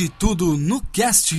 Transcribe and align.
Pode 0.00 0.12
tudo 0.18 0.56
no 0.56 0.80
cast. 0.92 1.34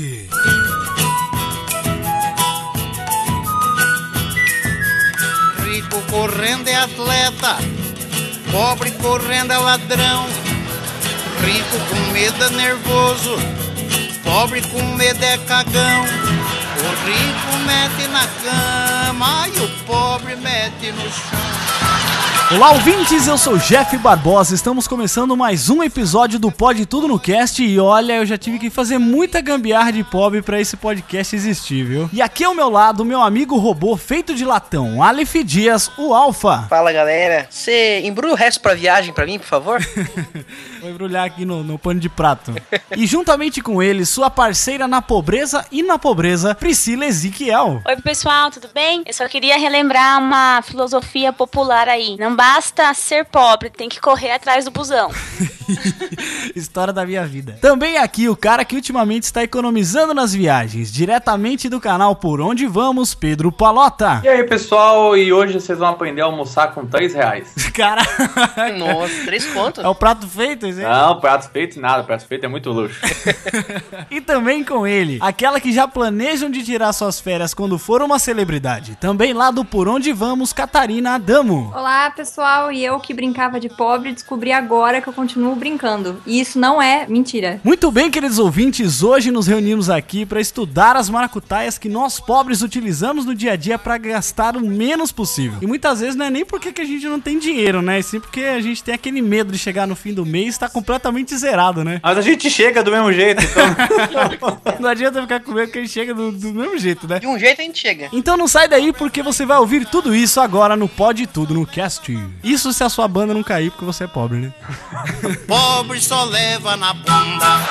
Rico 5.65 6.01
correndo 6.11 6.67
é 6.67 6.75
atleta, 6.75 7.57
pobre 8.51 8.91
correndo 8.91 9.51
é 9.51 9.57
ladrão. 9.57 10.27
Rico 11.43 11.79
com 11.89 12.11
medo 12.11 12.43
é 12.43 12.49
nervoso, 12.51 13.35
pobre 14.23 14.61
com 14.61 14.83
medo 14.95 15.23
é 15.23 15.39
cagão. 15.39 16.03
O 16.03 16.89
rico 17.07 17.57
mete 17.65 18.07
na 18.09 18.27
cama 18.43 19.47
e 19.47 19.59
o 19.59 19.85
pobre 19.87 20.35
mete 20.35 20.91
no 20.91 21.09
chão. 21.09 21.60
Olá, 22.53 22.71
ouvintes, 22.71 23.27
eu 23.27 23.37
sou 23.37 23.57
Jeff 23.57 23.97
Barbosa. 23.97 24.53
Estamos 24.53 24.85
começando 24.85 25.37
mais 25.37 25.69
um 25.69 25.81
episódio 25.81 26.37
do 26.37 26.51
Pode 26.51 26.85
Tudo 26.85 27.07
no 27.07 27.17
Cast. 27.17 27.63
E 27.63 27.79
olha, 27.79 28.17
eu 28.17 28.25
já 28.25 28.37
tive 28.37 28.59
que 28.59 28.69
fazer 28.69 28.97
muita 28.97 29.39
gambiarra 29.39 29.89
de 29.89 30.03
pobre 30.03 30.41
pra 30.41 30.59
esse 30.59 30.75
podcast 30.75 31.33
existir, 31.33 31.85
viu? 31.85 32.09
E 32.11 32.21
aqui 32.21 32.43
ao 32.43 32.53
meu 32.53 32.69
lado, 32.69 33.05
meu 33.05 33.21
amigo 33.21 33.57
robô 33.57 33.95
feito 33.95 34.35
de 34.35 34.43
latão, 34.43 35.01
Aleph 35.01 35.35
Dias, 35.45 35.89
o 35.97 36.13
Alfa. 36.13 36.65
Fala 36.69 36.91
galera, 36.91 37.47
você 37.49 38.01
embrulha 38.01 38.33
o 38.33 38.37
resto 38.37 38.59
pra 38.59 38.73
viagem 38.73 39.13
pra 39.13 39.25
mim, 39.25 39.39
por 39.39 39.47
favor? 39.47 39.79
Vou 40.81 40.89
embrulhar 40.89 41.25
aqui 41.25 41.45
no, 41.45 41.63
no 41.63 41.79
pano 41.79 42.01
de 42.01 42.09
prato. 42.09 42.53
e 42.97 43.07
juntamente 43.07 43.61
com 43.61 43.81
ele, 43.81 44.05
sua 44.05 44.29
parceira 44.29 44.89
na 44.89 45.01
pobreza 45.01 45.65
e 45.71 45.81
na 45.81 45.97
pobreza, 45.97 46.53
Priscila 46.53 47.05
Ezequiel. 47.05 47.81
Oi, 47.87 47.95
pessoal, 48.01 48.51
tudo 48.51 48.67
bem? 48.73 49.03
Eu 49.05 49.13
só 49.13 49.25
queria 49.29 49.57
relembrar 49.57 50.19
uma 50.19 50.61
filosofia 50.63 51.31
popular 51.31 51.87
aí. 51.87 52.17
Não 52.19 52.40
basta 52.41 52.91
ser 52.95 53.25
pobre, 53.25 53.69
tem 53.69 53.87
que 53.87 54.01
correr 54.01 54.31
atrás 54.31 54.65
do 54.65 54.71
busão. 54.71 55.11
História 56.55 56.91
da 56.91 57.05
minha 57.05 57.23
vida. 57.23 57.57
Também 57.61 57.97
aqui 57.97 58.27
o 58.27 58.35
cara 58.35 58.65
que 58.65 58.75
ultimamente 58.75 59.23
está 59.23 59.43
economizando 59.43 60.11
nas 60.11 60.33
viagens, 60.33 60.91
diretamente 60.91 61.69
do 61.69 61.79
canal 61.79 62.15
Por 62.15 62.41
Onde 62.41 62.65
Vamos, 62.65 63.13
Pedro 63.13 63.51
Palota. 63.51 64.21
E 64.23 64.27
aí, 64.27 64.43
pessoal, 64.43 65.15
e 65.15 65.31
hoje 65.31 65.53
vocês 65.53 65.77
vão 65.77 65.89
aprender 65.89 66.21
a 66.21 66.25
almoçar 66.25 66.73
com 66.73 66.83
3 66.85 67.13
reais. 67.13 67.53
Cara, 67.75 68.01
Nossa, 68.75 69.23
três 69.23 69.45
contos? 69.45 69.83
é 69.83 69.87
o 69.87 69.93
prato 69.93 70.27
feito, 70.27 70.65
aí? 70.65 70.73
Não, 70.73 71.19
prato 71.19 71.49
feito 71.51 71.79
nada, 71.79 72.03
prato 72.03 72.25
feito 72.25 72.45
é 72.45 72.49
muito 72.49 72.71
luxo. 72.71 72.99
E 74.09 74.19
também 74.19 74.63
com 74.63 74.85
ele, 74.85 75.19
aquela 75.21 75.59
que 75.59 75.71
já 75.71 75.87
planejam 75.87 76.49
de 76.49 76.63
tirar 76.63 76.91
suas 76.91 77.19
férias 77.19 77.53
quando 77.53 77.77
for 77.77 78.01
uma 78.01 78.19
celebridade. 78.19 78.97
Também 78.99 79.31
lá 79.31 79.51
do 79.51 79.63
Por 79.63 79.87
Onde 79.87 80.11
Vamos, 80.11 80.51
Catarina 80.51 81.15
Adamo. 81.15 81.71
Olá, 81.73 82.11
pessoal, 82.11 82.30
e 82.71 82.83
eu 82.83 82.99
que 82.99 83.13
brincava 83.13 83.59
de 83.59 83.67
pobre 83.67 84.11
descobri 84.11 84.51
agora 84.51 85.01
que 85.01 85.07
eu 85.07 85.13
continuo 85.13 85.55
brincando. 85.55 86.21
E 86.25 86.39
isso 86.39 86.57
não 86.57 86.81
é 86.81 87.05
mentira. 87.07 87.59
Muito 87.63 87.91
bem, 87.91 88.09
queridos 88.09 88.39
ouvintes, 88.39 89.03
hoje 89.03 89.31
nos 89.31 89.47
reunimos 89.47 89.89
aqui 89.89 90.25
para 90.25 90.39
estudar 90.39 90.95
as 90.95 91.09
maracutaias 91.09 91.77
que 91.77 91.89
nós 91.89 92.19
pobres 92.19 92.61
utilizamos 92.61 93.25
no 93.25 93.35
dia 93.35 93.53
a 93.53 93.55
dia 93.55 93.77
para 93.77 93.97
gastar 93.97 94.55
o 94.55 94.61
menos 94.61 95.11
possível. 95.11 95.59
E 95.61 95.67
muitas 95.67 95.99
vezes 95.99 96.15
não 96.15 96.25
é 96.25 96.29
nem 96.29 96.45
porque 96.45 96.71
que 96.71 96.81
a 96.81 96.85
gente 96.85 97.05
não 97.07 97.19
tem 97.19 97.37
dinheiro, 97.37 97.81
né? 97.81 97.99
E 97.99 98.03
sim 98.03 98.19
porque 98.19 98.41
a 98.41 98.61
gente 98.61 98.83
tem 98.83 98.93
aquele 98.93 99.21
medo 99.21 99.51
de 99.51 99.57
chegar 99.57 99.85
no 99.85 99.95
fim 99.95 100.13
do 100.13 100.25
mês 100.25 100.45
e 100.45 100.49
estar 100.49 100.69
completamente 100.69 101.35
zerado, 101.37 101.83
né? 101.83 101.99
Mas 102.01 102.17
a 102.17 102.21
gente 102.21 102.49
chega 102.49 102.83
do 102.83 102.91
mesmo 102.91 103.11
jeito, 103.11 103.43
então. 103.43 103.65
Não 104.79 104.89
adianta 104.89 105.21
ficar 105.21 105.39
com 105.39 105.51
medo 105.51 105.71
que 105.71 105.79
a 105.79 105.81
gente 105.81 105.93
chega 105.93 106.13
do, 106.13 106.31
do 106.31 106.53
mesmo 106.53 106.77
jeito, 106.77 107.07
né? 107.07 107.19
De 107.19 107.27
um 107.27 107.37
jeito 107.37 107.61
a 107.61 107.63
gente 107.63 107.79
chega. 107.79 108.09
Então 108.13 108.35
não 108.37 108.47
sai 108.47 108.67
daí 108.67 108.91
porque 108.91 109.21
você 109.21 109.45
vai 109.45 109.57
ouvir 109.57 109.85
tudo 109.85 110.15
isso 110.15 110.39
agora 110.39 110.75
no 110.75 110.87
Pode 110.87 111.27
Tudo 111.27 111.53
no 111.53 111.65
Cast. 111.65 112.20
Isso 112.43 112.73
se 112.73 112.83
a 112.83 112.89
sua 112.89 113.07
banda 113.07 113.33
não 113.33 113.43
cair 113.43 113.71
porque 113.71 113.85
você 113.85 114.05
é 114.05 114.07
pobre, 114.07 114.37
né? 114.37 114.53
Pobre 115.47 116.01
só 116.01 116.23
leva 116.25 116.75
na 116.75 116.93
bunda. 116.93 117.67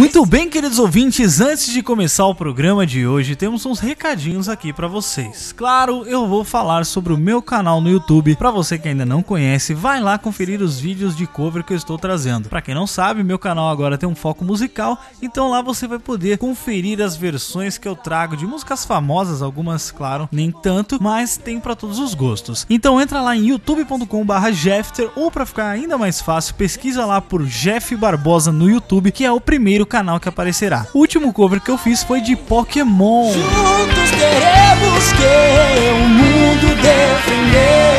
Muito 0.00 0.24
bem, 0.24 0.48
queridos 0.48 0.78
ouvintes, 0.78 1.42
antes 1.42 1.70
de 1.70 1.82
começar 1.82 2.24
o 2.24 2.34
programa 2.34 2.86
de 2.86 3.06
hoje, 3.06 3.36
temos 3.36 3.66
uns 3.66 3.80
recadinhos 3.80 4.48
aqui 4.48 4.72
pra 4.72 4.88
vocês. 4.88 5.52
Claro, 5.52 6.06
eu 6.06 6.26
vou 6.26 6.42
falar 6.42 6.86
sobre 6.86 7.12
o 7.12 7.18
meu 7.18 7.42
canal 7.42 7.82
no 7.82 7.90
YouTube. 7.90 8.34
Pra 8.36 8.50
você 8.50 8.78
que 8.78 8.88
ainda 8.88 9.04
não 9.04 9.22
conhece, 9.22 9.74
vai 9.74 10.00
lá 10.00 10.16
conferir 10.16 10.62
os 10.62 10.80
vídeos 10.80 11.14
de 11.14 11.26
cover 11.26 11.62
que 11.62 11.74
eu 11.74 11.76
estou 11.76 11.98
trazendo. 11.98 12.48
Pra 12.48 12.62
quem 12.62 12.74
não 12.74 12.86
sabe, 12.86 13.22
meu 13.22 13.38
canal 13.38 13.68
agora 13.68 13.98
tem 13.98 14.08
um 14.08 14.14
foco 14.14 14.42
musical, 14.42 14.98
então 15.20 15.50
lá 15.50 15.60
você 15.60 15.86
vai 15.86 15.98
poder 15.98 16.38
conferir 16.38 17.02
as 17.02 17.14
versões 17.14 17.76
que 17.76 17.86
eu 17.86 17.94
trago 17.94 18.38
de 18.38 18.46
músicas 18.46 18.86
famosas, 18.86 19.42
algumas, 19.42 19.90
claro, 19.90 20.26
nem 20.32 20.50
tanto, 20.50 20.96
mas 20.98 21.36
tem 21.36 21.60
pra 21.60 21.76
todos 21.76 21.98
os 21.98 22.14
gostos. 22.14 22.66
Então 22.70 22.98
entra 22.98 23.20
lá 23.20 23.36
em 23.36 23.48
youtube.com/jefter 23.48 25.10
ou 25.14 25.30
pra 25.30 25.44
ficar 25.44 25.68
ainda 25.68 25.98
mais 25.98 26.22
fácil, 26.22 26.54
pesquisa 26.54 27.04
lá 27.04 27.20
por 27.20 27.44
Jeff 27.44 27.94
Barbosa 27.96 28.50
no 28.50 28.66
YouTube, 28.66 29.12
que 29.12 29.26
é 29.26 29.30
o 29.30 29.38
primeiro 29.38 29.89
canal 29.90 30.20
que 30.20 30.28
aparecerá. 30.28 30.86
O 30.94 31.00
último 31.00 31.32
cover 31.32 31.60
que 31.60 31.70
eu 31.70 31.76
fiz 31.76 32.04
foi 32.04 32.20
de 32.20 32.36
Pokémon. 32.36 33.32
Juntos 33.32 34.10
queremos 34.12 35.12
que 35.12 35.90
o 35.90 36.08
mundo 36.08 36.76
defender. 36.76 37.90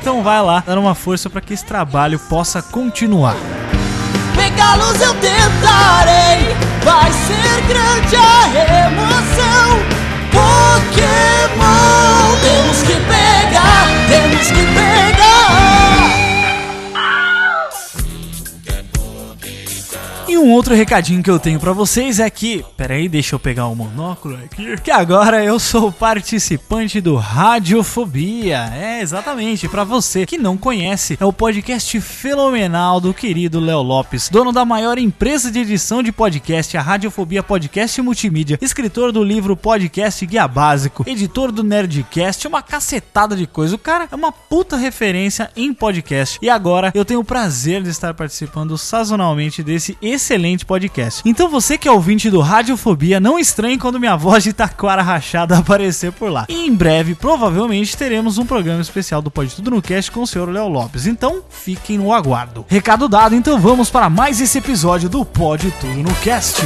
Então 0.00 0.22
vai 0.22 0.40
lá, 0.40 0.62
dar 0.64 0.78
uma 0.78 0.94
força 0.94 1.28
para 1.28 1.40
que 1.40 1.52
esse 1.52 1.64
trabalho 1.64 2.18
possa 2.18 2.62
continuar. 2.62 3.36
Pegá-los 4.36 5.00
eu 5.00 5.14
tentarei. 5.14 6.56
Vai 6.84 7.10
ser 7.12 7.60
grande 7.66 8.16
a 8.16 8.46
emoção. 8.86 9.80
Pokémon. 10.30 11.58
Temos 12.40 12.82
que 12.82 12.94
pegar, 12.94 13.88
temos 14.08 14.46
que 14.46 14.64
pegar. 14.74 15.67
E 20.38 20.40
um 20.40 20.52
outro 20.52 20.72
recadinho 20.72 21.20
que 21.20 21.28
eu 21.28 21.40
tenho 21.40 21.58
pra 21.58 21.72
vocês 21.72 22.20
é 22.20 22.30
que, 22.30 22.64
peraí, 22.76 23.08
deixa 23.08 23.34
eu 23.34 23.40
pegar 23.40 23.66
o 23.66 23.74
monóculo 23.74 24.36
aqui, 24.36 24.76
que 24.80 24.88
agora 24.88 25.44
eu 25.44 25.58
sou 25.58 25.90
participante 25.90 27.00
do 27.00 27.16
Radiofobia. 27.16 28.70
É, 28.72 29.00
exatamente, 29.00 29.68
pra 29.68 29.82
você 29.82 30.24
que 30.24 30.38
não 30.38 30.56
conhece, 30.56 31.18
é 31.20 31.24
o 31.24 31.32
podcast 31.32 32.00
fenomenal 32.00 33.00
do 33.00 33.12
querido 33.12 33.58
Léo 33.58 33.82
Lopes, 33.82 34.28
dono 34.28 34.52
da 34.52 34.64
maior 34.64 34.96
empresa 34.96 35.50
de 35.50 35.58
edição 35.58 36.04
de 36.04 36.12
podcast, 36.12 36.76
a 36.76 36.82
Radiofobia 36.82 37.42
Podcast 37.42 38.00
Multimídia, 38.00 38.60
escritor 38.62 39.10
do 39.10 39.24
livro 39.24 39.56
Podcast 39.56 40.24
Guia 40.24 40.46
Básico, 40.46 41.02
editor 41.04 41.50
do 41.50 41.64
Nerdcast, 41.64 42.46
uma 42.46 42.62
cacetada 42.62 43.34
de 43.34 43.48
coisa. 43.48 43.74
O 43.74 43.78
cara 43.78 44.06
é 44.08 44.14
uma 44.14 44.30
puta 44.30 44.76
referência 44.76 45.50
em 45.56 45.74
podcast. 45.74 46.38
E 46.40 46.48
agora 46.48 46.92
eu 46.94 47.04
tenho 47.04 47.18
o 47.18 47.24
prazer 47.24 47.82
de 47.82 47.90
estar 47.90 48.14
participando 48.14 48.78
sazonalmente 48.78 49.64
desse 49.64 49.98
excelente 50.28 50.66
podcast. 50.66 51.22
Então 51.24 51.48
você 51.48 51.78
que 51.78 51.88
é 51.88 51.90
ouvinte 51.90 52.30
do 52.30 52.40
Radiofobia, 52.40 53.18
não 53.18 53.38
estranhe 53.38 53.78
quando 53.78 53.98
minha 53.98 54.16
voz 54.16 54.44
de 54.44 54.52
taquara 54.52 55.00
rachada 55.00 55.56
aparecer 55.58 56.12
por 56.12 56.30
lá. 56.30 56.44
E 56.48 56.66
em 56.66 56.74
breve, 56.74 57.14
provavelmente, 57.14 57.96
teremos 57.96 58.36
um 58.36 58.44
programa 58.44 58.82
especial 58.82 59.22
do 59.22 59.30
Pode 59.30 59.54
Tudo 59.54 59.70
no 59.70 59.80
Cast 59.80 60.10
com 60.10 60.20
o 60.20 60.26
senhor 60.26 60.50
Léo 60.50 60.68
Lopes. 60.68 61.06
Então, 61.06 61.42
fiquem 61.48 61.96
no 61.96 62.12
aguardo. 62.12 62.66
Recado 62.68 63.08
dado, 63.08 63.34
então 63.34 63.58
vamos 63.58 63.88
para 63.88 64.10
mais 64.10 64.40
esse 64.40 64.58
episódio 64.58 65.08
do 65.08 65.24
Pode 65.24 65.70
Tudo 65.80 66.02
no 66.02 66.14
Cast. 66.16 66.62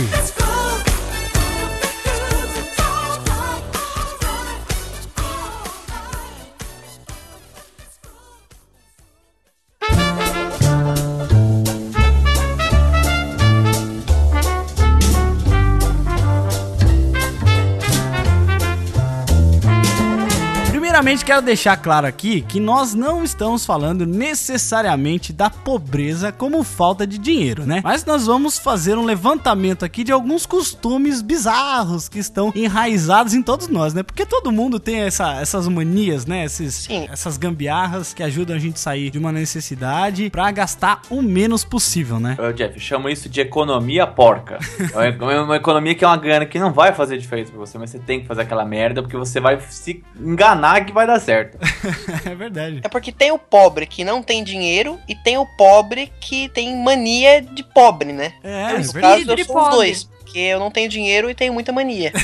Primeiramente, 21.02 21.24
quero 21.24 21.42
deixar 21.42 21.76
claro 21.78 22.06
aqui 22.06 22.42
que 22.42 22.60
nós 22.60 22.94
não 22.94 23.24
estamos 23.24 23.66
falando 23.66 24.06
necessariamente 24.06 25.32
da 25.32 25.50
pobreza 25.50 26.30
como 26.30 26.62
falta 26.62 27.04
de 27.04 27.18
dinheiro, 27.18 27.66
né? 27.66 27.80
Mas 27.82 28.04
nós 28.04 28.24
vamos 28.24 28.56
fazer 28.56 28.96
um 28.96 29.04
levantamento 29.04 29.84
aqui 29.84 30.04
de 30.04 30.12
alguns 30.12 30.46
costumes 30.46 31.20
bizarros 31.20 32.08
que 32.08 32.20
estão 32.20 32.52
enraizados 32.54 33.34
em 33.34 33.42
todos 33.42 33.66
nós, 33.66 33.92
né? 33.92 34.04
Porque 34.04 34.24
todo 34.24 34.52
mundo 34.52 34.78
tem 34.78 35.00
essa, 35.00 35.40
essas 35.40 35.66
manias, 35.66 36.24
né? 36.24 36.44
Esses, 36.44 36.86
essas 37.10 37.36
gambiarras 37.36 38.14
que 38.14 38.22
ajudam 38.22 38.54
a 38.54 38.58
gente 38.60 38.76
a 38.76 38.78
sair 38.78 39.10
de 39.10 39.18
uma 39.18 39.32
necessidade 39.32 40.30
pra 40.30 40.52
gastar 40.52 41.02
o 41.10 41.20
menos 41.20 41.64
possível, 41.64 42.20
né? 42.20 42.36
Ô, 42.38 42.52
Jeff, 42.52 42.74
eu 42.76 42.80
chamo 42.80 43.08
isso 43.08 43.28
de 43.28 43.40
economia 43.40 44.06
porca. 44.06 44.60
É 44.94 45.10
uma- 45.10 45.42
uma 45.42 45.56
economia 45.56 45.96
que 45.96 46.04
é 46.04 46.06
uma 46.06 46.16
grana 46.16 46.46
que 46.46 46.60
não 46.60 46.72
vai 46.72 46.92
fazer 46.92 47.18
diferença 47.18 47.50
pra 47.50 47.58
você, 47.58 47.76
mas 47.76 47.90
você 47.90 47.98
tem 47.98 48.20
que 48.20 48.28
fazer 48.28 48.42
aquela 48.42 48.64
merda 48.64 49.02
porque 49.02 49.16
você 49.16 49.40
vai 49.40 49.58
se 49.68 50.00
enganar 50.20 50.91
que 50.92 50.94
vai 50.94 51.06
dar 51.06 51.18
certo. 51.20 51.58
é 52.24 52.34
verdade. 52.34 52.80
É 52.84 52.88
porque 52.88 53.10
tem 53.10 53.32
o 53.32 53.38
pobre 53.38 53.86
que 53.86 54.04
não 54.04 54.22
tem 54.22 54.44
dinheiro 54.44 54.98
e 55.08 55.14
tem 55.16 55.38
o 55.38 55.46
pobre 55.56 56.12
que 56.20 56.48
tem 56.50 56.76
mania 56.76 57.40
de 57.40 57.64
pobre, 57.64 58.12
né? 58.12 58.34
É, 58.42 58.74
Nesse 58.74 58.96
é 58.96 59.00
caso, 59.00 59.22
eu 59.30 59.44
sou 59.44 59.56
os 59.56 59.62
Pobre. 59.62 59.70
dois. 59.76 60.11
Porque 60.32 60.38
eu 60.38 60.58
não 60.58 60.70
tenho 60.70 60.88
dinheiro 60.88 61.28
e 61.28 61.34
tenho 61.34 61.52
muita 61.52 61.70
mania. 61.72 62.10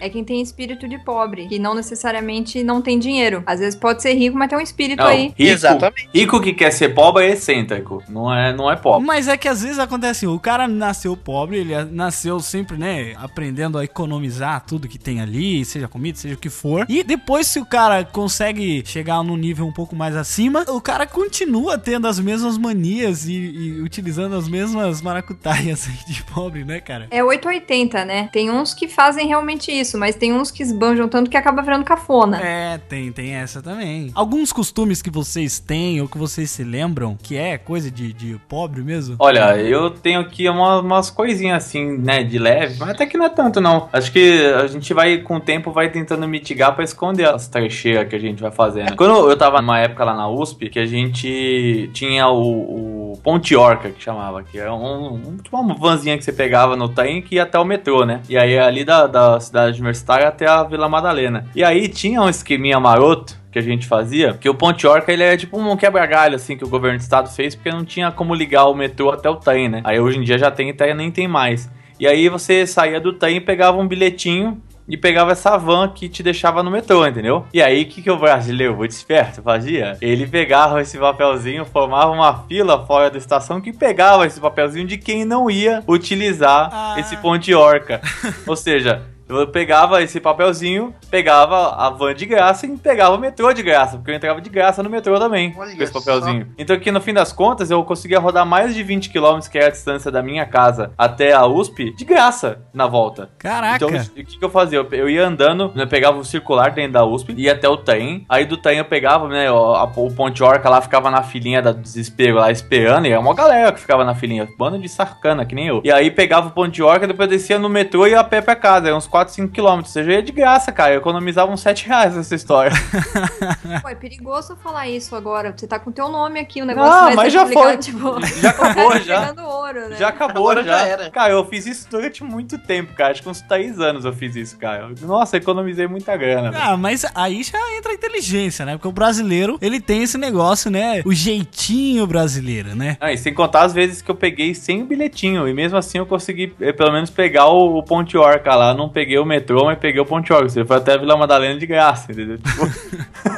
É 0.00 0.08
quem 0.08 0.22
tem 0.22 0.40
espírito 0.40 0.86
de 0.86 0.96
pobre, 0.98 1.48
que 1.48 1.58
não 1.58 1.74
necessariamente 1.74 2.62
não 2.62 2.80
tem 2.80 2.98
dinheiro. 2.98 3.42
Às 3.44 3.58
vezes 3.58 3.74
pode 3.74 4.00
ser 4.00 4.14
rico, 4.14 4.36
mas 4.36 4.48
tem 4.48 4.56
um 4.56 4.60
espírito 4.60 5.02
Não, 5.02 5.08
aí. 5.08 5.34
rico, 5.36 5.92
rico 6.14 6.40
que 6.40 6.52
quer 6.52 6.70
ser 6.70 6.90
pobre 6.90 7.24
é 7.24 7.32
excêntrico, 7.32 8.02
não 8.08 8.32
é, 8.32 8.52
não 8.52 8.70
é 8.70 8.76
pobre. 8.76 9.04
Mas 9.04 9.26
é 9.26 9.36
que 9.36 9.48
às 9.48 9.62
vezes 9.62 9.78
acontece 9.78 10.24
assim, 10.24 10.26
o 10.26 10.38
cara 10.38 10.68
nasceu 10.68 11.16
pobre, 11.16 11.58
ele 11.58 11.74
nasceu 11.86 12.38
sempre, 12.38 12.76
né, 12.76 13.14
aprendendo 13.16 13.76
a 13.76 13.82
economizar 13.82 14.64
tudo 14.64 14.86
que 14.86 14.98
tem 14.98 15.20
ali, 15.20 15.64
seja 15.64 15.88
comida, 15.88 16.18
seja 16.18 16.34
o 16.34 16.38
que 16.38 16.50
for. 16.50 16.86
E 16.88 17.02
depois 17.02 17.48
se 17.48 17.58
o 17.58 17.66
cara 17.66 18.04
consegue 18.04 18.84
chegar 18.86 19.22
num 19.24 19.36
nível 19.36 19.66
um 19.66 19.72
pouco 19.72 19.96
mais 19.96 20.14
acima, 20.14 20.64
o 20.68 20.80
cara 20.80 21.06
continua 21.06 21.76
tendo 21.76 22.06
as 22.06 22.20
mesmas 22.20 22.56
manias 22.56 23.26
e, 23.26 23.32
e 23.32 23.80
utilizando 23.80 24.36
as 24.36 24.48
mesmas 24.48 25.02
maracutaias 25.02 25.88
aí 25.88 26.14
de 26.14 26.22
pobre, 26.24 26.64
né, 26.64 26.80
cara? 26.80 26.97
É 27.10 27.22
880, 27.22 28.04
né? 28.04 28.28
Tem 28.32 28.50
uns 28.50 28.74
que 28.74 28.88
fazem 28.88 29.26
realmente 29.26 29.70
isso, 29.70 29.96
mas 29.98 30.14
tem 30.16 30.32
uns 30.32 30.50
que 30.50 30.62
esbanjam 30.62 31.08
tanto 31.08 31.30
que 31.30 31.36
acaba 31.36 31.62
virando 31.62 31.84
cafona. 31.84 32.40
É, 32.42 32.78
tem, 32.88 33.12
tem 33.12 33.34
essa 33.34 33.62
também. 33.62 34.10
Alguns 34.14 34.52
costumes 34.52 35.00
que 35.02 35.10
vocês 35.10 35.58
têm 35.58 36.00
ou 36.00 36.08
que 36.08 36.18
vocês 36.18 36.50
se 36.50 36.64
lembram 36.64 37.16
que 37.22 37.36
é 37.36 37.58
coisa 37.58 37.90
de, 37.90 38.12
de 38.12 38.38
pobre 38.48 38.82
mesmo? 38.82 39.16
Olha, 39.18 39.56
eu 39.58 39.90
tenho 39.90 40.20
aqui 40.20 40.48
uma- 40.48 40.80
umas 40.80 41.10
coisinhas 41.10 41.64
assim, 41.64 41.96
né, 41.98 42.22
de 42.22 42.38
leve, 42.38 42.76
mas 42.78 42.90
até 42.90 43.06
que 43.06 43.16
não 43.16 43.26
é 43.26 43.28
tanto 43.30 43.60
não. 43.60 43.88
Acho 43.92 44.10
que 44.12 44.40
a 44.54 44.66
gente 44.66 44.92
vai, 44.94 45.18
com 45.18 45.36
o 45.36 45.40
tempo, 45.40 45.70
vai 45.70 45.90
tentando 45.90 46.26
mitigar 46.28 46.74
pra 46.74 46.84
esconder 46.84 47.28
as 47.28 47.48
trecheiras 47.48 48.08
que 48.08 48.16
a 48.16 48.18
gente 48.18 48.40
vai 48.42 48.50
fazendo. 48.50 48.96
Quando 48.96 49.30
eu 49.30 49.36
tava 49.36 49.60
numa 49.60 49.78
época 49.78 50.04
lá 50.04 50.14
na 50.14 50.28
USP, 50.28 50.68
que 50.70 50.78
a 50.78 50.86
gente 50.86 51.90
tinha 51.92 52.28
o, 52.28 53.07
o 53.07 53.07
Ponte 53.16 53.54
Orca, 53.56 53.90
que 53.90 54.02
chamava, 54.02 54.42
que 54.42 54.58
era 54.58 54.72
um, 54.74 55.14
um- 55.14 55.36
tipo 55.36 55.56
uma 55.56 55.74
vanzinha 55.74 56.16
que 56.18 56.24
você 56.24 56.32
pegava 56.32 56.76
no 56.76 56.88
trem 56.88 57.22
que 57.22 57.36
ia 57.36 57.44
até 57.44 57.58
o 57.58 57.64
metrô, 57.64 58.04
né? 58.04 58.20
E 58.28 58.36
aí 58.36 58.58
ali 58.58 58.84
da, 58.84 59.06
da 59.06 59.40
cidade 59.40 59.78
universitária 59.80 60.28
até 60.28 60.46
a 60.46 60.62
Vila 60.62 60.88
Madalena. 60.88 61.46
E 61.54 61.62
aí 61.64 61.88
tinha 61.88 62.20
um 62.22 62.28
esqueminha 62.28 62.78
maroto 62.78 63.36
que 63.50 63.58
a 63.58 63.62
gente 63.62 63.86
fazia, 63.86 64.34
que 64.34 64.48
o 64.48 64.54
Ponte 64.54 64.86
Orca 64.86 65.10
ele 65.12 65.22
é 65.22 65.36
tipo 65.36 65.58
um 65.58 65.76
quebra-galho 65.76 66.36
assim 66.36 66.56
que 66.56 66.64
o 66.64 66.68
governo 66.68 66.98
do 66.98 67.00
estado 67.02 67.28
fez 67.30 67.54
porque 67.54 67.70
não 67.70 67.84
tinha 67.84 68.10
como 68.12 68.34
ligar 68.34 68.66
o 68.66 68.74
metrô 68.74 69.10
até 69.10 69.28
o 69.30 69.36
trem, 69.36 69.68
né? 69.68 69.80
Aí 69.84 69.98
hoje 69.98 70.18
em 70.18 70.22
dia 70.22 70.36
já 70.38 70.50
tem 70.50 70.70
até 70.70 70.92
nem 70.94 71.10
tem 71.10 71.26
mais. 71.26 71.70
E 71.98 72.06
aí 72.06 72.28
você 72.28 72.64
saía 72.66 73.00
do 73.00 73.12
trem, 73.12 73.40
pegava 73.40 73.76
um 73.78 73.88
bilhetinho 73.88 74.62
e 74.88 74.96
pegava 74.96 75.32
essa 75.32 75.56
van 75.56 75.88
que 75.88 76.08
te 76.08 76.22
deixava 76.22 76.62
no 76.62 76.70
metrô, 76.70 77.06
entendeu? 77.06 77.44
E 77.52 77.60
aí, 77.60 77.82
o 77.82 77.86
que, 77.86 78.02
que 78.02 78.10
o 78.10 78.16
brasileiro, 78.16 78.76
muito 78.76 78.92
esperto, 78.92 79.42
fazia? 79.42 79.96
Ele 80.00 80.26
pegava 80.26 80.80
esse 80.80 80.96
papelzinho, 80.98 81.64
formava 81.64 82.10
uma 82.10 82.44
fila 82.44 82.84
fora 82.86 83.10
da 83.10 83.18
estação 83.18 83.60
que 83.60 83.72
pegava 83.72 84.26
esse 84.26 84.40
papelzinho 84.40 84.86
de 84.86 84.96
quem 84.96 85.24
não 85.24 85.50
ia 85.50 85.82
utilizar 85.86 86.98
esse 86.98 87.16
ponte 87.18 87.54
orca. 87.54 88.00
Ou 88.46 88.56
seja, 88.56 89.02
eu 89.28 89.46
pegava 89.48 90.02
esse 90.02 90.20
papelzinho, 90.20 90.94
pegava 91.10 91.74
a 91.76 91.90
van 91.90 92.14
de 92.14 92.26
graça 92.26 92.66
e 92.66 92.76
pegava 92.76 93.14
o 93.16 93.18
metrô 93.18 93.52
de 93.52 93.62
graça, 93.62 93.96
porque 93.96 94.10
eu 94.10 94.14
entrava 94.14 94.40
de 94.40 94.48
graça 94.50 94.82
no 94.82 94.90
metrô 94.90 95.18
também, 95.18 95.52
com 95.52 95.82
esse 95.82 95.92
papelzinho. 95.92 96.46
Então 96.58 96.76
aqui 96.76 96.90
no 96.90 97.00
fim 97.00 97.12
das 97.12 97.32
contas 97.32 97.70
eu 97.70 97.82
conseguia 97.84 98.18
rodar 98.18 98.46
mais 98.46 98.74
de 98.74 98.82
20 98.82 99.10
km, 99.10 99.38
que 99.50 99.58
é 99.58 99.66
a 99.66 99.70
distância 99.70 100.10
da 100.10 100.22
minha 100.22 100.46
casa 100.46 100.92
até 100.96 101.32
a 101.32 101.46
USP, 101.46 101.94
de 101.96 102.04
graça 102.04 102.60
na 102.72 102.86
volta. 102.86 103.30
Caraca! 103.38 103.76
Então 103.76 103.88
o 103.88 103.92
que, 104.24 104.38
que 104.38 104.44
eu 104.44 104.50
fazia? 104.50 104.78
Eu, 104.78 104.86
eu 104.92 105.08
ia 105.10 105.26
andando, 105.26 105.72
eu 105.74 105.86
pegava 105.88 106.18
o 106.18 106.24
circular 106.24 106.70
dentro 106.72 106.92
da 106.92 107.04
USP, 107.04 107.34
ia 107.36 107.52
até 107.52 107.68
o 107.68 107.76
trem, 107.76 108.24
aí 108.28 108.44
do 108.44 108.56
trem 108.56 108.78
eu 108.78 108.84
pegava, 108.84 109.28
né, 109.28 109.50
o, 109.50 109.74
a- 109.74 109.84
o 109.96 110.14
Ponte 110.14 110.42
Orca 110.42 110.68
lá 110.68 110.80
ficava 110.80 111.10
na 111.10 111.22
filinha 111.22 111.60
da 111.62 111.72
do 111.72 111.80
desespero 111.82 112.36
lá 112.36 112.50
esperando, 112.50 113.06
e 113.06 113.12
é 113.12 113.18
uma 113.18 113.34
galera 113.34 113.72
que 113.72 113.80
ficava 113.80 114.04
na 114.04 114.14
filinha, 114.14 114.48
bando 114.58 114.78
de 114.78 114.88
sacana, 114.88 115.44
que 115.44 115.54
nem 115.54 115.66
eu. 115.66 115.80
E 115.84 115.92
aí 115.92 116.10
pegava 116.10 116.48
o 116.48 116.50
Ponte 116.50 116.82
Orca, 116.82 117.06
depois 117.06 117.28
descia 117.28 117.58
no 117.58 117.68
metrô 117.68 118.06
e 118.06 118.10
ia 118.10 118.20
a 118.20 118.24
pé 118.24 118.40
pra 118.40 118.56
casa, 118.56 118.86
era 118.88 118.96
uns 118.96 119.06
4, 119.06 119.17
5 119.26 119.52
quilômetros, 119.52 119.94
ou 119.96 120.02
seja, 120.02 120.12
ia 120.16 120.22
de 120.22 120.32
graça, 120.32 120.70
cara, 120.72 120.92
eu 120.94 120.98
economizava 120.98 121.50
uns 121.52 121.60
7 121.60 121.86
reais 121.86 122.14
nessa 122.14 122.34
história. 122.34 122.72
Pô, 123.82 123.88
é 123.88 123.94
perigoso 123.94 124.56
falar 124.62 124.88
isso 124.88 125.14
agora. 125.16 125.52
Você 125.56 125.66
tá 125.66 125.78
com 125.78 125.90
o 125.90 125.92
teu 125.92 126.08
nome 126.08 126.38
aqui, 126.40 126.62
o 126.62 126.64
negócio 126.64 126.90
Não, 126.92 127.04
vai 127.06 127.14
mas 127.16 127.32
ser 127.32 127.38
já 127.38 127.46
foi. 127.46 127.76
tipo, 127.78 127.98
Já 128.40 128.50
acabou, 128.50 128.98
já. 129.00 129.34
ouro, 129.44 129.88
né? 129.88 129.96
Já 129.96 130.08
acabou, 130.08 130.54
já. 130.56 130.62
já 130.62 130.86
era. 130.86 131.10
Cara, 131.10 131.32
eu 131.32 131.44
fiz 131.44 131.66
isso 131.66 131.88
durante 131.90 132.22
muito 132.22 132.58
tempo, 132.58 132.94
cara. 132.94 133.12
Acho 133.12 133.22
que 133.22 133.28
uns 133.28 133.40
3 133.42 133.80
anos 133.80 134.04
eu 134.04 134.12
fiz 134.12 134.36
isso, 134.36 134.56
cara. 134.58 134.88
Nossa, 135.02 135.36
economizei 135.36 135.86
muita 135.86 136.16
grana. 136.16 136.50
velho. 136.50 136.62
Ah, 136.64 136.76
mas 136.76 137.04
aí 137.14 137.42
já 137.42 137.58
entra 137.76 137.92
a 137.92 137.94
inteligência, 137.94 138.64
né? 138.64 138.72
Porque 138.72 138.88
o 138.88 138.92
brasileiro, 138.92 139.58
ele 139.60 139.80
tem 139.80 140.02
esse 140.02 140.18
negócio, 140.18 140.70
né? 140.70 141.02
O 141.04 141.12
jeitinho 141.12 142.06
brasileiro, 142.06 142.74
né? 142.74 142.96
Ah, 143.00 143.12
e 143.12 143.18
sem 143.18 143.32
contar 143.32 143.62
as 143.62 143.72
vezes 143.72 144.02
que 144.02 144.10
eu 144.10 144.14
peguei 144.14 144.54
sem 144.54 144.82
o 144.82 144.86
bilhetinho. 144.86 145.48
E 145.48 145.54
mesmo 145.54 145.78
assim 145.78 145.98
eu 145.98 146.06
consegui 146.06 146.54
eh, 146.60 146.72
pelo 146.72 146.92
menos 146.92 147.10
pegar 147.10 147.46
o, 147.48 147.78
o 147.78 147.82
Ponte 147.82 148.16
Orca 148.16 148.54
lá. 148.54 148.74
Não 148.74 148.88
peguei 148.88 149.07
o 149.16 149.24
metrô, 149.24 149.64
mas 149.64 149.78
peguei 149.78 150.00
o 150.00 150.06
Orca. 150.10 150.48
Você 150.48 150.64
foi 150.64 150.76
até 150.76 150.94
a 150.94 150.96
Vila 150.96 151.16
Madalena 151.16 151.58
de 151.58 151.66
graça, 151.66 152.10
entendeu? 152.10 152.38
Tipo, 152.38 152.66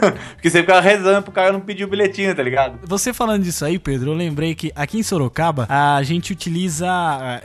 Porque 0.32 0.50
você 0.50 0.60
ficava 0.60 0.80
rezando 0.80 1.22
pro 1.22 1.32
cara 1.32 1.52
não 1.52 1.60
pedir 1.60 1.84
o 1.84 1.88
bilhetinho, 1.88 2.34
tá 2.34 2.42
ligado? 2.42 2.78
Você 2.84 3.12
falando 3.12 3.42
disso 3.42 3.64
aí, 3.64 3.78
Pedro, 3.78 4.10
eu 4.10 4.14
lembrei 4.14 4.54
que 4.54 4.72
aqui 4.74 4.98
em 4.98 5.02
Sorocaba 5.02 5.66
a 5.68 6.02
gente 6.02 6.32
utiliza 6.32 6.88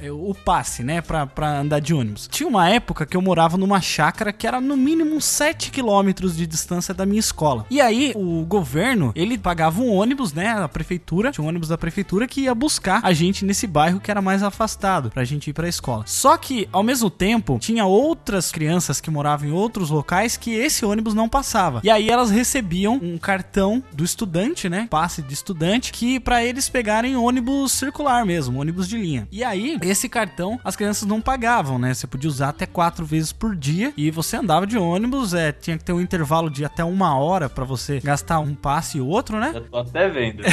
eh, 0.01 0.11
o 0.11 0.33
passe, 0.33 0.83
né, 0.83 1.01
pra, 1.01 1.27
pra 1.27 1.59
andar 1.59 1.79
de 1.79 1.93
ônibus. 1.93 2.27
Tinha 2.31 2.47
uma 2.47 2.69
época 2.69 3.05
que 3.05 3.17
eu 3.17 3.21
morava 3.21 3.57
numa 3.57 3.81
chácara 3.81 4.31
que 4.31 4.47
era 4.47 4.61
no 4.61 4.77
mínimo 4.77 5.15
uns 5.15 5.25
7 5.25 5.71
quilômetros 5.71 6.35
de 6.35 6.47
distância 6.47 6.93
da 6.93 7.05
minha 7.05 7.19
escola. 7.19 7.65
E 7.69 7.81
aí 7.81 8.13
o 8.15 8.45
governo, 8.45 9.11
ele 9.15 9.37
pagava 9.37 9.81
um 9.81 9.93
ônibus, 9.93 10.33
né, 10.33 10.49
a 10.49 10.67
prefeitura, 10.67 11.31
tinha 11.31 11.43
um 11.43 11.47
ônibus 11.47 11.69
da 11.69 11.77
prefeitura 11.77 12.27
que 12.27 12.41
ia 12.41 12.55
buscar 12.55 13.01
a 13.03 13.11
gente 13.13 13.43
nesse 13.43 13.67
bairro 13.67 13.99
que 13.99 14.09
era 14.09 14.21
mais 14.21 14.43
afastado 14.43 15.09
pra 15.09 15.23
gente 15.23 15.49
ir 15.49 15.53
pra 15.53 15.67
escola. 15.67 16.03
Só 16.05 16.37
que, 16.37 16.67
ao 16.71 16.83
mesmo 16.83 17.09
tempo, 17.09 17.57
tinha 17.59 17.85
outras 18.15 18.49
crianças 18.49 19.01
que 19.01 19.11
moravam 19.11 19.49
em 19.49 19.51
outros 19.51 19.89
locais 19.89 20.37
que 20.37 20.53
esse 20.53 20.85
ônibus 20.85 21.13
não 21.13 21.27
passava. 21.27 21.81
E 21.83 21.89
aí 21.89 22.09
elas 22.09 22.31
recebiam 22.31 22.95
um 22.95 23.17
cartão 23.17 23.83
do 23.91 24.05
estudante, 24.05 24.69
né? 24.69 24.87
Passe 24.89 25.21
de 25.21 25.33
estudante, 25.33 25.91
que 25.91 26.19
pra 26.19 26.43
eles 26.43 26.69
pegarem 26.69 27.17
ônibus 27.17 27.73
circular 27.73 28.25
mesmo, 28.25 28.59
ônibus 28.59 28.87
de 28.87 28.97
linha. 28.97 29.27
E 29.31 29.43
aí, 29.43 29.77
esse 29.81 30.07
cartão 30.07 30.59
as 30.63 30.75
crianças 30.75 31.07
não 31.07 31.19
pagavam, 31.19 31.77
né? 31.77 31.93
Você 31.93 32.07
podia 32.07 32.29
usar 32.29 32.49
até 32.49 32.65
quatro 32.65 33.05
vezes 33.05 33.33
por 33.33 33.55
dia 33.55 33.93
e 33.97 34.09
você 34.09 34.37
andava 34.37 34.65
de 34.65 34.77
ônibus, 34.77 35.33
é, 35.33 35.51
tinha 35.51 35.77
que 35.77 35.83
ter 35.83 35.93
um 35.93 35.99
intervalo 35.99 36.49
de 36.49 36.63
até 36.63 36.83
uma 36.83 37.17
hora 37.17 37.49
pra 37.49 37.65
você 37.65 37.99
gastar 37.99 38.39
um 38.39 38.55
passe 38.55 38.97
e 38.97 39.01
outro, 39.01 39.39
né? 39.39 39.51
Já 39.53 39.61
tô 39.61 39.77
até 39.77 40.09
vendo. 40.09 40.43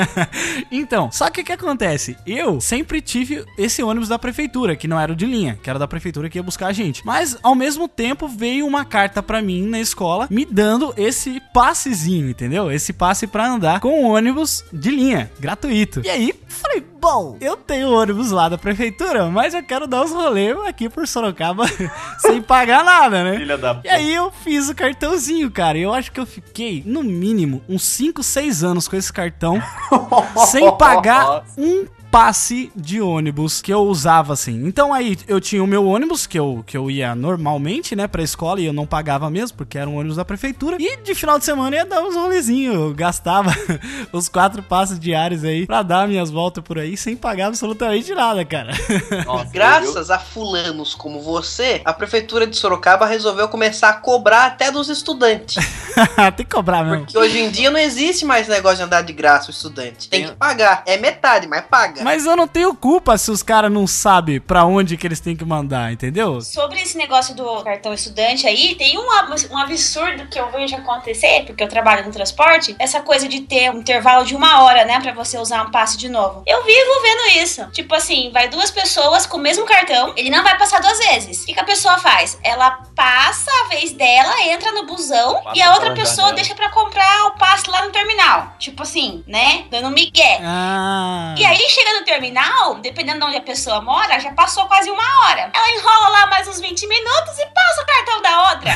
então, 0.70 1.10
só 1.10 1.30
que 1.30 1.40
o 1.40 1.44
que 1.44 1.52
acontece? 1.52 2.16
Eu 2.26 2.60
sempre 2.60 3.00
tive 3.00 3.44
esse 3.56 3.82
ônibus 3.82 4.08
da 4.08 4.18
prefeitura, 4.18 4.76
que 4.76 4.86
não 4.86 5.00
era 5.00 5.12
o 5.12 5.16
de 5.16 5.24
linha, 5.24 5.58
que 5.62 5.70
era 5.70 5.78
da 5.78 5.88
prefeitura 5.88 6.28
que 6.28 6.38
ia 6.38 6.42
buscar 6.42 6.66
a 6.66 6.72
gente. 6.72 6.89
Mas 7.04 7.36
ao 7.42 7.54
mesmo 7.54 7.88
tempo 7.88 8.28
veio 8.28 8.66
uma 8.66 8.84
carta 8.84 9.22
pra 9.22 9.42
mim 9.42 9.66
na 9.66 9.80
escola 9.80 10.26
me 10.30 10.44
dando 10.44 10.92
esse 10.96 11.40
passezinho, 11.52 12.28
entendeu? 12.30 12.70
Esse 12.70 12.92
passe 12.92 13.26
pra 13.26 13.46
andar 13.46 13.80
com 13.80 14.04
o 14.04 14.10
ônibus 14.10 14.64
de 14.72 14.90
linha, 14.90 15.30
gratuito. 15.38 16.00
E 16.04 16.10
aí, 16.10 16.34
falei, 16.48 16.84
bom, 17.00 17.36
eu 17.40 17.56
tenho 17.56 17.88
o 17.88 17.94
ônibus 17.94 18.30
lá 18.30 18.48
da 18.48 18.58
prefeitura, 18.58 19.26
mas 19.26 19.54
eu 19.54 19.62
quero 19.62 19.86
dar 19.86 20.04
os 20.04 20.10
rolês 20.10 20.56
aqui 20.66 20.88
por 20.88 21.06
Sorocaba 21.06 21.64
sem 22.20 22.42
pagar 22.42 22.84
nada, 22.84 23.24
né? 23.24 23.36
Filha 23.38 23.56
da 23.56 23.80
E 23.84 23.88
aí 23.88 24.14
eu 24.14 24.30
fiz 24.30 24.68
o 24.68 24.74
cartãozinho, 24.74 25.50
cara. 25.50 25.78
E 25.78 25.82
eu 25.82 25.92
acho 25.92 26.12
que 26.12 26.20
eu 26.20 26.26
fiquei, 26.26 26.82
no 26.84 27.02
mínimo, 27.02 27.62
uns 27.68 27.82
5, 27.82 28.22
6 28.22 28.64
anos 28.64 28.88
com 28.88 28.96
esse 28.96 29.12
cartão, 29.12 29.60
sem 30.50 30.70
pagar 30.76 31.44
um 31.56 31.86
passe 32.10 32.72
de 32.74 33.00
ônibus 33.00 33.62
que 33.62 33.72
eu 33.72 33.82
usava 33.82 34.32
assim. 34.32 34.66
Então 34.66 34.92
aí 34.92 35.16
eu 35.28 35.40
tinha 35.40 35.62
o 35.62 35.66
meu 35.66 35.86
ônibus 35.86 36.26
que 36.26 36.38
eu, 36.38 36.64
que 36.66 36.76
eu 36.76 36.90
ia 36.90 37.14
normalmente, 37.14 37.94
né, 37.94 38.08
pra 38.08 38.22
escola 38.22 38.60
e 38.60 38.66
eu 38.66 38.72
não 38.72 38.86
pagava 38.86 39.30
mesmo, 39.30 39.56
porque 39.56 39.78
era 39.78 39.88
um 39.88 39.96
ônibus 39.96 40.16
da 40.16 40.24
prefeitura. 40.24 40.76
E 40.80 40.96
de 40.98 41.14
final 41.14 41.38
de 41.38 41.44
semana 41.44 41.76
eu 41.76 41.80
ia 41.80 41.86
dar 41.86 42.02
uns 42.02 42.14
rolezinhos. 42.14 42.74
Eu 42.74 42.94
gastava 42.94 43.52
os 44.12 44.28
quatro 44.28 44.62
passes 44.62 44.98
diários 44.98 45.44
aí 45.44 45.66
pra 45.66 45.82
dar 45.82 46.08
minhas 46.08 46.30
voltas 46.30 46.64
por 46.64 46.78
aí 46.78 46.96
sem 46.96 47.16
pagar 47.16 47.46
absolutamente 47.46 48.12
nada, 48.14 48.44
cara. 48.44 48.72
Nossa, 49.24 49.50
Graças 49.52 50.10
a 50.10 50.18
fulanos 50.18 50.94
como 50.94 51.20
você, 51.20 51.80
a 51.84 51.92
prefeitura 51.92 52.46
de 52.46 52.56
Sorocaba 52.56 53.06
resolveu 53.06 53.48
começar 53.48 53.90
a 53.90 53.94
cobrar 53.94 54.46
até 54.46 54.70
dos 54.70 54.88
estudantes. 54.88 55.64
Tem 56.36 56.46
que 56.46 56.54
cobrar 56.54 56.84
mesmo. 56.84 57.04
Porque 57.04 57.18
hoje 57.18 57.38
em 57.38 57.50
dia 57.50 57.70
não 57.70 57.78
existe 57.78 58.24
mais 58.24 58.48
negócio 58.48 58.78
de 58.78 58.82
andar 58.84 59.02
de 59.02 59.12
graça 59.12 59.48
o 59.48 59.50
estudante. 59.50 60.08
Tem 60.08 60.26
que 60.26 60.32
pagar. 60.32 60.82
É 60.86 60.96
metade, 60.96 61.46
mas 61.46 61.64
paga. 61.64 61.99
Mas 62.02 62.26
eu 62.26 62.36
não 62.36 62.48
tenho 62.48 62.74
culpa 62.74 63.16
se 63.18 63.30
os 63.30 63.42
caras 63.42 63.70
não 63.70 63.86
sabem 63.86 64.40
pra 64.40 64.64
onde 64.64 64.96
que 64.96 65.06
eles 65.06 65.20
têm 65.20 65.36
que 65.36 65.44
mandar, 65.44 65.92
entendeu? 65.92 66.40
Sobre 66.40 66.80
esse 66.80 66.96
negócio 66.96 67.34
do 67.34 67.62
cartão 67.62 67.92
estudante 67.92 68.46
aí, 68.46 68.74
tem 68.74 68.98
um, 68.98 69.06
um 69.50 69.58
absurdo 69.58 70.26
que 70.28 70.38
eu 70.38 70.50
vejo 70.50 70.76
acontecer, 70.76 71.44
porque 71.46 71.62
eu 71.62 71.68
trabalho 71.68 72.04
no 72.04 72.12
transporte, 72.12 72.74
essa 72.78 73.00
coisa 73.00 73.28
de 73.28 73.40
ter 73.40 73.70
um 73.70 73.78
intervalo 73.78 74.24
de 74.24 74.34
uma 74.34 74.62
hora, 74.62 74.84
né, 74.84 75.00
pra 75.00 75.12
você 75.12 75.38
usar 75.38 75.66
um 75.66 75.70
passe 75.70 75.96
de 75.96 76.08
novo. 76.08 76.42
Eu 76.46 76.64
vivo 76.64 77.02
vendo 77.02 77.42
isso. 77.42 77.66
Tipo 77.70 77.94
assim, 77.94 78.30
vai 78.32 78.48
duas 78.48 78.70
pessoas 78.70 79.26
com 79.26 79.36
o 79.36 79.40
mesmo 79.40 79.64
cartão, 79.64 80.12
ele 80.16 80.30
não 80.30 80.42
vai 80.42 80.56
passar 80.58 80.80
duas 80.80 80.98
vezes. 80.98 81.42
O 81.42 81.46
que, 81.46 81.54
que 81.54 81.60
a 81.60 81.64
pessoa 81.64 81.98
faz? 81.98 82.38
Ela 82.42 82.70
passa 82.94 83.50
a 83.64 83.68
vez 83.68 83.92
dela, 83.92 84.42
entra 84.42 84.72
no 84.72 84.86
busão 84.86 85.42
Passa 85.42 85.58
e 85.58 85.62
a 85.62 85.74
outra 85.74 85.92
pessoa 85.94 86.32
deixa 86.32 86.54
pra 86.54 86.70
comprar 86.70 87.26
o 87.26 87.32
passe 87.32 87.68
lá 87.70 87.84
no 87.84 87.90
terminal. 87.90 88.54
Tipo 88.58 88.82
assim, 88.82 89.24
né? 89.26 89.64
Dando 89.70 89.90
migué. 89.90 90.40
Ah. 90.42 91.34
E 91.38 91.44
aí 91.44 91.58
chega 91.68 91.89
no 91.92 92.04
terminal, 92.04 92.76
dependendo 92.76 93.20
de 93.20 93.24
onde 93.26 93.36
a 93.36 93.42
pessoa 93.42 93.80
mora, 93.80 94.18
já 94.20 94.32
passou 94.32 94.66
quase 94.66 94.90
uma 94.90 95.26
hora. 95.26 95.50
Ela 95.52 95.70
enrola 95.72 96.08
lá 96.08 96.26
mais 96.26 96.48
uns 96.48 96.60
20 96.60 96.86
minutos 96.86 97.38
e 97.38 97.46
passa 97.46 97.82
o 97.82 97.86
cartão 97.86 98.22
da 98.22 98.50
outra. 98.50 98.72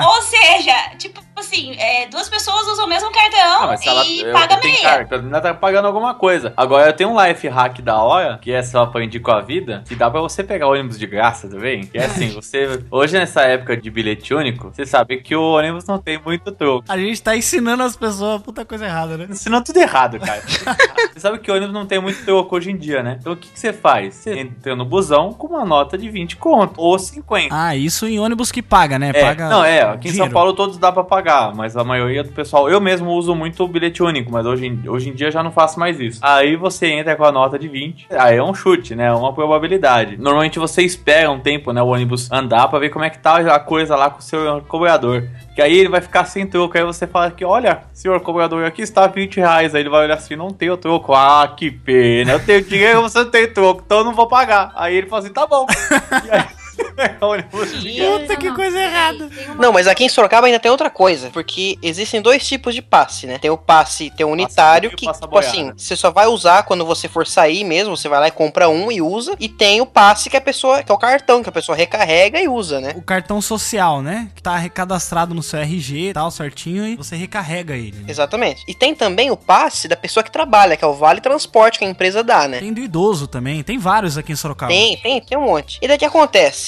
Ou 0.08 0.22
seja, 0.22 0.74
tipo 0.98 1.22
assim, 1.42 1.74
é, 1.78 2.06
duas 2.08 2.28
pessoas 2.28 2.66
usam 2.68 2.86
o 2.86 2.88
mesmo 2.88 3.10
cartão 3.12 3.70
Ah, 3.70 3.76
ela 3.84 4.04
e 4.06 4.20
eu- 4.22 4.32
paga 4.32 4.56
meia. 4.58 4.82
carta, 4.82 5.14
ela 5.16 5.40
tá 5.40 5.54
pagando 5.54 5.86
alguma 5.86 6.14
coisa. 6.14 6.52
Agora 6.56 6.86
eu 6.88 6.92
tenho 6.92 7.10
um 7.10 7.22
life 7.26 7.46
hack 7.48 7.80
da 7.82 8.00
hora, 8.02 8.38
que 8.40 8.50
é 8.52 8.62
só 8.62 8.82
aprendi 8.82 9.20
com 9.20 9.30
a 9.30 9.40
vida, 9.40 9.82
que 9.86 9.94
dá 9.94 10.10
pra 10.10 10.20
você 10.20 10.42
pegar 10.42 10.68
ônibus 10.68 10.98
de 10.98 11.06
graça, 11.06 11.48
tá 11.48 11.56
vendo? 11.58 11.86
Que 11.88 11.98
é 11.98 12.04
assim, 12.06 12.28
você. 12.34 12.82
Hoje 12.90 13.18
nessa 13.18 13.42
época 13.42 13.76
de 13.76 13.90
bilhete 13.90 14.32
único, 14.34 14.70
você 14.72 14.86
sabe 14.86 15.18
que 15.18 15.34
o 15.36 15.42
ônibus 15.42 15.86
não 15.86 15.98
tem 15.98 16.18
muito 16.24 16.50
troco. 16.52 16.84
A 16.88 16.96
gente 16.96 17.22
tá 17.22 17.36
ensinando 17.36 17.82
as 17.82 17.96
pessoas 17.96 18.36
a 18.36 18.38
puta 18.42 18.64
coisa 18.64 18.86
errada, 18.86 19.16
né? 19.16 19.26
Ensinando 19.30 19.64
tudo 19.64 19.78
errado, 19.78 20.18
cara. 20.18 20.40
você 21.12 21.20
sabe 21.20 21.38
que 21.38 21.50
o 21.50 21.54
ônibus 21.54 21.74
não 21.74 21.86
tem 21.86 22.00
muito 22.00 22.24
troco 22.24 22.56
hoje 22.56 22.70
em 22.70 22.76
dia, 22.76 23.02
né? 23.02 23.16
Então 23.20 23.32
o 23.32 23.36
que, 23.36 23.48
que 23.48 23.58
você 23.58 23.72
faz? 23.72 24.14
Você 24.14 24.38
entra 24.38 24.74
no 24.76 24.84
busão 24.84 25.32
com 25.32 25.46
uma 25.48 25.64
nota 25.64 25.96
de 25.98 26.08
20 26.08 26.36
conto 26.36 26.80
ou 26.80 26.98
50. 26.98 27.48
Ah, 27.54 27.74
isso 27.76 28.06
em 28.06 28.18
ônibus 28.18 28.50
que 28.52 28.62
paga, 28.62 28.98
né? 28.98 29.10
É, 29.14 29.22
Paga 29.22 29.48
não, 29.48 29.64
é, 29.64 29.82
aqui 29.82 30.08
em 30.08 30.10
São 30.10 30.14
dinheiro. 30.26 30.32
Paulo 30.34 30.52
todos 30.52 30.78
dá 30.78 30.90
pra 30.92 31.04
pagar, 31.04 31.31
mas 31.54 31.76
a 31.76 31.84
maioria 31.84 32.22
do 32.22 32.30
pessoal, 32.30 32.68
eu 32.68 32.80
mesmo 32.80 33.10
uso 33.10 33.34
muito 33.34 33.62
o 33.64 33.68
bilhete 33.68 34.02
único, 34.02 34.30
mas 34.32 34.44
hoje, 34.46 34.66
em- 34.66 34.88
hoje 34.88 35.08
em 35.10 35.12
dia 35.12 35.30
já 35.30 35.42
não 35.42 35.50
faço 35.50 35.78
mais 35.78 35.98
isso. 36.00 36.18
Aí 36.22 36.56
você 36.56 36.86
entra 36.88 37.16
com 37.16 37.24
a 37.24 37.32
nota 37.32 37.58
de 37.58 37.68
20, 37.68 38.06
aí 38.10 38.36
é 38.36 38.42
um 38.42 38.54
chute, 38.54 38.94
né, 38.94 39.12
uma 39.12 39.32
probabilidade. 39.32 40.16
Normalmente 40.16 40.58
você 40.58 40.82
espera 40.82 41.30
um 41.30 41.40
tempo, 41.40 41.72
né, 41.72 41.82
o 41.82 41.86
ônibus 41.88 42.30
andar 42.30 42.68
pra 42.68 42.78
ver 42.78 42.90
como 42.90 43.04
é 43.04 43.10
que 43.10 43.18
tá 43.18 43.36
a 43.36 43.58
coisa 43.60 43.96
lá 43.96 44.10
com 44.10 44.18
o 44.18 44.22
seu 44.22 44.60
cobrador. 44.68 45.28
Que 45.54 45.60
aí 45.60 45.76
ele 45.78 45.88
vai 45.90 46.00
ficar 46.00 46.24
sem 46.24 46.46
troco, 46.46 46.76
aí 46.78 46.84
você 46.84 47.06
fala 47.06 47.30
que, 47.30 47.44
olha, 47.44 47.82
senhor 47.92 48.18
cobrador, 48.20 48.64
aqui 48.64 48.80
está 48.82 49.06
20 49.06 49.36
reais. 49.36 49.74
Aí 49.74 49.82
ele 49.82 49.90
vai 49.90 50.04
olhar 50.04 50.14
assim, 50.14 50.34
não 50.34 50.48
tenho 50.50 50.76
troco. 50.78 51.12
Ah, 51.14 51.46
que 51.54 51.70
pena, 51.70 52.32
eu 52.32 52.40
tenho 52.40 52.62
dinheiro, 52.64 53.02
você 53.02 53.18
não 53.22 53.30
tem 53.30 53.46
troco, 53.52 53.82
então 53.84 53.98
eu 53.98 54.04
não 54.04 54.14
vou 54.14 54.26
pagar. 54.26 54.72
Aí 54.74 54.96
ele 54.96 55.08
fala 55.08 55.22
assim, 55.22 55.32
tá 55.32 55.46
bom. 55.46 55.66
E 56.26 56.30
aí, 56.30 56.44
Puta 58.20 58.36
que 58.36 58.50
coisa 58.52 58.78
errada. 58.80 59.28
Não, 59.58 59.72
mas 59.72 59.86
aqui 59.86 60.04
em 60.04 60.08
Sorocaba 60.08 60.46
ainda 60.46 60.58
tem 60.58 60.70
outra 60.70 60.90
coisa, 60.90 61.30
porque 61.30 61.78
existem 61.82 62.20
dois 62.20 62.46
tipos 62.46 62.74
de 62.74 62.82
passe, 62.82 63.26
né? 63.26 63.38
Tem 63.38 63.50
o 63.50 63.56
passe, 63.56 64.10
tem 64.10 64.24
o 64.26 64.30
unitário, 64.30 64.90
que, 64.90 65.06
tipo 65.20 65.38
assim, 65.38 65.72
você 65.76 65.96
só 65.96 66.10
vai 66.10 66.26
usar 66.26 66.62
quando 66.64 66.84
você 66.84 67.08
for 67.08 67.26
sair 67.26 67.64
mesmo, 67.64 67.96
você 67.96 68.08
vai 68.08 68.20
lá 68.20 68.28
e 68.28 68.30
compra 68.30 68.68
um 68.68 68.90
e 68.90 69.00
usa, 69.02 69.34
e 69.38 69.48
tem 69.48 69.80
o 69.80 69.86
passe 69.86 70.28
que 70.30 70.36
a 70.36 70.40
pessoa, 70.40 70.82
que 70.82 70.90
é 70.90 70.94
o 70.94 70.98
cartão, 70.98 71.42
que 71.42 71.48
a 71.48 71.52
pessoa 71.52 71.76
recarrega 71.76 72.40
e 72.40 72.48
usa, 72.48 72.80
né? 72.80 72.92
O 72.96 73.02
cartão 73.02 73.40
social, 73.40 74.02
né? 74.02 74.28
Que 74.34 74.42
tá 74.42 74.56
recadastrado 74.56 75.34
no 75.34 75.42
seu 75.42 75.60
RG 75.60 76.10
e 76.10 76.12
tal, 76.12 76.30
certinho, 76.30 76.86
e 76.86 76.96
você 76.96 77.16
recarrega 77.16 77.74
ele. 77.74 77.96
né? 77.98 78.04
Exatamente. 78.08 78.62
E 78.68 78.74
tem 78.74 78.94
também 78.94 79.30
o 79.30 79.36
passe 79.36 79.88
da 79.88 79.96
pessoa 79.96 80.22
que 80.22 80.30
trabalha, 80.30 80.76
que 80.76 80.84
é 80.84 80.86
o 80.88 80.94
Vale 80.94 81.20
Transporte 81.20 81.78
que 81.78 81.84
a 81.84 81.88
empresa 81.88 82.22
dá, 82.22 82.46
né? 82.48 82.58
Tem 82.60 82.72
do 82.72 82.80
idoso 82.80 83.26
também, 83.26 83.62
tem 83.62 83.78
vários 83.78 84.18
aqui 84.18 84.32
em 84.32 84.36
Sorocaba. 84.36 84.72
Tem, 84.72 84.96
tem, 84.98 85.20
tem 85.20 85.38
um 85.38 85.42
monte. 85.42 85.78
E 85.80 85.88
daí 85.88 85.96
o 85.96 85.98
que 85.98 86.04
acontece? 86.04 86.61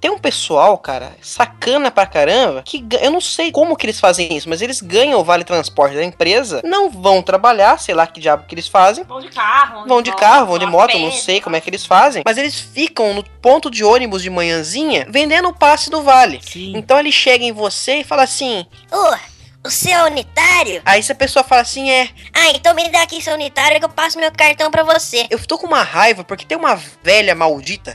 Tem 0.00 0.10
um 0.10 0.18
pessoal, 0.18 0.78
cara, 0.78 1.12
sacana 1.20 1.90
pra 1.90 2.06
caramba, 2.06 2.62
que 2.64 2.82
eu 3.02 3.10
não 3.10 3.20
sei 3.20 3.52
como 3.52 3.76
que 3.76 3.84
eles 3.84 4.00
fazem 4.00 4.34
isso, 4.34 4.48
mas 4.48 4.62
eles 4.62 4.80
ganham 4.80 5.20
o 5.20 5.24
vale 5.24 5.44
transporte 5.44 5.94
da 5.94 6.02
empresa, 6.02 6.62
não 6.64 6.88
vão 6.88 7.22
trabalhar, 7.22 7.78
sei 7.78 7.94
lá 7.94 8.06
que 8.06 8.18
diabo 8.18 8.46
que 8.46 8.54
eles 8.54 8.66
fazem. 8.66 9.04
Vão 9.04 9.20
de 9.20 9.28
carro, 9.28 9.86
Vão 9.86 10.00
de 10.00 10.10
carro, 10.16 10.46
vão 10.46 10.58
de 10.58 10.64
moto, 10.64 10.98
não 10.98 11.12
sei 11.12 11.42
como 11.42 11.54
é 11.54 11.60
que 11.60 11.68
eles 11.68 11.84
fazem, 11.84 12.22
mas 12.24 12.38
eles 12.38 12.58
ficam 12.58 13.12
no 13.12 13.22
ponto 13.42 13.70
de 13.70 13.84
ônibus 13.84 14.22
de 14.22 14.30
manhãzinha 14.30 15.06
vendendo 15.10 15.48
o 15.48 15.54
passe 15.54 15.90
do 15.90 16.02
vale. 16.02 16.40
Sim. 16.42 16.72
Então 16.74 16.98
ele 16.98 17.12
chega 17.12 17.44
em 17.44 17.52
você 17.52 17.96
e 17.96 18.04
fala 18.04 18.22
assim: 18.22 18.64
Ô, 18.90 19.16
o 19.64 19.70
seu 19.70 19.92
é 19.92 20.04
unitário? 20.04 20.80
aí 20.84 21.02
se 21.02 21.12
a 21.12 21.14
pessoa 21.14 21.44
fala 21.44 21.62
assim, 21.62 21.90
é, 21.90 22.08
Ah, 22.32 22.50
então 22.54 22.74
me 22.74 22.88
dá 22.88 23.02
aqui 23.02 23.20
seu 23.20 23.34
unitário 23.34 23.78
que 23.78 23.84
eu 23.84 23.88
passo 23.90 24.18
meu 24.18 24.32
cartão 24.32 24.70
pra 24.70 24.82
você. 24.82 25.26
Eu 25.30 25.38
tô 25.46 25.58
com 25.58 25.66
uma 25.66 25.82
raiva 25.82 26.24
porque 26.24 26.44
tem 26.46 26.56
uma 26.56 26.74
velha 27.02 27.34
maldita 27.34 27.94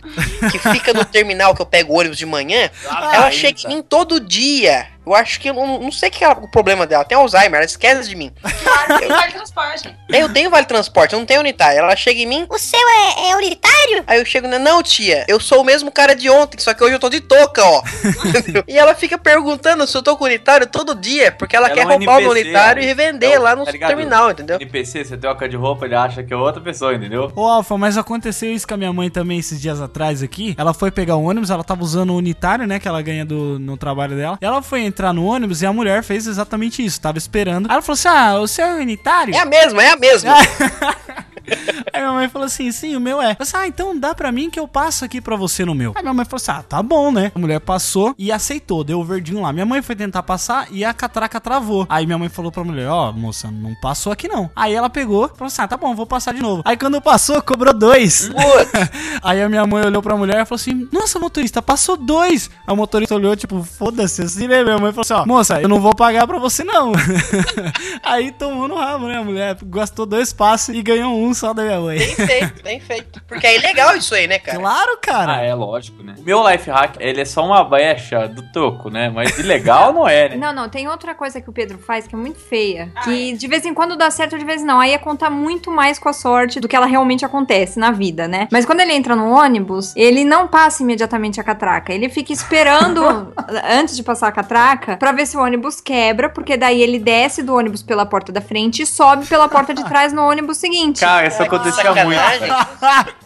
que 0.52 0.60
fica 0.60 0.94
no 0.94 1.04
terminal 1.06 1.56
que 1.56 1.62
eu 1.62 1.66
pego 1.66 1.94
o 1.94 2.00
ônibus 2.00 2.18
de 2.18 2.26
manhã. 2.26 2.70
ela 3.14 3.32
chega 3.32 3.62
em 3.66 3.68
mim 3.68 3.82
todo 3.82 4.20
dia. 4.20 4.88
Eu 5.06 5.14
acho 5.14 5.40
que 5.40 5.50
eu 5.50 5.54
não, 5.54 5.80
não 5.80 5.92
sei 5.92 6.10
que 6.10 6.24
é 6.24 6.30
o 6.30 6.48
problema 6.48 6.86
dela. 6.88 7.04
Tem 7.06 7.18
Alzheimer, 7.18 7.56
ela 7.56 7.66
esquece 7.66 8.10
de 8.10 8.16
mim. 8.16 8.32
Claro, 8.64 9.00
tem 9.00 9.08
vale 9.08 9.32
transporte. 9.32 9.96
Eu 10.10 10.30
tenho 10.34 10.50
vale 10.50 10.66
transporte, 10.66 11.14
eu 11.14 11.20
não 11.20 11.26
tenho 11.26 11.40
unitário. 11.42 11.80
Ela 11.80 11.96
chega 11.96 12.20
em 12.20 12.26
mim, 12.26 12.46
O 12.50 12.58
seu 12.58 12.80
é, 12.80 13.30
é 13.32 13.36
unitário? 13.36 14.04
aí 14.08 14.20
eu 14.20 14.26
chego, 14.26 14.48
não, 14.48 14.82
tia, 14.82 15.26
eu 15.28 15.40
sou 15.40 15.62
o 15.62 15.64
mesmo 15.64 15.92
cara 15.92 16.16
de 16.16 16.30
ontem, 16.30 16.58
só 16.60 16.74
que 16.74 16.84
hoje 16.84 16.94
eu 16.96 17.00
tô 17.00 17.10
de 17.10 17.22
touca, 17.22 17.64
ó. 17.64 17.82
E 18.68 18.78
ela 18.78 18.96
fica 18.96 19.18
perguntando 19.18 19.86
se 19.88 19.96
eu 19.98 20.02
tô 20.02 20.16
com 20.18 20.26
unitário 20.26 20.66
todo 20.68 20.96
dia, 20.96 21.32
porque 21.32 21.56
ela, 21.56 21.68
Ela 21.68 21.76
quer 21.76 21.82
é 21.82 21.86
um 21.86 21.90
roubar 21.90 22.18
o 22.18 22.22
meu 22.22 22.32
NPC, 22.32 22.42
unitário 22.50 22.82
e 22.82 22.86
ó. 22.86 22.88
revender 22.88 23.32
É 23.34 23.40
o- 23.40 23.42
lá 23.44 23.56
no 23.56 23.66
tá 23.66 23.72
ligado? 23.72 23.90
terminal, 23.90 24.32
entendeu? 24.32 24.58
NPC, 24.60 25.06
você 25.06 25.18
troca 25.18 25.48
de 25.48 25.56
roupa, 25.56 25.86
ele 25.86 25.96
acha 25.96 26.24
que 26.24 26.34
é 26.34 26.38
outra 26.38 26.62
pessoa, 26.62 26.94
entendeu? 26.96 27.32
Ô, 27.36 27.46
Alfa, 27.46 27.78
mas 27.78 27.98
aconteceu 27.98 28.52
isso 28.52 28.68
com 28.68 28.74
a 28.74 28.78
minha 28.78 28.92
mãe 28.94 29.10
também 29.10 29.40
esses 29.40 29.62
dias 29.62 29.82
atrás 29.82 30.24
aqui. 30.24 30.56
Ela 30.58 30.74
foi 30.74 30.90
pegar 30.92 31.16
o 31.16 31.24
ônibus, 31.24 31.50
ela 31.50 31.64
tava 31.64 31.84
usando 31.84 32.12
o 32.12 32.18
unitário, 32.18 32.66
né? 32.68 32.80
Que 32.80 32.88
ela 32.88 33.02
ganha 33.02 33.26
do, 33.26 33.60
no 33.60 33.78
trabalho 33.78 34.16
dela. 34.16 34.38
E 34.42 34.46
ela 34.46 34.62
foi 34.62 34.82
entrar 34.96 35.12
no 35.12 35.26
ônibus 35.26 35.62
e 35.62 35.66
a 35.66 35.74
mulher 35.74 36.02
fez 36.04 36.26
exatamente 36.26 36.84
isso. 36.84 37.02
Tava 37.02 37.18
esperando. 37.18 37.68
Aí 37.68 37.74
ela 37.74 37.82
falou 37.82 37.96
assim: 37.96 38.08
Ah, 38.08 38.40
o 38.40 38.48
seu 38.48 38.66
é 38.66 38.76
unitário? 38.76 39.36
É 39.36 39.40
a 39.40 39.46
mesma, 39.46 39.84
é 39.84 39.90
a 39.90 39.98
mesma. 39.98 40.34
Aí 41.94 42.02
minha 42.02 42.14
mãe 42.14 42.30
falou 42.30 42.46
assim: 42.46 42.72
sim, 42.72 42.96
o 42.96 43.00
meu 43.00 43.22
é. 43.22 43.32
Eu 43.32 43.38
assim, 43.40 43.58
ah, 43.58 43.68
então 43.68 43.98
dá 43.98 44.14
pra 44.14 44.32
mim 44.32 44.50
que 44.50 44.60
eu 44.60 44.68
passo 44.68 45.06
aqui 45.06 45.22
pra 45.22 45.36
você 45.36 45.64
no 45.66 45.74
meu. 45.74 45.94
Aí 45.96 46.02
minha 46.02 46.14
mãe 46.14 46.26
falou 46.26 46.38
assim: 46.38 46.52
ah, 46.52 46.64
tá 46.64 46.82
bom, 46.82 47.12
né? 47.12 47.32
A 47.34 47.40
mulher 47.40 47.60
passou 47.60 48.14
e 48.18 48.32
aceitou, 48.32 48.84
deu 48.84 49.00
o 49.00 49.04
verdinho 49.04 49.42
lá. 49.42 49.54
Minha 49.54 49.66
mãe 49.66 49.82
foi 49.82 49.96
tentar 49.96 50.24
passar 50.24 50.68
e 50.72 50.84
a 50.84 50.94
catraca 50.94 51.40
travou. 51.40 51.86
Aí 51.90 52.06
minha 52.06 52.18
mãe 52.18 52.30
falou 52.30 52.52
pra 52.52 52.64
mulher: 52.64 52.90
ó, 52.90 53.12
moça, 53.12 53.50
não 53.50 53.74
passou 53.76 54.12
aqui 54.12 54.28
não. 54.28 54.50
Aí 54.56 54.74
ela 54.74 54.90
pegou, 54.90 55.28
falou 55.30 55.48
assim: 55.48 55.62
ah, 55.62 55.68
tá 55.68 55.78
bom, 55.78 55.96
vou 55.96 56.06
passar 56.06 56.34
de 56.34 56.42
novo. 56.42 56.62
Aí 56.66 56.78
quando 56.78 57.02
passou, 57.02 57.42
cobrou 57.42 57.74
dois. 57.74 58.30
Aí 59.22 59.42
a 59.42 59.50
minha 59.50 59.66
mãe 59.66 59.86
olhou 59.86 60.02
pra 60.02 60.16
mulher 60.16 60.42
e 60.42 60.46
falou 60.46 60.56
assim: 60.56 60.88
Nossa, 60.92 61.20
motorista, 61.20 61.62
passou 61.62 61.98
dois. 61.98 62.50
A 62.66 62.76
motorista 62.76 63.16
olhou, 63.16 63.36
tipo, 63.36 63.64
foda-se 63.64 64.22
assim, 64.22 64.48
né? 64.48 64.64
Minha 64.64 64.78
mãe 64.78 64.92
falou 64.92 65.02
assim: 65.02 65.14
Ó, 65.14 65.26
moça, 65.26 65.62
eu 65.62 65.70
não 65.70 65.80
vou 65.80 65.96
pagar 65.96 66.28
pra 66.28 66.38
você 66.38 66.64
não. 66.64 66.92
Aí 68.04 68.32
tomou 68.32 68.68
no 68.68 68.76
rabo, 68.76 69.08
né? 69.08 69.18
A 69.18 69.24
mulher 69.24 69.58
gastou 69.64 70.06
dois 70.06 70.34
passos 70.34 70.76
e 70.76 70.82
ganhou 70.82 71.16
um 71.18 71.34
só 71.36 71.54
da 71.54 71.64
minha 71.64 71.80
mãe. 71.80 71.98
Bem 71.98 72.16
feito, 72.16 72.64
bem 72.64 72.80
feito. 72.80 73.22
Porque 73.28 73.46
é 73.46 73.58
ilegal 73.58 73.96
isso 73.96 74.16
aí, 74.16 74.28
né, 74.28 74.40
cara? 74.40 74.58
Claro, 74.58 74.98
cara. 75.02 75.36
Ah, 75.38 75.42
é 75.42 75.54
lógico, 75.54 76.02
né? 76.02 76.16
O 76.18 76.24
meu 76.24 76.48
life 76.50 76.70
hack, 76.70 76.96
ele 77.00 77.22
é 77.22 77.26
só 77.26 77.46
uma 77.46 77.64
brecha 77.64 78.28
do 78.28 78.42
troco, 78.52 78.90
né? 78.90 79.10
Mas 79.10 79.38
ilegal 79.38 79.94
não 79.94 80.08
é, 80.08 80.30
né? 80.30 80.36
Não, 80.38 80.54
não, 80.54 80.70
tem 80.70 80.88
outra 80.88 81.14
coisa 81.14 81.42
que 81.42 81.50
o 81.50 81.54
Pedro 81.54 81.78
faz 81.78 82.08
que 82.08 82.16
é 82.16 82.18
muito 82.18 82.40
feia. 82.40 82.92
Que 83.04 83.34
de 83.34 83.48
vez 83.48 83.66
em 83.66 83.74
quando 83.74 83.96
dá 83.96 84.10
certo, 84.10 84.38
de 84.38 84.46
vez 84.46 84.64
não. 84.64 84.80
Aí 84.80 84.94
é 84.94 84.98
contar 84.98 85.30
muito 85.30 85.70
mais 85.70 86.00
com 86.00 86.10
a 86.10 86.14
sorte 86.14 86.60
do 86.60 86.68
que 86.68 86.76
ela 86.76 86.86
realmente 86.86 87.26
acontece 87.26 87.78
na 87.78 87.92
vida, 87.92 88.28
né? 88.28 88.48
Mas 88.52 88.66
quando 88.66 88.80
ele 88.80 88.94
entra 88.94 89.16
no 89.16 89.30
ônibus, 89.30 89.96
ele 89.96 90.24
não 90.24 90.48
passa 90.48 90.84
imediatamente 90.84 91.40
a 91.40 91.44
catraca. 91.44 91.94
Ele 91.94 92.10
fica 92.10 92.32
esperando 92.32 93.34
antes 93.70 93.96
de 93.96 94.04
passar 94.04 94.28
a 94.28 94.32
catraca 94.32 94.98
pra 94.98 95.12
ver 95.12 95.26
se 95.26 95.36
o 95.38 95.42
ônibus 95.42 95.82
quebra, 95.82 96.30
porque 96.30 96.56
daí 96.58 96.82
ele 96.82 97.00
desce 97.00 97.44
do 97.44 97.54
ônibus 97.54 97.84
pela 97.84 98.06
porta 98.06 98.32
da 98.32 98.42
frente 98.42 98.82
e 98.82 98.86
sobe 98.86 99.26
pela 99.26 99.50
porta 99.50 99.74
de 99.74 99.84
trás 99.84 100.14
no 100.14 100.24
ônibus 100.24 100.58
seguinte. 100.58 101.02
Cara, 101.02 101.25
Cara, 101.30 101.44
isso 101.44 101.44
acontecia 101.44 101.96
muito. 102.06 102.22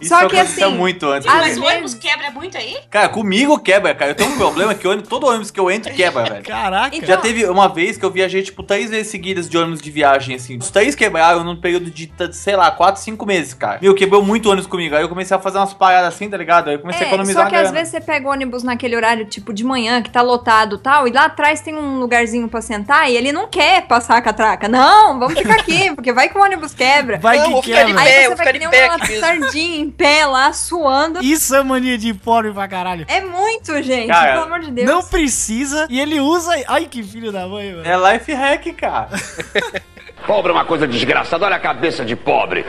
Isso 0.01 0.09
Só 0.09 0.19
que 0.19 0.25
acontecia 0.37 0.65
assim, 0.67 0.75
muito 0.75 1.05
antes. 1.07 1.27
Mas 1.27 1.57
o 1.57 1.63
ônibus 1.65 1.93
quebra 1.93 2.31
muito 2.31 2.57
aí? 2.57 2.77
Cara, 2.89 3.09
comigo 3.09 3.59
quebra, 3.59 3.93
cara. 3.93 4.11
Eu 4.11 4.15
tenho 4.15 4.31
um 4.31 4.37
problema 4.37 4.73
que 4.73 4.87
ônibus, 4.87 5.09
todo 5.09 5.27
ônibus 5.27 5.51
que 5.51 5.59
eu 5.59 5.69
entro 5.69 5.93
quebra, 5.93 6.23
velho. 6.23 6.43
Caraca. 6.43 6.95
Então- 6.95 7.07
Já 7.07 7.17
teve 7.17 7.45
uma 7.45 7.67
vez 7.67 7.97
que 7.97 8.05
eu 8.05 8.11
viajei, 8.11 8.41
tipo, 8.41 8.63
três 8.63 8.89
vezes 8.89 9.11
seguidas 9.11 9.49
de 9.49 9.57
ônibus 9.57 9.81
de 9.81 9.91
viagem, 9.91 10.35
assim. 10.35 10.57
Os 10.57 10.69
três 10.71 10.95
quebraram 10.95 11.43
num 11.43 11.55
período 11.59 11.89
de, 11.91 12.11
sei 12.31 12.55
lá, 12.55 12.71
quatro, 12.71 13.01
cinco 13.01 13.25
meses, 13.25 13.53
cara. 13.53 13.79
Meu, 13.81 13.93
quebrou 13.95 14.23
muito 14.23 14.49
ônibus 14.49 14.67
comigo. 14.67 14.95
Aí 14.95 15.01
eu 15.01 15.09
comecei 15.09 15.35
a 15.35 15.39
fazer 15.39 15.57
umas 15.57 15.73
paradas 15.73 16.13
assim, 16.13 16.29
tá 16.29 16.37
ligado? 16.37 16.69
Aí 16.69 16.75
eu 16.75 16.79
comecei 16.79 17.01
a 17.05 17.05
É, 17.05 17.07
economizar 17.09 17.43
só 17.43 17.49
que 17.49 17.55
às 17.55 17.61
grana. 17.63 17.77
vezes 17.77 17.91
você 17.91 18.01
pega 18.01 18.29
ônibus 18.29 18.63
naquele 18.63 18.95
horário, 18.95 19.25
tipo, 19.25 19.53
de 19.53 19.63
manhã, 19.63 20.01
que 20.01 20.09
tá 20.09 20.21
lotado 20.21 20.75
e 20.75 20.79
tal, 20.79 21.07
e 21.07 21.11
lá 21.11 21.25
atrás 21.25 21.61
tem 21.61 21.75
um 21.75 21.99
lugarzinho 21.99 22.47
pra 22.47 22.61
sentar 22.61 23.09
e 23.09 23.15
ele 23.17 23.31
não 23.31 23.47
quer 23.47 23.87
passar 23.87 24.17
a 24.17 24.21
catraca. 24.21 24.67
Não, 24.67 25.19
vamos 25.19 25.37
ficar 25.37 25.55
aqui, 25.59 25.91
porque 25.95 26.11
vai 26.13 26.29
que 26.29 26.37
o 26.37 26.41
ônibus 26.41 26.73
quebra. 26.73 27.17
Vai 27.17 27.37
que 27.43 27.61
ficar 27.61 27.88
de 27.93 27.98
quebra. 27.98 28.03
pé. 28.03 28.17
Aí 28.17 28.24
eu 28.25 28.29
você 28.31 28.36
vou 28.36 28.38
vai 28.38 28.46
ficar 28.48 28.60
de 28.60 28.69
pé 28.69 28.86
aqui 28.88 29.08
mesmo. 29.08 29.19
sardinha 29.25 29.79
em 29.79 29.89
pé 29.91 30.25
lá, 30.25 30.53
suando. 30.53 31.22
Isso 31.24 31.55
é 31.55 31.63
mania 31.63 31.98
de 31.98 32.13
pobre 32.13 32.51
pra 32.51 32.67
caralho. 32.67 33.05
É 33.08 33.22
muito, 33.22 33.81
gente, 33.81 34.08
Cara, 34.08 34.31
pelo 34.34 34.43
amor 34.46 34.60
de 34.62 34.72
Deus. 34.72 34.88
Não 34.88 35.03
precisa 35.03 35.88
e 35.89 36.00
ele 36.00 36.19
usa. 36.19 36.51
Ai, 36.67 36.86
que 36.86 37.03
filho 37.03 37.31
da 37.31 37.48
mãe, 37.48 37.74
velho. 37.74 37.88
É 37.88 38.13
life 38.13 38.34
hack, 38.34 38.65
cara. 38.75 39.10
Pobre 40.27 40.51
é 40.51 40.53
uma 40.53 40.65
coisa 40.65 40.86
desgraçada, 40.86 41.46
olha 41.46 41.55
a 41.55 41.60
cabeça 41.60 42.03
de 42.03 42.15
pobre. 42.15 42.65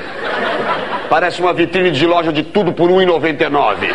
Parece 1.11 1.41
uma 1.41 1.53
vitrine 1.53 1.91
de 1.91 2.07
loja 2.07 2.33
de 2.33 2.45
tudo 2.45 2.73
por 2.73 2.89
R$ 2.89 3.05
1,99. 3.05 3.93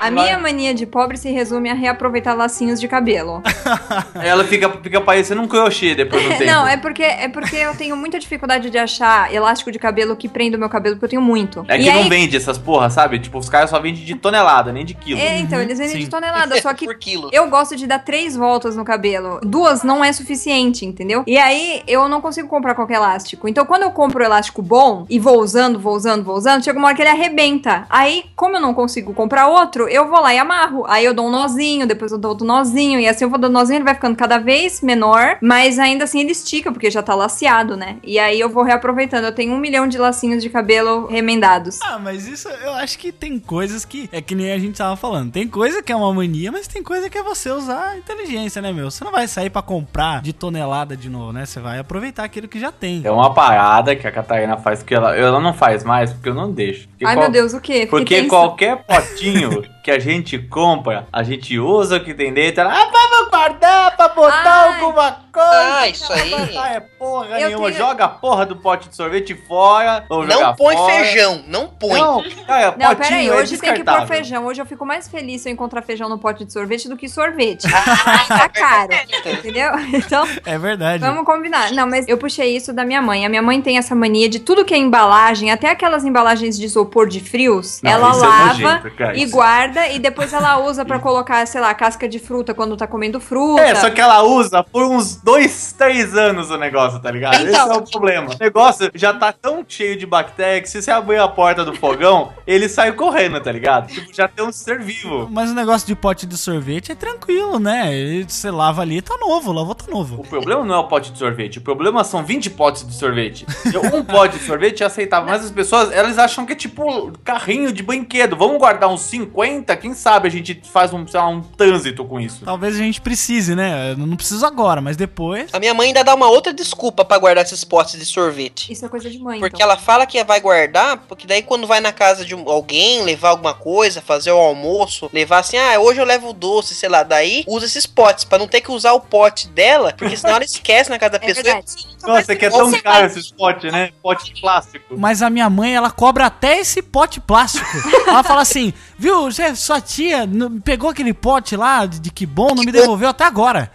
A 0.00 0.10
minha 0.10 0.38
mania 0.38 0.74
de 0.74 0.86
pobre 0.86 1.16
se 1.16 1.30
resume 1.30 1.70
a 1.70 1.74
reaproveitar 1.74 2.34
lacinhos 2.34 2.80
de 2.80 2.86
cabelo. 2.88 3.42
Ela 4.14 4.44
fica, 4.44 4.68
fica 4.82 5.00
parecendo 5.00 5.42
um 5.42 5.48
crochê 5.48 5.94
depois 5.94 6.22
do 6.22 6.28
tempo. 6.38 6.44
Não, 6.44 6.66
é 6.66 6.76
porque, 6.76 7.02
é 7.02 7.28
porque 7.28 7.56
eu 7.56 7.74
tenho 7.74 7.96
muita 7.96 8.18
dificuldade 8.18 8.70
de 8.70 8.78
achar 8.78 9.32
elástico 9.32 9.70
de 9.72 9.78
cabelo 9.78 10.16
que 10.16 10.28
prenda 10.28 10.56
o 10.56 10.60
meu 10.60 10.68
cabelo, 10.68 10.96
porque 10.96 11.06
eu 11.06 11.10
tenho 11.10 11.22
muito. 11.22 11.64
É 11.68 11.76
E 11.78 11.84
que 11.84 11.90
não 11.90 12.02
aí- 12.02 12.08
vende 12.08 12.36
essas 12.36 12.58
porra, 12.58 12.90
sabe? 12.90 13.18
Tipo, 13.18 13.38
os 13.38 13.48
caras 13.48 13.70
só 13.70 13.78
vendem 13.80 14.04
de 14.04 14.14
tonelada, 14.14 14.72
nem 14.72 14.84
de 14.84 14.94
quilo. 14.94 15.20
É, 15.20 15.38
então, 15.38 15.60
eles 15.60 15.78
vendem 15.78 15.94
sim. 15.96 16.00
de 16.04 16.08
tonelada, 16.10 16.60
só 16.60 16.72
que 16.74 16.84
Por 16.86 16.96
quilo. 16.98 17.30
eu 17.32 17.48
gosto 17.48 17.74
de 17.76 17.86
dar 17.86 17.98
três 18.00 18.36
voltas 18.36 18.76
no 18.76 18.84
cabelo. 18.84 19.40
Duas 19.42 19.82
não 19.82 20.04
é 20.04 20.12
suficiente, 20.12 20.84
entendeu? 20.84 21.24
E 21.26 21.36
aí 21.38 21.82
eu 21.86 22.08
não 22.08 22.20
consigo 22.20 22.48
comprar 22.48 22.74
qualquer 22.74 22.94
elástico. 22.96 23.48
Então, 23.48 23.64
quando 23.66 23.82
eu 23.82 23.90
compro 23.90 24.22
o 24.22 24.24
elástico 24.26 24.62
bom 24.62 25.06
e 25.08 25.18
vou 25.18 25.40
usando, 25.40 25.78
vou 25.78 25.94
usando, 25.94 26.22
vou 26.24 26.36
usando, 26.36 26.62
chega 26.64 26.78
uma 26.78 26.88
hora 26.88 26.96
que 26.96 27.02
ele 27.02 27.10
arrebenta. 27.10 27.86
Aí, 27.90 28.24
como 28.36 28.56
eu 28.56 28.60
não 28.60 28.74
consigo 28.74 29.12
comprar 29.14 29.46
outro, 29.48 29.85
eu 29.88 30.08
vou 30.08 30.20
lá 30.20 30.34
e 30.34 30.38
amarro. 30.38 30.84
Aí 30.86 31.04
eu 31.04 31.14
dou 31.14 31.26
um 31.26 31.30
nozinho, 31.30 31.86
depois 31.86 32.12
eu 32.12 32.18
dou 32.18 32.30
outro 32.32 32.46
nozinho, 32.46 32.98
e 33.00 33.08
assim 33.08 33.24
eu 33.24 33.30
vou 33.30 33.38
dando 33.38 33.52
nozinho, 33.52 33.78
ele 33.78 33.84
vai 33.84 33.94
ficando 33.94 34.16
cada 34.16 34.38
vez 34.38 34.80
menor, 34.80 35.38
mas 35.40 35.78
ainda 35.78 36.04
assim 36.04 36.20
ele 36.20 36.32
estica, 36.32 36.70
porque 36.72 36.90
já 36.90 37.02
tá 37.02 37.14
laceado, 37.14 37.76
né? 37.76 37.96
E 38.02 38.18
aí 38.18 38.38
eu 38.38 38.48
vou 38.48 38.62
reaproveitando. 38.62 39.24
Eu 39.24 39.32
tenho 39.32 39.52
um 39.52 39.58
milhão 39.58 39.86
de 39.86 39.98
lacinhos 39.98 40.42
de 40.42 40.48
cabelo 40.50 41.06
remendados. 41.06 41.78
Ah, 41.82 41.98
mas 41.98 42.26
isso 42.26 42.48
eu 42.48 42.72
acho 42.74 42.98
que 42.98 43.12
tem 43.12 43.38
coisas 43.38 43.84
que. 43.84 44.08
É 44.12 44.20
que 44.20 44.34
nem 44.34 44.52
a 44.52 44.58
gente 44.58 44.76
tava 44.76 44.96
falando. 44.96 45.32
Tem 45.32 45.46
coisa 45.48 45.82
que 45.82 45.92
é 45.92 45.96
uma 45.96 46.12
mania, 46.12 46.50
mas 46.52 46.66
tem 46.66 46.82
coisa 46.82 47.08
que 47.10 47.18
é 47.18 47.22
você 47.22 47.50
usar 47.50 47.96
inteligência, 47.98 48.60
né, 48.62 48.72
meu? 48.72 48.90
Você 48.90 49.04
não 49.04 49.12
vai 49.12 49.26
sair 49.28 49.50
pra 49.50 49.62
comprar 49.62 50.22
de 50.22 50.32
tonelada 50.32 50.96
de 50.96 51.08
novo, 51.08 51.32
né? 51.32 51.46
Você 51.46 51.60
vai 51.60 51.78
aproveitar 51.78 52.24
aquilo 52.24 52.48
que 52.48 52.58
já 52.60 52.70
tem. 52.72 53.02
É 53.04 53.10
uma 53.10 53.32
parada 53.32 53.94
que 53.96 54.06
a 54.06 54.12
Catarina 54.12 54.56
faz 54.56 54.82
que 54.82 54.94
ela, 54.94 55.16
ela 55.16 55.40
não 55.40 55.52
faz 55.52 55.84
mais, 55.84 56.12
porque 56.12 56.28
eu 56.28 56.34
não 56.34 56.50
deixo. 56.50 56.88
Porque 56.88 57.04
Ai, 57.04 57.14
qual- 57.14 57.24
meu 57.24 57.32
Deus, 57.32 57.54
o 57.54 57.60
quê? 57.60 57.80
Fiquei 57.86 57.88
Porque 57.88 58.22
qualquer 58.24 58.84
potinho 58.84 59.62
que 59.86 59.90
a 59.92 60.00
gente 60.00 60.36
compra, 60.36 61.06
a 61.12 61.22
gente 61.22 61.56
usa 61.60 61.98
o 61.98 62.00
que 62.00 62.12
tem 62.12 62.34
dentro. 62.34 62.62
Ela, 62.62 62.72
ah, 62.72 62.90
vamos 62.90 63.30
guardar 63.30 63.96
pra 63.96 64.08
botar 64.08 64.64
Ai. 64.64 64.74
alguma 64.74 65.12
coisa. 65.36 65.74
Ah, 65.78 65.88
isso 65.88 66.12
aí. 66.12 66.30
Botar 66.30 66.68
é 66.74 66.80
porra 66.80 67.26
Eu 67.40 67.48
nenhuma. 67.48 67.66
tenho- 67.68 67.78
Joga 67.78 68.04
a 68.04 68.08
porra 68.08 68.46
do 68.46 68.56
pote 68.56 68.88
de 68.88 68.96
sorvete 68.96 69.34
fora. 69.46 70.04
Ou 70.08 70.22
joga 70.26 70.34
Não 70.46 70.54
põe 70.54 70.74
fora. 70.76 70.92
feijão, 70.94 71.44
não 71.46 71.68
põe. 71.68 71.98
Não, 72.00 72.22
cara, 72.46 72.74
Não, 72.78 72.86
potinho 72.88 72.96
peraí, 72.96 73.28
é 73.28 73.34
hoje 73.34 73.58
tem 73.58 73.74
que 73.74 73.84
pôr 73.84 74.06
feijão. 74.06 74.46
Hoje 74.46 74.60
eu 74.62 74.66
fico 74.66 74.84
mais 74.86 75.08
feliz 75.08 75.42
se 75.42 75.48
eu 75.48 75.52
encontrar 75.52 75.82
feijão 75.82 76.08
no 76.08 76.18
pote 76.18 76.44
de 76.44 76.52
sorvete 76.52 76.88
do 76.88 76.96
que 76.96 77.08
sorvete. 77.08 77.66
tá 78.28 78.48
caro, 78.48 78.92
entendeu? 79.26 79.70
Então, 80.06 80.26
É 80.44 80.58
verdade. 80.58 80.98
vamos 81.02 81.24
combinar. 81.24 81.70
Não, 81.72 81.86
mas 81.86 82.06
eu 82.08 82.16
puxei 82.18 82.56
isso 82.56 82.72
da 82.72 82.84
minha 82.84 83.02
mãe. 83.02 83.24
A 83.26 83.28
minha 83.28 83.42
mãe 83.42 83.60
tem 83.60 83.78
essa 83.78 83.94
mania 83.94 84.28
de 84.28 84.38
tudo 84.38 84.64
que 84.64 84.72
é 84.74 84.76
embalagem, 84.78 85.50
até 85.50 85.70
aquelas 85.70 86.04
embalagens 86.04 86.58
de 86.58 86.64
isopor 86.64 87.08
de 87.08 87.20
frios, 87.20 87.80
Não, 87.82 87.90
ela 87.90 88.08
é 88.10 88.12
lava 88.14 88.46
nojento, 88.46 88.90
cara, 88.96 89.16
e 89.16 89.24
guarda 89.26 89.88
e 89.88 89.98
depois 89.98 90.32
ela 90.32 90.58
usa 90.58 90.84
pra 90.84 90.98
colocar, 91.00 91.46
sei 91.46 91.60
lá, 91.60 91.74
casca 91.74 92.08
de 92.08 92.18
fruta 92.18 92.54
quando 92.54 92.76
tá 92.76 92.86
comendo 92.86 93.20
fruta. 93.20 93.62
É, 93.62 93.74
só 93.74 93.90
que 93.90 94.00
ela 94.00 94.22
usa 94.22 94.62
por 94.62 94.84
uns 94.84 95.16
dois, 95.26 95.74
três 95.76 96.16
anos 96.16 96.52
o 96.52 96.56
negócio, 96.56 97.00
tá 97.00 97.10
ligado? 97.10 97.34
Então. 97.34 97.48
Esse 97.48 97.58
é 97.58 97.64
o 97.64 97.82
problema. 97.82 98.32
O 98.32 98.38
negócio 98.38 98.88
já 98.94 99.12
tá 99.12 99.32
tão 99.32 99.64
cheio 99.66 99.96
de 99.96 100.06
bactéria 100.06 100.62
que 100.62 100.70
se 100.70 100.80
você 100.80 100.92
abrir 100.92 101.18
a 101.18 101.26
porta 101.26 101.64
do 101.64 101.74
fogão, 101.74 102.32
ele 102.46 102.68
sai 102.68 102.92
correndo, 102.92 103.40
tá 103.40 103.50
ligado? 103.50 103.88
Tipo, 103.88 104.14
já 104.14 104.28
tem 104.28 104.46
um 104.46 104.52
ser 104.52 104.78
vivo. 104.78 105.28
Mas 105.28 105.50
o 105.50 105.54
negócio 105.54 105.84
de 105.84 105.96
pote 105.96 106.26
de 106.26 106.38
sorvete 106.38 106.92
é 106.92 106.94
tranquilo, 106.94 107.58
né? 107.58 108.22
Você 108.28 108.52
lava 108.52 108.82
ali, 108.82 109.02
tá 109.02 109.16
novo, 109.18 109.50
lavou, 109.50 109.74
tá 109.74 109.86
novo. 109.90 110.20
O 110.20 110.24
problema 110.24 110.64
não 110.64 110.76
é 110.76 110.78
o 110.78 110.84
pote 110.84 111.10
de 111.10 111.18
sorvete, 111.18 111.58
o 111.58 111.62
problema 111.62 112.04
são 112.04 112.24
20 112.24 112.50
potes 112.50 112.86
de 112.86 112.94
sorvete. 112.94 113.44
Um 113.92 114.04
pote 114.04 114.38
de 114.38 114.44
sorvete 114.44 114.84
é 114.84 114.86
aceitável, 114.86 115.28
mas 115.28 115.44
as 115.44 115.50
pessoas, 115.50 115.90
elas 115.90 116.18
acham 116.18 116.46
que 116.46 116.52
é 116.52 116.56
tipo 116.56 117.10
carrinho 117.24 117.72
de 117.72 117.82
brinquedo. 117.82 118.36
Vamos 118.36 118.58
guardar 118.58 118.88
uns 118.88 119.00
50, 119.00 119.76
quem 119.76 119.92
sabe 119.92 120.28
a 120.28 120.30
gente 120.30 120.62
faz 120.72 120.92
um, 120.92 121.04
sei 121.04 121.18
lá, 121.18 121.28
um 121.28 121.40
trânsito 121.40 122.04
com 122.04 122.20
isso. 122.20 122.44
Talvez 122.44 122.76
a 122.76 122.78
gente 122.78 123.00
precise, 123.00 123.56
né? 123.56 123.92
Eu 123.92 124.06
não 124.06 124.16
preciso 124.16 124.46
agora, 124.46 124.80
mas 124.80 124.96
depois. 124.96 125.15
A 125.52 125.58
minha 125.58 125.72
mãe 125.74 125.88
ainda 125.88 126.04
dá 126.04 126.14
uma 126.14 126.28
outra 126.28 126.52
desculpa 126.52 127.04
pra 127.04 127.18
guardar 127.18 127.44
esses 127.44 127.64
potes 127.64 127.98
de 127.98 128.04
sorvete. 128.04 128.72
Isso 128.72 128.84
é 128.84 128.88
coisa 128.88 129.08
de 129.08 129.18
mãe. 129.18 129.38
Porque 129.40 129.56
então. 129.56 129.66
ela 129.66 129.76
fala 129.76 130.06
que 130.06 130.22
vai 130.24 130.40
guardar, 130.40 130.98
porque 131.08 131.26
daí 131.26 131.42
quando 131.42 131.66
vai 131.66 131.80
na 131.80 131.92
casa 131.92 132.24
de 132.24 132.34
alguém, 132.34 133.02
levar 133.02 133.30
alguma 133.30 133.54
coisa, 133.54 134.00
fazer 134.00 134.32
o 134.32 134.36
almoço, 134.38 135.08
levar 135.12 135.38
assim, 135.38 135.56
ah, 135.56 135.78
hoje 135.78 136.00
eu 136.00 136.04
levo 136.04 136.30
o 136.30 136.32
doce, 136.32 136.74
sei 136.74 136.88
lá, 136.88 137.02
daí 137.02 137.44
usa 137.46 137.66
esses 137.66 137.86
potes, 137.86 138.24
pra 138.24 138.38
não 138.38 138.48
ter 138.48 138.60
que 138.60 138.70
usar 138.70 138.92
o 138.92 139.00
pote 139.00 139.48
dela, 139.48 139.94
porque 139.96 140.16
senão 140.16 140.36
ela 140.36 140.44
esquece 140.46 140.90
na 140.90 140.98
casa 140.98 141.18
da 141.18 141.24
É 141.24 141.26
pessoa. 141.26 141.44
verdade. 141.44 141.72
Nossa, 142.02 142.36
que 142.36 142.46
é 142.46 142.50
tão 142.50 142.70
caro 142.80 143.06
esses 143.06 143.30
potes, 143.30 143.72
né? 143.72 143.90
Pote 144.02 144.32
de 144.32 144.40
plástico. 144.40 144.94
Mas 144.96 145.22
a 145.22 145.30
minha 145.30 145.50
mãe, 145.50 145.74
ela 145.74 145.90
cobra 145.90 146.26
até 146.26 146.58
esse 146.58 146.82
pote 146.82 147.20
plástico. 147.20 147.66
ela 148.06 148.22
fala 148.22 148.42
assim, 148.42 148.72
viu, 148.98 149.30
Zé, 149.30 149.54
sua 149.54 149.80
tia 149.80 150.28
pegou 150.64 150.90
aquele 150.90 151.12
pote 151.12 151.56
lá 151.56 151.86
de, 151.86 152.00
de 152.00 152.10
que 152.10 152.26
bom, 152.26 152.54
não 152.54 152.64
me 152.64 152.72
devolveu 152.72 153.08
até 153.08 153.24
agora. 153.24 153.70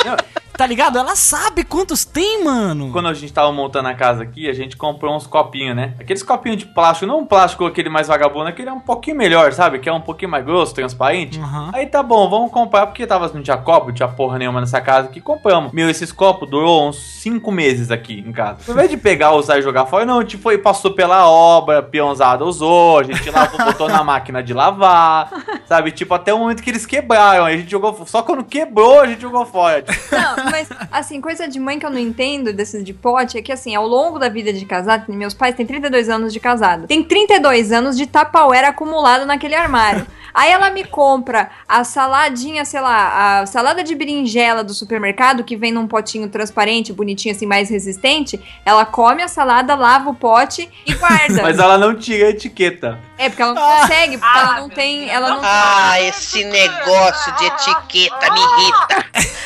Tá 0.61 0.67
ligado? 0.67 0.99
Ela 0.99 1.15
sabe 1.15 1.63
quantos 1.63 2.05
tem, 2.05 2.43
mano. 2.43 2.91
Quando 2.91 3.07
a 3.07 3.15
gente 3.15 3.33
tava 3.33 3.51
montando 3.51 3.87
a 3.87 3.95
casa 3.95 4.21
aqui, 4.21 4.47
a 4.47 4.53
gente 4.53 4.77
comprou 4.77 5.15
uns 5.15 5.25
copinhos, 5.25 5.75
né? 5.75 5.95
Aqueles 5.99 6.21
copinhos 6.21 6.59
de 6.59 6.67
plástico, 6.67 7.07
não 7.07 7.21
um 7.21 7.25
plástico 7.25 7.65
aquele 7.65 7.89
mais 7.89 8.07
vagabundo, 8.07 8.47
aquele 8.47 8.69
é 8.69 8.71
um 8.71 8.79
pouquinho 8.79 9.17
melhor, 9.17 9.53
sabe? 9.53 9.79
Que 9.79 9.89
é 9.89 9.91
um 9.91 10.01
pouquinho 10.01 10.29
mais 10.29 10.45
grosso, 10.45 10.75
transparente. 10.75 11.39
Uhum. 11.39 11.71
Aí 11.73 11.87
tá 11.87 12.03
bom, 12.03 12.29
vamos 12.29 12.51
comprar, 12.51 12.85
porque 12.85 13.07
tava, 13.07 13.31
não 13.33 13.41
tinha 13.41 13.57
copo, 13.57 13.87
não 13.87 13.93
tinha 13.95 14.07
porra 14.07 14.37
nenhuma 14.37 14.61
nessa 14.61 14.79
casa 14.79 15.07
aqui, 15.07 15.19
compramos. 15.19 15.71
Meu, 15.71 15.89
esses 15.89 16.11
copos 16.11 16.47
durou 16.47 16.87
uns 16.87 16.97
5 16.97 17.51
meses 17.51 17.89
aqui 17.89 18.19
em 18.19 18.31
casa. 18.31 18.59
Ao 18.67 18.73
invés 18.75 18.89
de 18.89 18.97
pegar, 18.97 19.31
usar 19.31 19.57
e 19.57 19.63
jogar 19.63 19.87
fora, 19.87 20.05
não, 20.05 20.19
a 20.19 20.21
gente 20.21 20.37
foi, 20.37 20.59
passou 20.59 20.91
pela 20.91 21.27
obra, 21.27 21.81
peãozada 21.81 22.45
usou, 22.45 22.99
a 22.99 23.03
gente 23.03 23.27
lavou, 23.31 23.65
botou 23.65 23.89
na 23.89 24.03
máquina 24.03 24.43
de 24.43 24.53
lavar, 24.53 25.10
off. 25.11 25.49
Sabe? 25.71 25.89
Tipo, 25.93 26.13
até 26.13 26.33
o 26.33 26.37
momento 26.37 26.61
que 26.61 26.69
eles 26.69 26.85
quebraram, 26.85 27.45
aí 27.45 27.55
a 27.55 27.57
gente 27.57 27.71
jogou, 27.71 28.05
só 28.05 28.21
quando 28.21 28.43
quebrou, 28.43 28.99
a 28.99 29.07
gente 29.07 29.21
jogou 29.21 29.45
fora. 29.45 29.81
Tipo, 29.91 30.15
Não, 30.15 30.51
mas 30.51 30.67
assim, 30.91 31.21
coisa 31.21 31.47
de 31.47 31.59
mãe 31.59 31.79
que 31.79 31.85
eu 31.85 31.89
não 31.89 31.97
entendo 31.97 32.51
desses 32.51 32.83
de 32.83 32.93
pote 32.93 33.37
é 33.37 33.41
que 33.41 33.53
assim, 33.53 33.73
ao 33.73 33.87
longo 33.87 34.19
da 34.19 34.27
vida 34.27 34.51
de 34.51 34.65
casado, 34.65 35.05
meus 35.13 35.33
pais 35.33 35.55
têm 35.55 35.65
32 35.65 36.09
anos 36.09 36.33
de 36.33 36.39
casado. 36.41 36.87
Tem 36.87 37.01
32 37.01 37.71
anos 37.71 37.95
de 37.95 38.05
tapauera 38.05 38.67
acumulado 38.67 39.25
naquele 39.25 39.55
armário. 39.55 40.05
Aí 40.33 40.51
ela 40.51 40.69
me 40.69 40.83
compra 40.83 41.49
a 41.67 41.83
saladinha, 41.83 42.63
sei 42.63 42.79
lá, 42.79 43.41
a 43.41 43.45
salada 43.45 43.83
de 43.83 43.93
berinjela 43.95 44.63
do 44.63 44.73
supermercado, 44.73 45.43
que 45.43 45.55
vem 45.55 45.71
num 45.71 45.87
potinho 45.87 46.29
transparente, 46.29 46.93
bonitinho, 46.93 47.35
assim, 47.35 47.45
mais 47.45 47.69
resistente. 47.69 48.39
Ela 48.65 48.85
come 48.85 49.21
a 49.21 49.27
salada, 49.27 49.75
lava 49.75 50.09
o 50.09 50.15
pote 50.15 50.69
e 50.85 50.93
guarda. 50.93 51.41
Mas 51.43 51.59
ela 51.59 51.77
não 51.77 51.95
tira 51.95 52.27
a 52.27 52.29
etiqueta. 52.29 52.99
É, 53.17 53.29
porque 53.29 53.41
ela 53.41 53.53
não 53.53 53.61
consegue, 53.61 54.17
porque 54.17 54.37
ela 54.37 54.59
não 54.59 54.69
tem. 54.69 55.09
Ela 55.09 55.29
não 55.29 55.41
Ah, 55.63 56.01
esse 56.01 56.43
negócio 56.43 57.35
de 57.35 57.45
etiqueta 57.45 58.31
me 58.31 58.39
irrita. 58.39 59.05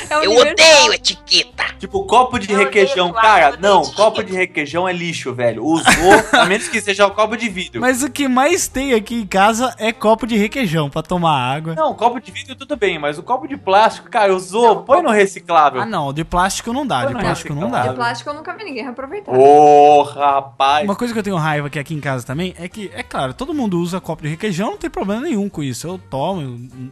é 0.10 0.26
Eu 0.26 0.32
odeio 0.38 0.94
etiqueta. 0.94 1.66
Tipo, 1.78 2.06
copo 2.06 2.40
de 2.40 2.52
Eu 2.52 2.60
requeijão, 2.60 3.10
odeio 3.10 3.22
cara, 3.22 3.58
não, 3.60 3.84
copo 3.84 4.24
de 4.24 4.34
requeijão 4.34 4.88
é 4.88 4.94
lixo, 4.94 5.34
velho. 5.34 5.66
Usou, 5.66 5.84
a 6.32 6.46
menos 6.46 6.68
que 6.70 6.80
seja 6.80 7.06
o 7.06 7.12
copo 7.12 7.36
de 7.36 7.50
vidro. 7.50 7.82
Mas 7.82 8.02
o 8.02 8.10
que 8.10 8.28
mais 8.28 8.68
tem 8.68 8.94
aqui 8.94 9.16
em 9.16 9.26
casa 9.26 9.76
é 9.78 9.92
copo 9.92 10.26
de 10.26 10.38
requeijão 10.38 10.90
pra 10.90 11.02
tomar 11.02 11.38
água. 11.38 11.76
Não, 11.76 11.94
copo 11.94 12.20
de 12.20 12.32
vidro 12.32 12.56
tudo 12.56 12.78
bem, 12.78 12.98
mas 12.98 13.18
o 13.18 13.24
copo 13.24 13.48
de 13.48 13.58
plástico, 13.58 14.10
cara, 14.10 14.34
usou, 14.34 14.84
põe 14.84 15.02
no 15.02 15.10
reciclável. 15.12 15.82
Ah, 15.82 15.86
não, 15.86 16.14
de 16.14 16.24
plástico 16.24 16.72
não 16.72 16.88
dá, 16.88 17.06
de 17.06 17.14
Não 17.14 17.20
é 17.20 17.24
plástico 17.24 17.54
não 17.54 17.70
dá. 17.70 17.88
De 17.88 17.96
plástico 17.96 18.30
eu 18.30 18.34
nunca 18.34 18.54
vi 18.56 18.64
ninguém 18.64 18.84
reaproveitar. 18.84 19.36
Ô, 19.36 20.02
rapaz. 20.04 20.86
Uma 20.86 20.96
coisa 20.96 21.14
que 21.14 21.20
eu 21.20 21.24
tenho 21.24 21.36
raiva 21.36 21.70
que 21.70 21.78
aqui 21.78 21.94
em 21.94 22.00
casa 22.00 22.26
também 22.26 22.56
é 22.58 22.68
que, 22.70 22.90
é 22.94 23.04
claro, 23.04 23.34
todo 23.34 23.54
mundo 23.54 23.80
usa 23.80 24.00
copo 24.00 24.24
de 24.24 24.30
requeijão, 24.30 24.72
não 24.72 24.78
tem 24.78 24.90
problema 24.90 25.22
nenhum 25.22 25.50
com 25.50 25.62
isso. 25.62 25.88
Eu 25.88 26.00
tomo, 26.06 26.42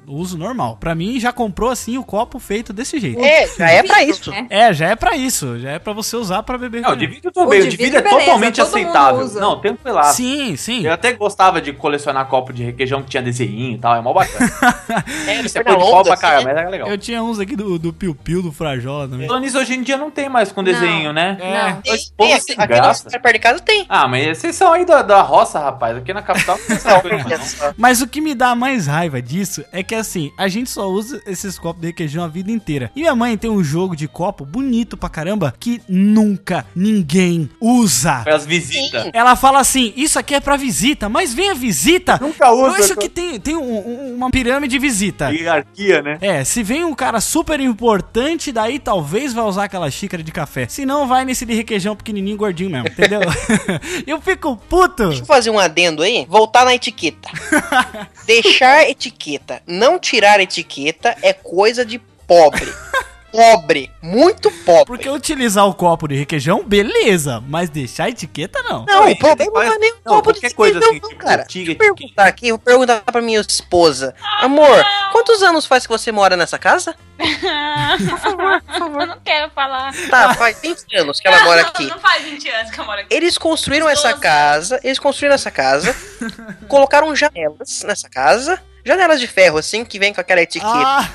eu 0.07 0.13
uso 0.13 0.37
normal. 0.37 0.77
Pra 0.79 0.93
mim, 0.93 1.19
já 1.19 1.31
comprou 1.31 1.69
assim 1.69 1.97
o 1.97 2.03
copo 2.03 2.39
feito 2.39 2.73
desse 2.73 2.99
jeito. 2.99 3.23
É, 3.23 3.47
já 3.47 3.69
é 3.69 3.83
pra 3.83 4.03
isso. 4.03 4.31
né? 4.31 4.47
É, 4.49 4.73
já 4.73 4.89
é 4.89 4.95
pra 4.95 5.15
isso. 5.15 5.59
Já 5.59 5.71
é 5.71 5.79
pra 5.79 5.93
você 5.93 6.15
usar 6.15 6.43
pra 6.43 6.57
beber. 6.57 6.81
Não, 6.81 6.91
o 6.91 6.95
de 6.95 7.07
também. 7.31 7.61
O 7.61 7.69
de 7.69 7.77
vidro 7.77 7.99
é 7.99 8.01
beleza, 8.01 8.19
totalmente 8.19 8.55
todo 8.55 8.65
mundo 8.65 8.77
aceitável. 8.77 9.21
usa. 9.21 9.39
Não, 9.39 9.59
tranquilaço. 9.59 10.17
Sim, 10.17 10.55
sim. 10.55 10.85
Eu 10.85 10.93
até 10.93 11.13
gostava 11.13 11.61
de 11.61 11.73
colecionar 11.73 12.25
copo 12.27 12.51
de 12.51 12.63
requeijão 12.63 13.01
que 13.01 13.09
tinha 13.09 13.23
desenho 13.23 13.73
e 13.75 13.77
tal, 13.77 13.95
é 13.95 14.01
mó 14.01 14.13
bacana. 14.13 14.51
É, 15.27 15.39
é 15.39 15.49
perna 15.49 15.75
pôr 15.75 15.85
de 15.85 15.91
pau 15.91 16.03
pra 16.03 16.17
caramba, 16.17 16.43
né? 16.45 16.53
mas 16.53 16.61
era 16.61 16.69
legal. 16.69 16.87
Eu 16.89 16.97
tinha 16.97 17.23
uns 17.23 17.39
aqui 17.39 17.55
do, 17.55 17.79
do 17.79 17.93
Piu 17.93 18.13
Piu, 18.13 18.41
do 18.41 18.51
Frajola 18.51 19.07
também. 19.07 19.27
Falando 19.27 19.43
nisso, 19.43 19.57
hoje 19.57 19.73
em 19.73 19.81
dia 19.81 19.97
não 19.97 20.11
tem 20.11 20.29
mais 20.29 20.51
com 20.51 20.63
desenho, 20.63 21.13
né? 21.13 21.37
Não. 21.39 21.81
Tem, 21.81 21.93
Esse 21.93 22.11
povo 22.13 22.29
tem, 22.29 22.39
sem 22.39 22.55
aqui, 22.57 22.73
aqui 22.73 23.19
perto 23.19 23.33
de 23.33 23.39
casa 23.39 23.59
tem. 23.59 23.85
Ah, 23.89 24.07
mas 24.07 24.37
vocês 24.37 24.55
são 24.55 24.73
aí 24.73 24.85
da, 24.85 25.01
da 25.01 25.21
roça, 25.21 25.59
rapaz. 25.59 25.97
Aqui 25.97 26.13
na 26.13 26.21
capital 26.21 26.57
não 26.59 26.65
tem 26.65 26.75
essa 26.75 26.99
coisa 27.01 27.67
não. 27.67 27.73
Mas 27.77 28.01
o 28.01 28.07
que 28.07 28.21
me 28.21 28.33
dá 28.35 28.55
mais 28.55 28.87
raiva 28.93 29.21
disso 29.21 29.63
é 29.71 29.81
que 29.83 29.95
assim, 29.95 30.31
a 30.37 30.47
gente 30.47 30.69
só 30.69 30.87
usa 30.89 31.21
esses 31.27 31.57
copos 31.59 31.81
de 31.81 31.87
requeijão 31.87 32.23
a 32.23 32.27
vida 32.27 32.51
inteira. 32.51 32.91
E 32.95 33.01
minha 33.01 33.15
mãe 33.15 33.37
tem 33.37 33.49
um 33.49 33.63
jogo 33.63 33.95
de 33.95 34.07
copo 34.07 34.45
bonito 34.45 34.95
pra 34.95 35.09
caramba 35.09 35.53
que 35.59 35.81
nunca 35.87 36.65
ninguém 36.75 37.49
usa. 37.59 38.21
Para 38.23 38.35
as 38.35 38.45
visitas. 38.45 39.09
Ela 39.13 39.35
fala 39.35 39.59
assim: 39.59 39.93
Isso 39.95 40.17
aqui 40.19 40.35
é 40.35 40.39
pra 40.39 40.55
visita, 40.57 41.09
mas 41.09 41.33
vem 41.33 41.49
a 41.49 41.53
visita. 41.53 42.17
Nunca 42.21 42.51
usa. 42.51 42.77
Eu 42.77 42.83
acho 42.83 42.95
que 42.97 43.09
tem, 43.09 43.39
tem 43.39 43.55
um- 43.55 43.87
um- 43.87 44.15
uma 44.15 44.29
pirâmide 44.29 44.71
de 44.71 44.79
visita. 44.79 45.29
Hierarquia, 45.31 46.01
né? 46.01 46.17
É, 46.21 46.43
se 46.43 46.63
vem 46.63 46.83
um 46.83 46.93
cara 46.93 47.19
super 47.21 47.59
importante, 47.59 48.51
daí 48.51 48.79
talvez 48.79 49.33
vai 49.33 49.43
usar 49.45 49.65
aquela 49.65 49.89
xícara 49.91 50.23
de 50.23 50.31
café. 50.31 50.67
Se 50.67 50.85
não, 50.85 51.07
vai 51.07 51.25
nesse 51.25 51.45
de 51.45 51.53
requeijão 51.53 51.95
pequenininho, 51.95 52.37
gordinho 52.37 52.69
mesmo, 52.69 52.87
entendeu? 52.87 53.21
Eu 54.07 54.21
fico 54.21 54.55
puto. 54.69 55.07
Deixa 55.09 55.21
eu 55.21 55.25
fazer 55.25 55.49
um 55.49 55.59
adendo 55.59 56.01
aí. 56.03 56.25
Voltar 56.29 56.65
na 56.65 56.73
etiqueta. 56.75 57.29
Deixar 58.25 58.82
etiqueta, 58.89 59.61
não 59.65 59.99
tirar 59.99 60.39
etiqueta 60.39 61.15
é 61.21 61.33
coisa 61.33 61.85
de 61.85 61.99
pobre. 62.27 62.71
Pobre, 63.33 63.91
muito 63.99 64.51
pobre. 64.63 64.85
Porque 64.85 65.09
utilizar 65.09 65.65
o 65.65 65.73
copo 65.73 66.07
de 66.07 66.13
requeijão, 66.13 66.63
beleza, 66.63 67.43
mas 67.47 67.67
deixar 67.67 68.03
a 68.03 68.09
etiqueta 68.09 68.61
não. 68.61 68.85
Não, 68.85 69.05
Não, 69.05 69.11
o 69.11 69.17
problema 69.17 69.51
não 69.51 69.73
é 69.73 69.77
nem 69.79 69.91
o 69.91 69.95
não, 70.05 70.13
copo 70.13 70.33
de 70.33 70.39
qualquer 70.39 70.55
coisa 70.55 70.79
requeijão, 70.79 70.91
assim, 70.91 71.01
não, 71.01 71.09
tipo, 71.09 71.25
cara. 71.25 71.45
Deixa 71.51 71.71
eu 71.71 71.75
perguntar 71.75 72.27
aqui, 72.27 72.51
vou 72.51 72.59
perguntar 72.59 73.01
pra 73.01 73.23
minha 73.23 73.41
esposa. 73.41 74.13
Amor, 74.39 74.85
quantos 75.11 75.41
anos 75.41 75.65
faz 75.65 75.87
que 75.87 75.91
você 75.91 76.11
mora 76.11 76.37
nessa 76.37 76.59
casa? 76.59 76.95
por 77.17 78.19
favor, 78.19 78.61
por 78.61 78.77
favor. 78.77 79.01
Eu 79.01 79.07
não 79.07 79.19
quero 79.21 79.49
falar. 79.49 79.91
Tá, 80.11 80.35
faz 80.35 80.61
20 80.61 80.95
anos 80.97 81.19
que 81.19 81.27
ela 81.27 81.43
mora 81.43 81.61
aqui. 81.61 81.87
Não 81.87 81.99
faz 81.99 82.23
20 82.23 82.49
anos 82.49 82.71
que 82.71 82.79
eu 82.79 82.85
moro 82.85 83.01
aqui. 83.01 83.15
Eles 83.15 83.35
construíram 83.39 83.89
essa 83.89 84.13
casa, 84.13 84.79
eles 84.83 84.99
construíram 84.99 85.33
essa 85.33 85.49
casa, 85.49 85.95
colocaram 86.69 87.15
janelas 87.15 87.81
nessa 87.83 88.07
casa, 88.07 88.61
janelas 88.85 89.19
de 89.19 89.27
ferro 89.27 89.57
assim, 89.57 89.83
que 89.85 89.99
vem 89.99 90.13
com 90.13 90.21
aquela 90.21 90.41
etiqueta. 90.41 90.71
Ah, 90.71 91.09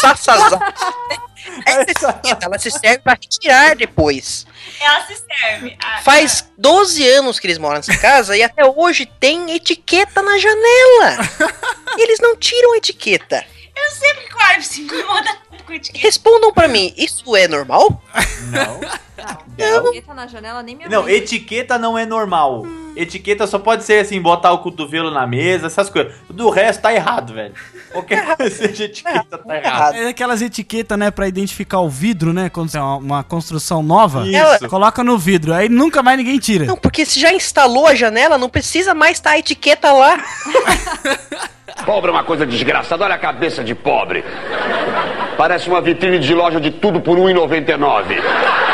Sassazá. 0.00 0.58
Essa 1.66 2.08
etiqueta, 2.10 2.46
ela 2.46 2.58
se 2.58 2.70
serve 2.70 2.98
pra 2.98 3.12
retirar 3.12 3.76
depois. 3.76 4.46
Ela 4.80 5.06
se 5.06 5.16
serve. 5.16 5.76
Ah, 5.82 6.00
Faz 6.02 6.50
12 6.56 7.06
anos 7.06 7.38
que 7.38 7.46
eles 7.46 7.58
moram 7.58 7.76
nessa 7.76 7.96
casa 7.98 8.36
e 8.36 8.42
até 8.42 8.64
hoje 8.64 9.04
tem 9.06 9.52
etiqueta 9.54 10.22
na 10.22 10.38
janela. 10.38 11.18
Eles 11.98 12.18
não 12.18 12.34
tiram 12.36 12.72
a 12.72 12.78
etiqueta. 12.78 13.44
Eu 13.76 13.90
sempre 13.90 14.26
que 14.26 14.34
o 14.34 14.40
Arp 14.40 14.60
se 14.62 14.80
incomoda. 14.80 15.36
Respondam 15.94 16.52
pra 16.52 16.68
mim, 16.68 16.92
isso 16.96 17.34
é 17.36 17.48
normal? 17.48 18.02
Não. 18.50 18.80
Etiqueta 19.56 20.14
na 20.14 20.26
janela, 20.26 20.62
nem 20.62 20.76
minha 20.76 20.88
Não, 20.88 21.08
etiqueta 21.08 21.78
não 21.78 21.96
é 21.96 22.04
normal. 22.04 22.66
Etiqueta 22.96 23.46
só 23.46 23.58
pode 23.58 23.82
ser 23.82 24.00
assim, 24.00 24.20
botar 24.20 24.52
o 24.52 24.58
cotovelo 24.58 25.10
na 25.10 25.26
mesa, 25.26 25.66
essas 25.66 25.90
coisas. 25.90 26.12
Do 26.30 26.48
resto 26.50 26.82
tá 26.82 26.92
errado, 26.92 27.34
velho. 27.34 27.54
Qualquer 27.90 28.36
coisa 28.36 28.54
seja 28.54 28.84
etiqueta 28.84 29.38
tá 29.38 29.56
errado. 29.56 29.94
é 29.96 30.08
aquelas 30.08 30.42
etiquetas, 30.42 30.98
né, 30.98 31.10
pra 31.10 31.26
identificar 31.26 31.80
o 31.80 31.88
vidro, 31.88 32.32
né, 32.32 32.48
quando 32.48 32.74
é 32.74 32.80
uma, 32.80 32.96
uma 32.96 33.24
construção 33.24 33.82
nova. 33.82 34.24
Isso. 34.26 34.68
Coloca 34.68 35.02
no 35.02 35.18
vidro, 35.18 35.52
aí 35.52 35.68
nunca 35.68 36.02
mais 36.02 36.18
ninguém 36.18 36.38
tira. 36.38 36.66
Não, 36.66 36.76
porque 36.76 37.04
se 37.04 37.18
já 37.18 37.32
instalou 37.32 37.86
a 37.86 37.94
janela, 37.94 38.38
não 38.38 38.48
precisa 38.48 38.94
mais 38.94 39.16
estar 39.16 39.30
a 39.30 39.38
etiqueta 39.38 39.92
lá. 39.92 40.22
Pobre 41.84 42.10
é 42.10 42.12
uma 42.12 42.24
coisa 42.24 42.46
desgraçada, 42.46 43.04
olha 43.04 43.14
a 43.14 43.18
cabeça 43.18 43.62
de 43.62 43.74
pobre. 43.74 44.24
Parece 45.36 45.53
uma 45.68 45.80
vitrine 45.80 46.18
de 46.18 46.34
loja 46.34 46.60
de 46.60 46.70
tudo 46.70 47.00
por 47.00 47.18
R$ 47.18 47.32
1,99. 47.32 48.73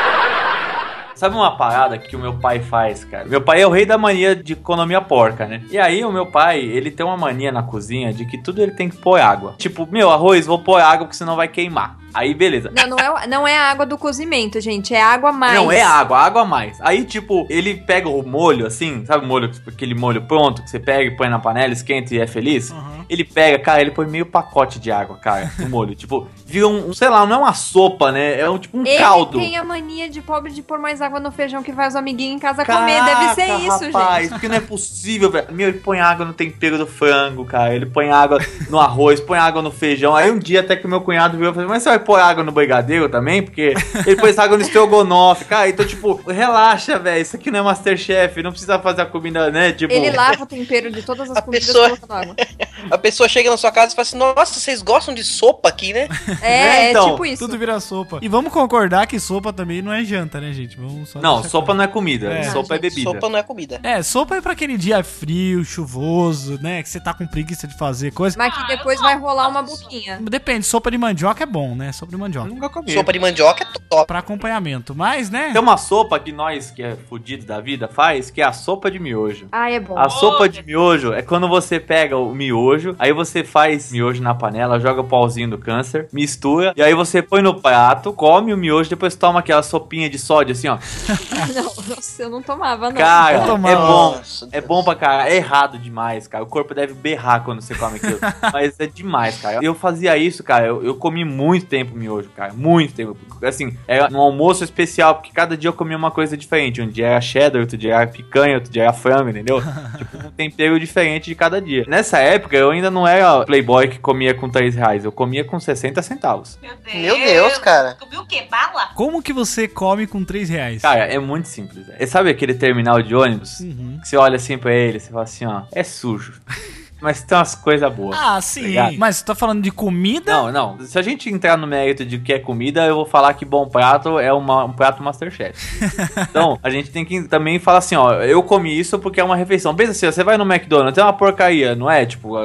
Sabe 1.21 1.37
uma 1.37 1.55
parada 1.55 1.99
que 1.99 2.17
o 2.17 2.19
meu 2.19 2.39
pai 2.39 2.61
faz, 2.61 3.05
cara? 3.05 3.27
Meu 3.27 3.43
pai 3.43 3.61
é 3.61 3.67
o 3.67 3.71
rei 3.71 3.85
da 3.85 3.99
mania 3.99 4.35
de 4.35 4.55
economia 4.55 5.03
porca, 5.03 5.45
né? 5.45 5.63
E 5.71 5.79
aí 5.79 6.03
o 6.03 6.11
meu 6.11 6.25
pai, 6.25 6.61
ele 6.61 6.91
tem 6.91 7.05
uma 7.05 7.15
mania 7.15 7.53
na 7.53 7.63
cozinha 7.63 8.11
de 8.11 8.25
que 8.25 8.39
tudo 8.39 8.63
ele 8.63 8.73
tem 8.73 8.89
que 8.89 8.97
pôr 8.97 9.21
água. 9.21 9.55
Tipo, 9.59 9.87
meu, 9.93 10.11
arroz, 10.11 10.47
vou 10.47 10.61
pôr 10.61 10.81
água 10.81 11.05
porque 11.05 11.19
senão 11.19 11.37
vai 11.37 11.47
queimar. 11.47 11.99
Aí, 12.13 12.35
beleza. 12.35 12.73
Não, 12.75 12.89
não 12.89 12.99
é, 12.99 13.27
não 13.27 13.47
é 13.47 13.57
a 13.57 13.71
água 13.71 13.87
do 13.87 13.97
cozimento, 13.97 14.61
gente. 14.61 14.95
É 14.95 15.03
água 15.03 15.31
mais. 15.31 15.55
Não, 15.55 15.71
é 15.71 15.83
água, 15.83 16.19
água 16.19 16.43
a 16.43 16.45
mais. 16.45 16.81
Aí, 16.81 17.05
tipo, 17.05 17.47
ele 17.49 17.75
pega 17.75 18.09
o 18.09 18.23
molho, 18.27 18.67
assim, 18.67 19.05
sabe 19.07 19.25
o 19.25 19.29
molho, 19.29 19.51
aquele 19.67 19.95
molho 19.95 20.23
pronto, 20.23 20.63
que 20.63 20.71
você 20.71 20.79
pega 20.79 21.05
e 21.05 21.17
põe 21.17 21.29
na 21.29 21.39
panela, 21.39 21.73
esquenta 21.73 22.15
e 22.15 22.19
é 22.19 22.27
feliz? 22.27 22.75
Ele 23.09 23.25
pega, 23.25 23.59
cara, 23.59 23.81
ele 23.81 23.91
põe 23.91 24.07
meio 24.07 24.27
pacote 24.27 24.79
de 24.79 24.91
água, 24.91 25.17
cara, 25.17 25.53
no 25.59 25.69
molho. 25.69 25.95
tipo, 25.97 26.29
vira 26.47 26.69
um, 26.69 26.93
sei 26.93 27.09
lá, 27.09 27.27
não 27.27 27.37
é 27.37 27.39
uma 27.39 27.55
sopa, 27.55 28.13
né? 28.13 28.41
É 28.41 28.49
um, 28.49 28.59
tipo 28.59 28.79
um 28.79 28.87
Ele 28.87 28.99
caldo. 28.99 29.39
tem 29.39 29.57
a 29.57 29.65
mania 29.65 30.09
de 30.09 30.21
pobre 30.21 30.53
de 30.53 30.63
pôr 30.63 30.79
mais 30.79 31.01
água 31.01 31.10
no 31.19 31.33
feijão 31.33 31.63
que 31.63 31.73
vai 31.73 31.89
os 31.89 31.97
amiguinhos 31.97 32.37
em 32.37 32.39
casa 32.39 32.65
comer. 32.65 33.03
Deve 33.05 33.35
ser 33.35 33.47
Caraca, 33.47 33.65
isso, 33.65 33.85
rapaz, 33.93 34.23
gente. 34.23 34.31
porque 34.33 34.49
não 34.49 34.57
é 34.57 34.61
possível, 34.61 35.31
velho. 35.31 35.47
Meu, 35.51 35.69
ele 35.69 35.79
põe 35.79 35.99
água 35.99 36.25
no 36.25 36.33
tempero 36.33 36.79
do 36.79 36.87
frango, 36.87 37.45
cara. 37.45 37.75
Ele 37.75 37.87
põe 37.87 38.11
água 38.11 38.39
no 38.69 38.79
arroz, 38.79 39.19
põe 39.19 39.39
água 39.39 39.63
no 39.63 39.71
feijão. 39.71 40.15
Aí 40.15 40.31
um 40.31 40.39
dia 40.39 40.61
até 40.61 40.77
que 40.77 40.87
o 40.87 40.89
meu 40.89 41.01
cunhado 41.01 41.37
viu, 41.37 41.47
eu 41.47 41.55
falei, 41.55 41.69
mas 41.69 41.83
você 41.83 41.89
vai 41.89 41.99
pôr 41.99 42.21
água 42.21 42.45
no 42.45 42.53
brigadeiro 42.53 43.09
também? 43.09 43.43
Porque 43.43 43.75
ele 44.07 44.17
pôs 44.17 44.39
água 44.39 44.57
no 44.57 44.63
estrogonofe, 44.63 45.47
cara. 45.47 45.69
Então, 45.69 45.87
tipo, 45.87 46.21
relaxa, 46.31 46.99
velho. 46.99 47.23
Isso 47.23 47.37
aqui 47.37 47.51
não 47.51 47.61
é 47.61 47.63
Masterchef, 47.63 48.43
não 48.43 48.51
precisa 48.51 48.79
fazer 48.79 49.03
a 49.03 49.07
comida, 49.07 49.51
né? 49.51 49.73
Tipo... 49.73 49.93
Ele 49.93 50.11
lava 50.11 50.43
o 50.43 50.47
tempero 50.47 50.91
de 50.91 51.03
todas 51.03 51.31
as 51.31 51.37
A 51.39 51.43
comidas 51.43 51.67
pessoa- 51.67 51.99
água. 52.09 52.37
A 52.91 52.97
pessoa 52.99 53.29
chega 53.29 53.51
na 53.51 53.57
sua 53.57 53.71
casa 53.71 53.93
e 53.93 53.97
fala 53.97 54.03
assim: 54.03 54.17
Nossa, 54.17 54.59
vocês 54.59 54.81
gostam 54.83 55.15
de 55.15 55.23
sopa 55.23 55.69
aqui, 55.69 55.93
né? 55.93 56.09
É, 56.41 56.87
é 56.87 56.91
então, 56.91 57.11
tipo 57.11 57.27
isso. 57.27 57.47
Tudo 57.47 57.59
vira 57.59 57.79
sopa. 57.81 58.19
E 58.23 58.29
vamos 58.29 58.53
concordar 58.53 59.07
que 59.07 59.19
sopa 59.21 59.53
também 59.53 59.83
não 59.83 59.93
é 59.93 60.03
janta, 60.05 60.41
né, 60.41 60.53
gente? 60.53 60.77
Vamos 60.77 61.00
só 61.07 61.21
Não, 61.21 61.43
sopa 61.43 61.75
não 61.75 61.85
é 61.85 61.89
comida. 61.89 62.33
É. 62.33 62.45
Sopa 62.45 62.77
é 62.77 62.79
bebida. 62.79 63.11
Sopa 63.11 63.29
não 63.29 63.39
é 63.39 63.43
comida. 63.43 63.81
É, 63.83 64.03
sopa 64.03 64.37
é 64.37 64.41
pra 64.41 64.53
aquele 64.53 64.77
dia 64.77 65.03
frio, 65.03 65.65
chuvoso, 65.65 66.59
né? 66.63 66.83
Que 66.83 66.89
você 66.89 67.01
tá 67.01 67.15
com 67.15 67.27
preguiça 67.27 67.67
de 67.67 67.77
fazer 67.77 68.13
coisa. 68.13 68.37
Mas 68.39 68.55
que 68.55 68.67
depois 68.67 69.01
vai 69.01 69.17
rolar 69.17 69.49
uma 69.49 69.63
boquinha. 69.63 70.19
Depende, 70.23 70.67
sopa 70.67 70.91
de 70.91 70.99
mandioca 70.99 71.43
é 71.43 71.47
bom, 71.47 71.75
né? 71.75 71.93
Sopa 71.93 72.13
de 72.13 72.17
mandioca. 72.17 72.49
Nunca 72.49 72.69
comi. 72.69 72.93
Sopa 72.93 73.13
de 73.13 73.19
mandioca 73.19 73.65
é 73.65 73.79
top. 73.89 74.07
Pra 74.07 74.19
acompanhamento. 74.21 74.95
Mas, 74.95 75.31
né? 75.31 75.51
Tem 75.53 75.61
uma 75.61 75.77
sopa 75.77 76.19
que 76.19 76.33
nós, 76.33 76.71
que 76.71 76.83
é 76.83 76.97
fudido 77.09 77.45
da 77.45 77.61
vida, 77.61 77.89
faz, 77.89 78.31
que 78.31 78.41
é 78.41 78.45
a 78.45 78.53
sopa 78.53 78.91
de 78.91 78.99
miojo. 78.99 79.47
Ah, 79.53 79.71
é 79.71 79.81
bom. 79.81 79.99
A 79.99 80.09
sopa 80.09 80.49
de 80.49 80.63
miojo 80.63 81.13
é 81.13 81.23
quando 81.23 81.49
você 81.49 81.79
pega 81.81 82.17
o 82.17 82.35
miojo, 82.35 82.95
aí 82.99 83.13
você 83.13 83.43
faz 83.45 83.91
miojo 83.93 84.23
na 84.23 84.35
panela, 84.35 84.79
joga 84.81 85.01
o 85.01 85.05
pauzinho 85.05 85.51
do 85.51 85.59
câncer, 85.59 86.09
mistura, 86.13 86.73
e 86.77 86.83
aí 86.83 86.95
você 86.95 87.23
põe 87.23 87.43
no 87.43 87.61
prato, 87.61 88.13
come 88.13 88.53
o 88.53 88.57
miojo, 88.57 88.91
depois 88.91 89.15
toma 89.15 89.41
aquela 89.41 89.63
sopinha 89.63 90.09
de 90.09 90.19
sódio 90.19 90.53
assim, 90.53 90.69
ó. 90.69 90.79
Não, 91.55 91.65
nossa, 91.95 92.23
eu 92.23 92.31
não 92.31 92.43
tomava, 92.43 92.91
não. 92.91 92.97
Cara, 92.97 93.41
tomar. 93.41 93.71
é 93.71 93.77
bom. 93.77 94.17
Nossa, 94.17 94.49
É 94.53 94.61
bom 94.61 94.85
pra 94.85 94.95
caralho. 94.95 95.31
É 95.31 95.37
errado 95.37 95.79
demais, 95.79 96.27
cara. 96.27 96.45
O 96.45 96.47
corpo 96.47 96.75
deve 96.75 96.95
berrar 96.95 97.43
quando 97.45 97.61
você 97.61 97.75
come 97.75 97.97
aquilo. 97.97 98.19
Mas 98.53 98.79
é 98.79 98.87
demais, 98.87 99.39
cara. 99.41 99.59
Eu 99.63 99.75
fazia 99.75 100.17
isso, 100.17 100.43
cara. 100.45 100.67
Eu, 100.67 100.85
eu 100.85 100.95
comi 100.95 101.25
muito 101.25 101.67
tempo 101.67 101.97
miojo, 101.97 102.29
cara. 102.31 102.53
Muito 102.53 102.95
tempo. 102.95 103.17
Assim, 103.43 103.77
era 103.89 104.13
um 104.13 104.21
almoço 104.21 104.63
especial, 104.63 105.17
porque 105.17 105.33
cada 105.33 105.57
dia 105.57 105.69
eu 105.69 105.73
comia 105.73 105.97
uma 105.97 106.11
coisa 106.11 106.37
diferente. 106.37 106.81
Um 106.81 106.89
dia 106.89 107.09
era 107.09 107.21
cheddar, 107.21 107.61
outro 107.61 107.77
dia 107.77 107.95
era 107.97 108.07
picanha, 108.07 108.55
outro 108.57 108.71
dia 108.71 108.85
era 108.85 108.93
frango, 108.93 109.31
entendeu? 109.31 109.61
tipo, 109.99 110.19
um 110.19 110.31
tempero 110.31 110.79
diferente 110.79 111.27
de 111.27 111.35
cada 111.35 111.61
dia. 111.61 111.85
Nessa 111.89 112.19
época, 112.19 112.57
eu 112.57 112.71
ainda 112.71 112.91
não 112.91 113.07
era 113.07 113.45
playboy 113.45 113.89
que 113.89 113.99
comia 113.99 114.35
com 114.35 114.49
3 114.49 114.75
reais. 114.75 115.05
Eu 115.05 115.13
comia 115.13 115.45
com 115.45 115.59
60 115.59 116.01
centavos. 116.03 116.59
Meu 116.63 116.77
Deus. 116.77 116.95
Meu 116.95 117.17
Deus, 117.17 117.59
cara. 117.59 117.97
Viu 118.11 118.21
o 118.21 118.27
quê? 118.27 118.47
Bala? 118.51 118.91
Como 118.95 119.23
que 119.23 119.33
você 119.33 119.67
come 119.67 120.07
com 120.07 120.25
3 120.25 120.49
reais? 120.49 120.80
Cara, 120.81 121.05
é 121.05 121.19
muito 121.19 121.47
simples. 121.49 121.87
É. 121.99 122.07
Sabe 122.07 122.31
aquele 122.31 122.55
terminal 122.55 123.01
de 123.03 123.15
ônibus? 123.15 123.61
Uhum. 123.61 123.99
Que 124.03 124.09
você 124.09 124.17
olha 124.17 124.37
assim 124.37 124.57
pra 124.59 124.73
ele, 124.75 124.99
você 125.01 125.11
fala 125.11 125.25
assim, 125.25 125.47
ó, 125.47 125.63
é 125.73 125.83
sujo. 125.83 126.35
Mas 127.03 127.23
tem 127.23 127.39
umas 127.39 127.55
coisas 127.55 127.91
boas. 127.95 128.15
Ah, 128.21 128.39
sim. 128.43 128.61
Obrigado. 128.61 128.97
Mas 128.99 129.17
você 129.17 129.25
tá 129.25 129.35
falando 129.35 129.63
de 129.63 129.71
comida? 129.71 130.31
Não, 130.35 130.53
não. 130.53 130.81
Se 130.81 130.99
a 130.99 131.03
gente 131.03 131.31
entrar 131.31 131.57
no 131.57 131.67
mérito 131.67 132.05
de 132.05 132.19
que 132.19 132.31
é 132.31 132.39
comida, 132.39 132.85
eu 132.85 132.95
vou 132.95 133.07
falar 133.07 133.33
que 133.33 133.43
bom 133.43 133.67
prato 133.67 134.19
é 134.19 134.31
uma- 134.31 134.65
um 134.67 134.73
prato 134.75 135.03
Masterchef. 135.03 135.55
então, 136.29 136.59
a 136.63 136.69
gente 136.69 136.91
tem 136.91 137.03
que 137.03 137.23
também 137.23 137.59
falar 137.59 137.79
assim, 137.79 137.97
ó, 137.97 138.13
eu 138.21 138.43
comi 138.43 138.79
isso 138.79 138.99
porque 138.99 139.19
é 139.19 139.25
uma 139.25 139.35
refeição. 139.35 139.75
Pensa 139.75 139.93
assim, 139.93 140.07
ó, 140.09 140.13
você 140.13 140.23
vai 140.23 140.37
no 140.37 140.45
McDonald's, 140.45 140.99
é 140.99 141.03
uma 141.03 141.15
porcaria, 141.15 141.75
não 141.75 141.91
é? 141.91 142.05
Tipo, 142.05 142.37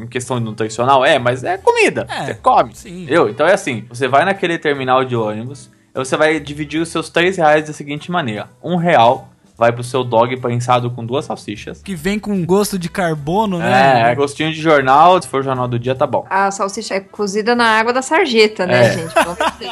em 0.00 0.06
questão 0.06 0.38
nutricional, 0.38 1.04
é, 1.04 1.18
mas 1.18 1.42
é 1.42 1.58
comida. 1.58 2.06
É, 2.08 2.26
você 2.26 2.34
come. 2.34 2.76
sim. 2.76 3.02
Entendeu? 3.02 3.28
Então 3.28 3.44
é 3.44 3.54
assim, 3.54 3.86
você 3.88 4.06
vai 4.06 4.24
naquele 4.24 4.56
terminal 4.56 5.04
de 5.04 5.16
ônibus, 5.16 5.68
você 6.04 6.16
vai 6.16 6.38
dividir 6.38 6.80
os 6.80 6.88
seus 6.88 7.08
3 7.08 7.36
reais 7.36 7.66
da 7.66 7.72
seguinte 7.72 8.10
maneira. 8.10 8.50
Um 8.62 8.76
real 8.76 9.30
vai 9.56 9.72
pro 9.72 9.82
seu 9.82 10.04
dog 10.04 10.36
prensado 10.38 10.90
com 10.90 11.04
duas 11.04 11.24
salsichas. 11.24 11.82
Que 11.82 11.94
vem 11.94 12.18
com 12.18 12.44
gosto 12.44 12.78
de 12.78 12.88
carbono, 12.88 13.58
né? 13.58 14.10
É, 14.10 14.14
gostinho 14.14 14.52
de 14.52 14.60
jornal, 14.60 15.20
se 15.20 15.28
for 15.28 15.42
jornal 15.42 15.66
do 15.66 15.78
dia, 15.78 15.94
tá 15.94 16.06
bom. 16.06 16.26
A 16.28 16.50
salsicha 16.50 16.94
é 16.94 17.00
cozida 17.00 17.54
na 17.54 17.64
água 17.66 17.92
da 17.92 18.02
sarjeta, 18.02 18.66
né, 18.66 18.86
É. 18.86 18.92
gente? 18.92 19.14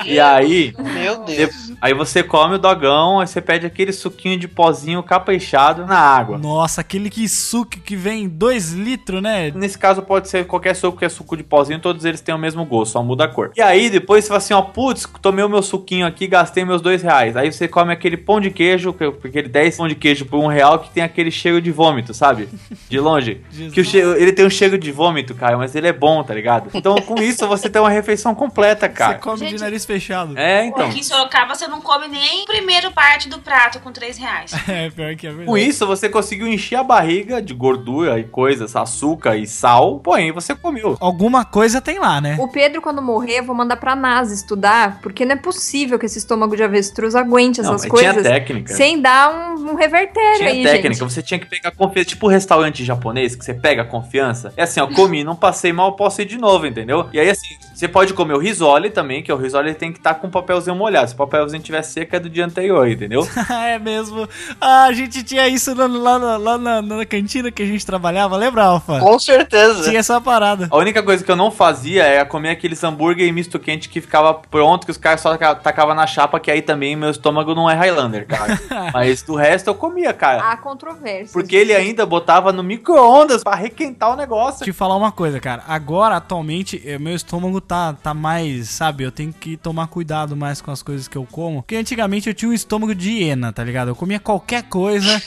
E 0.06 0.18
aí, 0.20 0.74
Meu 0.78 1.24
Deus. 1.24 1.36
de- 1.50 1.76
aí 1.80 1.92
você 1.94 2.22
come 2.22 2.54
o 2.54 2.58
dogão, 2.58 3.20
aí 3.20 3.26
você 3.26 3.40
pede 3.40 3.66
aquele 3.66 3.92
suquinho 3.92 4.38
de 4.38 4.48
pozinho 4.48 5.02
caprichado 5.02 5.86
na 5.86 5.98
água. 5.98 6.38
Nossa, 6.38 6.80
aquele 6.80 7.10
kisuke 7.10 7.80
que 7.80 7.96
vem 7.96 8.28
2 8.28 8.72
litros, 8.72 9.22
né? 9.22 9.50
Nesse 9.54 9.78
caso 9.78 10.02
pode 10.02 10.28
ser 10.28 10.46
qualquer 10.46 10.74
suco 10.74 10.98
que 10.98 11.04
é 11.04 11.08
suco 11.08 11.36
de 11.36 11.42
pozinho, 11.42 11.78
todos 11.80 12.04
eles 12.04 12.20
têm 12.20 12.34
o 12.34 12.38
mesmo 12.38 12.64
gosto, 12.64 12.92
só 12.92 13.02
muda 13.02 13.24
a 13.24 13.28
cor. 13.28 13.50
E 13.56 13.60
aí 13.60 13.90
depois 13.90 14.24
você 14.24 14.28
fala 14.28 14.38
assim, 14.38 14.54
ó, 14.54 14.62
putz, 14.62 15.06
tomei 15.20 15.44
o 15.44 15.48
meu 15.48 15.62
suquinho 15.62 16.06
aqui, 16.06 16.26
gastei 16.26 16.64
meus 16.64 16.80
dois 16.80 17.02
reais. 17.02 17.36
Aí 17.36 17.52
você 17.52 17.68
come 17.68 17.92
aquele 17.92 18.16
pão 18.16 18.40
de 18.40 18.50
queijo, 18.50 18.92
que- 18.92 19.04
aquele 19.04 19.48
10 19.48 19.73
pão 19.76 19.88
de 19.88 19.94
queijo 19.94 20.26
por 20.26 20.38
um 20.38 20.46
real 20.46 20.78
que 20.78 20.90
tem 20.90 21.02
aquele 21.02 21.30
cheiro 21.30 21.60
de 21.60 21.70
vômito, 21.70 22.12
sabe? 22.14 22.48
De 22.88 22.98
longe. 23.00 23.40
que 23.72 23.80
o 23.80 23.84
cheiro, 23.84 24.14
ele 24.16 24.32
tem 24.32 24.44
um 24.46 24.50
cheiro 24.50 24.78
de 24.78 24.90
vômito, 24.92 25.34
cara, 25.34 25.56
mas 25.56 25.74
ele 25.74 25.86
é 25.88 25.92
bom, 25.92 26.22
tá 26.22 26.34
ligado? 26.34 26.70
Então 26.74 26.94
com 26.96 27.20
isso 27.20 27.46
você 27.46 27.68
tem 27.68 27.80
uma 27.80 27.90
refeição 27.90 28.34
completa, 28.34 28.86
Você 28.86 28.92
cara. 28.92 29.14
come 29.18 29.38
de 29.38 29.48
Gente- 29.50 29.60
nariz 29.60 29.84
fechado. 29.84 30.36
É, 30.38 30.64
então. 30.66 30.86
Aqui 30.86 31.00
em 31.00 31.02
Sorocaba 31.02 31.54
você 31.54 31.66
não 31.68 31.80
come 31.80 32.08
nem 32.08 32.42
a 32.42 32.46
primeira 32.46 32.90
parte 32.90 33.28
do 33.28 33.38
prato 33.38 33.80
com 33.80 33.92
3 33.92 34.16
reais. 34.18 34.52
É, 34.68 34.90
pior 34.90 35.14
que 35.14 35.26
é 35.26 35.30
verdade. 35.30 35.46
Com 35.48 35.56
isso, 35.58 35.86
você 35.86 36.08
conseguiu 36.08 36.46
encher 36.48 36.76
a 36.76 36.82
barriga 36.82 37.40
de 37.42 37.52
gordura 37.54 38.18
e 38.18 38.24
coisas, 38.24 38.74
açúcar 38.74 39.36
e 39.36 39.46
sal, 39.46 40.00
porém 40.00 40.32
você 40.32 40.54
comeu. 40.54 40.96
Alguma 41.00 41.44
coisa 41.44 41.80
tem 41.80 41.98
lá, 41.98 42.20
né? 42.20 42.36
O 42.40 42.48
Pedro, 42.48 42.80
quando 42.80 43.00
morrer, 43.02 43.38
eu 43.40 43.44
vou 43.44 43.54
mandar 43.54 43.76
pra 43.76 43.94
NASA 43.94 44.34
estudar, 44.34 45.00
porque 45.02 45.24
não 45.24 45.34
é 45.34 45.36
possível 45.38 45.98
que 45.98 46.06
esse 46.06 46.18
estômago 46.18 46.56
de 46.56 46.62
avestruz 46.62 47.14
aguente 47.14 47.60
Não, 47.62 47.70
essas 47.74 47.82
tinha 47.82 47.90
coisas 47.90 48.22
técnica. 48.22 48.74
sem 48.74 49.00
dar 49.00 49.30
um, 49.30 49.63
um 49.70 49.74
revertério 49.74 50.38
Tinha 50.38 50.50
aí, 50.50 50.62
técnica, 50.62 50.94
gente. 50.94 50.98
você 51.12 51.22
tinha 51.22 51.38
que 51.38 51.46
pegar 51.46 51.70
confiança, 51.72 52.08
tipo 52.08 52.26
restaurante 52.28 52.84
japonês, 52.84 53.34
que 53.34 53.44
você 53.44 53.54
pega 53.54 53.82
a 53.82 53.84
confiança. 53.84 54.52
É 54.56 54.62
assim, 54.64 54.80
ó, 54.80 54.86
comi, 54.86 55.24
não 55.24 55.34
passei 55.36 55.72
mal, 55.72 55.92
posso 55.96 56.22
ir 56.22 56.24
de 56.26 56.38
novo, 56.38 56.66
entendeu? 56.66 57.08
E 57.12 57.18
aí, 57.20 57.28
assim, 57.30 57.48
você 57.74 57.88
pode 57.88 58.12
comer 58.14 58.34
o 58.34 58.38
risole 58.38 58.90
também, 58.90 59.22
que 59.22 59.32
o 59.32 59.36
risole 59.36 59.74
tem 59.74 59.92
que 59.92 59.98
estar 59.98 60.14
com 60.14 60.26
o 60.26 60.30
papelzinho 60.30 60.76
molhado. 60.76 61.08
Se 61.08 61.14
o 61.14 61.18
papelzinho 61.18 61.62
tiver 61.62 61.82
seco, 61.82 62.14
é 62.16 62.20
do 62.20 62.28
dia 62.30 62.44
anterior, 62.44 62.88
entendeu? 62.88 63.26
é 63.50 63.78
mesmo. 63.78 64.28
Ah, 64.60 64.84
a 64.84 64.92
gente 64.92 65.22
tinha 65.22 65.48
isso 65.48 65.74
lá, 65.74 65.86
lá, 65.86 66.18
na- 66.18 66.36
lá 66.36 66.58
na, 66.58 66.82
na 66.82 67.04
cantina 67.06 67.50
que 67.50 67.62
a 67.62 67.66
gente 67.66 67.84
trabalhava, 67.84 68.36
lembra, 68.36 68.64
Alfa? 68.64 68.98
Com 69.00 69.18
certeza. 69.18 69.84
Tinha 69.88 70.00
essa 70.00 70.20
parada. 70.20 70.68
A 70.70 70.76
única 70.76 71.02
coisa 71.02 71.24
que 71.24 71.30
eu 71.30 71.36
não 71.36 71.50
fazia 71.50 72.04
era 72.04 72.24
comer 72.24 72.50
aqueles 72.50 72.82
hambúrguer 72.84 73.32
misto 73.32 73.58
quente 73.58 73.88
que 73.88 74.00
ficava 74.00 74.34
pronto, 74.34 74.84
que 74.84 74.90
os 74.90 74.96
caras 74.98 75.20
só 75.20 75.30
taca- 75.36 75.54
tacavam 75.56 75.94
na 75.94 76.06
chapa, 76.06 76.38
que 76.40 76.50
aí 76.50 76.62
também 76.62 76.94
meu 76.96 77.10
estômago 77.10 77.54
não 77.54 77.68
é 77.70 77.74
Highlander, 77.74 78.26
cara. 78.26 78.58
Mas 78.92 79.22
do 79.22 79.34
resto 79.34 79.53
eu 79.62 79.74
comia, 79.74 80.12
cara. 80.12 80.50
Há 80.50 80.56
controvérsias. 80.56 81.32
Porque 81.32 81.54
ele 81.54 81.74
ainda 81.74 82.04
botava 82.04 82.52
no 82.52 82.62
micro-ondas 82.62 83.42
pra 83.42 83.54
requentar 83.54 84.12
o 84.12 84.16
negócio. 84.16 84.64
Te 84.64 84.72
falar 84.72 84.96
uma 84.96 85.12
coisa, 85.12 85.38
cara. 85.38 85.62
Agora, 85.68 86.16
atualmente, 86.16 86.82
eh, 86.84 86.98
meu 86.98 87.14
estômago 87.14 87.60
tá, 87.60 87.92
tá 87.92 88.14
mais, 88.14 88.70
sabe? 88.70 89.04
Eu 89.04 89.12
tenho 89.12 89.32
que 89.32 89.56
tomar 89.56 89.86
cuidado 89.86 90.36
mais 90.36 90.60
com 90.60 90.70
as 90.70 90.82
coisas 90.82 91.06
que 91.06 91.16
eu 91.16 91.26
como. 91.30 91.62
Porque 91.62 91.76
antigamente 91.76 92.28
eu 92.28 92.34
tinha 92.34 92.50
um 92.50 92.54
estômago 92.54 92.94
de 92.94 93.10
hiena, 93.10 93.52
tá 93.52 93.62
ligado? 93.62 93.88
Eu 93.88 93.96
comia 93.96 94.18
qualquer 94.18 94.64
coisa 94.64 95.22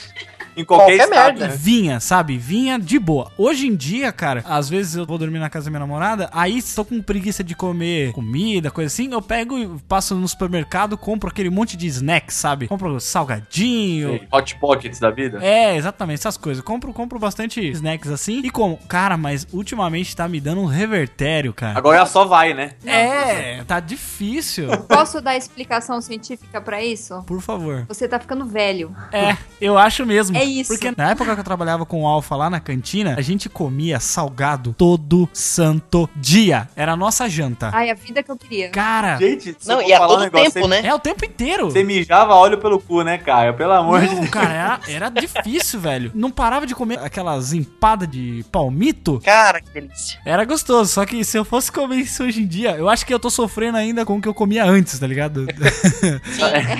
Em 0.58 0.66
qualquer, 0.66 0.98
Qualquer 0.98 1.04
estado. 1.04 1.40
merda. 1.40 1.48
né? 1.50 1.56
vinha, 1.58 2.00
sabe? 2.00 2.38
Vinha 2.38 2.80
de 2.80 2.98
boa. 2.98 3.32
Hoje 3.38 3.68
em 3.68 3.76
dia, 3.76 4.12
cara, 4.12 4.44
às 4.48 4.68
vezes 4.68 4.96
eu 4.96 5.06
vou 5.06 5.18
dormir 5.18 5.38
na 5.40 5.50
casa 5.50 5.66
da 5.66 5.70
minha 5.72 5.80
namorada, 5.80 6.30
aí 6.34 6.58
estou 6.58 6.84
com 6.84 7.00
preguiça 7.02 7.44
de 7.44 7.56
comer 7.56 8.12
comida, 8.12 8.72
coisa 8.72 8.88
assim, 8.88 9.12
eu 9.12 9.22
pego 9.22 9.58
e 9.58 9.68
passo 9.88 10.16
no 10.16 10.28
supermercado, 10.28 10.98
compro 10.98 11.30
aquele 11.30 11.50
monte 11.52 11.78
de 11.78 11.86
snacks, 11.88 12.36
sabe? 12.36 12.68
Compro 12.68 13.00
salgadinho. 13.00 14.10
Sei, 14.10 14.28
Hot 14.32 14.56
Pockets 14.56 15.00
da 15.00 15.12
vida. 15.12 15.40
É, 15.44 15.76
exatamente, 15.76 16.20
essas 16.20 16.38
coisas. 16.38 16.64
Compro, 16.64 16.92
compro 16.92 17.20
bastante 17.20 17.62
snacks 17.72 18.10
assim. 18.10 18.42
E 18.44 18.50
como, 18.50 18.78
cara, 18.88 19.16
mas 19.16 19.48
ultimamente 19.54 20.16
tá 20.16 20.28
me 20.28 20.40
dando 20.40 20.62
um 20.62 20.66
revertério, 20.66 21.54
cara. 21.54 21.78
Agora 21.78 22.06
só 22.06 22.26
vai, 22.26 22.54
né? 22.54 22.72
É, 22.86 23.64
tá 23.64 23.80
difícil. 23.80 24.68
Posso 24.88 25.22
dar 25.22 25.38
explicação 25.38 26.02
científica 26.02 26.60
pra 26.60 26.84
isso? 26.84 27.22
Por 27.28 27.42
favor. 27.42 27.86
Você 27.88 28.08
tá 28.08 28.20
ficando 28.20 28.46
velho. 28.46 28.96
É, 29.12 29.38
eu 29.62 29.78
acho 29.78 30.06
mesmo. 30.06 30.36
É 30.36 30.47
isso. 30.48 30.70
Porque 30.74 30.94
na 30.96 31.12
época 31.12 31.34
que 31.34 31.40
eu 31.40 31.44
trabalhava 31.44 31.86
com 31.86 32.04
o 32.04 32.08
Alfa 32.08 32.36
lá 32.36 32.50
na 32.50 32.60
cantina, 32.60 33.16
a 33.18 33.22
gente 33.22 33.50
comia 33.50 34.00
salgado 34.00 34.74
todo 34.78 35.30
santo 35.34 36.10
dia. 36.16 36.68
Era 36.76 36.94
a 36.94 36.96
nossa 36.98 37.30
janta. 37.30 37.70
Ai, 37.74 37.90
a 37.90 37.94
vida 37.94 38.22
que 38.24 38.32
eu 38.32 38.38
queria. 38.38 38.70
Cara, 38.70 39.18
Gente, 39.18 39.56
se 39.60 39.68
Não, 39.68 39.82
e 39.82 39.94
a 39.94 39.98
falar 39.98 40.08
todo 40.10 40.20
um 40.20 40.24
negócio, 40.24 40.52
tempo, 40.54 40.68
você, 40.68 40.82
né? 40.82 40.88
é 40.88 40.94
o 40.94 41.00
tempo 41.00 41.26
inteiro. 41.26 41.70
Você 41.72 41.84
mijava 41.84 42.36
óleo 42.36 42.58
pelo 42.58 42.80
cu, 42.80 43.02
né, 43.04 43.18
cara? 43.18 43.54
Pelo 43.54 43.72
amor 43.74 44.02
de 44.02 44.08
Não, 44.08 44.16
Deus. 44.22 44.30
cara, 44.30 44.54
era, 44.54 44.80
era 44.88 45.10
difícil, 45.10 45.80
velho. 45.80 46.12
Não 46.14 46.30
parava 46.32 46.66
de 46.66 46.74
comer 46.76 47.00
aquelas 47.00 47.54
empadas 47.54 48.10
de 48.10 48.46
palmito. 48.52 49.20
Cara, 49.24 49.62
que 49.62 49.70
delícia. 49.72 50.20
Era 50.26 50.46
gostoso, 50.46 50.92
só 50.92 51.06
que 51.06 51.24
se 51.24 51.38
eu 51.38 51.46
fosse 51.46 51.72
comer 51.72 51.98
isso 51.98 52.24
hoje 52.24 52.42
em 52.42 52.48
dia, 52.48 52.72
eu 52.76 52.88
acho 52.90 53.06
que 53.06 53.14
eu 53.14 53.20
tô 53.20 53.30
sofrendo 53.30 53.78
ainda 53.78 54.06
com 54.06 54.18
o 54.18 54.22
que 54.22 54.28
eu 54.28 54.34
comia 54.34 54.64
antes, 54.66 54.98
tá 55.00 55.08
ligado? 55.08 55.46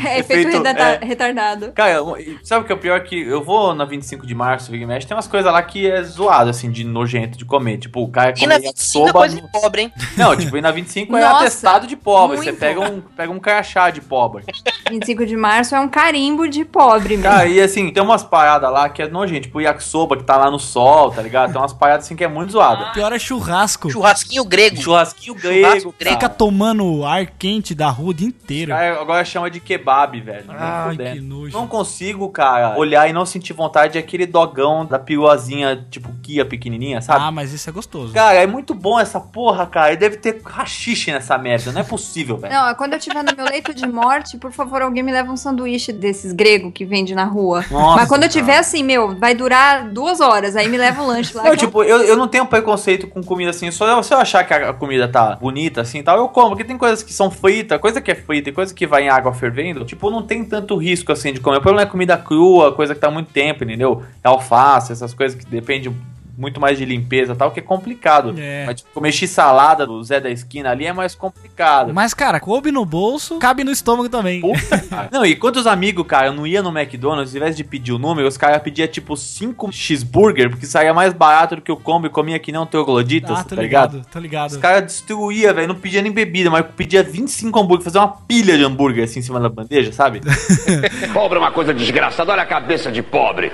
É, 0.08 0.20
efeito 0.20 0.50
retarda- 0.50 1.00
é. 1.02 1.06
retardado. 1.06 1.72
Cara, 1.74 1.98
sabe 2.44 2.64
o 2.64 2.66
que 2.68 2.72
é 2.72 2.76
o 2.76 2.80
pior? 2.80 3.00
Que 3.04 3.20
eu 3.22 3.44
vou 3.44 3.57
na 3.74 3.86
25 3.86 4.26
de 4.26 4.34
março, 4.36 4.72
Big 4.72 4.86
Mash, 4.86 5.06
tem 5.06 5.16
umas 5.16 5.28
coisas 5.28 5.52
lá 5.52 5.62
que 5.62 5.90
é 5.90 6.02
zoado, 6.04 6.50
assim, 6.50 6.70
de 6.72 6.84
nojento 6.84 7.38
de 7.38 7.46
comer. 7.46 7.78
Tipo, 7.78 8.02
o 8.04 8.10
cara 8.10 8.34
E 8.38 8.46
na 8.48 8.56
come 8.56 8.68
25 8.68 9.10
é 9.10 9.12
coisa 9.12 9.36
no- 9.36 9.42
de 9.42 9.52
pobre, 9.52 9.82
hein? 9.84 9.94
Não, 10.16 10.36
tipo, 10.36 10.58
e 10.58 10.62
na 10.62 10.72
25 10.72 11.16
é 11.16 11.22
Nossa, 11.22 11.38
atestado 11.38 11.88
de 11.88 11.96
pobre. 11.96 12.38
Você 12.38 12.54
pega 12.54 12.80
um, 12.82 13.02
pega 13.02 13.32
um 13.32 13.40
crachá 13.40 13.90
de 13.90 14.02
pobre. 14.02 14.44
25 14.90 15.26
de 15.26 15.36
março 15.36 15.76
é 15.76 15.80
um 15.80 15.88
carimbo 15.88 16.48
de 16.48 16.64
pobre, 16.66 17.18
mesmo. 17.18 17.24
Cara, 17.24 17.46
e 17.48 17.60
assim, 17.62 17.92
tem 17.92 18.02
umas 18.04 18.24
paradas 18.24 18.72
lá 18.72 18.90
que 18.90 19.02
é 19.02 19.08
nojento, 19.08 19.42
tipo 19.44 19.58
o 19.58 19.62
yakisoba 19.62 20.16
que 20.18 20.24
tá 20.24 20.38
lá 20.38 20.50
no 20.52 20.60
sol, 20.60 21.12
tá 21.12 21.22
ligado? 21.22 21.52
Tem 21.52 21.62
umas 21.62 21.74
paradas 21.74 22.06
assim 22.06 22.16
que 22.16 22.24
é 22.24 22.28
muito 22.28 22.52
zoado. 22.52 22.84
O 22.86 22.92
pior 22.94 23.12
é 23.14 23.20
churrasco. 23.20 23.90
Churrasquinho 23.90 24.44
grego. 24.46 24.78
Churrasquinho 24.78 25.36
grego, 25.36 25.66
Churrasco 25.68 25.96
grego. 25.98 26.16
Fica 26.16 26.30
tomando 26.30 27.06
ar 27.06 27.26
quente 27.26 27.74
da 27.76 27.90
rua 27.90 28.10
o 28.10 28.14
dia 28.14 28.28
inteiro. 28.28 28.72
Cara, 28.72 29.00
agora 29.02 29.26
chama 29.26 29.50
de 29.50 29.60
kebab, 29.60 30.20
velho. 30.22 30.46
Ai, 30.50 30.96
que 30.98 31.20
nojo. 31.20 31.54
Não 31.58 31.68
consigo, 31.68 32.30
cara, 32.30 32.78
olhar 32.78 33.10
e 33.10 33.14
não 33.14 33.26
sentir 33.38 33.54
vontade 33.54 33.94
de 33.94 34.00
aquele 34.00 34.26
dogão 34.26 34.86
da 34.86 35.00
piruazinha, 35.00 35.86
tipo 35.90 36.12
Kia 36.22 36.44
pequenininha, 36.44 37.02
sabe? 37.02 37.22
Ah, 37.24 37.32
mas 37.32 37.54
isso 37.54 37.70
é 37.70 37.74
gostoso. 37.74 38.14
Cara, 38.14 38.38
é 38.38 38.48
muito 38.48 38.74
bom 38.74 39.00
essa 39.00 39.20
porra, 39.20 39.66
cara. 39.66 39.94
E 39.94 39.98
deve 39.98 40.18
ter 40.18 40.42
rachixe 40.44 41.12
nessa 41.12 41.38
merda. 41.38 41.72
Não 41.72 41.82
é 41.82 41.84
possível, 41.84 42.38
velho. 42.38 42.54
Não, 42.54 42.76
quando 42.76 42.94
eu 42.94 43.00
estiver 43.00 43.24
no 43.24 43.36
meu 43.36 43.46
leito 43.46 43.74
de 43.74 43.88
morte, 43.88 44.38
por 44.38 44.52
favor, 44.52 44.82
alguém 44.82 45.04
me 45.04 45.12
leva 45.12 45.32
um 45.32 45.38
sanduíche 45.38 45.94
desses 45.94 46.34
grego 46.34 46.72
que 46.72 46.84
vende 46.84 47.16
na 47.16 47.24
rua. 47.24 47.64
Nossa, 47.72 47.96
Mas 47.96 48.10
quando 48.10 48.24
eu 48.24 48.30
cara. 48.30 48.42
tiver 48.42 48.58
assim, 48.58 48.84
meu, 48.84 49.16
vai 49.18 49.34
durar 49.34 49.90
duas 49.90 50.20
horas, 50.20 50.56
aí 50.56 50.68
me 50.68 50.78
leva 50.78 51.02
um 51.02 51.08
lanche 51.08 51.36
lá. 51.36 51.44
Não, 51.44 51.56
tipo, 51.56 51.84
eu, 51.84 52.02
eu 52.02 52.18
não 52.18 52.28
tenho 52.28 52.46
preconceito 52.46 53.08
com 53.08 53.24
comida 53.24 53.52
assim. 53.52 53.72
Só 53.72 54.02
se 54.02 54.14
eu 54.14 54.18
achar 54.18 54.44
que 54.44 54.54
a 54.54 54.74
comida 54.74 55.08
tá 55.08 55.36
bonita 55.36 55.82
assim 55.82 56.00
e 56.00 56.04
tal, 56.04 56.18
eu 56.18 56.28
como. 56.28 56.50
Porque 56.50 56.64
tem 56.64 56.78
coisas 56.78 57.04
que 57.04 57.14
são 57.14 57.30
fritas, 57.32 57.80
coisa 57.80 58.02
que 58.02 58.12
é 58.12 58.16
frita 58.16 58.50
e 58.50 58.54
coisa 58.54 58.74
que 58.74 58.88
vai 58.88 59.04
em 59.04 59.10
água 59.10 59.34
fervendo. 59.34 59.86
Tipo, 59.86 60.10
não 60.10 60.24
tem 60.24 60.44
tanto 60.44 60.76
risco 60.76 61.12
assim 61.12 61.32
de 61.32 61.40
comer. 61.40 61.58
O 61.58 61.62
problema 61.62 61.88
é 61.88 61.92
comida 61.92 62.18
crua, 62.18 62.74
coisa 62.74 62.94
que 62.94 63.02
tá 63.02 63.08
há 63.08 63.12
muito 63.28 63.34
tempo, 63.34 63.64
entendeu? 63.64 64.04
É 64.24 64.28
alface, 64.28 64.92
essas 64.92 65.14
coisas 65.14 65.38
que 65.38 65.50
dependem 65.50 65.96
muito 66.38 66.62
mais 66.62 66.78
de 66.78 66.86
limpeza 66.86 67.34
e 67.34 67.36
tal, 67.36 67.52
que 67.52 67.60
é 67.60 67.64
complicado. 67.64 68.34
É. 68.38 68.66
Mas 68.66 68.78
tipo, 68.78 68.90
comer 68.94 69.12
x-salada 69.12 69.86
do 69.86 70.02
Zé 70.04 70.20
da 70.20 70.30
esquina 70.30 70.70
ali 70.72 70.86
é 70.86 70.94
mais 70.94 71.16
complicado. 71.16 71.94
Mas, 71.94 72.14
cara, 72.14 72.40
coube 72.40 72.72
no 72.72 72.86
bolso, 72.86 73.40
cabe 73.40 73.64
no 73.64 73.72
estômago 73.72 74.08
também. 74.10 74.42
Puta. 74.42 75.10
Não, 75.12 75.26
e 75.26 75.36
quantos 75.36 75.66
amigos, 75.66 76.06
cara, 76.06 76.28
eu 76.28 76.34
não 76.34 76.46
ia 76.46 76.62
no 76.62 76.70
McDonald's, 76.78 77.34
ao 77.34 77.38
invés 77.38 77.56
de 77.56 77.64
pedir 77.64 77.92
o 77.92 77.98
número, 77.98 78.28
os 78.28 78.38
caras 78.38 78.62
pediam 78.62 78.88
tipo 78.88 79.16
5 79.18 79.72
cheeseburger, 79.72 80.50
porque 80.50 80.66
saía 80.66 80.94
mais 80.94 81.14
barato 81.14 81.56
do 81.56 81.62
que 81.62 81.72
o 81.72 81.78
combo 81.78 82.08
e 82.08 82.10
comia 82.10 82.38
que 82.40 82.52
nem 82.52 82.62
um 82.62 82.66
trogloditas, 82.66 83.40
Ah, 83.40 83.44
tá 83.44 83.56
ligado? 83.56 83.94
ligado, 83.94 84.08
tô 84.12 84.20
ligado. 84.20 84.50
Os 84.52 84.58
caras 84.58 84.84
destruíam, 84.84 85.54
velho, 85.54 85.68
não 85.68 85.76
pedia 85.76 86.02
nem 86.02 86.12
bebida, 86.12 86.50
mas 86.50 86.66
pedia 86.76 87.02
25 87.04 87.60
hambúrguer, 87.60 87.84
fazia 87.84 88.02
uma 88.02 88.10
pilha 88.28 88.58
de 88.58 88.64
hambúrguer 88.64 89.04
assim 89.06 89.20
em 89.20 89.24
cima 89.24 89.40
da 89.40 89.50
bandeja, 89.50 89.92
sabe? 89.92 90.22
Pobre 91.14 91.38
é 91.38 91.42
uma 91.42 91.52
coisa 91.52 91.74
desgraçada, 91.74 92.32
olha 92.32 92.44
a 92.44 92.46
cabeça 92.46 92.92
de 92.92 93.02
pobre. 93.02 93.52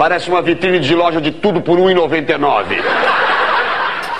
Parece 0.00 0.30
uma 0.30 0.40
vitrine 0.40 0.80
de 0.80 0.94
loja 0.94 1.20
de 1.20 1.30
tudo 1.30 1.60
por 1.60 1.78
R$ 1.78 1.92
1,99. 1.94 2.82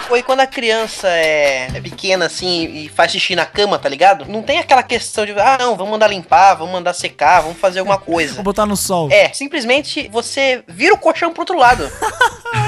Foi 0.06 0.22
quando 0.22 0.40
a 0.40 0.46
criança 0.46 1.08
é, 1.08 1.68
é 1.74 1.80
pequena 1.80 2.26
assim 2.26 2.84
e 2.84 2.88
faz 2.90 3.12
xixi 3.12 3.34
na 3.34 3.46
cama, 3.46 3.78
tá 3.78 3.88
ligado? 3.88 4.26
Não 4.26 4.42
tem 4.42 4.58
aquela 4.58 4.82
questão 4.82 5.24
de, 5.24 5.32
ah, 5.40 5.56
não, 5.58 5.78
vamos 5.78 5.92
mandar 5.92 6.08
limpar, 6.08 6.52
vamos 6.52 6.74
mandar 6.74 6.92
secar, 6.92 7.40
vamos 7.40 7.56
fazer 7.56 7.78
alguma 7.78 7.96
coisa. 7.96 8.34
Vou 8.34 8.44
botar 8.44 8.66
no 8.66 8.76
sol. 8.76 9.08
É, 9.10 9.32
simplesmente 9.32 10.06
você 10.12 10.62
vira 10.68 10.92
o 10.92 10.98
colchão 10.98 11.32
pro 11.32 11.40
outro 11.40 11.56
lado. 11.56 11.90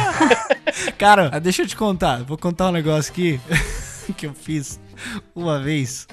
Cara, 0.97 1.39
deixa 1.39 1.65
eu 1.65 1.67
te 1.67 1.77
contar. 1.77 2.23
Vou 2.23 2.39
contar 2.39 2.69
um 2.69 2.73
negócio 2.73 3.13
aqui 3.13 3.39
que 4.17 4.25
eu 4.25 4.33
fiz 4.33 4.81
uma 5.37 5.61
vez. 5.61 6.09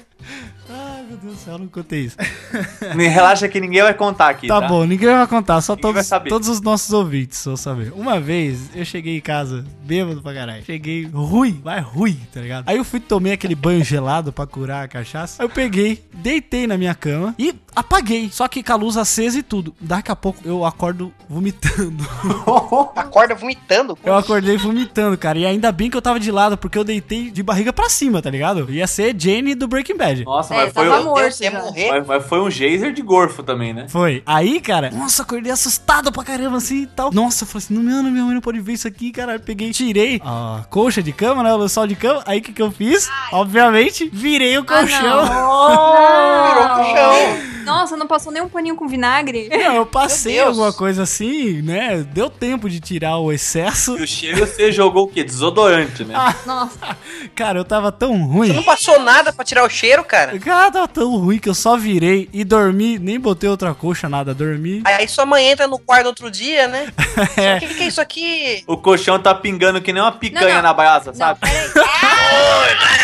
Ai, 0.68 0.89
meu 1.10 1.18
Deus 1.18 1.34
do 1.34 1.38
céu, 1.40 1.54
eu 1.54 1.58
não 1.58 1.66
contei 1.66 2.00
isso. 2.02 2.16
Me 2.94 3.08
relaxa 3.08 3.48
que 3.48 3.60
ninguém 3.60 3.82
vai 3.82 3.92
contar 3.94 4.28
aqui, 4.30 4.46
Tá 4.46 4.60
tá? 4.60 4.68
bom, 4.68 4.84
ninguém 4.84 5.08
vai 5.08 5.26
contar, 5.26 5.60
só 5.60 5.74
Ninguém 5.74 5.92
todos, 5.92 6.08
todos 6.28 6.48
os 6.48 6.60
nossos 6.60 6.92
ouvintes 6.92 7.44
vão 7.44 7.56
saber. 7.56 7.92
Uma 7.94 8.20
vez 8.20 8.70
eu 8.74 8.84
cheguei 8.84 9.16
em 9.16 9.20
casa, 9.20 9.64
bêbado 9.82 10.22
pra 10.22 10.32
caralho. 10.32 10.64
Cheguei 10.64 11.04
ruim, 11.06 11.60
vai 11.64 11.80
ruim, 11.80 12.18
tá 12.32 12.40
ligado? 12.40 12.68
Aí 12.68 12.76
eu 12.76 12.84
fui 12.84 13.00
tomei 13.00 13.32
aquele 13.32 13.56
banho 13.56 13.82
gelado 13.84 14.32
pra 14.32 14.46
curar 14.46 14.84
a 14.84 14.88
cachaça. 14.88 15.42
Aí 15.42 15.46
eu 15.48 15.50
peguei, 15.50 16.02
deitei 16.14 16.66
na 16.66 16.78
minha 16.78 16.94
cama 16.94 17.34
e 17.38 17.54
apaguei, 17.74 18.30
só 18.30 18.46
que 18.46 18.62
com 18.62 18.72
a 18.72 18.76
luz 18.76 18.96
acesa 18.96 19.38
e 19.38 19.42
tudo. 19.42 19.74
Daqui 19.80 20.12
a 20.12 20.16
pouco 20.16 20.38
eu 20.44 20.64
acordo 20.64 21.12
vomitando. 21.28 22.04
Acorda 22.94 23.34
vomitando. 23.34 23.98
Eu 24.04 24.14
acordei 24.14 24.56
vomitando, 24.56 25.16
cara. 25.16 25.38
E 25.38 25.46
ainda 25.46 25.72
bem 25.72 25.90
que 25.90 25.96
eu 25.96 26.02
tava 26.02 26.20
de 26.20 26.30
lado, 26.30 26.56
porque 26.56 26.78
eu 26.78 26.84
deitei 26.84 27.30
de 27.30 27.42
barriga 27.42 27.72
pra 27.72 27.88
cima, 27.88 28.22
tá 28.22 28.30
ligado? 28.30 28.70
Ia 28.70 28.86
ser 28.86 29.14
Jane 29.18 29.54
do 29.54 29.66
Breaking 29.66 29.96
Bad. 29.96 30.24
Nossa, 30.24 30.54
É, 30.54 30.64
mas, 30.64 30.72
foi, 30.72 30.88
morto 31.04 31.38
Deus, 31.38 31.52
morrer. 31.54 31.88
mas, 31.90 32.06
mas 32.06 32.26
foi 32.26 32.40
um 32.40 32.50
geyser 32.50 32.92
de 32.92 33.02
gorfo 33.02 33.42
também, 33.42 33.72
né? 33.72 33.86
Foi. 33.88 34.22
Aí, 34.26 34.60
cara, 34.60 34.90
nossa, 34.90 35.22
acordei 35.22 35.52
assustado 35.52 36.10
pra 36.12 36.22
caramba 36.24 36.56
assim 36.58 36.82
e 36.82 36.86
tal. 36.86 37.10
Nossa, 37.12 37.44
eu 37.44 37.48
falei 37.48 37.64
assim: 37.64 37.74
não, 37.74 37.82
mano, 37.82 38.10
minha 38.10 38.24
mãe 38.24 38.34
não 38.34 38.40
pode 38.40 38.60
ver 38.60 38.72
isso 38.74 38.88
aqui, 38.88 39.10
cara. 39.12 39.34
Eu 39.34 39.40
peguei, 39.40 39.70
tirei 39.72 40.20
a 40.24 40.64
colcha 40.70 41.02
de 41.02 41.12
cama, 41.12 41.42
né? 41.42 41.52
O 41.52 41.56
lençol 41.58 41.86
de 41.86 41.96
cama. 41.96 42.22
Aí 42.26 42.38
o 42.38 42.42
que, 42.42 42.52
que 42.52 42.62
eu 42.62 42.70
fiz? 42.70 43.08
Obviamente, 43.32 44.08
virei 44.12 44.56
o 44.58 44.64
colchão. 44.64 45.20
Virou 45.26 46.68
pro 46.74 46.84
chão. 46.84 47.50
Nossa, 47.64 47.96
não 47.96 48.06
passou 48.06 48.32
nem 48.32 48.42
um 48.42 48.48
paninho 48.48 48.74
com 48.74 48.88
vinagre? 48.88 49.48
Não, 49.48 49.76
eu 49.76 49.86
passei 49.86 50.40
alguma 50.40 50.72
coisa 50.72 51.02
assim, 51.02 51.62
né? 51.62 52.02
Deu 52.12 52.28
tempo 52.30 52.68
de 52.68 52.80
tirar 52.80 53.18
o 53.18 53.30
excesso. 53.30 53.96
E 53.98 54.02
o 54.02 54.06
cheiro 54.06 54.38
você 54.46 54.72
jogou 54.72 55.04
o 55.04 55.08
quê? 55.08 55.22
Desodorante, 55.22 56.04
né? 56.04 56.14
Nossa. 56.46 56.96
Cara, 57.36 57.58
eu 57.58 57.64
tava 57.64 57.92
tão 57.92 58.12
Você 58.26 58.32
ruim. 58.32 58.52
não 58.54 58.62
passou 58.62 58.98
nada 59.00 59.32
pra 59.32 59.44
tirar 59.44 59.62
o 59.64 59.68
cheiro, 59.68 60.02
cara? 60.02 60.36
Cara, 60.38 60.70
tava 60.70 60.88
tão 60.92 61.16
ruim 61.16 61.38
que 61.38 61.48
eu 61.48 61.54
só 61.54 61.76
virei 61.76 62.28
e 62.32 62.44
dormi. 62.44 62.98
Nem 62.98 63.18
botei 63.18 63.48
outra 63.48 63.72
colcha, 63.74 64.08
nada. 64.08 64.34
Dormi. 64.34 64.82
Aí 64.84 65.06
sua 65.08 65.24
mãe 65.26 65.46
entra 65.50 65.66
no 65.66 65.78
quarto 65.78 66.06
outro 66.06 66.30
dia, 66.30 66.66
né? 66.68 66.92
É. 67.36 67.56
O 67.56 67.60
que, 67.60 67.74
que 67.74 67.82
é 67.82 67.86
isso 67.86 68.00
aqui? 68.00 68.64
O 68.66 68.76
colchão 68.76 69.18
tá 69.18 69.34
pingando 69.34 69.80
que 69.80 69.92
nem 69.92 70.02
uma 70.02 70.12
picanha 70.12 70.48
Não, 70.48 70.54
não. 70.56 70.62
na 70.62 70.74
brasa, 70.74 71.10
Não, 71.10 71.16
sabe? 71.18 71.40
peraí. 71.40 71.70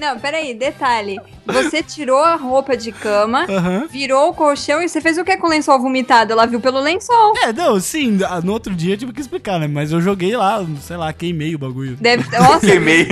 Não, 0.00 0.18
peraí, 0.18 0.54
detalhe. 0.54 1.20
Você 1.46 1.82
tirou 1.82 2.22
a 2.22 2.36
roupa 2.36 2.76
de 2.76 2.90
cama, 2.92 3.44
Aham. 3.48 3.86
virou 3.90 4.30
o 4.30 4.34
colchão 4.34 4.80
e 4.82 4.88
você 4.88 5.00
fez 5.00 5.18
o 5.18 5.24
que 5.24 5.36
com 5.36 5.46
o 5.46 5.50
lençol 5.50 5.78
vomitado? 5.80 6.32
Ela 6.32 6.46
viu 6.46 6.60
pelo 6.60 6.80
lençol. 6.80 7.34
É, 7.42 7.52
não, 7.52 7.78
sim, 7.80 8.18
no 8.44 8.52
outro 8.52 8.74
dia 8.74 8.94
eu 8.94 8.98
tive 8.98 9.12
que 9.12 9.20
explicar, 9.20 9.58
né? 9.58 9.66
Mas 9.68 9.92
eu 9.92 10.00
joguei 10.00 10.36
lá, 10.36 10.64
sei 10.80 10.96
lá, 10.96 11.12
queimei 11.12 11.54
o 11.54 11.58
bagulho. 11.58 11.96
Deve 12.00 12.24
Nossa, 12.38 12.60
Queimei. 12.66 13.06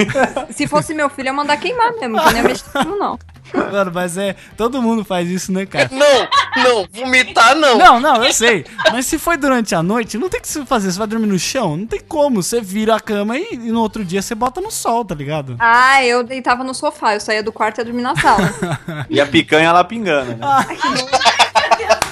se 0.51 0.67
fosse 0.67 0.95
meu 0.95 1.09
filho, 1.11 1.27
eu 1.29 1.33
ia 1.33 1.37
mandar 1.37 1.57
queimar 1.59 1.93
mesmo, 1.93 2.19
que 2.19 2.29
eu 2.29 2.33
nem 2.33 2.43
ia 2.43 2.49
mexer 2.49 2.65
não. 2.99 3.19
Mano, 3.73 3.91
mas 3.93 4.17
é, 4.17 4.35
todo 4.57 4.83
mundo 4.83 5.05
faz 5.05 5.29
isso, 5.29 5.53
né, 5.53 5.67
cara? 5.67 5.91
Não, 5.93 6.63
não, 6.63 6.89
vomitar 6.93 7.55
não. 7.55 7.79
Não, 7.79 8.01
não, 8.01 8.25
eu 8.25 8.33
sei. 8.33 8.65
Mas 8.93 9.07
se 9.07 9.19
foi 9.19 9.37
durante 9.37 9.75
a 9.75 9.83
noite, 9.83 10.19
não 10.19 10.29
tem 10.29 10.39
o 10.41 10.43
que 10.43 10.49
você 10.49 10.65
fazer. 10.65 10.91
Você 10.91 10.99
vai 10.99 11.07
dormir 11.07 11.27
no 11.27 11.39
chão? 11.39 11.77
Não 11.77 11.87
tem 11.87 12.01
como. 12.01 12.43
Você 12.43 12.61
vira 12.61 12.97
a 12.97 13.01
cama 13.01 13.39
e, 13.39 13.49
e 13.53 13.57
no 13.57 13.81
outro 13.81 14.05
dia 14.05 14.23
você 14.23 14.35
bota 14.35 14.61
no 14.61 14.71
sol, 14.71 15.05
tá 15.05 15.15
ligado? 15.15 15.57
Ah, 15.59 16.05
eu 16.05 16.23
deitava 16.23 16.65
no 16.65 16.75
sofá, 16.75 17.15
eu 17.15 17.21
saía 17.21 17.43
do 17.43 17.53
quarto 17.53 17.79
e 17.79 17.81
ia 17.81 17.85
dormir 17.85 18.03
na 18.03 18.17
sala. 18.17 18.49
E 19.11 19.21
a 19.21 19.27
picanha 19.27 19.73
lá 19.73 19.85
pingando, 19.85 20.37
né? 20.37 20.47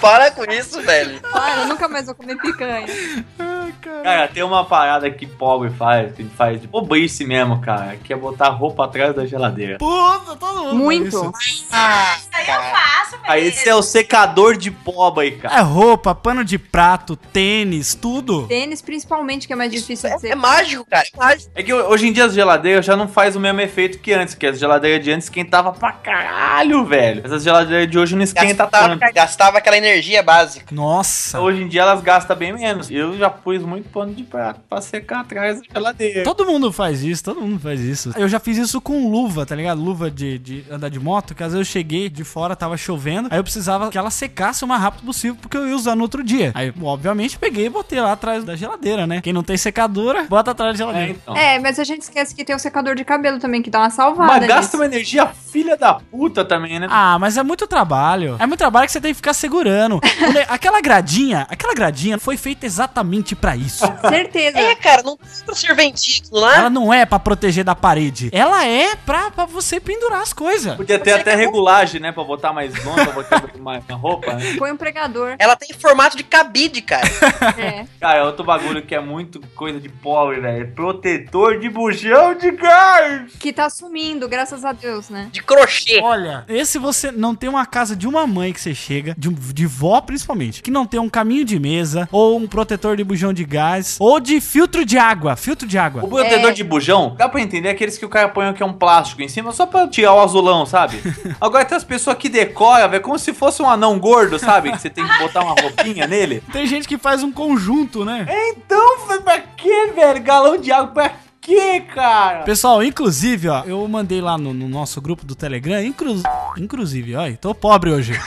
Para 0.01 0.31
com 0.31 0.44
isso, 0.51 0.81
velho. 0.83 1.20
Claro, 1.20 1.62
eu 1.62 1.66
nunca 1.66 1.88
mais 1.88 2.07
vou 2.07 2.14
comer 2.14 2.37
picanha. 2.37 2.87
Cara, 3.81 4.29
tem 4.29 4.43
uma 4.43 4.65
parada 4.65 5.11
que 5.11 5.27
pobre 5.27 5.71
faz, 5.71 6.15
que 6.15 6.25
faz 6.25 6.61
de 6.61 6.67
bobice 6.67 7.25
mesmo, 7.25 7.61
cara, 7.61 7.97
que 8.03 8.12
é 8.12 8.17
botar 8.17 8.49
roupa 8.49 8.85
atrás 8.85 9.15
da 9.15 9.27
geladeira. 9.27 9.79
Puta, 9.79 10.37
todo 10.37 10.65
mundo. 10.65 10.77
Muito. 10.77 11.07
isso. 11.09 11.67
Ah, 11.73 12.17
Aí 12.33 12.47
eu 12.49 12.61
faço, 12.61 13.17
Aí 13.25 13.47
esse 13.49 13.69
é 13.69 13.75
o 13.75 13.83
secador 13.83 14.57
de 14.57 14.71
pobre, 14.71 15.33
cara. 15.33 15.57
É 15.57 15.61
roupa, 15.61 16.15
pano 16.15 16.45
de 16.45 16.59
prato, 16.59 17.17
tênis, 17.17 17.95
tudo. 17.95 18.47
Tênis, 18.47 18.81
principalmente, 18.81 19.47
que 19.47 19.53
é 19.53 19.57
mais 19.57 19.73
difícil 19.73 20.09
de 20.09 20.15
é, 20.17 20.19
ser. 20.19 20.29
é 20.29 20.35
mágico, 20.35 20.85
cara. 20.89 21.07
É 21.12 21.17
mágico. 21.17 21.51
É 21.55 21.62
que 21.62 21.73
hoje 21.75 22.07
em 22.09 22.12
dia 22.12 22.25
as 22.27 22.35
geladeiras 22.35 22.85
já 22.85 22.97
não 22.97 23.09
faz 23.09 23.35
o 23.35 23.41
mesmo 23.41 23.61
efeito 23.61 23.99
que 23.99 24.12
antes, 24.12 24.35
que 24.35 24.47
as 24.47 24.59
geladeiras 24.59 25.03
de 25.05 25.11
antes 25.11 25.27
esquentava 25.27 25.73
pra 25.73 25.93
caralho, 25.93 26.85
velho. 26.85 27.23
Essas 27.25 27.43
geladeiras 27.43 27.91
de 27.91 27.99
hoje 27.99 28.15
não 28.15 28.23
esquenta 28.23 28.65
Gastava, 28.65 28.97
tanto. 28.99 29.15
gastava 29.15 29.59
aquela 29.59 29.77
energia 29.77 30.23
básica. 30.23 30.67
Nossa. 30.75 31.41
Hoje 31.41 31.62
em 31.62 31.69
dia 31.69 31.83
elas 31.83 32.01
gastam 32.03 32.37
bem 32.37 32.53
menos. 32.53 32.91
Eu 32.91 33.17
já 33.19 33.29
pus 33.29 33.62
muito 33.62 33.76
pano 33.83 34.15
de 34.15 34.23
prato 34.25 34.61
pra 34.69 34.81
secar 34.81 35.21
atrás 35.21 35.61
da 35.61 35.67
geladeira. 35.75 36.25
Todo 36.25 36.45
mundo 36.47 36.73
faz 36.73 37.03
isso, 37.03 37.23
todo 37.25 37.41
mundo 37.41 37.59
faz 37.61 37.81
isso. 37.81 38.12
Eu 38.17 38.29
já 38.29 38.39
fiz 38.41 38.57
isso 38.59 38.81
com 38.81 39.11
luva, 39.11 39.45
tá 39.47 39.55
ligado? 39.55 39.81
Luva 39.81 40.11
de, 40.11 40.39
de 40.39 40.65
andar 40.71 40.89
de 40.89 40.99
moto, 41.01 41.35
que 41.35 41.43
às 41.43 41.53
vezes 41.53 41.67
eu 41.67 41.73
cheguei 41.73 42.09
de 42.09 42.25
fora, 42.25 42.55
tava 42.57 42.77
chovendo, 42.77 43.29
aí 43.31 43.39
eu 43.39 43.43
precisava 43.45 43.91
que 43.91 43.99
ela 43.99 44.11
secasse 44.11 44.65
o 44.65 44.69
mais 44.69 44.81
rápido 44.83 45.05
possível, 45.05 45.37
porque 45.41 45.57
eu 45.57 45.67
ia 45.69 45.75
usar 45.77 45.95
no 45.97 46.03
outro 46.03 46.23
dia. 46.23 46.53
Aí, 46.55 46.73
obviamente, 46.83 47.39
peguei 47.39 47.67
e 47.67 47.71
botei 47.71 48.01
lá 48.01 48.12
atrás 48.12 48.45
da 48.45 48.57
geladeira, 48.57 49.07
né? 49.07 49.21
Quem 49.21 49.33
não 49.33 49.43
tem 49.43 49.57
secadora, 49.57 50.25
bota 50.29 50.51
atrás 50.51 50.77
da 50.79 50.85
É, 50.85 50.87
geladeira. 50.87 51.11
então. 51.23 51.37
É, 51.37 51.59
mas 51.59 51.79
a 51.79 51.85
gente 51.85 52.03
esquece 52.03 52.35
que 52.35 52.45
tem 52.45 52.55
o 52.55 52.59
secador 52.59 52.95
de 52.95 53.05
cabelo 53.05 53.39
também, 53.39 53.62
que 53.62 53.71
dá 53.71 53.81
uma 53.81 53.91
salvada. 53.91 54.33
Mas 54.39 54.47
gasta 54.47 54.62
nisso. 54.62 54.77
uma 54.77 54.87
energia 54.87 55.27
filha 55.27 55.77
da 55.77 55.95
puta 55.95 56.45
também, 56.45 56.79
né? 56.79 56.87
Ah, 56.91 57.19
mas 57.19 57.37
é 57.37 57.43
muito 57.43 57.67
trabalho. 57.67 58.37
É 58.39 58.47
muito 58.47 58.59
trabalho 58.59 58.87
que 58.87 58.93
você 58.93 59.01
tem 59.01 59.12
que 59.12 59.17
ficar 59.17 59.35
segurando. 59.35 60.01
Ne- 60.33 60.45
aquela 60.49 60.81
gradinha, 60.81 61.47
aquela 61.51 61.75
gradinha 61.75 62.19
foi 62.19 62.37
feita 62.37 62.67
exatamente 62.67 63.35
pra 63.35 63.56
isso. 63.57 63.85
Certeza. 64.09 64.59
É, 64.59 64.75
cara, 64.75 65.03
não 65.03 65.16
tem 65.16 65.27
pra 65.45 65.55
serventia 65.55 66.19
aquilo 66.19 66.40
lá. 66.40 66.57
Ela 66.57 66.71
não 66.71 66.92
é 66.92 67.05
pra 67.05 67.19
proteger 67.19 67.64
da 67.64 67.75
parede. 67.75 68.29
Ela 68.33 68.66
é 68.66 68.95
pra, 68.97 69.31
pra 69.31 69.45
você 69.45 69.81
pendurar 69.81 70.23
as 70.23 70.33
coisas. 70.33 70.77
Podia 70.77 70.99
ter 70.99 71.12
até 71.12 71.35
regulagem, 71.35 72.01
né? 72.01 72.12
Pra 72.12 72.25
botar 72.25 72.53
mais 72.53 72.73
longe, 72.85 73.05
pra 73.05 73.12
botar 73.12 73.42
mais 73.59 73.87
na 73.87 73.95
roupa. 73.95 74.35
Né? 74.35 74.55
Põe 74.59 74.73
um 74.73 74.77
pregador. 74.77 75.37
Ela 75.38 75.57
tem 75.57 75.69
formato 75.79 76.16
de 76.16 76.23
cabide, 76.23 76.83
cara. 76.83 77.07
É. 77.57 77.87
Cara, 78.01 78.25
outro 78.27 78.45
bagulho 78.45 78.83
que 78.83 78.95
é 78.95 79.01
muito 79.01 79.40
coisa 79.55 79.81
de 79.81 79.88
pobre, 79.88 80.40
velho. 80.40 80.73
Protetor 80.75 81.59
de 81.59 81.69
bujão 81.71 82.35
de 82.35 82.51
gás. 82.51 83.33
Que 83.38 83.53
tá 83.53 83.71
sumindo, 83.71 84.29
graças 84.29 84.64
a 84.64 84.73
Deus, 84.73 85.09
né? 85.09 85.29
De 85.33 85.42
crochê. 85.42 86.01
Olha, 86.03 86.45
esse 86.49 86.79
você 86.79 87.11
não 87.11 87.35
tem 87.35 87.49
uma 87.49 87.64
casa 87.64 87.97
de 87.97 88.07
uma 88.07 88.27
mãe 88.27 88.53
que 88.53 88.61
você 88.61 88.75
chega, 88.75 89.14
de, 89.16 89.31
de 89.31 89.66
vó 89.66 90.01
principalmente, 90.01 90.62
que 90.62 90.71
não 90.71 90.87
tem 90.87 91.01
um 91.01 91.09
caminho 91.09 91.45
de 91.45 91.59
mesa, 91.59 92.09
ou 92.12 92.37
um 92.37 92.47
protetor 92.47 92.97
de 92.97 93.05
bujão 93.05 93.33
de 93.33 93.45
gás, 93.47 93.97
ou 94.01 94.19
de 94.21 94.41
filtro 94.41 94.85
de 94.85 94.99
água. 94.99 95.37
Filtro 95.37 95.67
de 95.67 95.79
água. 95.79 96.05
O 96.05 96.09
protetor 96.09 96.51
É. 96.51 96.53
de 96.53 96.65
bujão, 96.65 97.15
dá 97.17 97.29
pra 97.29 97.41
entender 97.41 97.69
aqueles 97.69 97.97
que 97.97 98.05
o 98.05 98.09
cara 98.09 98.29
põe 98.29 98.47
aqui 98.47 98.63
um 98.65 98.73
plástico 98.73 99.23
em 99.23 99.29
cima 99.29 99.53
só 99.53 99.65
pra 99.67 99.87
tirar 99.89 100.15
o 100.15 100.21
azulão, 100.21 100.67
sabe? 100.67 101.01
Agora 101.41 101.65
tem 101.65 101.77
as 101.77 101.85
pessoas 101.85 102.17
que 102.19 102.29
decoram, 102.29 102.89
velho, 102.89 103.03
como 103.03 103.19
se 103.19 103.33
fosse 103.33 103.63
um 103.63 103.69
anão 103.71 103.99
gordo, 103.99 104.39
sabe? 104.39 104.73
Que 104.73 104.79
você 104.81 104.91
tem 104.91 105.07
que 105.07 105.19
botar 105.19 105.41
uma 105.43 105.55
roupinha 105.61 106.07
nele. 106.07 106.43
Tem 106.53 106.67
gente 106.67 106.87
que 106.89 106.99
faz 106.99 107.23
um 107.23 107.31
conjunto, 107.33 108.05
né? 108.05 108.27
Então, 108.51 108.99
foi 109.07 109.21
pra 109.21 109.39
quê, 109.39 109.93
velho? 109.95 110.23
Galão 110.23 110.57
de 110.59 110.73
água 110.73 110.89
pra 110.93 111.13
quê, 111.41 111.81
cara? 111.95 112.41
Pessoal, 112.43 112.83
inclusive, 112.83 113.49
ó, 113.49 113.63
eu 113.65 113.87
mandei 113.87 114.21
lá 114.21 114.37
no, 114.37 114.53
no 114.53 114.69
nosso 114.69 115.01
grupo 115.01 115.25
do 115.25 115.35
Telegram, 115.37 115.81
inclu, 115.81 116.21
inclusive, 116.59 117.15
ó, 117.15 117.23
tô 117.41 117.55
pobre 117.55 117.91
hoje. 117.91 118.19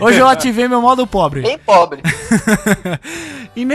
Hoje 0.00 0.18
eu 0.18 0.26
ativei 0.26 0.66
meu 0.66 0.80
modo 0.82 1.06
pobre. 1.06 1.42
Bem 1.42 1.58
pobre. 1.58 2.00
E 3.56 3.66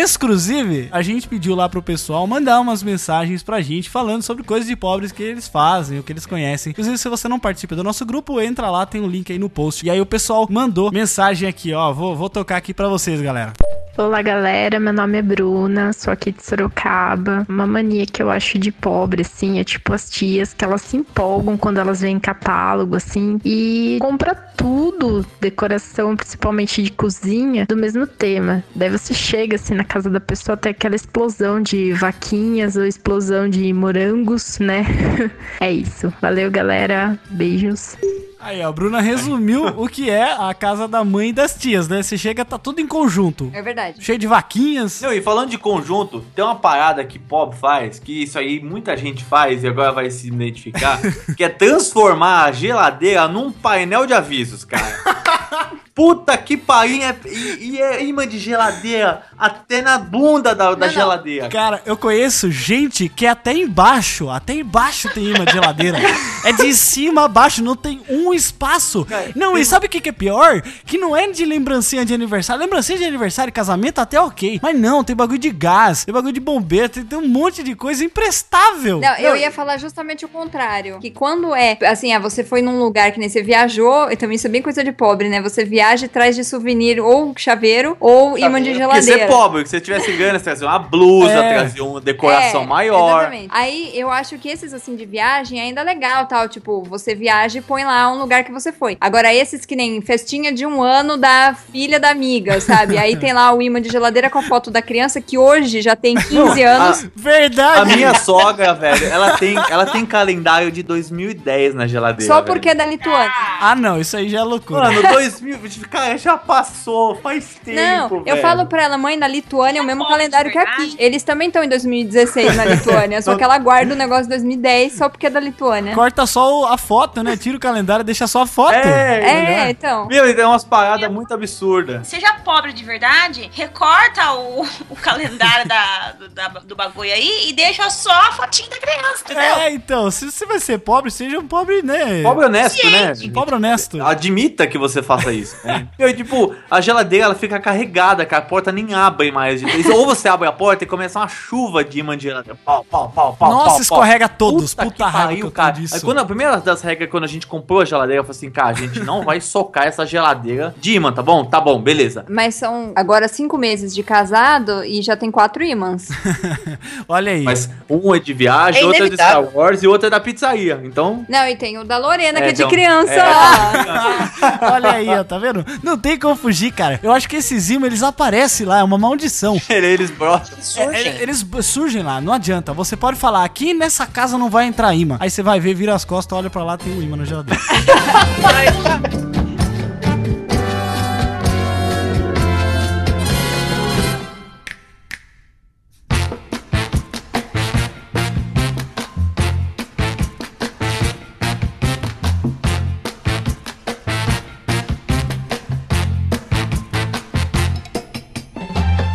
a 0.92 1.02
gente 1.02 1.28
pediu 1.28 1.54
lá 1.54 1.68
pro 1.68 1.82
pessoal 1.82 2.26
mandar 2.26 2.62
umas 2.62 2.82
mensagens 2.82 3.44
pra 3.44 3.62
gente 3.62 3.90
falando 3.90 4.24
sobre 4.24 4.44
coisas 4.44 4.68
de 4.68 4.76
pobres 4.76 5.12
que 5.12 5.22
eles 5.22 5.48
fazem, 5.48 6.00
o 6.00 6.04
que 6.04 6.14
eles 6.14 6.26
conhecem. 6.26 6.72
Inclusive, 6.72 6.98
se 6.98 7.10
você 7.10 7.28
não 7.28 7.40
participa 7.40 7.76
do 7.76 7.84
nosso 7.84 8.06
grupo, 8.06 8.40
entra 8.40 8.70
lá, 8.70 8.86
tem 8.86 9.02
o 9.02 9.08
link 9.08 9.32
aí 9.32 9.38
no 9.38 9.50
post. 9.50 9.86
E 9.86 9.90
aí 9.90 10.00
o 10.00 10.06
pessoal 10.06 10.48
mandou 10.50 10.92
mensagem 10.92 11.48
aqui, 11.48 11.74
ó. 11.74 11.92
Vou, 11.92 12.16
vou 12.16 12.30
tocar 12.30 12.56
aqui 12.56 12.74
pra 12.74 12.88
vocês, 12.88 13.22
galera. 13.22 13.54
Olá 13.98 14.22
galera, 14.22 14.78
meu 14.78 14.92
nome 14.92 15.20
é 15.20 15.22
Bruna, 15.22 15.94
sou 15.94 16.12
aqui 16.12 16.30
de 16.30 16.46
Sorocaba. 16.46 17.46
Uma 17.48 17.66
mania 17.66 18.06
que 18.06 18.22
eu 18.22 18.30
acho 18.30 18.60
de 18.60 18.70
pobre, 18.70 19.22
assim, 19.22 19.58
é 19.58 19.64
tipo 19.64 19.94
as 19.94 20.10
tias 20.10 20.54
que 20.54 20.66
elas 20.66 20.82
se 20.82 20.98
empolgam 20.98 21.56
quando 21.56 21.80
elas 21.80 22.02
veem 22.02 22.20
catálogo, 22.20 22.98
assim, 22.98 23.40
e 23.46 23.98
compra 24.02 24.36
tudo, 24.36 25.26
decoração, 25.40 26.14
principalmente 26.14 26.84
de 26.84 26.92
cozinha, 26.92 27.66
do 27.68 27.78
mesmo 27.78 28.06
tema. 28.06 28.62
Daí 28.76 28.90
você 28.90 29.14
chega 29.14 29.56
assim 29.65 29.73
na 29.73 29.84
casa 29.84 30.10
da 30.10 30.19
pessoa, 30.19 30.56
tem 30.56 30.71
aquela 30.71 30.95
explosão 30.95 31.60
de 31.60 31.91
vaquinhas 31.93 32.75
ou 32.75 32.86
explosão 32.86 33.49
de 33.49 33.73
morangos, 33.73 34.60
né? 34.60 34.86
é 35.60 35.71
isso. 35.71 36.13
Valeu, 36.21 36.51
galera. 36.51 37.19
Beijos. 37.32 37.97
Aí, 38.39 38.62
ó, 38.62 38.69
a 38.69 38.71
Bruna 38.71 39.01
resumiu 39.01 39.65
o 39.82 39.88
que 39.88 40.08
é 40.08 40.34
a 40.34 40.54
casa 40.54 40.88
da 40.88 41.04
mãe 41.04 41.30
e 41.30 41.34
das 41.34 41.56
tias, 41.56 41.88
né? 41.88 42.04
Você 42.04 42.15
chega, 42.15 42.45
tá 42.45 42.60
tudo 42.60 42.80
em 42.80 42.86
conjunto. 42.86 43.49
É 43.54 43.62
verdade. 43.62 44.04
Cheio 44.04 44.19
de 44.19 44.28
vaquinhas. 44.28 45.01
Não, 45.01 45.12
e 45.12 45.19
falando 45.19 45.49
de 45.49 45.58
conjunto, 45.58 46.23
tem 46.36 46.45
uma 46.45 46.56
parada 46.56 47.04
que 47.04 47.17
pobre 47.17 47.58
faz, 47.58 47.97
que 47.97 48.21
isso 48.21 48.38
aí 48.38 48.62
muita 48.62 48.95
gente 48.95 49.23
faz 49.23 49.63
e 49.63 49.67
agora 49.67 49.91
vai 49.91 50.12
se 50.12 50.28
identificar, 50.28 50.99
que 51.36 51.43
é 51.43 51.49
transformar 51.49 52.43
a 52.43 52.51
geladeira 52.51 53.28
num 53.28 53.51
painel 53.51 54.06
de 54.06 54.13
avisos, 54.13 54.63
cara. 54.63 55.82
Puta 55.95 56.38
que 56.38 56.58
pariu, 56.58 57.01
é, 57.01 57.15
e, 57.25 57.69
e 57.71 57.81
é 57.81 58.03
imã 58.03 58.27
de 58.27 58.38
geladeira 58.38 59.23
até 59.38 59.81
na 59.81 59.97
bunda 59.97 60.53
da, 60.53 60.75
da 60.75 60.89
geladeira. 60.89 61.47
Cara, 61.47 61.81
eu 61.86 61.95
conheço 61.95 62.51
gente 62.51 63.08
que 63.08 63.25
é 63.25 63.29
até 63.29 63.53
embaixo, 63.53 64.29
até 64.29 64.55
embaixo 64.55 65.08
tem 65.13 65.27
imã 65.27 65.45
de 65.45 65.53
geladeira. 65.53 65.97
é 66.43 66.51
de 66.51 66.73
cima 66.73 67.23
a 67.23 67.27
baixo, 67.29 67.63
não 67.63 67.77
tem 67.77 68.01
um 68.10 68.34
espaço. 68.34 69.08
Não, 69.34 69.58
e 69.58 69.63
sabe 69.63 69.86
o 69.86 69.89
que, 69.89 70.01
que 70.01 70.10
é 70.10 70.12
pior? 70.12 70.62
Que 70.86 70.97
não 70.97 71.15
é 71.15 71.31
de 71.31 71.45
lembrancinha 71.45 72.03
de 72.03 72.13
aniversário. 72.13 72.62
Lembrancinha 72.62 72.97
de 72.97 73.05
aniversário 73.05 73.49
e 73.49 73.53
casamento 73.53 73.99
até 73.99 74.19
ok. 74.19 74.60
Mas 74.62 74.77
não, 74.77 75.01
tem 75.01 75.15
bagulho 75.15 75.39
de 75.39 75.49
gás, 75.49 76.03
tem 76.03 76.13
bagulho 76.13 76.34
de 76.34 76.41
bombeiro, 76.41 76.89
tem, 76.89 77.05
tem 77.05 77.17
um 77.17 77.25
monte 77.29 77.63
de 77.63 77.73
coisa 77.73 78.03
imprestável. 78.03 78.99
Não, 78.99 79.15
eu 79.15 79.38
ia 79.38 79.49
falar 79.49 79.77
justamente 79.77 80.25
o 80.25 80.27
contrário. 80.27 80.99
Que 80.99 81.10
quando 81.10 81.55
é, 81.55 81.77
assim, 81.86 82.12
ah, 82.12 82.19
você 82.19 82.43
foi 82.43 82.62
num 82.62 82.79
lugar 82.79 83.13
que 83.13 83.19
nem 83.19 83.29
você 83.29 83.41
viajou, 83.41 84.12
e 84.12 84.17
também 84.17 84.36
isso 84.36 84.47
é 84.47 84.49
bem 84.49 84.62
coisa 84.62 84.84
de 84.84 84.91
pobre, 84.91 85.29
né? 85.29 85.41
Você 85.41 85.63
viaja 85.63 85.85
e 85.93 86.08
traz 86.08 86.36
de 86.36 86.43
souvenir 86.43 87.00
ou 87.00 87.34
chaveiro 87.38 87.95
ou 88.00 88.38
imã 88.38 88.60
de 88.62 88.69
Porque 88.71 88.74
geladeira. 88.76 89.17
você 89.17 89.24
é 89.24 89.28
pobre, 89.28 89.63
que 89.63 89.69
se 89.69 89.78
você 89.78 89.82
tivesse 89.82 90.12
ganho, 90.13 90.32
você 90.38 90.43
trazia 90.43 90.67
uma 90.67 90.80
blusa, 90.80 91.32
É. 91.34 91.54
trazia 91.54 91.84
uma 91.84 92.02
decoração 92.02 92.63
É, 92.63 92.65
maior. 92.65 93.19
Exatamente. 93.21 93.48
Aí 93.52 93.91
eu 93.93 94.10
acho 94.12 94.38
que 94.38 94.50
esses 94.50 94.74
assim 94.74 94.95
de 94.95 95.06
viagem 95.06 95.60
ainda 95.60 95.82
é 95.82 95.84
legal, 95.84 96.26
tal. 96.26 96.48
Tipo, 96.50 96.84
você 96.84 97.13
viaja 97.15 97.60
e 97.60 97.62
põe 97.62 97.84
lá 97.84 98.12
um 98.12 98.17
lugar 98.19 98.43
que 98.43 98.52
você 98.52 98.71
foi. 98.71 98.98
Agora, 99.00 99.34
esses 99.34 99.65
que 99.65 99.76
nem 99.76 100.02
festinha 100.02 100.52
de 100.52 100.65
um 100.65 100.81
ano 100.81 101.17
da 101.17 101.56
filha 101.71 102.00
da 102.00 102.10
amiga, 102.10 102.60
sabe? 102.62 102.98
Aí 102.98 103.15
tem 103.15 103.33
lá 103.33 103.54
o 103.54 103.62
imã 103.62 103.81
de 103.81 103.90
geladeira 103.90 104.29
com 104.29 104.40
a 104.40 104.44
foto 104.44 104.71
da 104.71 104.81
criança 104.81 105.21
que 105.21 105.38
hoje 105.38 105.81
já 105.81 105.96
tem 105.96 106.15
15 106.15 106.63
anos. 106.63 107.08
Verdade. 107.15 107.79
A 107.81 107.86
minha 107.96 108.13
sogra, 108.15 108.73
velho, 108.73 109.06
ela 109.08 109.38
tem, 109.38 109.56
ela 109.69 109.86
tem 109.86 110.06
calendário 110.06 110.71
de 110.71 110.81
2010 110.83 111.73
na 111.75 111.88
geladeira. 111.88 112.31
Só 112.31 112.42
velho. 112.42 112.46
porque 112.54 112.69
é 112.69 112.75
da 112.75 112.86
Lituânia. 112.86 113.31
Ah, 113.60 113.75
não, 113.75 114.00
isso 114.00 114.15
aí 114.17 114.29
já 114.29 114.40
é 114.40 114.44
loucura. 114.44 114.92
Mano, 114.92 115.02
2000, 115.10 115.58
cara, 115.82 116.17
já 116.17 116.38
passou, 116.38 117.15
faz 117.15 117.56
tempo. 117.63 118.17
Não, 118.17 118.23
eu 118.26 118.38
falo 118.42 118.65
pra 118.65 118.84
ela, 118.84 118.98
mãe, 118.98 119.15
na 119.17 119.28
Lituânia 119.28 119.80
é 119.80 119.82
o 119.82 119.86
mesmo 119.86 120.08
calendário 120.08 120.52
que 120.52 120.58
aqui. 120.58 120.96
Eles 121.00 121.23
também 121.23 121.48
estão 121.48 121.63
em 121.63 121.69
2016 121.69 122.56
na 122.56 122.65
Lituânia, 122.65 123.21
só 123.21 123.36
que 123.36 123.44
ela 123.44 123.58
guarda 123.58 123.94
o 123.94 123.98
negócio 123.98 124.23
de 124.23 124.30
2010 124.30 124.94
só 124.94 125.10
porque 125.10 125.28
é 125.28 125.30
da 125.30 125.40
Lituânia. 125.40 125.94
Corta 125.96 126.26
só 126.26 126.71
a 126.71 126.78
foto, 126.78 127.21
né? 127.23 127.36
Tira 127.38 127.58
o 127.58 127.60
calendário 127.60 128.02
e 128.02 128.06
deixa 128.06 128.28
só 128.28 128.44
a 128.44 128.48
foto. 128.48 128.73
É, 128.76 129.69
então. 129.69 130.08
Meu, 130.08 130.34
tem 130.36 130.46
umas 130.46 130.63
paradas 130.63 131.10
muito 131.12 131.34
absurdas. 131.34 132.08
Seja 132.08 132.34
pobre 132.44 132.73
de 132.73 132.84
verdade, 132.84 133.50
recorta 133.54 134.34
o, 134.34 134.65
o 134.90 134.96
calendário 134.96 135.67
da, 135.67 136.12
do, 136.19 136.30
da- 136.30 136.48
do 136.48 136.76
bagulho 136.76 137.12
aí 137.12 137.50
e 137.50 137.54
deixa 137.54 137.90
só 137.90 138.12
a 138.12 138.32
fotinha 138.32 138.69
da 138.69 138.78
criança, 138.78 139.23
entendeu? 139.23 139.44
É, 139.44 139.71
então, 139.71 140.10
se 140.12 140.32
você 140.32 140.46
vai 140.46 140.60
ser 140.60 140.78
pobre, 140.80 141.10
seja 141.12 141.40
um 141.40 141.48
pobre, 141.48 141.82
né? 141.82 142.21
Pobre 142.23 142.46
honesto, 142.46 142.86
né? 142.90 143.13
Pobre 143.34 143.56
honesto. 143.56 144.02
Admita 144.04 144.67
que 144.67 144.78
você 144.78 145.02
faça 145.02 145.32
isso. 145.32 145.56
Meu, 145.98 146.10
e, 146.10 146.13
tipo, 146.13 146.54
a 146.70 146.80
geladeira 146.82 147.26
ela 147.26 147.36
fica 147.36 147.60
carregada, 147.60 148.26
cara. 148.26 148.44
A 148.44 148.46
porta 148.46 148.72
nem 148.72 148.94
abre 148.94 149.32
mais. 149.32 149.62
vez. 149.62 149.86
Ou 149.90 150.06
você 150.06 150.28
abre 150.28 150.48
a 150.48 150.52
porta 150.52 150.84
e 150.84 150.88
começa 150.88 151.20
uma 151.20 151.28
chuva 151.28 151.84
de 151.84 152.00
imã 152.00 152.18
de 152.18 152.24
geladeira. 152.24 152.58
Pau, 152.63 152.86
pau, 152.90 153.12
pau, 153.13 153.36
pau. 153.38 153.50
Nossa, 153.52 153.70
pau, 153.72 153.82
escorrega 153.82 154.28
pau. 154.30 154.38
todos. 154.38 154.74
Puta, 154.74 154.86
Puta 154.86 154.96
que 154.96 155.04
raiva 155.04 155.28
pariu, 155.28 155.52
cara. 155.52 155.76
Aí, 155.94 156.02
quando 156.02 156.20
a 156.20 156.26
primeira 156.26 156.58
das 156.58 156.82
regras, 156.82 157.10
quando 157.10 157.24
a 157.24 157.28
gente 157.28 157.48
comprou 157.48 157.82
a 157.82 157.86
geladeira, 157.86 158.20
eu 158.22 158.24
falei 158.24 158.38
assim, 158.38 158.50
cara, 158.52 158.70
a 158.70 158.74
gente 158.74 159.00
não 159.02 159.24
vai 159.24 159.40
socar 159.42 159.86
essa 159.88 160.06
geladeira 160.06 160.74
de 160.80 160.94
imã, 160.94 161.12
tá 161.12 161.22
bom? 161.22 161.44
Tá 161.46 161.60
bom, 161.62 161.80
beleza. 161.82 162.26
Mas 162.30 162.56
são 162.56 162.92
agora 162.96 163.28
cinco 163.28 163.58
meses 163.58 163.94
de 163.94 164.04
casado 164.04 164.84
e 164.84 165.02
já 165.02 165.16
tem 165.16 165.32
quatro 165.32 165.63
ímãs. 165.63 166.10
Olha 167.08 167.32
aí. 167.32 167.44
Mas 167.44 167.70
um 167.90 168.13
é 168.16 168.20
de 168.20 168.34
viagem, 168.34 168.82
É 168.82 168.86
outro 168.86 169.06
é 169.06 169.10
de 169.10 169.16
Star. 169.16 169.44
Wars 169.56 169.84
e 169.84 169.88
outro 169.88 170.08
é 170.08 170.10
da 170.10 170.20
pizzaria. 170.20 170.82
Então. 170.84 171.26
Não, 171.30 171.48
e 171.48 171.56
tem 171.56 171.78
o 171.78 171.84
da 171.84 171.98
Lorena, 171.98 172.40
que 172.40 172.48
É, 172.48 172.50
é 172.50 172.52
de 172.52 172.62
então, 172.62 172.70
criança. 172.70 173.13
é. 173.13 173.24
ó. 173.24 174.72
Olha 174.76 174.92
aí, 174.92 175.10
ó, 175.10 175.24
tá 175.24 175.38
vendo? 175.38 175.54
Não 175.83 175.97
tem 175.97 176.17
como 176.19 176.35
fugir, 176.35 176.71
cara. 176.71 176.99
Eu 177.03 177.12
acho 177.12 177.29
que 177.29 177.35
esses 177.35 177.69
imãs, 177.69 177.87
eles 177.87 178.03
aparecem 178.03 178.65
lá, 178.65 178.79
é 178.79 178.83
uma 178.83 178.97
maldição. 178.97 179.62
Eles 179.69 180.10
brotam. 180.12 180.58
É, 180.77 181.01
é, 181.01 181.21
eles 181.21 181.41
b- 181.43 181.62
surgem 181.62 182.01
lá, 182.03 182.19
não 182.19 182.33
adianta. 182.33 182.73
Você 182.73 182.95
pode 182.97 183.17
falar, 183.17 183.43
aqui 183.45 183.73
nessa 183.73 184.06
casa 184.06 184.37
não 184.37 184.49
vai 184.49 184.65
entrar 184.65 184.93
imã. 184.95 185.17
Aí 185.19 185.29
você 185.29 185.41
vai 185.43 185.60
ver, 185.60 185.73
vira 185.73 185.93
as 185.93 186.03
costas, 186.03 186.37
olha 186.37 186.49
pra 186.49 186.63
lá, 186.63 186.77
tem 186.77 186.91
um 186.93 187.01
imã 187.01 187.17
na 187.17 187.25
geladeira. 187.25 187.62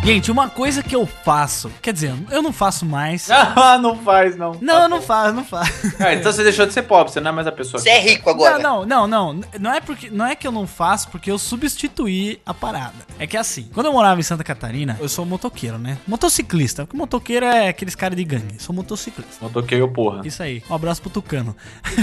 Gente, 0.03 0.31
uma 0.31 0.49
coisa 0.49 0.81
que 0.81 0.95
eu 0.95 1.05
faço, 1.05 1.71
quer 1.79 1.93
dizer, 1.93 2.11
eu 2.31 2.41
não 2.41 2.51
faço 2.51 2.85
mais. 2.85 3.29
Ah, 3.63 3.77
não 3.77 3.95
faz, 3.97 4.35
não. 4.35 4.57
Não, 4.59 4.89
não 4.89 5.01
faz, 5.01 5.33
não 5.33 5.43
faz. 5.43 5.95
Ah, 5.99 6.13
então 6.13 6.31
você 6.31 6.43
deixou 6.43 6.65
de 6.65 6.73
ser 6.73 6.83
pobre, 6.83 7.11
você 7.11 7.19
não 7.19 7.29
é 7.29 7.33
mais 7.33 7.45
a 7.45 7.51
pessoa. 7.51 7.79
Você 7.79 7.89
é 7.89 7.99
rico 7.99 8.29
agora. 8.29 8.57
Não, 8.57 8.85
não, 8.85 9.07
não, 9.07 9.33
não. 9.33 9.49
Não 9.59 9.73
é, 9.73 9.79
porque, 9.79 10.09
não 10.09 10.25
é 10.25 10.35
que 10.35 10.47
eu 10.47 10.51
não 10.51 10.65
faço 10.65 11.09
porque 11.09 11.29
eu 11.29 11.37
substituí 11.37 12.41
a 12.45 12.53
parada. 12.53 12.95
É 13.19 13.27
que 13.27 13.37
assim, 13.37 13.69
quando 13.73 13.85
eu 13.87 13.93
morava 13.93 14.19
em 14.19 14.23
Santa 14.23 14.43
Catarina, 14.43 14.97
eu 14.99 15.07
sou 15.07 15.25
motoqueiro, 15.25 15.77
né? 15.77 15.97
Motociclista. 16.07 16.85
Porque 16.85 16.97
motoqueiro 16.97 17.45
é 17.45 17.67
aqueles 17.67 17.93
caras 17.93 18.17
de 18.17 18.23
gangue. 18.23 18.55
Eu 18.55 18.59
sou 18.59 18.73
motociclista. 18.73 19.35
Motoqueiro, 19.41 19.87
porra. 19.89 20.21
Isso 20.25 20.41
aí. 20.41 20.63
Um 20.69 20.73
abraço 20.73 21.01
pro 21.01 21.11
Tucano. 21.11 21.55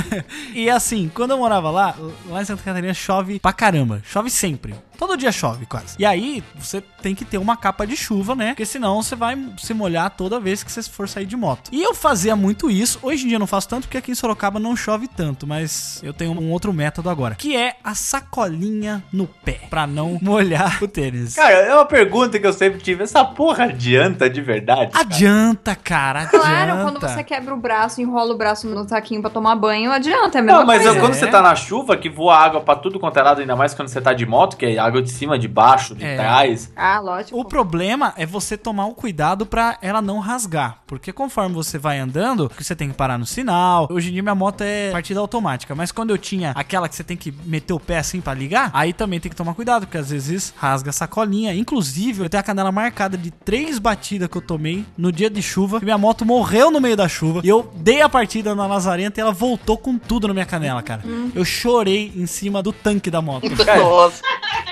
e 0.54 0.70
assim, 0.70 1.10
quando 1.12 1.32
eu 1.32 1.38
morava 1.38 1.70
lá, 1.70 1.96
lá 2.28 2.42
em 2.42 2.44
Santa 2.44 2.62
Catarina 2.62 2.94
chove 2.94 3.40
pra 3.40 3.52
caramba. 3.52 4.00
Chove 4.04 4.30
sempre. 4.30 4.74
Todo 4.98 5.16
dia 5.16 5.30
chove, 5.30 5.64
quase. 5.64 5.94
E 5.98 6.04
aí, 6.04 6.42
você 6.56 6.80
tem 7.00 7.14
que 7.14 7.24
ter 7.24 7.38
uma 7.38 7.56
capa 7.56 7.86
de 7.86 7.96
chuva, 7.96 8.34
né? 8.34 8.48
Porque 8.48 8.66
senão 8.66 9.00
você 9.00 9.14
vai 9.14 9.38
se 9.56 9.72
molhar 9.72 10.10
toda 10.10 10.40
vez 10.40 10.64
que 10.64 10.72
você 10.72 10.82
for 10.82 11.08
sair 11.08 11.24
de 11.24 11.36
moto. 11.36 11.70
E 11.72 11.80
eu 11.82 11.94
fazia 11.94 12.34
muito 12.34 12.68
isso. 12.68 12.98
Hoje 13.00 13.24
em 13.24 13.28
dia 13.28 13.36
eu 13.36 13.40
não 13.40 13.46
faço 13.46 13.68
tanto 13.68 13.84
porque 13.84 13.98
aqui 13.98 14.10
em 14.10 14.14
Sorocaba 14.14 14.58
não 14.58 14.74
chove 14.74 15.06
tanto. 15.06 15.46
Mas 15.46 16.00
eu 16.02 16.12
tenho 16.12 16.32
um 16.32 16.50
outro 16.50 16.72
método 16.72 17.08
agora. 17.08 17.36
Que 17.36 17.56
é 17.56 17.76
a 17.84 17.94
sacolinha 17.94 19.02
no 19.12 19.26
pé. 19.26 19.60
Pra 19.70 19.86
não 19.86 20.18
molhar 20.22 20.82
o 20.82 20.88
tênis. 20.88 21.34
Cara, 21.34 21.52
é 21.54 21.74
uma 21.74 21.84
pergunta 21.86 22.38
que 22.38 22.46
eu 22.46 22.52
sempre 22.52 22.80
tive. 22.80 23.04
Essa 23.04 23.24
porra 23.24 23.64
adianta 23.64 24.28
de 24.28 24.40
verdade? 24.40 24.90
Adianta, 24.94 25.76
cara. 25.76 26.22
Adianta. 26.22 26.38
Claro, 26.38 26.82
quando 26.82 27.00
você 27.00 27.22
quebra 27.22 27.54
o 27.54 27.56
braço, 27.56 28.00
enrola 28.00 28.34
o 28.34 28.36
braço 28.36 28.66
no 28.66 28.88
saquinho 28.88 29.20
pra 29.20 29.30
tomar 29.30 29.54
banho, 29.54 29.92
adianta, 29.92 30.38
é 30.38 30.40
a 30.40 30.42
mesma 30.44 30.58
Não, 30.60 30.66
mas 30.66 30.82
coisa. 30.82 31.00
quando 31.00 31.14
você 31.14 31.26
tá 31.28 31.40
na 31.40 31.54
chuva, 31.54 31.96
que 31.96 32.08
voa 32.08 32.36
água 32.36 32.60
pra 32.60 32.74
tudo 32.74 32.98
quanto 32.98 33.18
é 33.18 33.22
lado, 33.22 33.40
ainda 33.40 33.54
mais 33.54 33.74
quando 33.74 33.88
você 33.88 34.00
tá 34.00 34.12
de 34.12 34.26
moto, 34.26 34.56
que 34.56 34.66
é 34.66 34.78
água 34.88 35.02
de 35.02 35.10
cima, 35.10 35.38
de 35.38 35.46
baixo, 35.48 35.94
de 35.94 36.04
É. 36.04 36.16
trás. 36.16 36.70
Ah, 36.76 36.98
lógico. 37.00 37.38
O 37.38 37.44
problema 37.44 38.12
é 38.16 38.26
você 38.26 38.56
tomar 38.56 38.86
um 38.86 38.94
cuidado 38.94 39.46
pra 39.46 39.78
ela 39.80 40.02
não 40.02 40.18
rasgar. 40.18 40.78
Porque 40.86 41.12
conforme 41.12 41.54
você 41.54 41.78
vai 41.78 41.98
andando, 41.98 42.50
você 42.58 42.74
tem 42.74 42.88
que 42.88 42.94
parar 42.94 43.18
no 43.18 43.26
sinal. 43.26 43.88
Hoje 43.90 44.08
em 44.10 44.12
dia 44.12 44.22
minha 44.22 44.34
moto 44.34 44.62
é 44.62 44.90
partida 44.90 45.20
automática. 45.20 45.74
Mas 45.74 45.92
quando 45.92 46.10
eu 46.10 46.18
tinha 46.18 46.52
aquela 46.54 46.88
que 46.88 46.96
você 46.96 47.04
tem 47.04 47.16
que 47.16 47.32
meter 47.44 47.72
o 47.72 47.80
pé 47.80 47.98
assim 47.98 48.20
pra 48.20 48.34
ligar, 48.34 48.70
aí 48.72 48.92
também 48.92 49.20
tem 49.20 49.30
que 49.30 49.36
tomar 49.36 49.54
cuidado, 49.54 49.86
porque 49.86 49.98
às 49.98 50.10
vezes 50.10 50.52
rasga 50.56 50.90
a 50.90 50.92
sacolinha. 50.92 51.54
Inclusive, 51.54 52.22
eu 52.24 52.28
tenho 52.28 52.40
a 52.40 52.44
canela 52.44 52.72
marcada 52.72 53.16
de 53.16 53.30
três 53.30 53.78
batidas 53.78 54.28
que 54.28 54.36
eu 54.36 54.42
tomei 54.42 54.84
no 54.96 55.12
dia 55.12 55.28
de 55.30 55.42
chuva. 55.42 55.78
Que 55.78 55.84
minha 55.84 55.98
moto 55.98 56.24
morreu 56.24 56.70
no 56.70 56.80
meio 56.80 56.96
da 56.96 57.08
chuva. 57.08 57.40
E 57.44 57.48
eu 57.48 57.70
dei 57.76 58.00
a 58.02 58.08
partida 58.08 58.54
na 58.54 58.66
Lazarenta 58.66 59.20
e 59.20 59.22
ela 59.22 59.32
voltou 59.32 59.76
com 59.76 59.98
tudo 59.98 60.26
na 60.28 60.34
minha 60.34 60.46
canela, 60.46 60.82
cara. 60.82 61.02
Eu 61.34 61.44
chorei 61.44 62.12
em 62.16 62.26
cima 62.26 62.62
do 62.62 62.72
tanque 62.72 63.10
da 63.10 63.20
moto. 63.20 63.44
Nossa. 63.78 64.22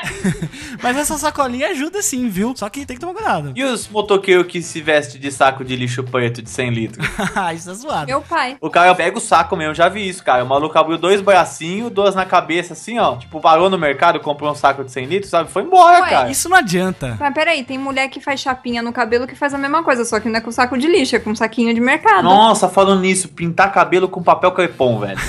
Mas 0.83 0.97
essa 0.97 1.17
sacolinha 1.19 1.69
ajuda 1.69 2.03
sim, 2.03 2.29
viu? 2.29 2.55
Só 2.57 2.69
que 2.69 2.85
tem 2.85 2.97
que 2.97 3.01
tomar 3.01 3.15
cuidado. 3.15 3.53
E 3.55 3.65
os 3.65 3.89
motoqueiros 3.89 4.47
que 4.47 4.63
se 4.63 4.81
veste 4.81 5.19
de 5.19 5.31
saco 5.31 5.65
de 5.65 5.75
lixo 5.77 6.03
preto 6.05 6.43
de 6.43 6.51
100 6.51 6.71
litros? 6.71 7.07
Isso 7.55 7.71
é 7.71 7.75
zoado. 7.75 8.07
Meu 8.07 8.21
pai. 8.21 8.57
O 8.61 8.71
cara 8.71 8.95
pega 8.95 9.17
o 9.17 9.21
saco 9.21 9.57
mesmo, 9.57 9.75
já 9.75 9.89
vi 9.89 10.09
isso, 10.09 10.23
cara. 10.23 10.45
O 10.45 10.49
maluco 10.49 10.79
abriu 10.79 10.99
dois 10.99 11.21
bracinhos, 11.21 11.91
duas 11.91 12.15
na 12.15 12.25
cabeça, 12.25 12.73
assim, 12.73 12.99
ó. 12.99 13.17
Tipo, 13.17 13.41
parou 13.41 13.71
no 13.71 13.79
mercado, 13.79 14.21
comprou 14.21 14.51
um 14.51 14.55
saco 14.55 14.85
de 14.85 14.91
100 14.91 15.07
litros, 15.07 15.31
sabe? 15.31 15.51
Foi 15.51 15.63
embora, 15.63 16.03
Ué, 16.03 16.11
cara. 16.11 16.31
Isso 16.31 16.49
não 16.49 16.57
adianta. 16.57 17.17
Mas 17.19 17.35
peraí, 17.35 17.65
tem 17.65 17.79
mulher 17.79 18.09
que 18.09 18.21
faz 18.21 18.41
chapinha 18.41 18.83
no 18.83 18.93
cabelo 18.93 19.27
que 19.27 19.35
faz 19.35 19.55
a 19.55 19.59
mesma 19.59 19.83
coisa, 19.83 20.05
só 20.05 20.21
que 20.21 20.29
não 20.29 20.37
é 20.37 20.41
com 20.41 20.51
saco 20.51 20.77
de 20.77 20.87
lixo, 20.87 21.17
é 21.17 21.19
com 21.19 21.35
saquinho 21.35 21.75
de 21.75 21.81
mercado. 21.81 22.25
Nossa, 22.25 22.69
falando 22.69 23.01
nisso, 23.01 23.29
pintar 23.29 23.73
cabelo 23.73 24.09
com 24.09 24.23
papel 24.23 24.53
crepom, 24.53 24.99
velho. 25.01 25.19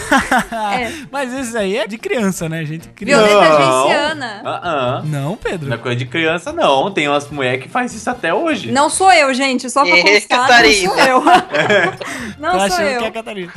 É. 0.77 0.91
Mas 1.11 1.33
esse 1.33 1.57
aí 1.57 1.77
é 1.77 1.87
de 1.87 1.97
criança, 1.97 2.49
né, 2.49 2.63
gente? 2.65 2.89
Violeta 2.99 3.49
Não. 3.49 3.83
genciana. 3.83 4.56
Ah, 4.63 4.97
ah. 4.97 5.01
Não, 5.03 5.35
Pedro. 5.37 5.69
Não 5.69 5.75
é 5.75 5.79
coisa 5.79 5.95
de 5.97 6.05
criança, 6.05 6.51
não. 6.51 6.91
Tem 6.91 7.07
umas 7.07 7.29
mulheres 7.29 7.63
que 7.63 7.69
faz 7.69 7.93
isso 7.93 8.09
até 8.09 8.33
hoje. 8.33 8.71
Não 8.71 8.89
sou 8.89 9.11
eu, 9.11 9.33
gente, 9.33 9.69
só 9.69 9.83
pra 9.83 9.97
É, 9.97 10.01
constar, 10.01 10.39
não 10.39 10.47
Catarina. 10.47 10.93
sou 10.93 11.03
eu. 11.03 11.23
não 12.39 12.69
sou 12.69 12.79
eu. 12.81 12.99
que 12.99 13.05
é 13.05 13.07
a 13.07 13.11
Catarina. 13.11 13.53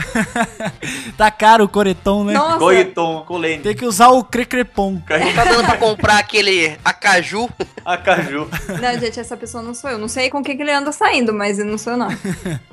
tá 1.16 1.30
caro 1.30 1.64
o 1.64 1.68
coretom, 1.68 2.24
né? 2.24 2.32
Nossa. 2.34 2.58
Coiton, 2.58 3.24
colene. 3.26 3.62
Tem 3.62 3.74
que 3.74 3.84
usar 3.84 4.08
o 4.08 4.24
crecrepom. 4.24 5.00
Tá 5.34 5.44
dando 5.44 5.64
pra 5.64 5.76
comprar 5.76 6.18
aquele 6.18 6.76
acaju? 6.84 7.48
Acaju. 7.84 8.48
Não, 8.80 8.98
gente, 8.98 9.18
essa 9.20 9.36
pessoa 9.36 9.62
não 9.62 9.72
sou 9.74 9.90
eu. 9.90 9.98
Não 9.98 10.08
sei 10.08 10.28
com 10.28 10.38
o 10.38 10.42
que, 10.42 10.54
que 10.54 10.62
ele 10.62 10.72
anda 10.72 10.92
saindo, 10.92 11.32
mas 11.32 11.58
não 11.58 11.78
sou 11.78 11.92
eu, 11.94 11.96
não. 11.98 12.08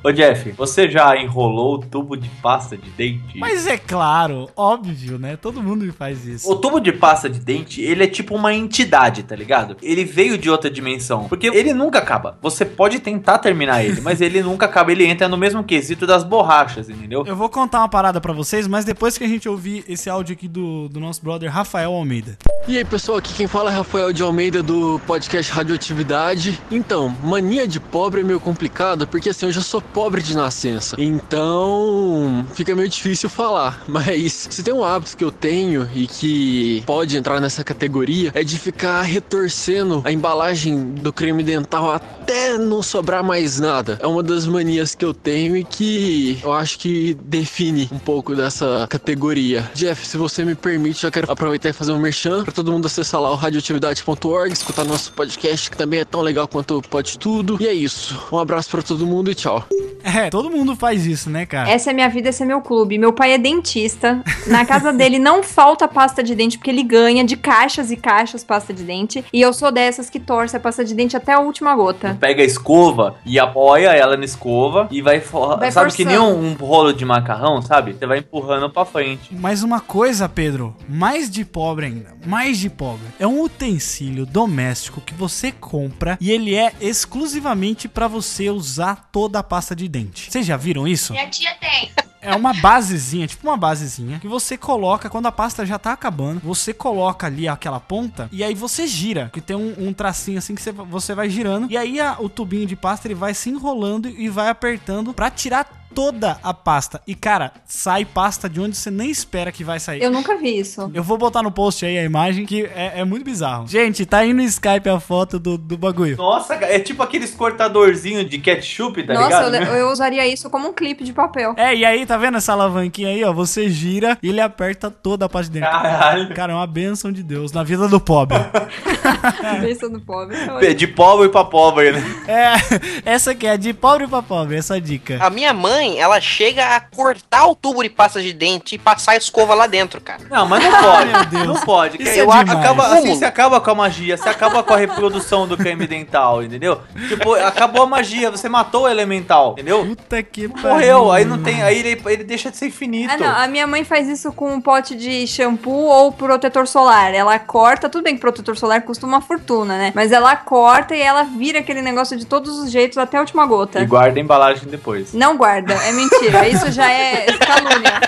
Ô, 0.03 0.11
Jeff, 0.11 0.51
você 0.51 0.89
já 0.89 1.15
enrolou 1.17 1.75
o 1.75 1.77
tubo 1.79 2.15
de 2.17 2.29
pasta 2.41 2.75
de 2.77 2.89
dente? 2.89 3.37
Mas 3.37 3.67
é 3.67 3.77
claro, 3.77 4.49
óbvio, 4.55 5.17
né? 5.17 5.37
Todo 5.37 5.61
mundo 5.61 5.91
faz 5.93 6.25
isso. 6.25 6.49
O 6.51 6.55
tubo 6.55 6.79
de 6.79 6.91
pasta 6.91 7.29
de 7.29 7.39
dente, 7.39 7.81
ele 7.81 8.03
é 8.03 8.07
tipo 8.17 8.35
uma 8.35 8.53
entidade, 8.53 9.23
tá 9.23 9.35
ligado? 9.35 9.77
Ele 9.81 10.03
veio 10.03 10.37
de 10.37 10.49
outra 10.49 10.69
dimensão. 10.69 11.27
Porque 11.27 11.47
ele 11.47 11.73
nunca 11.73 11.99
acaba. 11.99 12.37
Você 12.41 12.65
pode 12.65 12.99
tentar 12.99 13.37
terminar 13.37 13.83
ele, 13.83 14.01
mas 14.01 14.21
ele 14.21 14.41
nunca 14.41 14.65
acaba. 14.65 14.91
Ele 14.91 15.05
entra 15.05 15.27
no 15.27 15.37
mesmo 15.37 15.63
quesito 15.63 16.07
das 16.07 16.23
borrachas, 16.23 16.89
entendeu? 16.89 17.23
Eu 17.25 17.35
vou 17.35 17.49
contar 17.49 17.79
uma 17.79 17.89
parada 17.89 18.19
pra 18.19 18.33
vocês, 18.33 18.67
mas 18.67 18.85
depois 18.85 19.17
que 19.17 19.23
a 19.23 19.27
gente 19.27 19.47
ouvir 19.47 19.83
esse 19.87 20.09
áudio 20.09 20.33
aqui 20.33 20.47
do, 20.47 20.89
do 20.89 20.99
nosso 20.99 21.21
brother 21.21 21.51
Rafael 21.51 21.93
Almeida. 21.93 22.37
E 22.67 22.77
aí 22.77 22.83
pessoal, 22.83 23.17
aqui 23.17 23.33
quem 23.33 23.47
fala 23.47 23.71
é 23.71 23.75
Rafael 23.75 24.11
de 24.11 24.21
Almeida 24.21 24.61
do 24.61 24.99
podcast 25.05 25.51
Radioatividade. 25.51 26.59
Então, 26.69 27.15
mania 27.23 27.67
de 27.67 27.79
pobre 27.79 28.21
é 28.21 28.23
meio 28.23 28.39
complicado 28.39 29.07
porque 29.07 29.29
assim 29.29 29.45
eu 29.45 29.51
já 29.51 29.61
sou 29.61 29.81
pobre 29.81 30.21
de 30.21 30.35
nascença, 30.35 30.95
então 30.99 32.45
fica 32.53 32.75
meio 32.75 32.89
difícil 32.89 33.29
falar. 33.29 33.83
Mas 33.87 34.47
se 34.49 34.63
tem 34.63 34.73
um 34.73 34.83
hábito 34.83 35.15
que 35.15 35.23
eu 35.23 35.31
tenho 35.31 35.89
e 35.93 36.07
que 36.07 36.83
pode 36.85 37.15
entrar 37.15 37.39
nessa 37.39 37.63
categoria 37.63 38.06
é 38.33 38.43
de 38.43 38.57
ficar 38.57 39.01
retorcendo 39.01 40.01
a 40.05 40.11
embalagem 40.11 40.93
do 40.93 41.11
creme 41.11 41.43
dental 41.43 41.91
até 41.91 42.57
não 42.57 42.81
sobrar 42.81 43.23
mais 43.23 43.59
nada. 43.59 43.99
É 44.01 44.07
uma 44.07 44.23
das 44.23 44.45
manias 44.45 44.95
que 44.95 45.03
eu 45.03 45.13
tenho 45.13 45.55
e 45.55 45.63
que 45.63 46.39
eu 46.43 46.53
acho 46.53 46.79
que 46.79 47.15
define 47.23 47.89
um 47.91 47.99
pouco 47.99 48.35
dessa 48.35 48.87
categoria. 48.89 49.69
Jeff, 49.73 50.05
se 50.05 50.17
você 50.17 50.43
me 50.43 50.55
permite, 50.55 51.01
já 51.01 51.11
quero 51.11 51.31
aproveitar 51.31 51.69
e 51.69 51.73
fazer 51.73 51.91
um 51.91 51.99
merchan 51.99 52.43
para 52.43 52.53
todo 52.53 52.71
mundo 52.71 52.85
acessar 52.85 53.21
lá 53.21 53.31
o 53.31 53.35
radioatividade.org, 53.35 54.53
escutar 54.53 54.83
nosso 54.83 55.11
podcast 55.13 55.69
que 55.69 55.77
também 55.77 55.99
é 55.99 56.05
tão 56.05 56.21
legal 56.21 56.47
quanto 56.47 56.77
o 56.77 56.81
Pode 56.81 57.17
Tudo. 57.19 57.57
E 57.59 57.67
é 57.67 57.73
isso. 57.73 58.19
Um 58.31 58.37
abraço 58.37 58.69
para 58.69 58.81
todo 58.81 59.05
mundo 59.05 59.31
e 59.31 59.35
tchau. 59.35 59.65
É, 60.03 60.29
todo 60.29 60.49
mundo 60.49 60.75
faz 60.75 61.05
isso, 61.05 61.29
né, 61.29 61.45
cara? 61.45 61.69
Essa 61.69 61.89
é 61.89 61.93
minha 61.93 62.07
vida, 62.07 62.29
esse 62.29 62.41
é 62.41 62.45
meu 62.45 62.61
clube. 62.61 62.97
Meu 62.97 63.11
pai 63.11 63.33
é 63.33 63.37
dentista. 63.37 64.23
Na 64.47 64.65
casa 64.65 64.93
dele 64.93 65.19
não 65.19 65.43
falta 65.43 65.87
pasta 65.87 66.23
de 66.23 66.33
dente, 66.33 66.57
porque 66.57 66.69
ele 66.69 66.83
ganha 66.83 67.23
de 67.23 67.35
caixas 67.35 67.91
e 67.91 67.96
caixas 67.97 68.43
pasta 68.43 68.73
de 68.73 68.83
dente. 68.83 69.25
E 69.31 69.41
eu 69.41 69.53
sou 69.53 69.71
dessas 69.71 70.09
que 70.09 70.19
torce 70.19 70.55
a 70.55 70.59
pasta 70.59 70.85
de 70.85 70.93
dente 70.93 71.17
até 71.17 71.33
a 71.33 71.39
última 71.39 71.75
gota. 71.75 72.17
Pega 72.19 72.41
a 72.41 72.45
escova 72.45 73.15
e 73.25 73.39
apoia 73.39 73.89
ela 73.89 74.15
na 74.15 74.25
escova 74.25 74.87
e 74.91 75.01
vai, 75.01 75.19
for... 75.19 75.57
Vai 75.57 75.71
sabe 75.71 75.93
que 75.93 76.05
nem 76.05 76.17
um, 76.17 76.51
um 76.51 76.53
rolo 76.53 76.93
de 76.93 77.05
macarrão, 77.05 77.61
sabe? 77.61 77.93
Você 77.93 78.05
vai 78.05 78.19
empurrando 78.19 78.69
pra 78.69 78.85
frente. 78.85 79.35
Mas 79.35 79.63
uma 79.63 79.81
coisa, 79.81 80.29
Pedro, 80.29 80.75
mais 80.87 81.29
de 81.29 81.43
pobre 81.43 81.87
ainda, 81.87 82.15
mais 82.25 82.57
de 82.57 82.69
pobre, 82.69 83.07
é 83.19 83.27
um 83.27 83.41
utensílio 83.41 84.25
doméstico 84.25 85.01
que 85.01 85.13
você 85.13 85.51
compra 85.51 86.17
e 86.21 86.31
ele 86.31 86.55
é 86.55 86.73
exclusivamente 86.79 87.87
pra 87.87 88.07
você 88.07 88.49
usar 88.49 89.09
toda 89.11 89.39
a 89.39 89.43
pasta 89.43 89.75
de 89.75 89.87
dente. 89.87 90.31
Vocês 90.31 90.45
já 90.45 90.57
viram 90.57 90.87
isso? 90.87 91.13
Minha 91.13 91.29
tia 91.29 91.51
tem. 91.59 91.91
É 92.21 92.35
uma 92.35 92.53
basezinha, 92.53 93.27
tipo 93.27 93.47
uma 93.47 93.57
basezinha, 93.57 94.19
que 94.19 94.27
você 94.27 94.57
coloca 94.57 95.09
quando 95.09 95.27
a 95.27 95.31
pasta 95.31 95.65
já 95.65 95.77
tá 95.77 95.91
acabando. 95.93 96.41
Você 96.43 96.73
coloca 96.73 97.27
ali 97.27 97.47
aquela 97.47 97.79
ponta 97.79 98.27
e 98.31 98.43
aí 98.43 98.53
você 98.55 98.87
gira, 98.87 99.29
que 99.31 99.39
tem 99.41 99.55
um, 99.55 99.87
um 99.87 99.93
tracinho 99.93 100.37
assim 100.37 100.55
que 100.55 100.61
você, 100.61 100.71
você 100.71 101.13
vai 101.13 101.29
girando. 101.29 101.71
E 101.71 101.77
aí 101.77 101.99
a- 101.99 102.15
o 102.19 102.27
tubinho 102.27 102.65
de 102.65 102.75
pasta 102.75 103.07
ele 103.07 103.15
vai 103.15 103.33
se 103.33 103.49
enrolando 103.49 104.09
e 104.09 104.29
vai 104.29 104.49
apertando 104.49 105.13
pra 105.13 105.29
tirar 105.29 105.76
toda 105.97 106.37
a 106.43 106.53
pasta. 106.53 107.01
E 107.07 107.15
cara, 107.15 107.51
sai 107.65 108.05
pasta 108.05 108.47
de 108.47 108.61
onde 108.61 108.77
você 108.77 108.91
nem 108.91 109.09
espera 109.09 109.51
que 109.51 109.63
vai 109.63 109.79
sair. 109.79 110.03
Eu 110.03 110.11
nunca 110.11 110.37
vi 110.37 110.59
isso. 110.59 110.91
Eu 110.93 111.01
vou 111.01 111.17
botar 111.17 111.41
no 111.41 111.51
post 111.51 111.83
aí 111.83 111.97
a 111.97 112.03
imagem, 112.03 112.45
que 112.45 112.65
é, 112.65 112.99
é 112.99 113.03
muito 113.03 113.23
bizarro. 113.23 113.67
Gente, 113.67 114.05
tá 114.05 114.19
aí 114.19 114.31
no 114.31 114.43
Skype 114.43 114.87
a 114.89 114.99
foto 114.99 115.39
do, 115.39 115.57
do 115.57 115.75
bagulho. 115.75 116.15
Nossa, 116.15 116.53
é 116.53 116.77
tipo 116.77 117.01
aqueles 117.01 117.33
cortadorzinhos 117.33 118.29
de 118.29 118.37
ketchup, 118.37 119.01
tá 119.07 119.15
Nossa, 119.15 119.41
eu, 119.41 119.49
ligado? 119.49 119.75
eu 119.75 119.89
usaria 119.89 120.27
isso 120.27 120.51
como 120.51 120.69
um 120.69 120.73
clipe 120.73 121.03
de 121.03 121.13
papel. 121.13 121.55
É, 121.57 121.73
e 121.73 121.83
aí, 121.83 122.05
tá 122.05 122.15
vendo 122.15 122.37
essa 122.37 122.53
alavanquinha 122.53 123.09
aí, 123.09 123.23
ó? 123.23 123.33
Você 123.33 123.67
gira 123.67 124.19
e 124.21 124.29
ele 124.29 124.39
aperta 124.39 124.91
toda 124.91 125.25
a 125.25 125.29
parte 125.29 125.47
de 125.49 125.59
dentro. 125.59 125.71
Caralho. 125.71 126.35
Cara, 126.35 126.53
é 126.53 126.55
uma 126.55 126.67
benção 126.67 127.11
de 127.11 127.23
Deus 127.23 127.51
na 127.51 127.63
vida 127.63 127.87
do 127.87 127.99
pobre. 127.99 128.37
Pensa 129.61 129.89
no 129.89 129.99
pobre. 129.99 130.37
De 130.75 130.85
pobre 130.85 131.29
pra 131.29 131.43
pobre, 131.43 131.93
né? 131.93 132.03
É, 132.27 132.53
essa 133.03 133.31
aqui 133.31 133.47
é 133.47 133.57
de 133.57 133.73
pobre 133.73 134.05
pra 134.05 134.21
pobre, 134.21 134.57
essa 134.57 134.79
dica. 134.79 135.17
A 135.19 135.31
minha 135.31 135.53
mãe, 135.53 135.86
ela 135.95 136.19
chega 136.19 136.75
a 136.75 136.79
cortar 136.79 137.47
o 137.47 137.55
tubo 137.55 137.83
de 137.83 137.89
pasta 137.89 138.21
de 138.21 138.33
dente 138.33 138.75
e 138.75 138.77
passar 138.77 139.13
a 139.13 139.17
escova 139.17 139.53
lá 139.53 139.67
dentro, 139.67 140.01
cara. 140.01 140.21
Não, 140.29 140.45
mas 140.47 140.63
não 140.63 140.71
pode. 140.81 141.11
Meu 141.11 141.25
Deus. 141.25 141.47
Não 141.47 141.55
pode. 141.61 142.01
Isso 142.01 142.11
é 142.11 142.21
eu 142.21 142.27
demais. 142.27 142.49
acaba, 142.49 142.87
assim, 142.87 143.15
você 143.15 143.25
acaba 143.25 143.61
com 143.61 143.71
a 143.71 143.75
magia, 143.75 144.17
você 144.17 144.29
acaba 144.29 144.63
com 144.63 144.73
a 144.73 144.77
reprodução 144.77 145.47
do 145.47 145.55
creme 145.57 145.87
dental, 145.87 146.43
entendeu? 146.43 146.81
Tipo, 147.07 147.33
acabou 147.35 147.83
a 147.83 147.87
magia, 147.87 148.29
você 148.29 148.49
matou 148.49 148.83
o 148.83 148.87
elemental, 148.87 149.53
entendeu? 149.53 149.85
Puta 149.85 150.21
que 150.23 150.47
pariu. 150.47 150.69
Morreu, 150.69 151.11
aí 151.11 151.25
não 151.25 151.41
tem, 151.41 151.61
aí 151.61 151.79
ele, 151.79 152.01
ele 152.05 152.23
deixa 152.23 152.51
de 152.51 152.57
ser 152.57 152.67
infinito. 152.67 153.13
Ah, 153.13 153.17
não. 153.17 153.27
A 153.27 153.47
minha 153.47 153.67
mãe 153.67 153.83
faz 153.83 154.07
isso 154.07 154.31
com 154.31 154.53
um 154.53 154.61
pote 154.61 154.95
de 154.95 155.25
shampoo 155.27 155.87
ou 155.87 156.11
protetor 156.11 156.67
solar. 156.67 157.13
Ela 157.13 157.37
corta, 157.39 157.89
tudo 157.89 158.03
bem 158.03 158.15
que 158.15 158.21
protetor 158.21 158.57
solar 158.57 158.81
custa 158.81 159.05
uma 159.05 159.21
fortuna, 159.21 159.77
né? 159.77 159.91
Mas 159.95 160.11
ela 160.11 160.35
corta 160.35 160.95
e 160.95 161.01
ela 161.01 161.23
vira 161.23 161.59
aquele 161.59 161.81
negócio 161.81 162.17
de 162.17 162.25
todos 162.25 162.57
os 162.59 162.71
jeitos 162.71 162.97
até 162.97 163.17
a 163.17 163.21
última 163.21 163.45
gota. 163.45 163.79
E 163.81 163.85
guarda 163.85 164.19
a 164.19 164.21
embalagem 164.21 164.67
depois. 164.67 165.13
Não 165.13 165.37
guarda, 165.37 165.76
é 165.83 165.91
mentira. 165.91 166.47
Isso 166.47 166.71
já 166.71 166.89
é 166.91 167.25
calúnia. 167.37 168.01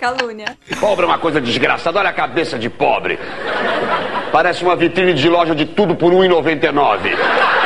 calúnia. 0.00 0.46
Pobre 0.80 1.04
é 1.04 1.08
uma 1.08 1.18
coisa 1.18 1.40
desgraçada, 1.40 1.98
olha 1.98 2.10
a 2.10 2.12
cabeça 2.12 2.58
de 2.58 2.68
pobre. 2.68 3.18
Parece 4.32 4.64
uma 4.64 4.76
vitrine 4.76 5.14
de 5.14 5.28
loja 5.28 5.54
de 5.54 5.64
tudo 5.64 5.94
por 5.94 6.12
R$ 6.12 6.28
1,99. 6.28 7.63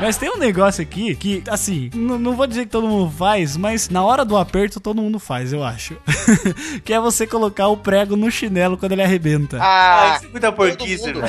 Mas 0.00 0.18
tem 0.18 0.30
um 0.30 0.36
negócio 0.36 0.82
aqui 0.82 1.14
que, 1.16 1.42
assim, 1.48 1.90
não 1.94 2.36
vou 2.36 2.46
dizer 2.46 2.66
que 2.66 2.70
todo 2.70 2.86
mundo 2.86 3.10
faz, 3.10 3.56
mas 3.56 3.88
na 3.88 4.04
hora 4.04 4.24
do 4.26 4.36
aperto 4.36 4.78
todo 4.78 5.00
mundo 5.00 5.18
faz, 5.18 5.52
eu 5.54 5.64
acho. 5.64 5.96
que 6.84 6.92
é 6.92 7.00
você 7.00 7.26
colocar 7.26 7.68
o 7.68 7.78
prego 7.78 8.14
no 8.14 8.30
chinelo 8.30 8.76
quando 8.76 8.92
ele 8.92 9.02
arrebenta. 9.02 9.58
Ah, 9.60 10.12
Ah, 10.12 10.16
isso 10.16 10.26
é 10.26 10.28
muita 10.28 10.52
porquice, 10.52 11.12
velho. 11.12 11.24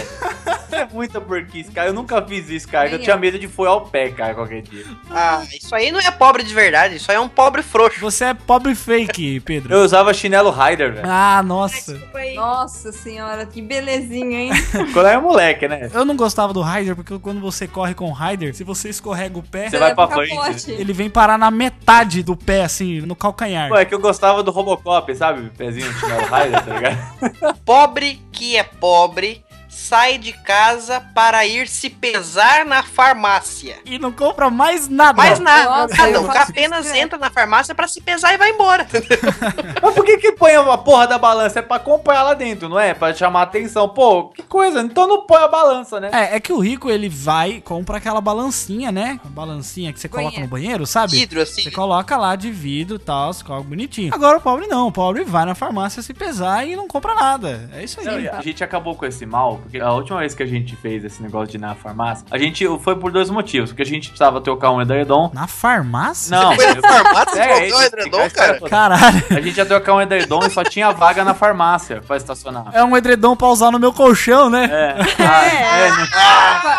é 0.71 0.85
muita 0.93 1.21
porquice, 1.21 1.71
cara. 1.71 1.87
Eu 1.89 1.93
nunca 1.93 2.21
fiz 2.21 2.49
isso, 2.49 2.67
cara. 2.67 2.89
Eu 2.89 2.99
tinha 2.99 3.15
medo 3.15 3.39
de 3.39 3.47
folhar 3.47 3.73
o 3.75 3.81
pé, 3.81 4.09
cara, 4.09 4.35
qualquer 4.35 4.61
dia. 4.63 4.83
ah, 5.09 5.43
isso 5.53 5.73
aí 5.73 5.89
não 5.89 5.99
é 6.01 6.11
pobre 6.11 6.43
de 6.43 6.53
verdade, 6.53 6.97
isso 6.97 7.09
aí 7.09 7.15
é 7.15 7.21
um 7.21 7.29
pobre 7.29 7.63
frouxo. 7.63 8.01
Você 8.01 8.25
é 8.25 8.33
pobre 8.33 8.75
fake, 8.75 9.39
Pedro. 9.39 9.73
Eu 9.73 9.81
usava 9.83 10.13
chinelo 10.13 10.51
Rider, 10.51 10.93
velho. 10.93 11.07
Ah, 11.09 11.41
nossa. 11.41 11.97
Nossa 12.35 12.91
senhora, 12.91 13.45
que 13.45 13.61
belezinha, 13.61 14.39
hein? 14.41 14.51
Quando 14.93 15.05
eu 15.05 15.07
era 15.07 15.21
moleque, 15.21 15.67
né? 15.69 15.89
Eu 15.93 16.03
não 16.03 16.17
gostava 16.17 16.51
do 16.53 16.61
Rider 16.61 16.95
porque 16.97 17.17
quando 17.19 17.39
você 17.39 17.65
corre 17.65 17.93
com 17.93 18.09
o 18.09 18.13
Rider, 18.13 18.53
se 18.57 18.63
você 18.63 18.89
escorrega 18.89 19.37
o 19.37 19.43
pé, 19.43 19.69
Você 19.69 19.77
vai 19.77 19.93
pra 19.93 20.07
pro 20.07 20.17
frente. 20.17 20.71
ele 20.71 20.91
vem 20.91 21.11
parar 21.11 21.37
na 21.37 21.51
metade 21.51 22.23
do 22.23 22.35
pé, 22.35 22.63
assim, 22.63 23.01
no 23.01 23.15
calcanhar. 23.15 23.69
Pô, 23.69 23.77
é 23.77 23.85
que 23.85 23.93
eu 23.93 23.99
gostava 23.99 24.41
do 24.41 24.49
Robocop, 24.49 25.15
sabe? 25.15 25.51
Pezinho 25.55 25.93
de 25.93 25.99
Rider, 26.05 26.65
tá 26.65 26.73
ligado? 26.73 27.57
Pobre 27.63 28.19
que 28.31 28.57
é 28.57 28.63
pobre 28.63 29.43
sai 29.77 30.17
de 30.17 30.33
casa 30.33 30.99
para 31.13 31.45
ir 31.45 31.67
se 31.67 31.89
pesar 31.89 32.65
na 32.65 32.81
farmácia. 32.81 33.77
E 33.85 33.99
não 33.99 34.11
compra 34.11 34.49
mais 34.49 34.89
nada. 34.89 35.13
Mais 35.13 35.39
nada, 35.39 35.69
Nossa, 35.69 35.95
nada. 35.95 36.09
eu 36.09 36.23
O 36.23 36.25
cara 36.27 36.39
faço 36.39 36.51
apenas 36.51 36.91
entra 36.93 37.17
na 37.19 37.29
farmácia 37.29 37.75
para 37.75 37.87
se 37.87 38.01
pesar 38.01 38.33
e 38.33 38.37
vai 38.37 38.49
embora. 38.49 38.87
Mas 39.81 39.93
por 39.93 40.03
que 40.03 40.17
que 40.17 40.31
põe 40.31 40.55
a 40.55 40.77
porra 40.77 41.07
da 41.07 41.17
balança? 41.17 41.59
É 41.59 41.61
pra 41.61 41.79
comprar 41.79 42.23
lá 42.23 42.33
dentro, 42.33 42.67
não 42.67 42.79
é? 42.79 42.93
Pra 42.93 43.13
chamar 43.13 43.43
atenção. 43.43 43.87
Pô, 43.87 44.29
que 44.29 44.41
coisa. 44.43 44.81
Então 44.81 45.07
não 45.07 45.25
põe 45.25 45.43
a 45.43 45.47
balança, 45.47 45.99
né? 45.99 46.09
É, 46.11 46.37
é 46.37 46.39
que 46.39 46.51
o 46.51 46.59
rico 46.59 46.89
ele 46.89 47.07
vai 47.07 47.61
compra 47.61 47.97
aquela 47.97 48.19
balancinha, 48.19 48.91
né? 48.91 49.19
A 49.23 49.29
balancinha 49.29 49.93
que 49.93 49.99
você 49.99 50.09
coloca 50.09 50.31
Banheiro. 50.31 50.45
no 50.45 50.51
banheiro, 50.51 50.87
sabe? 50.87 51.17
Vidro, 51.17 51.41
assim. 51.41 51.61
Você 51.61 51.71
coloca 51.71 52.17
lá 52.17 52.35
de 52.35 52.49
vidro 52.51 52.95
e 52.95 52.99
tal, 52.99 53.31
você 53.31 53.43
coloca 53.43 53.67
bonitinho. 53.67 54.13
Agora 54.13 54.37
o 54.37 54.41
pobre 54.41 54.67
não, 54.67 54.87
o 54.87 54.91
pobre 54.91 55.23
vai 55.23 55.45
na 55.45 55.53
farmácia 55.53 56.01
se 56.01 56.13
pesar 56.13 56.67
e 56.67 56.75
não 56.75 56.87
compra 56.87 57.13
nada. 57.13 57.69
É 57.73 57.83
isso 57.83 57.99
aí. 57.99 58.25
Não, 58.25 58.37
a 58.37 58.41
gente 58.41 58.63
acabou 58.63 58.95
com 58.95 59.05
esse 59.05 59.25
mal, 59.25 59.61
porque 59.67 59.79
a 59.79 59.91
última 59.91 60.19
vez 60.19 60.33
que 60.33 60.41
a 60.41 60.45
gente 60.45 60.75
fez 60.77 61.03
esse 61.03 61.21
negócio 61.21 61.47
de 61.49 61.57
ir 61.57 61.59
na 61.59 61.75
farmácia, 61.75 62.25
a 62.31 62.37
gente 62.37 62.65
foi 62.79 62.95
por 62.95 63.11
dois 63.11 63.29
motivos. 63.29 63.69
Porque 63.71 63.81
a 63.83 63.85
gente 63.85 64.07
precisava 64.09 64.39
trocar 64.39 64.71
um 64.71 64.81
edredom. 64.81 65.29
Na 65.33 65.45
farmácia? 65.47 66.35
Não, 66.37 66.55
Foi 66.55 66.65
na 66.73 66.81
farmácia 66.81 67.39
É, 67.41 67.67
e 67.67 67.69
trocou 67.69 67.79
o 67.79 67.81
esse- 67.83 67.87
edredom, 67.87 68.29
cara? 68.29 68.59
Caralho. 68.69 69.23
A 69.29 69.41
gente 69.41 69.57
ia 69.57 69.65
trocar 69.65 69.93
um 69.95 70.01
edredom 70.01 70.39
e 70.45 70.49
só 70.49 70.63
tinha 70.63 70.91
vaga 70.91 71.23
na 71.23 71.33
farmácia 71.33 72.01
pra 72.07 72.15
estacionar. 72.17 72.65
É 72.73 72.83
um 72.83 72.95
edredom 72.95 73.35
pra 73.35 73.47
usar 73.47 73.71
no 73.71 73.79
meu 73.79 73.91
colchão, 73.93 74.49
né? 74.49 74.65
É. 74.71 74.97
Ah, 75.29 75.45
é, 75.45 75.91
né? 75.91 76.07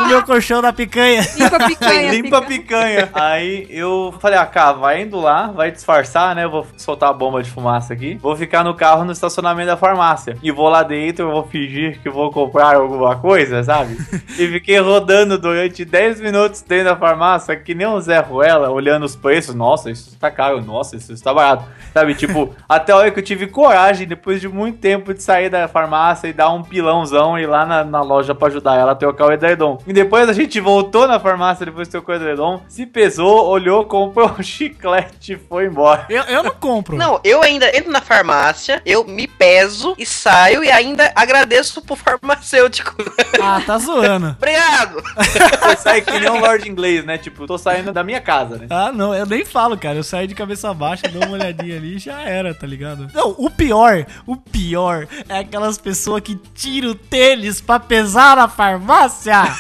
No 0.01 0.07
meu 0.07 0.23
colchão 0.23 0.63
da 0.63 0.73
picanha. 0.73 1.21
Limpa 1.37 1.57
a 1.57 1.67
picanha. 1.67 2.11
Limpa 2.13 2.39
a 2.39 2.43
picanha. 2.43 3.09
Aí 3.13 3.67
eu 3.71 4.15
falei, 4.21 4.39
ah, 4.39 4.47
cara, 4.47 4.73
vai 4.73 5.03
indo 5.03 5.21
lá, 5.21 5.49
vai 5.49 5.71
disfarçar, 5.71 6.35
né? 6.35 6.47
Vou 6.47 6.67
soltar 6.77 7.11
a 7.11 7.13
bomba 7.13 7.43
de 7.43 7.51
fumaça 7.51 7.93
aqui. 7.93 8.15
Vou 8.23 8.35
ficar 8.37 8.65
no 8.65 8.75
carro 8.75 9.05
no 9.05 9.13
estacionamento 9.13 9.67
da 9.67 9.77
farmácia. 9.77 10.37
E 10.43 10.51
vou 10.51 10.69
lá 10.69 10.83
dentro, 10.83 11.27
eu 11.27 11.31
vou 11.33 11.45
fingir 11.47 12.01
que 12.01 12.09
vou 12.09 12.31
comprar 12.31 12.78
alguma 12.79 13.17
coisa, 13.17 13.63
sabe? 13.63 13.97
E 14.39 14.47
fiquei 14.47 14.79
rodando 14.79 15.37
durante 15.37 15.85
10 15.85 16.21
minutos 16.21 16.63
dentro 16.63 16.85
da 16.85 16.97
farmácia, 16.97 17.57
que 17.57 17.75
nem 17.75 17.89
um 17.89 18.01
Zé 18.01 18.21
Ruela, 18.21 18.71
olhando 18.71 19.05
os 19.05 19.17
preços. 19.17 19.53
Nossa, 19.53 19.91
isso 19.91 20.17
tá 20.17 20.31
caro, 20.31 20.61
nossa, 20.61 20.95
isso 20.95 21.13
está 21.13 21.35
barato. 21.35 21.65
Sabe, 21.93 22.15
tipo, 22.15 22.55
até 22.69 22.93
a 22.93 22.97
hora 22.97 23.11
que 23.11 23.19
eu 23.19 23.25
tive 23.25 23.49
coragem, 23.49 24.07
depois 24.07 24.41
de 24.41 24.49
muito 24.49 24.79
tempo, 24.79 25.13
de 25.13 25.23
sair 25.23 25.49
da 25.49 25.67
farmácia 25.67 26.29
e 26.29 26.33
dar 26.33 26.51
um 26.51 26.63
pilãozão 26.63 27.37
e 27.37 27.43
ir 27.43 27.47
lá 27.47 27.67
na, 27.67 27.83
na 27.83 28.01
loja 28.01 28.33
pra 28.33 28.47
ajudar 28.47 28.77
ela 28.77 28.93
a 28.93 28.95
trocar 28.95 29.27
o 29.27 29.33
edredom. 29.33 29.79
E 29.87 29.93
depois 29.93 30.29
a 30.29 30.33
gente 30.33 30.61
voltou 30.61 31.09
na 31.09 31.19
farmácia, 31.19 31.67
depois 31.67 31.89
trocou 31.89 32.15
o 32.15 32.19
edredom, 32.19 32.63
se 32.69 32.87
pesou, 32.87 33.47
olhou, 33.47 33.85
comprou 33.87 34.31
um 34.39 34.43
chiclete 34.43 35.33
e 35.33 35.37
foi 35.37 35.67
embora. 35.67 36.07
Eu, 36.09 36.23
eu 36.25 36.43
não 36.45 36.53
compro. 36.53 36.97
Não, 36.97 37.19
eu 37.25 37.43
ainda 37.43 37.77
entro 37.77 37.91
na 37.91 38.01
farmácia, 38.01 38.81
eu 38.87 39.05
me 39.05 39.27
peso 39.27 39.95
e 39.99 40.07
saio 40.07 40.63
e 40.63 40.71
ainda 40.71 41.11
agradeço 41.17 41.83
pro 41.83 41.97
farmacêutico. 41.97 42.58
Ah, 43.41 43.61
tá 43.65 43.79
zoando. 43.79 44.35
Obrigado! 44.39 45.03
Você 45.17 45.77
sai 45.77 46.01
que 46.01 46.11
nem 46.19 46.31
um 46.31 46.41
Lord 46.41 46.69
inglês, 46.69 47.05
né? 47.05 47.19
Tipo, 47.19 47.47
tô 47.47 47.57
saindo 47.59 47.93
da 47.93 48.03
minha 48.03 48.21
casa, 48.21 48.57
né? 48.59 48.67
Ah, 48.71 48.91
não, 48.93 49.15
eu 49.15 49.27
nem 49.27 49.45
falo, 49.45 49.77
cara. 49.77 49.97
Eu 49.97 50.05
saio 50.05 50.27
de 50.29 50.35
cabeça 50.35 50.73
baixa, 50.75 51.09
dou 51.09 51.23
uma 51.25 51.33
olhadinha 51.35 51.77
ali 51.77 51.97
e 51.97 51.99
já 51.99 52.21
era, 52.23 52.55
tá 52.55 52.67
ligado? 52.67 53.09
Não, 53.15 53.35
o 53.39 53.51
pior, 53.51 54.05
o 54.27 54.37
pior 54.37 55.07
é 55.29 55.39
aquelas 55.39 55.79
pessoas 55.79 56.21
que 56.23 56.37
tiram 56.55 56.91
o 56.91 56.95
tênis 56.95 57.61
pra 57.61 57.79
pesar 57.81 58.37
na 58.37 58.49
farmácia. 58.49 59.43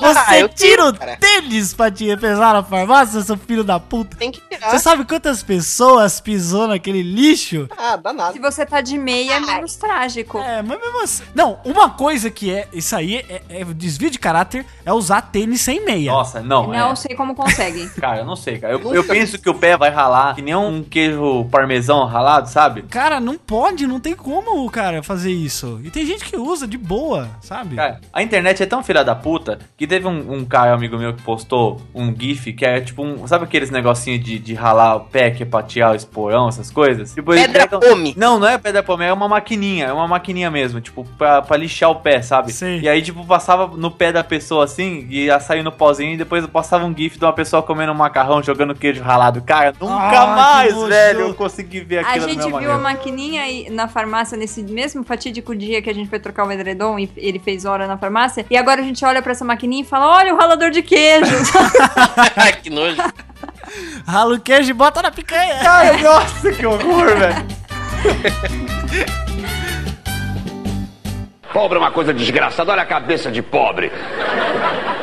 Você 0.00 0.18
Ah, 0.18 0.24
tira 0.26 0.48
tiro, 0.48 0.86
o 0.88 0.92
tênis 1.18 1.74
pra 1.74 1.90
te 1.90 2.16
pesar 2.16 2.54
na 2.54 2.62
farmácia, 2.62 3.20
seu 3.20 3.36
filho 3.36 3.62
da 3.62 3.78
puta. 3.78 4.16
Tem 4.16 4.30
que. 4.32 4.40
Você 4.60 4.78
sabe 4.78 5.04
quantas 5.04 5.42
pessoas 5.42 6.20
pisou 6.20 6.68
naquele 6.68 7.02
lixo? 7.02 7.68
Ah, 7.76 7.96
danado. 7.96 8.32
Se 8.32 8.38
você 8.38 8.66
tá 8.66 8.80
de 8.80 8.98
meia, 8.98 9.34
é 9.34 9.40
menos 9.40 9.76
trágico. 9.76 10.38
É, 10.38 10.62
mas 10.62 10.78
mesmo 10.78 11.02
assim. 11.02 11.24
Não, 11.34 11.58
uma 11.64 11.90
coisa 11.90 12.30
que 12.30 12.52
é. 12.52 12.68
Isso 12.72 12.94
aí 12.94 13.16
é, 13.16 13.42
é 13.48 13.64
desvio 13.64 14.10
de 14.10 14.18
caráter 14.18 14.66
é 14.84 14.92
usar 14.92 15.22
tênis 15.22 15.60
sem 15.60 15.84
meia. 15.84 16.12
Nossa, 16.12 16.40
não. 16.40 16.68
Não 16.68 16.92
é. 16.92 16.96
sei 16.96 17.16
como 17.16 17.34
consegue. 17.34 17.88
Cara, 18.00 18.18
eu 18.18 18.24
não 18.24 18.36
sei, 18.36 18.58
cara. 18.58 18.74
Eu, 18.74 18.94
eu 18.94 19.04
penso 19.04 19.38
que 19.38 19.48
o 19.48 19.54
pé 19.54 19.76
vai 19.76 19.90
ralar 19.90 20.34
que 20.34 20.42
nem 20.42 20.54
um 20.54 20.82
queijo 20.82 21.44
parmesão 21.50 22.04
ralado, 22.04 22.48
sabe? 22.48 22.82
Cara, 22.82 23.20
não 23.20 23.36
pode, 23.36 23.86
não 23.86 24.00
tem 24.00 24.14
como 24.14 24.64
o 24.64 24.70
cara 24.70 25.02
fazer 25.02 25.32
isso. 25.32 25.80
E 25.84 25.90
tem 25.90 26.06
gente 26.06 26.24
que 26.24 26.36
usa 26.36 26.66
de 26.66 26.78
boa, 26.78 27.28
sabe? 27.40 27.76
Cara, 27.76 28.00
a 28.12 28.22
internet 28.22 28.62
é 28.62 28.66
tão 28.66 28.82
filha 28.82 29.04
da 29.04 29.14
puta 29.14 29.58
que 29.76 29.86
teve 29.86 30.06
um, 30.06 30.34
um 30.34 30.44
cara, 30.44 30.72
amigo 30.72 30.96
meu, 30.98 31.14
que 31.14 31.22
postou 31.22 31.80
um 31.94 32.14
GIF 32.14 32.52
que 32.52 32.64
é 32.64 32.80
tipo 32.80 33.02
um. 33.02 33.26
Sabe 33.26 33.44
aqueles 33.44 33.70
negocinhos 33.70 34.24
de, 34.24 34.38
de 34.38 34.49
ralar 34.54 34.96
o 34.96 35.00
pé, 35.00 35.30
que 35.30 35.42
é 35.42 35.46
pra 35.46 35.62
tirar 35.62 35.92
o 35.92 35.94
esporão, 35.94 36.48
essas 36.48 36.70
coisas? 36.70 37.12
Tipo, 37.14 37.32
eles 37.32 37.46
Pedra 37.46 37.62
pegam- 37.68 37.80
pome. 37.80 38.14
Não, 38.16 38.38
não 38.38 38.48
é 38.48 38.58
pedra 38.58 38.82
pome, 38.82 39.04
é 39.04 39.12
uma 39.12 39.28
maquininha. 39.28 39.86
É 39.86 39.92
uma 39.92 40.06
maquininha 40.08 40.50
mesmo, 40.50 40.80
tipo, 40.80 41.04
pra, 41.18 41.42
pra 41.42 41.56
lixar 41.56 41.90
o 41.90 41.96
pé, 41.96 42.22
sabe? 42.22 42.52
Sim. 42.52 42.80
E 42.80 42.88
aí, 42.88 43.02
tipo, 43.02 43.24
passava 43.26 43.66
no 43.76 43.90
pé 43.90 44.12
da 44.12 44.22
pessoa 44.24 44.64
assim, 44.64 45.06
e 45.10 45.24
ia 45.26 45.38
sair 45.40 45.62
no 45.62 45.72
pozinho, 45.72 46.14
e 46.14 46.16
depois 46.16 46.46
passava 46.46 46.84
um 46.84 46.94
GIF 46.96 47.18
de 47.18 47.24
uma 47.24 47.32
pessoa 47.32 47.62
comendo 47.62 47.92
um 47.92 47.94
macarrão, 47.94 48.42
jogando 48.42 48.74
queijo 48.74 49.02
ralado. 49.02 49.40
Cara, 49.42 49.72
nunca 49.80 49.94
Ah, 50.22 50.26
mais, 50.36 50.74
velho, 50.84 51.20
eu 51.20 51.34
consegui 51.34 51.80
ver 51.80 51.98
A 51.98 52.00
aquilo 52.10 52.28
gente 52.28 52.38
na 52.38 52.46
minha 52.46 52.58
viu 52.60 52.70
a 52.72 52.78
maneira. 52.78 52.98
maquininha 52.98 53.42
aí 53.42 53.68
na 53.70 53.88
farmácia 53.88 54.36
nesse 54.36 54.62
mesmo 54.62 55.02
fatídico 55.04 55.54
dia 55.54 55.80
que 55.82 55.88
a 55.90 55.94
gente 55.94 56.08
foi 56.08 56.18
trocar 56.18 56.46
o 56.46 56.52
edredom 56.52 56.98
e 56.98 57.10
ele 57.16 57.38
fez 57.38 57.64
hora 57.64 57.86
na 57.86 57.96
farmácia. 57.96 58.44
E 58.50 58.56
agora 58.56 58.80
a 58.80 58.84
gente 58.84 59.04
olha 59.04 59.20
pra 59.22 59.32
essa 59.32 59.44
maquininha 59.44 59.82
e 59.82 59.86
fala: 59.86 60.08
olha 60.16 60.34
o 60.34 60.38
ralador 60.38 60.70
de 60.70 60.82
queijo. 60.82 61.30
Que 62.62 62.70
nojo. 62.70 62.96
Rala 64.06 64.34
o 64.34 64.40
queijo 64.40 64.70
e 64.70 64.74
bota 64.74 65.02
na 65.02 65.10
picanha. 65.10 65.58
Cara, 65.58 65.96
nossa, 65.98 66.52
que 66.52 66.66
horror, 66.66 67.16
velho. 67.16 67.46
Pobre 71.52 71.76
é 71.76 71.80
uma 71.80 71.90
coisa 71.90 72.14
desgraçada, 72.14 72.70
olha 72.72 72.82
a 72.82 72.86
cabeça 72.86 73.30
de 73.30 73.42
pobre. 73.42 73.90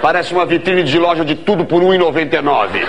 Parece 0.02 0.34
uma 0.34 0.46
vitrine 0.46 0.84
de 0.84 0.98
loja 0.98 1.26
de 1.26 1.36
tudo 1.36 1.66
por 1.66 1.82
R$ 1.82 1.98
1,99. 1.98 2.86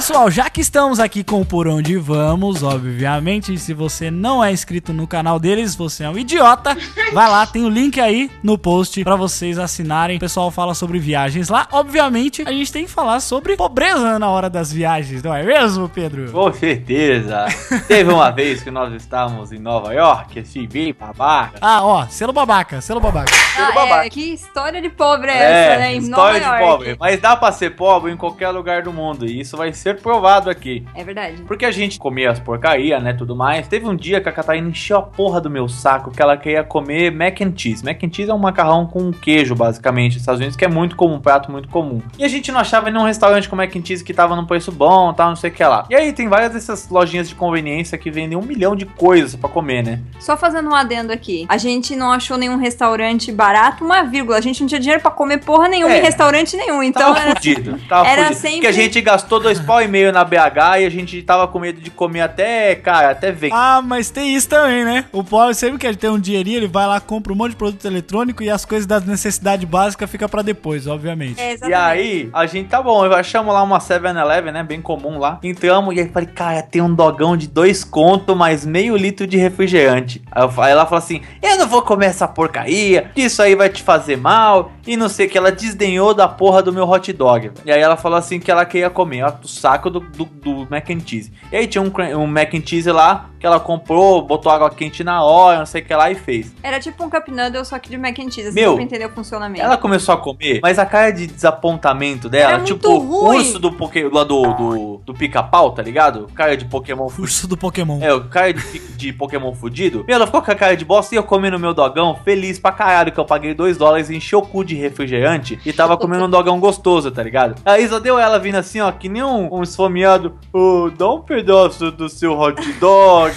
Pessoal, 0.00 0.30
já 0.30 0.48
que 0.48 0.62
estamos 0.62 0.98
aqui 0.98 1.22
com 1.22 1.42
o 1.42 1.44
Por 1.44 1.68
Onde 1.68 1.98
Vamos, 1.98 2.62
obviamente, 2.62 3.58
se 3.58 3.74
você 3.74 4.10
não 4.10 4.42
é 4.42 4.50
inscrito 4.50 4.94
no 4.94 5.06
canal 5.06 5.38
deles, 5.38 5.74
você 5.74 6.04
é 6.04 6.08
um 6.08 6.16
idiota. 6.16 6.74
Vai 7.12 7.28
lá, 7.28 7.46
tem 7.46 7.66
o 7.66 7.68
link 7.68 8.00
aí 8.00 8.30
no 8.42 8.56
post 8.56 9.04
pra 9.04 9.14
vocês 9.14 9.58
assinarem. 9.58 10.16
O 10.16 10.20
pessoal 10.20 10.50
fala 10.50 10.72
sobre 10.72 10.98
viagens 10.98 11.50
lá. 11.50 11.68
Obviamente, 11.70 12.42
a 12.46 12.50
gente 12.50 12.72
tem 12.72 12.86
que 12.86 12.90
falar 12.90 13.20
sobre 13.20 13.56
pobreza 13.56 14.18
na 14.18 14.30
hora 14.30 14.48
das 14.48 14.72
viagens, 14.72 15.22
não 15.22 15.34
é 15.34 15.42
mesmo, 15.42 15.86
Pedro? 15.86 16.32
Com 16.32 16.50
certeza. 16.50 17.44
Teve 17.86 18.10
uma 18.10 18.30
vez 18.30 18.62
que 18.62 18.70
nós 18.70 18.94
estávamos 18.94 19.52
em 19.52 19.58
Nova 19.58 19.92
York, 19.92 20.38
esse 20.38 20.66
bem 20.66 20.94
babaca. 20.98 21.58
Ah, 21.60 21.84
ó, 21.84 22.06
selo 22.06 22.32
babaca, 22.32 22.80
selo 22.80 23.00
babaca. 23.00 23.32
Ah, 23.58 24.06
é, 24.06 24.08
que 24.08 24.32
história 24.32 24.80
de 24.80 24.88
pobre 24.88 25.30
é, 25.30 25.34
essa, 25.34 25.78
né? 25.78 25.94
Em 25.94 26.00
Nova 26.00 26.38
história 26.38 26.40
de 26.40 26.46
York. 26.46 26.64
pobre. 26.64 26.96
Mas 26.98 27.20
dá 27.20 27.36
pra 27.36 27.52
ser 27.52 27.76
pobre 27.76 28.10
em 28.10 28.16
qualquer 28.16 28.48
lugar 28.48 28.82
do 28.82 28.92
mundo. 28.94 29.26
E 29.26 29.40
isso 29.40 29.58
vai 29.58 29.74
ser 29.74 29.89
provado 29.94 30.48
aqui. 30.50 30.84
É 30.94 31.02
verdade. 31.04 31.42
Porque 31.46 31.64
a 31.64 31.70
gente 31.70 31.98
comia 31.98 32.30
as 32.30 32.38
porcaria, 32.40 32.98
né, 33.00 33.12
tudo 33.12 33.34
mais. 33.36 33.66
Teve 33.68 33.86
um 33.86 33.94
dia 33.96 34.20
que 34.20 34.28
a 34.28 34.32
Catarina 34.32 34.68
encheu 34.68 34.98
a 34.98 35.02
porra 35.02 35.40
do 35.40 35.50
meu 35.50 35.68
saco 35.68 36.10
que 36.10 36.20
ela 36.22 36.36
queria 36.36 36.62
comer 36.64 37.10
mac 37.12 37.40
and 37.40 37.52
cheese. 37.56 37.84
Mac 37.84 38.02
and 38.02 38.10
cheese 38.12 38.30
é 38.30 38.34
um 38.34 38.38
macarrão 38.38 38.86
com 38.86 39.10
queijo, 39.12 39.54
basicamente, 39.54 40.12
nos 40.14 40.22
Estados 40.22 40.40
Unidos, 40.40 40.56
que 40.56 40.64
é 40.64 40.68
muito 40.68 40.96
comum, 40.96 41.14
um 41.14 41.20
prato 41.20 41.50
muito 41.50 41.68
comum. 41.68 42.00
E 42.18 42.24
a 42.24 42.28
gente 42.28 42.50
não 42.52 42.60
achava 42.60 42.90
nenhum 42.90 43.04
restaurante 43.04 43.48
com 43.48 43.56
mac 43.56 43.74
and 43.76 43.84
cheese 43.84 44.02
que 44.04 44.14
tava 44.14 44.34
num 44.36 44.46
preço 44.46 44.70
bom, 44.72 45.12
tal, 45.12 45.28
não 45.30 45.36
sei 45.36 45.50
o 45.50 45.52
que 45.52 45.64
lá. 45.64 45.84
E 45.90 45.94
aí 45.94 46.12
tem 46.12 46.28
várias 46.28 46.52
dessas 46.52 46.88
lojinhas 46.88 47.28
de 47.28 47.34
conveniência 47.34 47.96
que 47.98 48.10
vendem 48.10 48.36
um 48.38 48.42
milhão 48.42 48.74
de 48.76 48.86
coisas 48.86 49.34
pra 49.36 49.48
comer, 49.48 49.82
né? 49.84 50.00
Só 50.18 50.36
fazendo 50.36 50.68
um 50.70 50.74
adendo 50.74 51.12
aqui. 51.12 51.46
A 51.48 51.56
gente 51.56 51.94
não 51.96 52.10
achou 52.12 52.36
nenhum 52.36 52.56
restaurante 52.56 53.30
barato, 53.32 53.84
uma 53.84 54.02
vírgula. 54.02 54.38
A 54.38 54.40
gente 54.40 54.60
não 54.60 54.68
tinha 54.68 54.80
dinheiro 54.80 55.02
pra 55.02 55.10
comer 55.10 55.38
porra 55.38 55.68
nenhuma 55.68 55.94
É. 55.94 55.98
em 55.98 56.02
restaurante 56.02 56.56
nenhum. 56.56 56.82
Então 56.82 57.02
Tava 57.14 57.18
era, 57.20 57.34
fudido, 57.36 57.78
tava 57.88 58.08
era 58.08 58.22
fudido. 58.24 58.40
sempre- 58.40 58.54
Porque 58.56 58.66
a 58.66 58.72
gente 58.72 59.00
gastou 59.00 59.40
dois 59.40 59.60
pau 59.60 59.79
e 59.82 59.88
meio 59.88 60.12
na 60.12 60.24
BH 60.24 60.80
e 60.80 60.86
a 60.86 60.90
gente 60.90 61.22
tava 61.22 61.46
com 61.48 61.58
medo 61.58 61.80
de 61.80 61.90
comer 61.90 62.20
até, 62.22 62.74
cara, 62.74 63.10
até 63.10 63.30
ver. 63.32 63.50
Ah, 63.52 63.80
mas 63.84 64.10
tem 64.10 64.34
isso 64.34 64.48
também, 64.48 64.84
né? 64.84 65.04
O 65.12 65.22
pobre 65.24 65.54
sempre 65.54 65.78
que 65.78 65.86
ele 65.86 65.96
tem 65.96 66.10
um 66.10 66.18
dinheirinho, 66.18 66.58
ele 66.58 66.66
vai 66.68 66.86
lá, 66.86 67.00
compra 67.00 67.32
um 67.32 67.36
monte 67.36 67.50
de 67.50 67.56
produto 67.56 67.84
eletrônico 67.84 68.42
e 68.42 68.50
as 68.50 68.64
coisas 68.64 68.86
das 68.86 69.04
necessidades 69.04 69.68
básicas 69.68 70.10
fica 70.10 70.28
pra 70.28 70.42
depois, 70.42 70.86
obviamente. 70.86 71.40
É, 71.40 71.56
E 71.68 71.74
aí, 71.74 72.28
a 72.32 72.46
gente 72.46 72.68
tá 72.68 72.82
bom, 72.82 73.02
achamos 73.04 73.52
lá 73.52 73.62
uma 73.62 73.78
7-Eleven, 73.78 74.52
né? 74.52 74.62
Bem 74.62 74.80
comum 74.80 75.18
lá. 75.18 75.38
Entramos 75.42 75.94
e 75.96 76.00
aí 76.00 76.08
falei, 76.08 76.28
cara, 76.28 76.62
tem 76.62 76.80
um 76.82 76.94
dogão 76.94 77.36
de 77.36 77.46
dois 77.46 77.84
conto 77.84 78.34
mais 78.36 78.64
meio 78.64 78.96
litro 78.96 79.26
de 79.26 79.36
refrigerante. 79.36 80.22
Aí, 80.30 80.42
eu, 80.42 80.48
fa- 80.50 80.66
aí 80.66 80.72
ela 80.72 80.84
falou 80.84 80.98
assim: 80.98 81.20
Eu 81.42 81.56
não 81.58 81.66
vou 81.66 81.82
comer 81.82 82.06
essa 82.06 82.26
porcaria, 82.28 83.10
que 83.14 83.22
isso 83.22 83.42
aí 83.42 83.54
vai 83.54 83.68
te 83.68 83.82
fazer 83.82 84.16
mal. 84.16 84.72
E 84.86 84.96
não 84.96 85.08
sei 85.08 85.26
o 85.26 85.30
que, 85.30 85.38
ela 85.38 85.52
desdenhou 85.52 86.12
da 86.14 86.26
porra 86.26 86.62
do 86.62 86.72
meu 86.72 86.88
hot 86.88 87.12
dog. 87.12 87.50
E 87.64 87.70
aí 87.70 87.80
ela 87.80 87.96
falou 87.96 88.18
assim 88.18 88.40
que 88.40 88.50
ela 88.50 88.64
queria 88.64 88.90
comer 88.90 89.22
ó, 89.24 89.32
o 89.42 89.46
saco 89.70 89.88
do, 89.88 90.00
do, 90.00 90.24
do 90.24 90.66
mac 90.68 90.90
and 90.90 91.00
cheese. 91.06 91.32
E 91.52 91.56
aí 91.56 91.66
tinha 91.66 91.82
um, 91.82 91.92
um 92.18 92.26
mac 92.26 92.54
and 92.54 92.62
cheese 92.66 92.90
lá 92.90 93.29
que 93.40 93.46
ela 93.46 93.58
comprou, 93.58 94.20
botou 94.20 94.52
água 94.52 94.68
quente 94.70 95.02
na 95.02 95.24
hora, 95.24 95.58
não 95.58 95.66
sei 95.66 95.80
o 95.80 95.84
que 95.84 95.94
lá 95.94 96.10
e 96.10 96.14
fez. 96.14 96.54
Era 96.62 96.78
tipo 96.78 97.02
um 97.02 97.08
cup 97.08 97.28
noodle, 97.28 97.64
só 97.64 97.78
que 97.78 97.88
de 97.88 97.96
mac 97.96 98.18
and 98.18 98.30
cheese. 98.30 98.48
Assim, 98.48 98.60
Meu, 98.60 98.74
pra 98.74 98.82
entender 98.82 99.06
o 99.06 99.10
funcionamento. 99.10 99.64
Ela 99.64 99.78
começou 99.78 100.14
a 100.14 100.18
comer, 100.18 100.60
mas 100.62 100.78
a 100.78 100.84
cara 100.84 101.10
de 101.10 101.26
desapontamento 101.26 102.28
dela, 102.28 102.50
Era 102.50 102.58
muito 102.58 102.74
tipo 102.74 102.88
o 102.88 103.28
urso 103.28 103.58
do, 103.58 103.72
poké, 103.72 104.08
do, 104.08 104.24
do, 104.24 105.00
do 105.06 105.14
pica-pau, 105.14 105.72
tá 105.72 105.82
ligado? 105.82 106.28
Cara 106.34 106.54
de 106.54 106.66
Pokémon 106.66 107.08
fudido. 107.08 107.22
Urso 107.22 107.48
do 107.48 107.56
Pokémon. 107.56 107.98
É, 108.02 108.12
o 108.12 108.24
cara 108.24 108.52
de, 108.52 108.78
de 108.78 109.12
Pokémon 109.12 109.54
fudido. 109.54 110.04
Meu, 110.06 110.16
ela 110.16 110.26
ficou 110.26 110.42
com 110.42 110.50
a 110.50 110.54
cara 110.54 110.76
de 110.76 110.84
bosta 110.84 111.14
e 111.14 111.18
eu 111.18 111.22
comendo 111.22 111.58
meu 111.58 111.72
dogão, 111.72 112.14
feliz 112.22 112.58
pra 112.58 112.72
caralho, 112.72 113.10
que 113.10 113.18
eu 113.18 113.24
paguei 113.24 113.54
2 113.54 113.78
dólares, 113.78 114.10
enchi 114.10 114.36
o 114.36 114.42
cu 114.42 114.62
de 114.62 114.74
refrigerante 114.74 115.58
e 115.64 115.72
tava 115.72 115.96
comendo 115.98 116.26
um 116.26 116.30
dogão 116.30 116.60
gostoso, 116.60 117.10
tá 117.10 117.22
ligado? 117.22 117.54
Aí 117.64 117.88
só 117.88 117.98
deu 117.98 118.18
ela 118.18 118.38
vindo 118.38 118.56
assim, 118.56 118.80
ó, 118.80 118.92
que 118.92 119.08
nem 119.08 119.22
um, 119.22 119.48
um 119.54 119.62
esfomeado, 119.62 120.34
ô, 120.52 120.90
dá 120.90 121.10
um 121.10 121.20
pedaço 121.20 121.90
do 121.90 122.06
seu 122.08 122.38
hot 122.38 122.60
dog. 122.74 123.29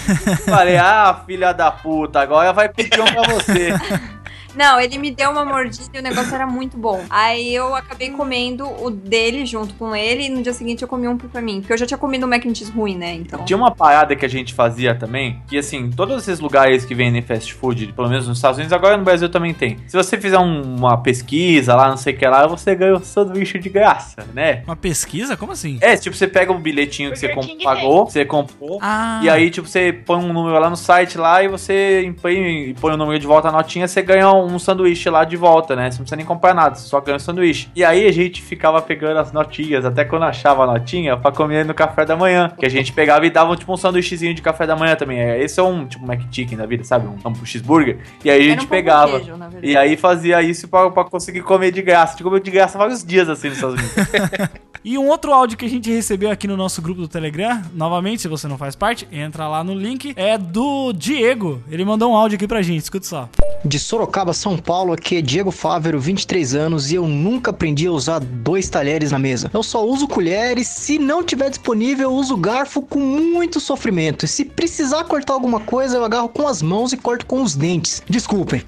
Falei, 0.44 0.76
ah, 0.76 1.22
filha 1.26 1.52
da 1.52 1.70
puta, 1.70 2.20
agora 2.20 2.52
vai 2.52 2.68
pedir 2.68 3.00
um 3.00 3.04
pra 3.04 3.22
você. 3.34 3.70
Não, 4.56 4.80
ele 4.80 4.98
me 4.98 5.10
deu 5.10 5.30
uma 5.30 5.44
mordida 5.44 5.90
e 5.94 5.98
o 5.98 6.02
negócio 6.02 6.34
era 6.34 6.46
muito 6.46 6.76
bom. 6.76 7.02
Aí 7.10 7.54
eu 7.54 7.74
acabei 7.74 8.10
comendo 8.10 8.66
o 8.82 8.90
dele 8.90 9.44
junto 9.46 9.74
com 9.74 9.94
ele 9.94 10.24
e 10.26 10.28
no 10.28 10.42
dia 10.42 10.52
seguinte 10.52 10.82
eu 10.82 10.88
comi 10.88 11.08
um 11.08 11.16
pra 11.16 11.40
mim. 11.40 11.60
Porque 11.60 11.72
eu 11.72 11.78
já 11.78 11.86
tinha 11.86 11.98
comido 11.98 12.24
um 12.26 12.28
mac 12.28 12.44
and 12.46 12.54
cheese 12.54 12.70
ruim, 12.72 12.96
né? 12.96 13.14
Então. 13.14 13.44
Tinha 13.44 13.56
uma 13.56 13.70
parada 13.70 14.14
que 14.16 14.24
a 14.24 14.28
gente 14.28 14.52
fazia 14.54 14.94
também, 14.94 15.40
que 15.48 15.58
assim, 15.58 15.90
todos 15.90 16.22
esses 16.22 16.40
lugares 16.40 16.84
que 16.84 16.94
vendem 16.94 17.22
fast 17.22 17.52
food, 17.54 17.92
pelo 17.92 18.08
menos 18.08 18.28
nos 18.28 18.38
Estados 18.38 18.58
Unidos, 18.58 18.72
agora 18.72 18.96
no 18.96 19.04
Brasil 19.04 19.28
também 19.28 19.52
tem. 19.54 19.78
Se 19.86 19.96
você 19.96 20.18
fizer 20.18 20.38
um- 20.38 20.76
uma 20.76 20.98
pesquisa 20.98 21.74
lá, 21.74 21.88
não 21.88 21.96
sei 21.96 22.14
o 22.14 22.16
que 22.18 22.26
lá, 22.26 22.46
você 22.46 22.74
ganha 22.74 22.94
o 22.94 23.04
sanduíche 23.04 23.58
de 23.58 23.68
graça, 23.68 24.26
né? 24.34 24.62
Uma 24.66 24.76
pesquisa? 24.76 25.36
Como 25.36 25.52
assim? 25.52 25.78
É, 25.80 25.96
tipo, 25.96 26.14
você 26.16 26.26
pega 26.28 26.52
um 26.52 26.60
bilhetinho 26.60 27.10
que 27.12 27.18
você 27.18 27.28
Burger 27.28 27.42
com- 27.44 27.48
King 27.52 27.64
pagou, 27.64 28.04
você 28.06 28.24
comprou, 28.24 28.78
Ah, 28.80 29.20
e 29.22 29.28
aí, 29.30 29.50
tipo, 29.50 29.66
você 29.68 29.92
põe 29.92 30.18
um 30.18 30.32
número 30.32 30.58
lá 30.58 30.68
no 30.70 30.76
site 30.76 31.16
lá 31.18 31.42
e 31.42 31.48
você 31.48 32.02
imprime 32.04 32.68
e 32.70 32.74
põe 32.74 32.94
o 32.94 32.96
número 32.96 33.18
de 33.18 33.26
volta 33.26 33.48
a 33.48 33.52
notinha, 33.52 33.86
você 33.88 34.02
ganha 34.02 34.30
um, 34.32 34.43
um 34.44 34.58
sanduíche 34.58 35.08
lá 35.10 35.24
de 35.24 35.36
volta, 35.36 35.74
né? 35.74 35.90
Você 35.90 35.98
não 35.98 36.04
precisa 36.04 36.16
nem 36.16 36.26
comprar 36.26 36.54
nada, 36.54 36.74
você 36.74 36.86
só 36.86 37.00
ganha 37.00 37.16
um 37.16 37.20
sanduíche. 37.20 37.68
E 37.74 37.84
aí 37.84 38.06
a 38.06 38.12
gente 38.12 38.42
ficava 38.42 38.80
pegando 38.80 39.18
as 39.18 39.32
notinhas, 39.32 39.84
até 39.84 40.04
quando 40.04 40.24
achava 40.24 40.64
a 40.64 40.66
notinha, 40.66 41.16
pra 41.16 41.32
comer 41.32 41.64
no 41.64 41.74
café 41.74 42.04
da 42.04 42.16
manhã. 42.16 42.52
Que 42.58 42.66
a 42.66 42.68
gente 42.68 42.92
pegava 42.92 43.26
e 43.26 43.30
dava 43.30 43.56
tipo 43.56 43.72
um 43.72 43.76
sanduíchezinho 43.76 44.34
de 44.34 44.42
café 44.42 44.66
da 44.66 44.76
manhã 44.76 44.96
também. 44.96 45.18
É, 45.18 45.42
Esse 45.42 45.60
é 45.60 45.62
um 45.62 45.86
tipo 45.86 46.04
McChicken 46.04 46.56
da 46.58 46.66
vida, 46.66 46.84
sabe? 46.84 47.06
Um, 47.06 47.16
um 47.28 47.44
cheeseburger. 47.44 47.98
E 48.24 48.30
aí 48.30 48.40
a 48.40 48.50
gente 48.50 48.64
um 48.64 48.68
pegava. 48.68 49.18
queijo, 49.20 49.34
e 49.62 49.76
aí 49.76 49.96
fazia 49.96 50.42
isso 50.42 50.68
pra, 50.68 50.90
pra 50.90 51.04
conseguir 51.04 51.42
comer 51.42 51.70
de 51.72 51.82
graça. 51.82 52.12
A 52.12 52.16
gente 52.16 52.22
comeu 52.24 52.40
de 52.40 52.50
graça 52.50 52.78
vários 52.78 53.04
dias 53.04 53.28
assim 53.28 53.48
nos 53.48 53.56
Estados 53.58 53.80
Unidos. 53.80 54.50
E 54.84 54.98
um 54.98 55.08
outro 55.08 55.32
áudio 55.32 55.56
que 55.56 55.64
a 55.64 55.68
gente 55.68 55.90
recebeu 55.90 56.30
aqui 56.30 56.46
no 56.46 56.58
nosso 56.58 56.82
grupo 56.82 57.00
do 57.00 57.08
Telegram, 57.08 57.62
novamente, 57.72 58.20
se 58.20 58.28
você 58.28 58.46
não 58.46 58.58
faz 58.58 58.76
parte, 58.76 59.08
entra 59.10 59.48
lá 59.48 59.64
no 59.64 59.72
link, 59.72 60.12
é 60.14 60.36
do 60.36 60.92
Diego. 60.92 61.62
Ele 61.70 61.86
mandou 61.86 62.12
um 62.12 62.14
áudio 62.14 62.36
aqui 62.36 62.46
pra 62.46 62.60
gente, 62.60 62.82
escuta 62.82 63.06
só. 63.06 63.28
De 63.64 63.78
Sorocaba, 63.78 64.33
São 64.34 64.56
Paulo, 64.58 64.92
aqui 64.92 65.16
é 65.16 65.22
Diego 65.22 65.50
Fávero, 65.50 65.98
23 66.00 66.54
anos, 66.54 66.90
e 66.90 66.96
eu 66.96 67.06
nunca 67.06 67.50
aprendi 67.50 67.86
a 67.86 67.92
usar 67.92 68.18
dois 68.20 68.68
talheres 68.68 69.10
na 69.12 69.18
mesa. 69.18 69.50
Eu 69.52 69.62
só 69.62 69.84
uso 69.84 70.06
colheres, 70.08 70.66
se 70.68 70.98
não 70.98 71.22
tiver 71.22 71.50
disponível, 71.50 72.10
eu 72.10 72.14
uso 72.16 72.36
garfo 72.36 72.82
com 72.82 72.98
muito 72.98 73.60
sofrimento. 73.60 74.24
E 74.24 74.28
se 74.28 74.44
precisar 74.44 75.04
cortar 75.04 75.34
alguma 75.34 75.60
coisa, 75.60 75.96
eu 75.96 76.04
agarro 76.04 76.28
com 76.28 76.46
as 76.48 76.60
mãos 76.62 76.92
e 76.92 76.96
corto 76.96 77.26
com 77.26 77.42
os 77.42 77.54
dentes. 77.54 78.02
Desculpem. 78.08 78.62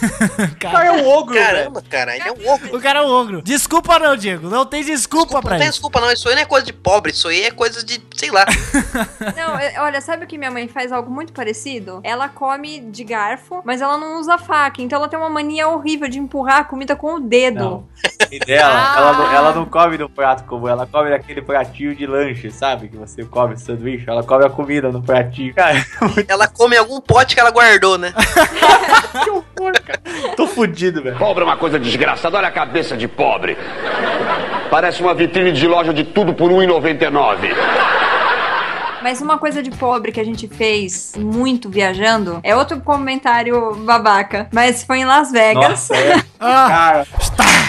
Cara, 0.58 0.86
é 0.86 0.92
um 0.92 1.08
ogro, 1.08 1.34
Caramba, 1.34 1.82
cara, 1.88 2.14
ele 2.16 2.28
é 2.28 2.32
um 2.32 2.48
ogro. 2.52 2.76
O 2.76 2.80
cara 2.80 2.98
é 2.98 3.02
um 3.02 3.08
ogro. 3.10 3.42
Desculpa 3.42 3.98
não, 3.98 4.14
Diego. 4.16 4.48
Não 4.48 4.66
tem 4.66 4.84
desculpa, 4.84 5.40
pra 5.40 5.52
Não 5.52 5.58
tem 5.58 5.68
isso. 5.68 5.72
desculpa 5.78 6.00
não, 6.00 6.12
isso 6.12 6.28
aí 6.28 6.34
não 6.34 6.42
é 6.42 6.44
coisa 6.44 6.66
de 6.66 6.72
pobre, 6.72 7.12
isso 7.12 7.28
aí 7.28 7.42
é 7.44 7.50
coisa 7.50 7.82
de, 7.84 8.00
sei 8.14 8.30
lá. 8.30 8.44
Não, 9.36 9.58
é- 9.58 9.80
olha, 9.80 10.00
sabe 10.00 10.24
o 10.24 10.26
que 10.26 10.36
minha 10.38 10.50
mãe 10.50 10.68
faz 10.68 10.92
algo 10.92 11.10
muito 11.10 11.32
parecido? 11.32 12.00
Ela 12.02 12.28
come 12.28 12.80
de 12.80 13.04
garfo, 13.04 13.62
mas 13.64 13.80
ela 13.80 13.96
não 13.98 14.18
usa 14.20 14.36
faca. 14.38 14.82
Então 14.82 14.98
ela 14.98 15.08
tem 15.10 15.18
uma 15.18 15.28
mania 15.28 15.68
horrível 15.68 16.08
de 16.08 16.18
empurrar 16.18 16.60
a 16.60 16.64
comida 16.64 16.96
com 16.96 17.16
o 17.16 17.20
dedo. 17.20 17.58
Não. 17.58 17.84
E 18.30 18.38
dela, 18.38 18.96
ela, 18.96 19.12
não, 19.12 19.32
ela 19.32 19.52
não 19.52 19.66
come 19.66 19.98
no 19.98 20.08
prato 20.08 20.44
comum, 20.44 20.68
ela 20.68 20.86
come 20.86 21.10
naquele 21.10 21.42
pratinho 21.42 21.94
de 21.94 22.06
lanche, 22.06 22.50
sabe? 22.50 22.88
Que 22.88 22.96
você 22.96 23.24
come 23.24 23.56
sanduíche, 23.56 24.08
ela 24.08 24.22
come 24.22 24.46
a 24.46 24.48
comida 24.50 24.90
no 24.90 25.02
pratinho. 25.02 25.52
Cara, 25.54 25.84
Ela 26.28 26.46
come 26.46 26.76
algum 26.76 27.00
pote 27.00 27.34
que 27.34 27.40
ela 27.40 27.50
guardou, 27.50 27.98
né? 27.98 28.14
tô 30.36 30.46
fudido, 30.46 31.02
velho. 31.02 31.18
Pobre 31.18 31.42
é 31.42 31.46
uma 31.46 31.56
coisa 31.56 31.78
desgraçada, 31.78 32.38
olha 32.38 32.48
a 32.48 32.52
cabeça 32.52 32.96
de 32.96 33.08
pobre. 33.08 33.58
Parece 34.70 35.02
uma 35.02 35.12
vitrine 35.12 35.52
de 35.52 35.66
loja 35.66 35.92
de 35.92 36.04
tudo 36.04 36.32
por 36.32 36.50
R$ 36.50 36.66
1,99. 36.66 38.09
Mas 39.02 39.20
uma 39.20 39.38
coisa 39.38 39.62
de 39.62 39.70
pobre 39.70 40.12
que 40.12 40.20
a 40.20 40.24
gente 40.24 40.46
fez 40.46 41.14
muito 41.16 41.68
viajando 41.68 42.40
é 42.42 42.54
outro 42.54 42.80
comentário 42.80 43.74
babaca. 43.76 44.48
Mas 44.52 44.82
foi 44.82 44.98
em 44.98 45.04
Las 45.04 45.30
Vegas. 45.30 45.68
Nossa, 45.70 45.96
é. 45.96 46.22
Cara, 46.40 47.06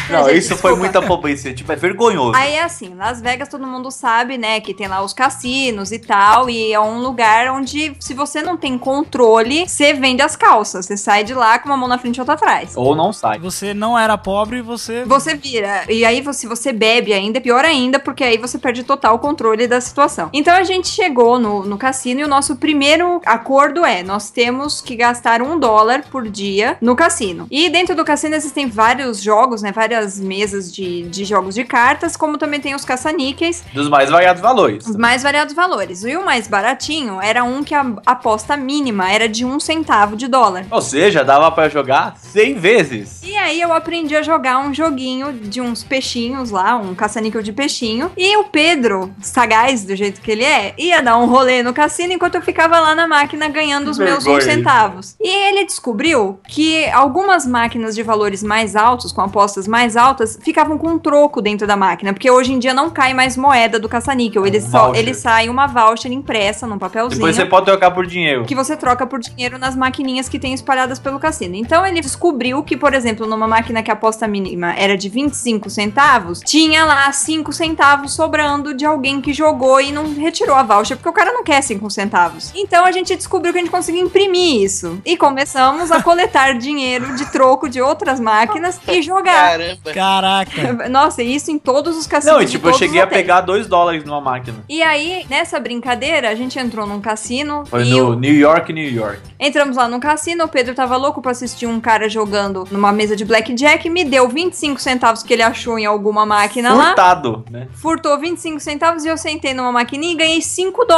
não, 0.09 0.25
Gente, 0.25 0.37
isso 0.37 0.55
foi 0.55 0.71
desculpa. 0.71 0.77
muita 0.77 1.01
pobreza, 1.01 1.53
tipo, 1.53 1.71
é 1.71 1.75
vergonhoso. 1.75 2.35
Aí 2.35 2.53
é 2.53 2.63
assim, 2.63 2.93
Las 2.95 3.21
Vegas 3.21 3.49
todo 3.49 3.67
mundo 3.67 3.91
sabe, 3.91 4.37
né, 4.37 4.59
que 4.61 4.73
tem 4.73 4.87
lá 4.87 5.01
os 5.03 5.13
cassinos 5.13 5.91
e 5.91 5.99
tal, 5.99 6.49
e 6.49 6.71
é 6.71 6.79
um 6.79 6.99
lugar 6.99 7.51
onde 7.51 7.93
se 7.99 8.13
você 8.13 8.41
não 8.41 8.55
tem 8.55 8.77
controle, 8.77 9.67
você 9.67 9.93
vende 9.93 10.21
as 10.21 10.35
calças, 10.35 10.85
você 10.85 10.95
sai 10.95 11.23
de 11.23 11.33
lá 11.33 11.59
com 11.59 11.67
uma 11.67 11.77
mão 11.77 11.87
na 11.87 11.97
frente 11.97 12.17
e 12.17 12.21
outra 12.21 12.35
atrás. 12.35 12.73
Ou 12.75 12.95
não 12.95 13.11
sai. 13.11 13.39
Você 13.39 13.73
não 13.73 13.97
era 13.97 14.17
pobre, 14.17 14.61
você. 14.61 15.03
Você 15.05 15.35
vira. 15.35 15.83
E 15.89 16.05
aí, 16.05 16.23
se 16.33 16.47
você 16.47 16.71
bebe 16.71 17.13
ainda, 17.13 17.37
é 17.39 17.41
pior 17.41 17.65
ainda, 17.65 17.99
porque 17.99 18.23
aí 18.23 18.37
você 18.37 18.57
perde 18.57 18.83
total 18.83 19.19
controle 19.19 19.67
da 19.67 19.81
situação. 19.81 20.29
Então 20.33 20.55
a 20.55 20.63
gente 20.63 20.87
chegou 20.87 21.20
no, 21.39 21.63
no 21.63 21.77
cassino 21.77 22.21
e 22.21 22.23
o 22.23 22.27
nosso 22.27 22.55
primeiro 22.55 23.21
acordo 23.25 23.85
é: 23.85 24.03
nós 24.03 24.29
temos 24.29 24.81
que 24.81 24.95
gastar 24.95 25.41
um 25.41 25.59
dólar 25.59 26.03
por 26.11 26.27
dia 26.27 26.77
no 26.81 26.95
cassino. 26.95 27.47
E 27.51 27.69
dentro 27.69 27.95
do 27.95 28.03
cassino 28.03 28.35
existem 28.35 28.67
vários 28.67 29.21
jogos, 29.21 29.61
né? 29.61 29.71
Várias 29.71 30.19
mesas 30.19 30.73
de, 30.73 31.03
de 31.03 31.23
jogos 31.25 31.55
de 31.55 31.63
cartas, 31.63 32.17
como 32.17 32.37
também 32.37 32.59
tem 32.59 32.75
os 32.75 32.83
caça-níqueis. 32.83 33.63
Dos 33.73 33.89
mais 33.89 34.09
variados 34.09 34.41
valores. 34.41 34.87
Os 34.87 34.95
mais 34.95 35.23
variados 35.23 35.53
valores. 35.53 36.03
E 36.03 36.15
o 36.17 36.25
mais 36.25 36.47
baratinho 36.47 37.21
era 37.21 37.43
um 37.43 37.63
que 37.63 37.75
a 37.75 37.85
aposta 38.05 38.57
mínima 38.57 39.11
era 39.11 39.29
de 39.29 39.45
um 39.45 39.59
centavo 39.59 40.15
de 40.15 40.27
dólar. 40.27 40.65
Ou 40.71 40.81
seja, 40.81 41.23
dava 41.23 41.51
pra 41.51 41.69
jogar 41.69 42.17
100 42.17 42.53
vezes. 42.55 43.21
E 43.23 43.35
aí 43.37 43.61
eu 43.61 43.71
aprendi 43.71 44.15
a 44.15 44.23
jogar 44.23 44.59
um 44.59 44.73
joguinho 44.73 45.31
de 45.33 45.61
uns 45.61 45.83
peixinhos 45.83 46.51
lá, 46.51 46.75
um 46.75 46.95
caça-níquel 46.95 47.41
de 47.41 47.53
peixinho. 47.53 48.11
E 48.17 48.37
o 48.37 48.45
Pedro, 48.45 49.13
sagaz 49.21 49.83
do 49.83 49.95
jeito 49.95 50.21
que 50.21 50.31
ele 50.31 50.43
é, 50.43 50.73
ia 50.77 51.01
dar 51.01 51.10
um 51.17 51.25
rolê 51.25 51.63
no 51.63 51.73
cassino 51.73 52.13
enquanto 52.13 52.35
eu 52.35 52.41
ficava 52.41 52.79
lá 52.79 52.95
na 52.95 53.07
máquina 53.07 53.47
ganhando 53.47 53.89
os 53.89 53.97
meus 53.97 54.25
uns 54.25 54.43
centavos. 54.43 55.15
E 55.19 55.49
ele 55.49 55.65
descobriu 55.65 56.39
que 56.47 56.89
algumas 56.91 57.45
máquinas 57.45 57.95
de 57.95 58.03
valores 58.03 58.43
mais 58.43 58.75
altos, 58.75 59.11
com 59.11 59.21
apostas 59.21 59.67
mais 59.67 59.95
altas, 59.97 60.39
ficavam 60.41 60.77
com 60.77 60.89
um 60.89 60.99
troco 60.99 61.41
dentro 61.41 61.67
da 61.67 61.75
máquina. 61.75 62.13
Porque 62.13 62.29
hoje 62.29 62.53
em 62.53 62.59
dia 62.59 62.73
não 62.73 62.89
cai 62.89 63.13
mais 63.13 63.37
moeda 63.37 63.79
do 63.79 63.89
caça-níquel. 63.89 64.45
Ele, 64.45 64.61
só, 64.61 64.87
voucher. 64.87 65.01
ele 65.01 65.13
sai 65.13 65.49
uma 65.49 65.67
voucher 65.67 66.11
impressa 66.11 66.67
num 66.67 66.77
papelzinho 66.77 67.15
Depois 67.15 67.35
você 67.35 67.45
pode 67.45 67.65
trocar 67.65 67.91
por 67.91 68.05
dinheiro. 68.05 68.45
que 68.45 68.55
você 68.55 68.75
troca 68.75 69.05
por 69.05 69.19
dinheiro 69.19 69.57
nas 69.57 69.75
maquininhas 69.75 70.27
que 70.29 70.39
tem 70.39 70.53
espalhadas 70.53 70.99
pelo 70.99 71.19
cassino. 71.19 71.55
Então 71.55 71.85
ele 71.85 72.01
descobriu 72.01 72.63
que, 72.63 72.77
por 72.77 72.93
exemplo, 72.93 73.25
numa 73.25 73.47
máquina 73.47 73.83
que 73.83 73.91
a 73.91 73.93
aposta 73.93 74.27
mínima 74.27 74.73
era 74.73 74.97
de 74.97 75.09
25 75.09 75.69
centavos, 75.69 76.39
tinha 76.45 76.85
lá 76.85 77.11
5 77.11 77.51
centavos 77.53 78.13
sobrando 78.13 78.73
de 78.73 78.85
alguém 78.85 79.21
que 79.21 79.33
jogou 79.33 79.79
e 79.81 79.91
não 79.91 80.13
retirou 80.13 80.55
a 80.55 80.63
voucher, 80.63 80.97
porque 81.01 81.09
o 81.09 81.13
cara 81.13 81.31
não 81.33 81.43
quer 81.43 81.61
5 81.61 81.89
centavos. 81.89 82.51
Então 82.55 82.85
a 82.85 82.91
gente 82.91 83.15
descobriu 83.15 83.51
que 83.51 83.57
a 83.59 83.61
gente 83.61 83.71
conseguia 83.71 84.01
imprimir 84.01 84.61
isso. 84.61 85.01
E 85.03 85.17
começamos 85.17 85.91
a 85.91 86.01
coletar 86.01 86.53
dinheiro 86.57 87.15
de 87.15 87.25
troco 87.31 87.67
de 87.67 87.81
outras 87.81 88.19
máquinas 88.19 88.79
e 88.87 89.01
jogar. 89.01 89.57
Caramba. 89.57 89.93
Caraca. 89.93 90.89
Nossa, 90.89 91.23
e 91.23 91.35
isso 91.35 91.49
em 91.51 91.57
todos 91.57 91.97
os 91.97 92.05
cassinos. 92.05 92.35
Não, 92.35 92.41
e 92.43 92.45
tipo, 92.45 92.67
eu 92.69 92.73
cheguei 92.75 93.01
a 93.01 93.07
pegar 93.07 93.41
2 93.41 93.65
dólares 93.67 94.03
numa 94.05 94.21
máquina. 94.21 94.63
E 94.69 94.83
aí, 94.83 95.25
nessa 95.29 95.59
brincadeira, 95.59 96.29
a 96.29 96.35
gente 96.35 96.59
entrou 96.59 96.85
num 96.85 97.01
cassino 97.01 97.65
Foi 97.65 97.83
e 97.83 97.89
no 97.89 98.11
o- 98.11 98.15
New 98.15 98.33
York, 98.33 98.71
New 98.71 98.91
York. 98.91 99.19
Entramos 99.39 99.77
lá 99.77 99.87
no 99.87 99.99
cassino, 99.99 100.43
o 100.43 100.47
Pedro 100.47 100.75
tava 100.75 100.95
louco 100.97 101.19
pra 101.21 101.31
assistir 101.31 101.65
um 101.65 101.79
cara 101.79 102.07
jogando 102.07 102.67
numa 102.69 102.91
mesa 102.91 103.15
de 103.15 103.25
blackjack, 103.25 103.89
me 103.89 104.03
deu 104.05 104.29
25 104.29 104.79
centavos 104.79 105.23
que 105.23 105.33
ele 105.33 105.41
achou 105.41 105.79
em 105.79 105.85
alguma 105.85 106.25
máquina 106.27 106.73
lá. 106.73 106.87
Furtado, 106.87 107.43
né? 107.49 107.67
Furtou 107.73 108.19
25 108.19 108.59
centavos 108.59 109.03
e 109.03 109.07
eu 109.07 109.17
sentei 109.17 109.53
numa 109.53 109.71
maquininha 109.71 110.13
e 110.13 110.17
ganhei 110.17 110.41
5 110.41 110.85
dólares 110.85 110.90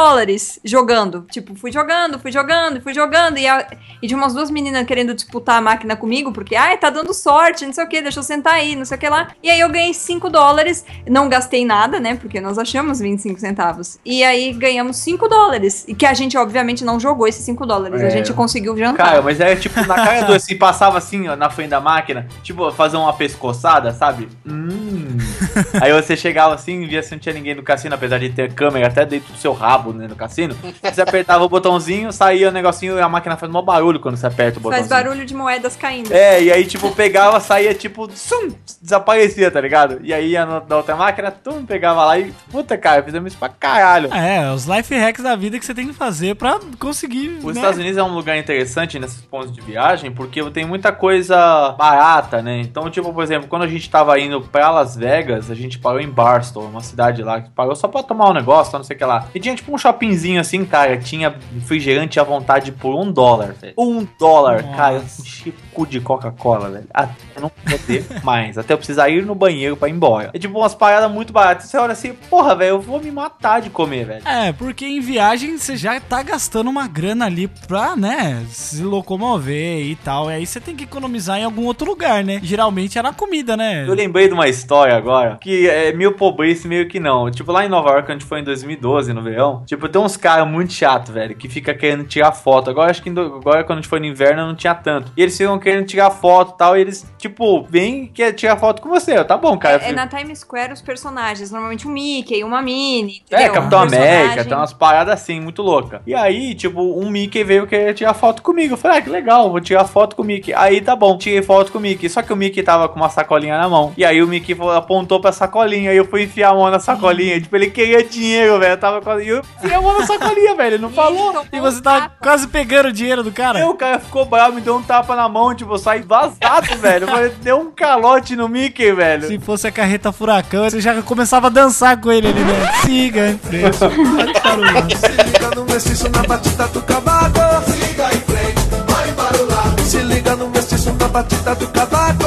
jogando. 0.64 1.26
Tipo, 1.30 1.54
fui 1.54 1.70
jogando, 1.72 2.18
fui 2.18 2.32
jogando, 2.32 2.80
fui 2.80 2.92
jogando. 2.94 3.38
E, 3.38 3.46
a- 3.46 3.66
e 4.02 4.06
de 4.06 4.14
umas 4.14 4.34
duas 4.34 4.50
meninas 4.50 4.84
querendo 4.86 5.14
disputar 5.14 5.56
a 5.58 5.60
máquina 5.60 5.96
comigo, 5.96 6.32
porque, 6.32 6.54
ai, 6.56 6.76
tá 6.76 6.90
dando 6.90 7.12
sorte, 7.14 7.64
não 7.64 7.72
sei 7.72 7.84
o 7.84 7.88
que, 7.88 8.02
deixa 8.02 8.18
eu 8.18 8.22
sentar 8.22 8.54
aí, 8.54 8.76
não 8.76 8.84
sei 8.84 8.96
o 8.96 9.00
que 9.00 9.08
lá. 9.08 9.28
E 9.42 9.50
aí 9.50 9.60
eu 9.60 9.68
ganhei 9.68 9.94
5 9.94 10.28
dólares, 10.28 10.84
não 11.08 11.28
gastei 11.28 11.64
nada, 11.64 11.98
né? 12.00 12.14
Porque 12.16 12.40
nós 12.40 12.58
achamos 12.58 12.98
25 13.00 13.38
centavos. 13.40 13.98
E 14.04 14.22
aí 14.24 14.52
ganhamos 14.52 14.96
5 14.98 15.28
dólares. 15.28 15.84
E 15.88 15.94
que 15.94 16.06
a 16.06 16.14
gente, 16.14 16.36
obviamente, 16.36 16.84
não 16.84 16.98
jogou 17.00 17.26
esses 17.26 17.44
5 17.44 17.64
dólares. 17.66 18.00
A 18.02 18.06
É. 18.06 18.10
gente 18.10 18.32
conseguiu 18.32 18.76
jantar. 18.76 19.06
Cara, 19.06 19.22
mas 19.22 19.40
era 19.40 19.56
tipo, 19.56 19.80
na 19.86 19.94
cara 19.94 20.22
do 20.24 20.32
assim, 20.34 20.56
passava 20.56 20.98
assim, 20.98 21.28
ó, 21.28 21.36
na 21.36 21.50
frente 21.50 21.70
da 21.70 21.80
máquina, 21.80 22.26
tipo, 22.42 22.70
fazer 22.72 22.96
uma 22.96 23.12
pescoçada, 23.12 23.92
sabe? 23.92 24.28
Hum. 24.46 25.16
Aí 25.80 25.92
você 25.92 26.16
chegava 26.16 26.54
assim, 26.54 26.86
via 26.86 27.02
se 27.02 27.12
não 27.12 27.18
tinha 27.18 27.34
ninguém 27.34 27.54
no 27.54 27.62
cassino, 27.62 27.94
apesar 27.94 28.18
de 28.18 28.30
ter 28.30 28.52
câmera 28.52 28.88
até 28.88 29.04
dentro 29.04 29.32
do 29.32 29.38
seu 29.38 29.52
rabo, 29.52 29.83
né, 29.92 30.06
no 30.08 30.16
cassino. 30.16 30.56
Você 30.82 31.02
apertava 31.02 31.44
o 31.44 31.48
botãozinho, 31.48 32.12
saía 32.12 32.48
o 32.48 32.52
negocinho 32.52 32.96
e 32.96 33.00
a 33.00 33.08
máquina 33.08 33.36
faz 33.36 33.50
mó 33.50 33.62
barulho 33.62 34.00
quando 34.00 34.16
você 34.16 34.26
aperta 34.26 34.58
o 34.58 34.62
botãozinho. 34.62 34.88
Faz 34.88 35.04
barulho 35.04 35.26
de 35.26 35.34
moedas 35.34 35.76
caindo. 35.76 36.12
É, 36.12 36.42
e 36.42 36.52
aí, 36.52 36.66
tipo, 36.66 36.90
pegava, 36.92 37.40
saía, 37.40 37.74
tipo, 37.74 38.10
sum, 38.12 38.48
desaparecia, 38.80 39.50
tá 39.50 39.60
ligado? 39.60 40.00
E 40.02 40.12
aí 40.12 40.30
ia 40.30 40.46
na 40.46 40.76
outra 40.76 40.96
máquina, 40.96 41.30
tum, 41.30 41.64
pegava 41.64 42.04
lá 42.04 42.18
e. 42.18 42.32
Puta, 42.50 42.76
cara, 42.78 43.02
fizemos 43.02 43.32
isso 43.32 43.38
pra 43.38 43.48
caralho. 43.48 44.12
É, 44.12 44.50
os 44.52 44.64
life 44.64 44.94
hacks 44.94 45.22
da 45.22 45.36
vida 45.36 45.58
que 45.58 45.64
você 45.64 45.74
tem 45.74 45.86
que 45.86 45.94
fazer 45.94 46.34
pra 46.36 46.58
conseguir. 46.78 47.38
Os 47.38 47.44
né? 47.44 47.52
Estados 47.52 47.78
Unidos 47.78 47.96
é 47.96 48.02
um 48.02 48.14
lugar 48.14 48.36
interessante 48.36 48.98
nesses 48.98 49.20
pontos 49.22 49.52
de 49.52 49.60
viagem, 49.60 50.10
porque 50.10 50.42
tem 50.50 50.64
muita 50.64 50.92
coisa 50.92 51.72
barata, 51.72 52.42
né? 52.42 52.60
Então, 52.60 52.90
tipo, 52.90 53.12
por 53.12 53.22
exemplo, 53.22 53.48
quando 53.48 53.62
a 53.62 53.68
gente 53.68 53.88
tava 53.88 54.18
indo 54.18 54.40
pra 54.40 54.70
Las 54.70 54.96
Vegas, 54.96 55.50
a 55.50 55.54
gente 55.54 55.78
parou 55.78 56.00
em 56.00 56.08
Barstow, 56.08 56.64
uma 56.64 56.82
cidade 56.82 57.22
lá, 57.22 57.40
que 57.40 57.50
parou 57.50 57.74
só 57.74 57.88
pra 57.88 58.02
tomar 58.02 58.30
um 58.30 58.34
negócio, 58.34 58.76
não 58.76 58.84
sei 58.84 58.96
o 58.96 58.98
que 58.98 59.04
lá. 59.04 59.26
E 59.34 59.40
tinha, 59.40 59.54
tipo, 59.54 59.72
um 59.74 59.78
shoppingzinho 59.78 60.40
assim, 60.40 60.64
cara, 60.64 60.96
tinha 60.96 61.34
refrigerante 61.52 62.18
à 62.18 62.24
vontade 62.24 62.72
por 62.72 62.94
um 62.94 63.10
dólar, 63.10 63.54
velho. 63.60 63.74
Um 63.76 64.06
dólar, 64.18 64.62
Nossa. 64.62 64.76
cara, 64.76 64.94
eu 64.96 65.02
enchi 65.02 65.50
o 65.50 65.54
cu 65.72 65.86
de 65.86 66.00
Coca-Cola, 66.00 66.70
velho. 66.70 66.86
Até 66.92 67.14
eu 67.36 67.42
não 67.42 67.50
poder 67.50 68.06
mais, 68.22 68.56
até 68.56 68.72
eu 68.72 68.78
precisar 68.78 69.08
ir 69.08 69.24
no 69.24 69.34
banheiro 69.34 69.76
pra 69.76 69.88
ir 69.88 69.92
embora. 69.92 70.30
É 70.32 70.38
tipo 70.38 70.58
umas 70.58 70.74
paradas 70.74 71.10
muito 71.10 71.32
baratas. 71.32 71.66
Você 71.66 71.76
olha 71.76 71.92
assim, 71.92 72.12
porra, 72.30 72.54
velho, 72.54 72.70
eu 72.70 72.80
vou 72.80 73.00
me 73.00 73.10
matar 73.10 73.60
de 73.60 73.70
comer, 73.70 74.06
velho. 74.06 74.28
É, 74.28 74.52
porque 74.52 74.86
em 74.86 75.00
viagem 75.00 75.58
você 75.58 75.76
já 75.76 76.00
tá 76.00 76.22
gastando 76.22 76.70
uma 76.70 76.86
grana 76.86 77.26
ali 77.26 77.48
pra, 77.66 77.94
né, 77.94 78.44
se 78.48 78.82
locomover 78.82 79.80
e 79.84 79.96
tal. 79.96 80.30
E 80.30 80.34
aí 80.34 80.46
você 80.46 80.60
tem 80.60 80.74
que 80.74 80.84
economizar 80.84 81.38
em 81.38 81.44
algum 81.44 81.64
outro 81.64 81.86
lugar, 81.86 82.24
né? 82.24 82.40
Geralmente 82.42 82.98
era 82.98 83.12
comida, 83.12 83.56
né? 83.56 83.84
Eu 83.86 83.94
lembrei 83.94 84.28
de 84.28 84.34
uma 84.34 84.48
história 84.48 84.96
agora, 84.96 85.38
que 85.40 85.68
é 85.68 85.92
meio 85.92 86.12
pobreza 86.12 86.68
meio 86.68 86.88
que 86.88 87.00
não. 87.00 87.30
Tipo, 87.30 87.52
lá 87.52 87.64
em 87.64 87.68
Nova 87.68 87.90
York, 87.90 88.10
a 88.10 88.14
gente 88.14 88.24
foi 88.24 88.40
em 88.40 88.44
2012, 88.44 89.12
no 89.12 89.22
verão, 89.22 89.53
tipo, 89.66 89.88
tem 89.88 90.00
uns 90.00 90.16
caras 90.16 90.46
muito 90.48 90.72
chato, 90.72 91.12
velho, 91.12 91.34
que 91.34 91.48
fica 91.48 91.74
querendo 91.74 92.04
tirar 92.04 92.32
foto. 92.32 92.70
Agora, 92.70 92.90
acho 92.90 93.02
que 93.02 93.10
agora 93.10 93.64
quando 93.64 93.78
a 93.78 93.82
gente 93.82 93.88
foi 93.88 94.00
no 94.00 94.06
inverno, 94.06 94.46
não 94.46 94.54
tinha 94.54 94.74
tanto. 94.74 95.12
E 95.16 95.22
eles 95.22 95.36
ficam 95.36 95.58
querendo 95.58 95.86
tirar 95.86 96.10
foto 96.10 96.54
e 96.54 96.58
tal, 96.58 96.76
e 96.76 96.80
eles, 96.80 97.06
tipo, 97.18 97.64
vêm 97.68 98.06
quer 98.06 98.32
tirar 98.32 98.56
foto 98.56 98.80
com 98.80 98.88
você. 98.88 99.18
Eu, 99.18 99.24
Tá 99.24 99.38
bom, 99.38 99.56
cara. 99.56 99.82
É, 99.82 99.88
é 99.88 99.92
na 99.92 100.06
Times 100.06 100.40
Square 100.40 100.72
os 100.72 100.82
personagens, 100.82 101.50
normalmente 101.50 101.88
um 101.88 101.90
Mickey, 101.90 102.44
uma 102.44 102.60
Minnie, 102.60 103.22
É, 103.30 103.36
entendeu? 103.36 103.52
Capitão 103.54 103.78
Um 103.80 103.82
América, 103.82 104.44
tem 104.44 104.56
umas 104.56 104.72
paradas 104.72 105.14
assim, 105.14 105.40
muito 105.40 105.62
louca. 105.62 106.02
E 106.06 106.14
aí, 106.14 106.54
tipo, 106.54 106.80
um 106.80 107.10
Mickey 107.10 107.42
veio 107.42 107.66
querer 107.66 107.94
tirar 107.94 108.14
foto 108.14 108.42
comigo. 108.42 108.74
Eu 108.74 108.78
falei, 108.78 108.98
ah, 108.98 109.02
que 109.02 109.10
legal, 109.10 109.50
vou 109.50 109.60
tirar 109.60 109.84
foto 109.86 110.14
com 110.14 110.22
o 110.22 110.24
Mickey. 110.24 110.52
Aí 110.52 110.80
tá 110.80 110.94
bom, 110.94 111.16
tirei 111.16 111.42
foto 111.42 111.72
com 111.72 111.78
o 111.78 111.80
Mickey. 111.80 112.08
Só 112.08 112.22
que 112.22 112.32
o 112.32 112.36
Mickey 112.36 112.62
tava 112.62 112.88
com 112.88 112.96
uma 112.96 113.08
sacolinha 113.08 113.58
na 113.58 113.68
mão. 113.68 113.92
E 113.96 114.04
aí 114.04 114.22
o 114.22 114.26
Mickey 114.26 114.56
apontou 114.76 115.20
pra 115.20 115.32
sacolinha. 115.32 115.92
E 115.92 115.96
eu 115.96 116.04
fui 116.04 116.24
enfiar 116.24 116.50
a 116.50 116.54
mão 116.54 116.70
na 116.70 116.78
sacolinha. 116.78 117.40
tipo, 117.40 117.54
ele 117.56 117.70
queria 117.70 118.02
dinheiro, 118.02 118.58
velho. 118.58 118.76
Tava 118.76 119.00
com. 119.00 119.20
E 119.20 119.28
eu 119.28 119.43
enfiei 119.58 119.74
a 119.74 119.80
mão 119.80 119.98
na 119.98 120.06
sacolinha, 120.06 120.54
velho. 120.54 120.74
Ele 120.74 120.82
não 120.82 120.90
falou. 120.90 121.44
E 121.52 121.60
você 121.60 121.80
tá 121.80 122.10
quase 122.20 122.48
pegando 122.48 122.88
o 122.88 122.92
dinheiro 122.92 123.22
do 123.22 123.32
cara? 123.32 123.58
Aí 123.58 123.64
o 123.64 123.74
cara 123.74 123.98
ficou 123.98 124.24
bravo, 124.24 124.54
me 124.54 124.60
deu 124.60 124.76
um 124.76 124.82
tapa 124.82 125.14
na 125.14 125.28
mão, 125.28 125.54
tipo, 125.54 125.72
eu 125.72 125.78
saí 125.78 126.02
vazado, 126.02 126.76
velho. 126.80 127.08
Eu 127.08 127.30
Deu 127.42 127.60
um 127.60 127.70
calote 127.70 128.34
no 128.36 128.48
Mickey, 128.48 128.92
velho. 128.92 129.26
Se 129.26 129.38
fosse 129.38 129.66
a 129.66 129.72
carreta 129.72 130.10
furacão, 130.12 130.64
você 130.64 130.80
já 130.80 131.02
começava 131.02 131.48
a 131.48 131.50
dançar 131.50 132.00
com 132.00 132.10
ele 132.10 132.28
ali, 132.28 132.40
né? 132.40 132.72
Siga 132.84 133.30
em 133.30 133.38
frente. 133.38 133.76
Se 133.78 135.22
liga 135.22 135.50
no 135.54 135.64
mestiço 135.64 136.08
na 136.08 136.22
batida 136.22 136.66
do 136.68 136.82
cavaco. 136.82 137.38
Se 137.70 137.76
liga 137.86 138.04
em 138.14 138.20
frente, 138.20 138.60
vai 138.88 139.12
para 139.12 139.42
o 139.42 139.46
lado. 139.46 139.82
Se 139.82 139.98
liga 139.98 140.36
no 140.36 140.48
mestiço 140.48 140.92
na 140.94 141.08
batida 141.08 141.54
do 141.54 141.68
cavaco. 141.68 142.24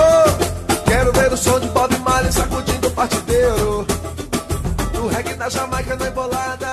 Quero 0.86 1.12
ver 1.14 1.32
o 1.34 1.38
som 1.38 1.60
de 1.60 1.68
Bob 1.70 1.98
Marley 2.00 2.32
sacudindo 2.32 2.88
o 2.88 2.92
partideiro. 2.92 3.86
No 4.94 5.08
reggae 5.08 5.34
da 5.36 5.50
Jamaica 5.50 5.96
na 5.96 6.08
embolada. 6.08 6.67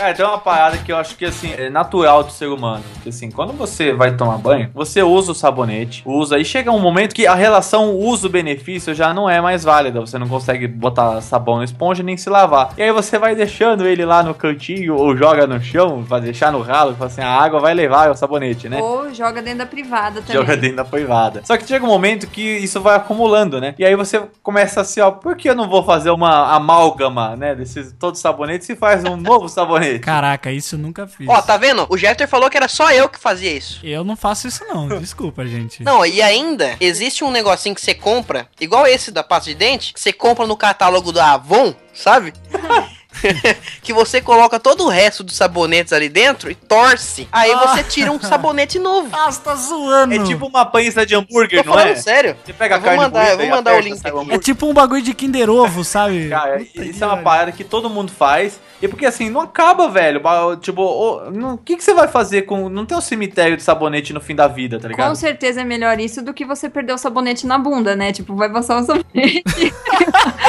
Cara, 0.00 0.14
tem 0.14 0.24
uma 0.24 0.38
parada 0.38 0.78
que 0.78 0.90
eu 0.90 0.96
acho 0.96 1.14
que, 1.14 1.26
assim, 1.26 1.52
é 1.52 1.68
natural 1.68 2.24
do 2.24 2.32
ser 2.32 2.46
humano. 2.46 2.82
Que, 3.02 3.10
assim, 3.10 3.30
quando 3.30 3.52
você 3.52 3.92
vai 3.92 4.16
tomar 4.16 4.38
banho, 4.38 4.70
você 4.72 5.02
usa 5.02 5.32
o 5.32 5.34
sabonete, 5.34 6.02
usa, 6.06 6.38
e 6.38 6.44
chega 6.44 6.70
um 6.70 6.78
momento 6.78 7.14
que 7.14 7.26
a 7.26 7.34
relação 7.34 7.94
uso-benefício 7.94 8.94
já 8.94 9.12
não 9.12 9.28
é 9.28 9.42
mais 9.42 9.62
válida. 9.62 10.00
Você 10.00 10.16
não 10.18 10.26
consegue 10.26 10.66
botar 10.66 11.20
sabão 11.20 11.58
na 11.58 11.64
esponja 11.64 12.02
nem 12.02 12.16
se 12.16 12.30
lavar. 12.30 12.72
E 12.78 12.82
aí 12.82 12.90
você 12.90 13.18
vai 13.18 13.34
deixando 13.34 13.86
ele 13.86 14.06
lá 14.06 14.22
no 14.22 14.32
cantinho, 14.32 14.96
ou 14.96 15.14
joga 15.14 15.46
no 15.46 15.60
chão, 15.60 16.02
vai 16.02 16.22
deixar 16.22 16.50
no 16.50 16.62
ralo, 16.62 16.94
fala 16.94 17.10
assim, 17.10 17.20
a 17.20 17.30
água 17.30 17.60
vai 17.60 17.74
levar 17.74 18.10
o 18.10 18.14
sabonete, 18.14 18.70
né? 18.70 18.80
Ou 18.80 19.12
joga 19.12 19.42
dentro 19.42 19.58
da 19.58 19.66
privada 19.66 20.22
também. 20.22 20.34
Joga 20.34 20.56
dentro 20.56 20.76
da 20.76 20.84
privada. 20.86 21.42
Só 21.44 21.58
que 21.58 21.66
chega 21.66 21.84
um 21.84 21.88
momento 21.88 22.26
que 22.26 22.40
isso 22.40 22.80
vai 22.80 22.96
acumulando, 22.96 23.60
né? 23.60 23.74
E 23.78 23.84
aí 23.84 23.94
você 23.94 24.22
começa 24.42 24.80
assim, 24.80 25.02
ó, 25.02 25.10
por 25.10 25.36
que 25.36 25.50
eu 25.50 25.54
não 25.54 25.68
vou 25.68 25.84
fazer 25.84 26.08
uma 26.08 26.54
amálgama, 26.54 27.36
né, 27.36 27.54
desses 27.54 27.92
todos 27.98 28.18
os 28.18 28.22
sabonetes 28.22 28.66
e 28.70 28.74
faz 28.74 29.04
um 29.04 29.14
novo 29.14 29.46
sabonete? 29.46 29.89
Caraca, 29.98 30.50
isso 30.52 30.74
eu 30.74 30.78
nunca 30.78 31.06
fiz. 31.06 31.26
Ó, 31.28 31.42
tá 31.42 31.56
vendo? 31.56 31.86
O 31.88 31.96
Jeffter 31.96 32.28
falou 32.28 32.48
que 32.48 32.56
era 32.56 32.68
só 32.68 32.90
eu 32.92 33.08
que 33.08 33.18
fazia 33.18 33.50
isso. 33.52 33.80
Eu 33.84 34.04
não 34.04 34.16
faço 34.16 34.46
isso 34.48 34.64
não, 34.66 34.88
desculpa, 35.00 35.44
gente. 35.46 35.82
Não, 35.82 36.04
e 36.06 36.22
ainda, 36.22 36.76
existe 36.80 37.24
um 37.24 37.30
negocinho 37.30 37.74
que 37.74 37.80
você 37.80 37.94
compra, 37.94 38.48
igual 38.60 38.86
esse 38.86 39.10
da 39.10 39.22
pasta 39.22 39.50
de 39.50 39.54
dente, 39.56 39.92
que 39.92 40.00
você 40.00 40.12
compra 40.12 40.46
no 40.46 40.56
catálogo 40.56 41.12
da 41.12 41.32
Avon, 41.32 41.74
sabe? 41.92 42.32
que 43.82 43.92
você 43.92 44.20
coloca 44.20 44.58
todo 44.58 44.84
o 44.84 44.88
resto 44.88 45.22
dos 45.22 45.34
sabonetes 45.36 45.92
ali 45.92 46.08
dentro 46.08 46.50
e 46.50 46.54
torce. 46.54 47.28
Aí 47.32 47.50
Ah. 47.50 47.66
você 47.66 47.82
tira 47.82 48.10
um 48.12 48.20
sabonete 48.20 48.78
novo. 48.78 49.08
Ah, 49.12 49.30
você 49.30 49.40
tá 49.40 49.54
zoando. 49.56 50.14
É 50.14 50.22
tipo 50.24 50.46
uma 50.46 50.64
pança 50.64 51.04
de 51.04 51.14
hambúrguer, 51.14 51.64
Tô 51.64 51.70
não 51.70 51.78
é? 51.80 51.94
sério. 51.96 52.36
Você 52.44 52.52
pega 52.52 52.76
Eu 52.76 52.78
a 52.78 52.80
vou 52.80 52.86
carne 52.88 53.02
mandar, 53.02 53.30
eu 53.30 53.36
vou 53.36 53.46
e 53.46 53.50
mandar 53.50 53.74
o 53.76 53.80
link. 53.80 54.00
É 54.30 54.38
tipo 54.38 54.66
um 54.66 54.72
bagulho 54.72 55.02
de 55.02 55.12
Kinder 55.12 55.50
Ovo, 55.50 55.84
sabe? 55.84 56.28
Cara, 56.28 56.62
isso 56.74 57.02
é 57.02 57.06
uma 57.06 57.16
parada 57.18 57.52
que 57.52 57.64
todo 57.64 57.90
mundo 57.90 58.12
faz. 58.12 58.60
E 58.82 58.88
porque 58.88 59.04
assim, 59.04 59.28
não 59.28 59.42
acaba, 59.42 59.88
velho. 59.88 60.22
Tipo, 60.60 60.82
o 60.82 61.58
que, 61.58 61.76
que 61.76 61.84
você 61.84 61.92
vai 61.92 62.08
fazer 62.08 62.42
com. 62.42 62.68
Não 62.68 62.86
tem 62.86 62.96
um 62.96 63.00
cemitério 63.00 63.56
de 63.56 63.62
sabonete 63.62 64.12
no 64.12 64.20
fim 64.20 64.34
da 64.34 64.48
vida, 64.48 64.78
tá 64.78 64.84
Com 64.84 64.88
ligado? 64.88 65.16
certeza 65.16 65.60
é 65.60 65.64
melhor 65.64 65.98
isso 66.00 66.22
do 66.22 66.32
que 66.32 66.44
você 66.44 66.68
perder 66.68 66.94
o 66.94 66.98
sabonete 66.98 67.46
na 67.46 67.58
bunda, 67.58 67.94
né? 67.94 68.12
Tipo, 68.12 68.34
vai 68.34 68.50
passar 68.50 68.80
o 68.80 68.84
sabonete. 68.84 69.44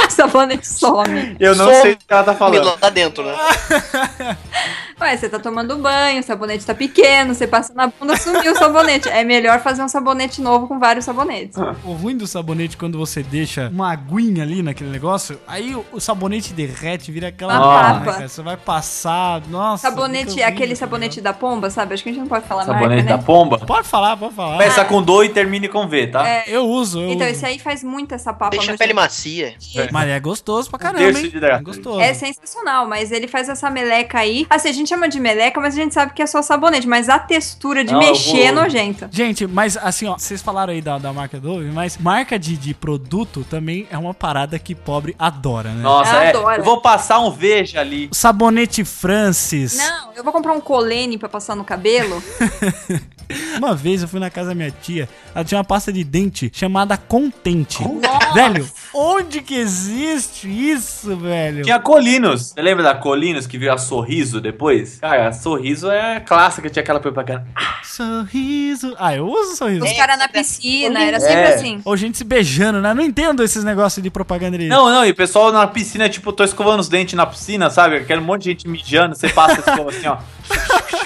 o 0.08 0.10
sabonete 0.12 0.68
some. 0.68 1.36
Eu 1.40 1.56
não 1.56 1.70
sei 1.70 1.94
o 1.94 1.98
que 1.98 2.04
ela 2.08 2.24
tá 2.24 2.34
falando. 2.34 2.72
Lá 2.82 2.90
dentro, 2.90 3.24
né? 3.24 3.36
Ué, 5.02 5.18
você 5.18 5.28
tá 5.28 5.40
tomando 5.40 5.78
banho, 5.78 6.20
o 6.20 6.24
sabonete 6.24 6.64
tá 6.64 6.76
pequeno, 6.76 7.34
você 7.34 7.48
passa 7.48 7.74
na 7.74 7.88
bunda, 7.88 8.16
sumiu 8.16 8.54
o 8.54 8.56
sabonete. 8.56 9.10
É 9.10 9.24
melhor 9.24 9.60
fazer 9.60 9.82
um 9.82 9.88
sabonete 9.88 10.40
novo 10.42 10.68
com 10.68 10.78
vários 10.78 11.06
sabonetes. 11.06 11.58
O 11.84 11.94
ruim 11.94 12.16
do 12.16 12.28
sabonete 12.28 12.78
quando 12.78 13.00
você 13.00 13.24
deixa 13.24 13.68
uma 13.70 13.92
aguinha 13.92 14.44
ali 14.44 14.62
naquele 14.62 14.92
negócio, 14.92 15.40
aí 15.48 15.76
o, 15.92 16.00
sabonete 16.00 16.54
derrete, 16.54 17.12
vira 17.12 17.30
aquela 17.30 17.58
Uma 17.58 17.66
barra, 17.66 18.00
papa. 18.06 18.21
Cara. 18.22 18.30
Você 18.30 18.42
vai 18.42 18.58
passar, 18.58 19.42
nossa. 19.48 19.90
Sabonete, 19.90 20.28
horrível, 20.32 20.48
aquele 20.48 20.76
sabonete 20.76 21.22
da 21.22 21.34
pomba, 21.34 21.70
sabe? 21.70 21.94
Acho 21.94 22.04
que 22.04 22.10
a 22.10 22.12
gente 22.14 22.22
não 22.22 22.28
pode 22.28 22.46
falar 22.48 22.66
Sabonete 22.66 23.04
marca, 23.04 23.10
da 23.12 23.18
né? 23.18 23.24
pomba? 23.24 23.58
Pode 23.60 23.88
falar, 23.88 24.18
pode 24.18 24.34
falar. 24.34 24.54
Começa 24.54 24.86
com 24.86 25.02
do 25.02 25.24
e 25.24 25.30
termine 25.30 25.68
com 25.68 25.88
V, 25.88 26.08
tá? 26.08 26.28
É. 26.28 26.44
Eu 26.48 26.68
uso, 26.68 27.00
eu 27.02 27.12
Então, 27.12 27.28
uso. 27.28 27.36
esse 27.36 27.46
aí 27.46 27.60
faz 27.60 27.84
muito 27.84 28.14
essa 28.16 28.34
papa 28.34 28.52
Deixa 28.52 28.74
a 28.74 28.78
pele 28.78 28.90
jeito. 28.94 28.96
macia. 28.96 29.56
Mas 29.92 30.10
é 30.10 30.20
gostoso 30.20 30.70
pra 30.70 30.80
caramba, 30.80 31.20
hein? 31.20 31.32
É 31.42 31.60
gostoso. 31.62 32.00
É 32.00 32.14
sensacional, 32.14 32.88
mas 32.88 33.12
ele 33.12 33.28
faz 33.28 33.50
essa 33.50 33.70
meleca 33.70 34.20
aí. 34.20 34.46
Assim, 34.50 34.70
a 34.70 34.74
gente 34.74 34.90
chama 34.90 35.08
de 35.08 35.20
meleca, 35.20 35.60
mas 35.60 35.74
a 35.76 35.78
gente 35.82 35.94
sabe 35.94 36.14
que 36.14 36.22
é 36.22 36.26
só 36.28 36.42
sabonete. 36.42 36.88
Mas 36.88 37.10
a 37.10 37.20
textura 37.20 37.84
de 37.84 37.94
Não, 37.94 38.00
mexer 38.00 38.42
é 38.42 38.52
vou- 38.54 38.64
nojenta. 38.64 39.10
Gente, 39.12 39.46
mas 39.48 39.78
assim, 39.78 40.08
ó, 40.08 40.18
vocês 40.18 40.42
falaram 40.42 40.74
aí 40.74 40.82
da, 40.82 40.98
da 40.98 41.12
marca 41.14 41.40
Dove, 41.40 41.66
mas 41.72 41.98
marca 41.98 42.38
de, 42.38 42.58
de 42.58 42.74
produto 42.74 43.46
também 43.50 43.88
é 43.92 43.98
uma 43.98 44.14
parada 44.14 44.58
que 44.60 44.76
pobre 44.76 45.16
adora, 45.18 45.70
né? 45.70 45.82
Nossa, 45.82 46.16
Eu 46.16 46.20
é. 46.22 46.30
adoro. 46.30 46.62
Eu 46.62 46.64
vou 46.64 46.82
passar 46.82 47.20
um 47.20 47.32
veja 47.32 47.80
ali. 47.80 48.10
Sabonete 48.12 48.84
Francis. 48.84 49.78
Não, 49.78 50.14
eu 50.14 50.24
vou 50.24 50.34
comprar 50.34 50.54
um 50.54 50.62
colene 50.62 51.18
pra 51.18 51.30
passar 51.30 51.56
no 51.56 51.64
cabelo. 51.64 52.22
Uma 53.58 53.74
vez 53.74 54.02
eu 54.02 54.08
fui 54.08 54.20
na 54.20 54.30
casa 54.30 54.50
da 54.50 54.56
minha 54.56 54.72
tia, 54.72 55.08
ela 55.34 55.46
tinha 55.46 55.58
uma 55.58 55.64
pasta 55.64 55.92
de 55.92 56.04
dente 56.04 56.52
chamada 56.54 56.98
Contente. 56.98 57.80
Velho, 58.34 58.70
onde 58.94 59.42
que 59.42 59.56
existe 59.56 60.48
isso, 60.48 61.16
velho? 61.18 61.64
Tinha 61.64 61.80
Colinos. 61.80 62.50
Você 62.54 62.62
lembra 62.62 62.84
da 62.84 62.94
Colinos 62.96 63.48
que 63.48 63.58
virou 63.58 63.76
a 63.76 63.78
Sorriso 63.78 64.40
depois? 64.42 65.00
Cara, 65.00 65.32
Sorriso 65.34 65.90
é 65.90 66.20
clássica, 66.20 66.70
tinha 66.70 66.82
aquela 66.84 67.00
propaganda. 67.00 67.46
Sorriso. 67.84 68.96
Ah, 68.98 69.16
eu 69.16 69.28
uso 69.28 69.56
sorriso. 69.56 69.86
Os 69.86 69.94
caras 69.94 70.18
na 70.18 70.28
piscina, 70.28 71.04
era 71.04 71.20
sempre 71.20 71.36
É. 71.42 71.54
assim. 71.56 71.82
Ou 71.86 71.96
gente 71.98 72.18
se 72.18 72.24
beijando, 72.24 72.82
né? 72.82 72.94
Não 72.94 73.04
entendo 73.04 73.44
esses 73.44 73.64
negócios 73.64 74.02
de 74.02 74.10
propaganda 74.10 74.58
de... 74.58 74.68
Não, 74.68 74.90
não, 74.90 75.06
e 75.06 75.12
o 75.12 75.16
pessoal 75.16 75.52
na 75.52 75.66
piscina, 75.68 76.08
tipo, 76.10 76.32
tô 76.32 76.44
escovando 76.44 76.80
os 76.80 76.90
dentes 76.90 77.14
na 77.16 77.26
piscina, 77.26 77.70
sabe? 77.70 77.98
Aquele 77.98 78.22
monte 78.22 78.44
de 78.44 78.50
gente 78.52 78.68
mijando, 78.68 79.16
você 79.16 79.30
passa 79.30 79.56
a 79.56 79.72
escova 79.72 79.90
assim, 79.90 80.08
ó. 80.08 80.18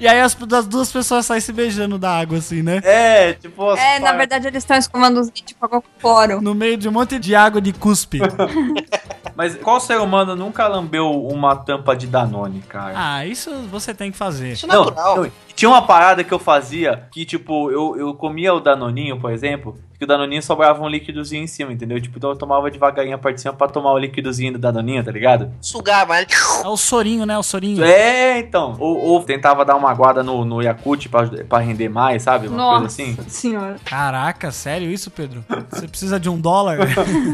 E 0.00 0.06
aí 0.06 0.20
as, 0.20 0.36
as 0.52 0.66
duas 0.66 0.90
pessoas 0.90 1.26
saem 1.26 1.40
se 1.40 1.52
beijando 1.52 1.98
da 1.98 2.18
água, 2.18 2.38
assim, 2.38 2.62
né? 2.62 2.80
É, 2.84 3.34
tipo... 3.34 3.70
as 3.70 3.80
É, 3.80 3.98
na 3.98 4.12
verdade 4.12 4.46
eles 4.46 4.62
estão 4.62 4.76
escovando 4.76 5.20
os 5.20 5.28
dentes 5.28 5.56
com 5.58 5.82
cloro. 6.00 6.40
No 6.40 6.54
meio 6.54 6.76
de 6.76 6.88
um 6.88 6.92
monte 6.92 7.18
de 7.18 7.34
água 7.34 7.60
de 7.60 7.72
cuspe. 7.72 8.20
Mas 9.36 9.56
qual 9.56 9.80
ser 9.80 10.00
humano 10.00 10.36
nunca 10.36 10.66
lambeu 10.68 11.10
uma 11.10 11.56
tampa 11.56 11.96
de 11.96 12.06
Danone, 12.06 12.60
cara? 12.60 12.94
ah, 12.96 13.26
isso 13.26 13.50
você 13.70 13.92
tem 13.92 14.12
que 14.12 14.16
fazer. 14.16 14.52
Isso 14.52 14.66
é 14.66 14.68
Não, 14.68 14.84
natural. 14.84 15.16
não, 15.16 15.32
tinha 15.54 15.68
uma 15.68 15.86
parada 15.86 16.22
que 16.22 16.32
eu 16.32 16.38
fazia 16.38 17.08
que, 17.10 17.24
tipo, 17.24 17.70
eu, 17.70 17.96
eu 17.96 18.14
comia 18.14 18.54
o 18.54 18.60
Danoninho, 18.60 19.18
por 19.18 19.32
exemplo, 19.32 19.76
que 20.04 20.06
o 20.06 20.06
Danoninho 20.06 20.42
sobrava 20.42 20.82
um 20.82 20.88
líquidozinho 20.88 21.42
em 21.42 21.46
cima, 21.46 21.72
entendeu? 21.72 22.00
Tipo, 22.00 22.18
então 22.18 22.30
eu 22.30 22.36
tomava 22.36 22.70
devagarinho 22.70 23.14
a 23.14 23.18
parte 23.18 23.36
de 23.36 23.42
cima 23.42 23.54
pra 23.54 23.66
tomar 23.66 23.92
o 23.92 23.98
líquidozinho 23.98 24.52
do 24.52 24.58
Danoninho, 24.58 25.02
tá 25.02 25.10
ligado? 25.10 25.50
Sugava, 25.60 26.14
né? 26.14 26.26
É 26.62 26.68
o 26.68 26.76
sorinho, 26.76 27.24
né? 27.24 27.36
O 27.38 27.42
sorinho. 27.42 27.82
É, 27.82 28.38
então. 28.38 28.76
Ou, 28.78 28.98
ou 28.98 29.22
tentava 29.22 29.64
dar 29.64 29.76
uma 29.76 29.90
aguada 29.90 30.22
no, 30.22 30.44
no 30.44 30.62
Yakult 30.62 31.08
pra, 31.08 31.26
pra 31.26 31.58
render 31.58 31.88
mais, 31.88 32.22
sabe? 32.22 32.48
Uma 32.48 32.56
coisa 32.56 32.80
Nossa 32.82 32.86
assim. 32.86 33.16
senhora. 33.28 33.76
Caraca, 33.84 34.52
sério 34.52 34.90
isso, 34.90 35.10
Pedro? 35.10 35.44
Você 35.70 35.88
precisa 35.88 36.20
de 36.20 36.28
um 36.28 36.38
dólar? 36.38 36.78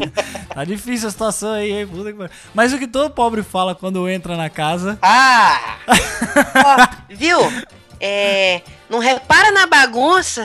tá 0.53 0.63
difícil 0.63 1.09
a 1.09 1.11
situação 1.11 1.51
aí, 1.51 1.71
hein? 1.71 1.87
Puta 1.87 2.11
que 2.11 2.17
pariu. 2.17 2.33
Mas 2.53 2.73
o 2.73 2.79
que 2.79 2.87
todo 2.87 3.11
pobre 3.11 3.43
fala 3.43 3.75
quando 3.75 4.07
entra 4.09 4.37
na 4.37 4.49
casa... 4.49 4.97
Ah! 5.01 5.75
Ó, 6.65 7.13
viu? 7.13 7.39
É. 7.99 8.61
Não 8.91 8.99
repara 8.99 9.51
na 9.53 9.65
bagunça. 9.65 10.43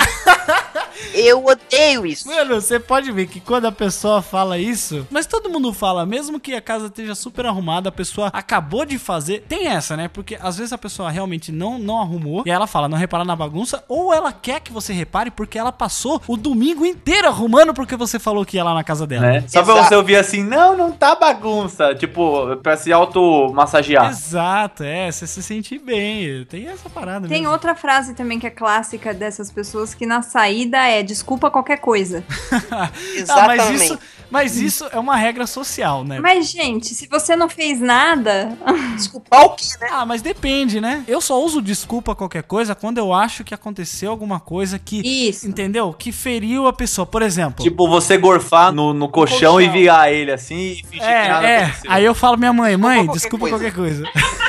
Eu 1.13 1.45
odeio 1.45 2.07
isso. 2.07 2.29
Mano, 2.29 2.55
você 2.61 2.79
pode 2.79 3.11
ver 3.11 3.27
que 3.27 3.41
quando 3.41 3.67
a 3.67 3.73
pessoa 3.73 4.23
fala 4.23 4.57
isso, 4.57 5.07
mas 5.11 5.27
todo 5.27 5.51
mundo 5.51 5.73
fala, 5.73 6.07
mesmo 6.07 6.39
que 6.39 6.55
a 6.55 6.61
casa 6.61 6.87
esteja 6.87 7.15
super 7.15 7.45
arrumada, 7.47 7.89
a 7.89 7.93
pessoa 7.93 8.31
acabou 8.33 8.85
de 8.85 8.99
fazer. 8.99 9.45
Tem 9.49 9.67
essa, 9.67 9.97
né? 9.97 10.07
Porque 10.07 10.39
às 10.41 10.57
vezes 10.57 10.73
a 10.73 10.79
pessoa 10.79 11.11
realmente 11.11 11.51
não, 11.51 11.77
não 11.77 12.01
arrumou 12.01 12.45
e 12.47 12.51
ela 12.51 12.69
fala, 12.69 12.89
não 12.89 12.97
repara 12.97 13.25
na 13.25 13.35
bagunça, 13.35 13.83
ou 13.89 14.15
ela 14.15 14.33
quer 14.33 14.61
que 14.61 14.73
você 14.73 14.93
repare 14.93 15.31
porque 15.31 15.59
ela 15.59 15.73
passou 15.73 16.23
o 16.29 16.37
domingo 16.37 16.87
inteiro 16.87 17.27
arrumando 17.27 17.75
porque 17.75 17.97
você 17.97 18.19
falou 18.19 18.45
que 18.45 18.57
ia 18.57 18.65
lá 18.65 18.75
na 18.75 18.85
casa 18.85 19.07
dela. 19.09 19.27
Né? 19.27 19.45
Só 19.49 19.65
pra 19.65 19.75
você 19.75 19.97
ouvir 19.97 20.17
assim, 20.17 20.45
não, 20.45 20.77
não 20.77 20.93
tá 20.93 21.17
bagunça. 21.17 21.95
Tipo, 21.97 22.57
pra 22.59 22.77
se 22.77 22.93
automassagear. 22.93 24.11
Exato, 24.11 24.85
é, 24.85 25.11
você 25.11 25.27
se 25.27 25.43
sentir 25.43 25.81
bem. 25.81 26.45
Tem 26.45 26.69
essa 26.69 26.89
parada 26.89 27.27
Tem 27.27 27.41
mesmo. 27.41 27.53
outra 27.53 27.75
frase 27.75 28.15
também 28.15 28.36
também 28.37 28.39
que 28.39 28.47
é 28.47 28.51
clássica 28.51 29.13
dessas 29.13 29.51
pessoas 29.51 29.95
que 29.95 30.07
na 30.07 30.23
saída 30.23 30.79
é 30.79 31.03
desculpa 31.03 31.51
qualquer 31.51 31.79
coisa. 31.79 32.23
Ah, 33.29 33.47
mas 33.47 33.83
isso, 33.83 33.99
mas 34.31 34.57
isso 34.57 34.87
é 34.93 34.99
uma 34.99 35.17
regra 35.17 35.47
social, 35.47 36.05
né? 36.05 36.19
Mas, 36.21 36.51
gente, 36.51 36.95
se 36.95 37.07
você 37.07 37.37
não 37.37 37.49
fez 37.49 37.81
nada. 37.81 38.57
Desculpar 38.97 39.45
o 39.45 39.51
quê, 39.51 39.65
né? 39.81 39.89
Ah, 39.91 40.05
mas 40.05 40.23
depende, 40.23 40.81
né? 40.81 41.05
Eu 41.07 41.21
só 41.21 41.43
uso 41.43 41.63
desculpa 41.63 42.15
qualquer 42.15 42.43
coisa 42.43 42.75
quando 42.75 42.99
eu 42.99 43.13
acho 43.13 43.45
que 43.45 43.55
aconteceu 43.55 44.11
alguma 44.11 44.41
coisa 44.41 44.79
que. 44.79 45.01
Isso. 45.29 45.47
Entendeu? 45.47 45.93
Que 45.93 46.11
feriu 46.11 46.67
a 46.67 46.73
pessoa. 46.73 47.07
Por 47.07 47.23
exemplo. 47.23 47.63
Tipo, 47.63 47.89
você 47.89 48.17
gorfar 48.17 48.73
no, 48.73 48.93
no 48.93 49.09
colchão, 49.09 49.53
colchão. 49.53 49.61
e 49.61 49.69
virar 49.69 50.11
ele 50.11 50.33
assim 50.33 50.57
e 50.57 50.75
fingir 50.85 51.07
que 51.07 51.29
nada 51.29 51.47
É, 51.47 51.51
é. 51.51 51.65
aconteceu. 51.65 51.91
Aí 51.93 52.05
eu 52.05 52.15
falo 52.15 52.37
minha 52.37 52.53
mãe, 52.53 52.77
mãe, 52.77 53.05
qualquer 53.05 53.21
desculpa 53.21 53.49
coisa." 53.49 53.57
qualquer 53.57 53.75
coisa. 53.75 54.05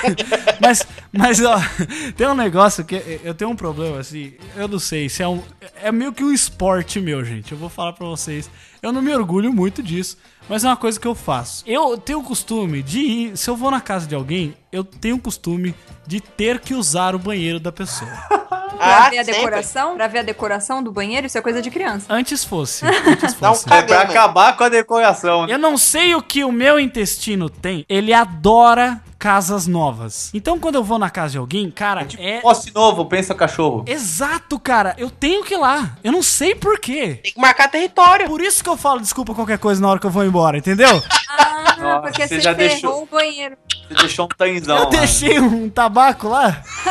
mas, 0.60 0.88
mas, 1.12 1.42
ó, 1.42 1.60
tem 2.16 2.28
um 2.28 2.36
negócio 2.36 2.84
que 2.84 3.20
eu 3.24 3.34
tenho 3.34 3.52
um 3.52 3.56
problema, 3.56 4.00
assim, 4.00 4.34
eu 4.56 4.68
não 4.68 4.80
sei, 4.80 5.10
se 5.10 5.22
é 5.22 5.28
um. 5.28 5.42
É 5.82 5.92
meio 5.92 6.12
que 6.12 6.24
um 6.24 6.32
esporte 6.32 7.00
meu, 7.00 7.24
gente. 7.24 7.52
Eu 7.52 7.58
vou 7.58 7.70
falar 7.70 7.94
pra 7.94 8.06
vocês. 8.08 8.50
Eu 8.82 8.92
não 8.92 9.02
me 9.02 9.14
orgulho 9.14 9.52
muito 9.52 9.82
disso, 9.82 10.18
mas 10.48 10.64
é 10.64 10.68
uma 10.68 10.78
coisa 10.78 11.00
que 11.00 11.08
eu 11.08 11.16
faço. 11.16 11.64
Eu 11.68 11.98
tenho 11.98 12.20
o 12.20 12.24
costume 12.24 12.82
de 12.84 13.00
ir. 13.00 13.38
Se 13.38 13.50
eu 13.50 13.56
vou 13.56 13.72
na 13.72 13.82
casa 13.82 14.06
de 14.08 14.14
alguém, 14.16 14.56
eu 14.72 14.84
tenho 14.84 15.16
o 15.16 15.20
costume 15.20 15.74
de 16.06 16.22
ter 16.22 16.60
que 16.60 16.74
usar 16.74 17.16
o 17.16 17.20
banheiro 17.20 17.60
da 17.60 17.72
pessoa. 17.72 18.10
Pra 18.78 19.06
Ah, 19.06 19.10
ver 19.10 19.18
a 19.20 19.24
sempre. 19.26 19.40
decoração? 19.40 19.96
Pra 19.96 20.08
ver 20.08 20.20
a 20.20 20.24
decoração 20.24 20.84
do 20.84 20.92
banheiro, 20.92 21.26
isso 21.26 21.36
é 21.36 21.42
coisa 21.42 21.64
de 21.64 21.72
criança. 21.72 22.06
Antes 22.10 22.44
fosse. 22.44 22.86
Antes 22.86 23.34
fosse. 23.34 23.66
É 23.74 23.82
pra 23.82 24.02
acabar 24.02 24.56
com 24.56 24.64
a 24.66 24.70
decoração. 24.70 25.48
né? 25.48 25.54
Eu 25.54 25.58
não 25.58 25.80
sei 25.80 26.14
o 26.14 26.22
que 26.22 26.44
o 26.44 26.52
meu 26.52 26.80
intestino 26.80 27.50
tem. 27.50 27.84
Ele 27.90 28.14
adora 28.14 29.02
casas 29.18 29.68
novas. 29.68 30.30
Então, 30.34 30.60
quando 30.60 30.76
eu 30.76 30.84
vou 30.84 31.00
na 31.00 31.10
casa 31.10 31.32
de 31.32 31.38
alguém, 31.38 31.70
cara, 31.72 32.08
é. 32.18 32.40
Poste 32.40 32.74
novo, 32.74 33.06
pensa 33.06 33.34
cachorro. 33.34 33.84
Exato, 33.88 34.60
cara. 34.60 34.96
Eu 34.98 35.10
tenho 35.10 35.44
que 35.44 35.54
ir 35.54 35.58
lá. 35.58 35.98
Eu 36.04 36.12
não 36.12 36.22
sei 36.24 36.56
por 36.56 36.80
quê. 36.80 37.20
Tem 37.24 37.34
que 37.34 37.40
marcar 37.40 37.68
território. 37.70 38.28
Por 38.28 38.42
isso 38.42 38.64
que 38.64 38.70
eu 38.70 38.78
falo 38.78 39.00
desculpa 39.02 39.34
qualquer 39.34 39.58
coisa 39.58 39.82
na 39.82 39.90
hora 39.90 40.00
que 40.00 40.06
eu 40.06 40.12
vou 40.12 40.24
embora, 40.26 40.58
entendeu? 40.58 41.02
Ah, 41.40 41.76
Nossa, 41.80 42.02
porque 42.02 42.22
você 42.28 42.36
você 42.36 42.42
já 42.42 42.56
ferrou 42.56 42.70
deixou. 42.70 43.04
o 43.04 43.06
banheiro. 43.06 43.58
Você 43.88 43.94
deixou 43.94 44.26
um 44.26 44.30
tanzão. 44.30 44.78
eu 44.78 44.84
lá. 44.86 44.90
deixei 44.90 45.40
um 45.40 45.70
tabaco 45.70 46.28
lá. 46.30 46.64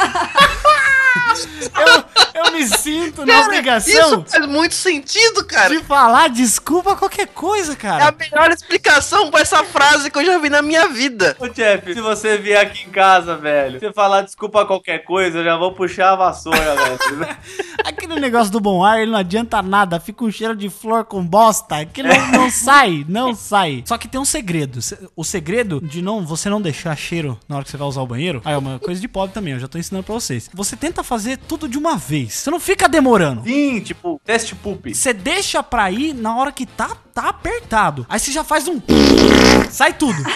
eu, 1.75 2.05
eu 2.37 2.53
me 2.53 2.67
sinto 2.67 3.25
na 3.25 3.33
Cara, 3.35 3.47
obrigação 3.47 3.93
isso 3.93 4.25
faz 4.29 4.47
muito 4.47 4.75
sentido, 4.75 5.45
cara. 5.45 5.71
de 5.77 5.83
falar 5.85 6.29
desculpa 6.29 6.95
qualquer 6.97 7.27
coisa, 7.29 7.73
É 7.73 7.75
a 7.75 7.77
cara. 7.77 8.15
melhor 8.19 8.51
explicação 8.51 9.31
pra 9.31 9.41
essa 9.41 9.65
frase 9.65 10.11
que 10.11 10.19
eu 10.19 10.25
já 10.25 10.39
vi 10.39 10.49
na 10.51 10.63
minha 10.63 10.89
vida. 10.89 11.37
Ô 11.39 11.49
Jeff, 11.49 11.93
se 11.95 12.01
você 12.01 12.37
vier 12.39 12.61
aqui 12.61 12.85
em 12.87 12.91
casa, 12.91 13.37
velho, 13.37 13.79
você 13.81 13.93
falar 13.93 14.23
desculpa 14.23 14.65
qualquer 14.67 14.99
coisa, 15.05 15.39
eu 15.39 15.45
já 15.45 15.57
vou 15.57 15.73
puxar 15.73 16.13
a 16.13 16.17
vassoura, 16.17 16.59
velho. 16.77 17.37
Aquele 17.85 18.19
negócio 18.21 18.51
do 18.53 18.61
bom 18.61 18.85
ar, 18.85 19.01
ele 19.01 19.11
não 19.11 19.19
adianta 19.19 19.63
nada. 19.63 20.01
Fica 20.01 20.25
um 20.25 20.31
cheiro 20.31 20.57
de 20.57 20.69
flor 20.69 21.05
com 21.05 21.25
bosta. 21.25 21.77
Aquilo 21.81 22.09
não, 22.09 22.33
não 22.33 22.51
sai, 22.51 23.05
não 23.09 23.35
sai. 23.35 23.83
Só 23.87 23.97
que 23.97 24.09
tem 24.09 24.21
um 24.21 24.25
segredo. 24.25 24.83
Se- 24.83 24.99
O 25.15 25.23
segredo 25.25 25.81
de 25.81 26.03
não 26.03 26.27
você 26.27 26.49
não 26.49 26.61
deixar 26.61 26.97
cheiro 26.97 27.39
na 27.49 27.57
hora 27.57 27.65
que 27.65 27.71
você 27.71 27.77
vai 27.77 27.87
usar 27.87 28.01
o 28.03 28.07
banheiro. 28.07 28.43
Ah, 28.45 28.53
é 28.53 28.57
uma 28.59 28.79
coisa 28.79 29.01
de 29.01 29.07
pobre 29.09 29.33
também, 29.35 29.53
eu 29.55 29.61
já 29.61 29.69
tô 29.69 29.79
ensinando 29.79 30.05
pra 30.05 30.15
vocês. 30.15 30.51
Você 30.53 30.77
tenta 30.77 31.03
fazer 31.03 31.37
tudo 31.39 31.69
de 31.69 31.79
uma 31.79 31.97
vez. 31.97 32.26
Você 32.29 32.51
não 32.51 32.61
fica 32.61 32.89
demorando. 32.89 33.43
Sim, 33.45 33.81
tipo, 33.81 34.21
teste 34.25 34.55
poop. 34.55 34.95
Você 34.95 35.13
deixa 35.13 35.63
pra 35.63 35.91
ir 35.91 36.15
na 36.15 36.37
hora 36.37 36.53
que 36.53 36.67
tá, 36.67 36.97
tá 37.13 37.29
apertado. 37.29 38.07
Aí 38.09 38.19
você 38.19 38.31
já 38.33 38.45
faz 38.45 38.69
um. 38.69 38.81
Sai 39.71 39.93
tudo. 39.93 40.17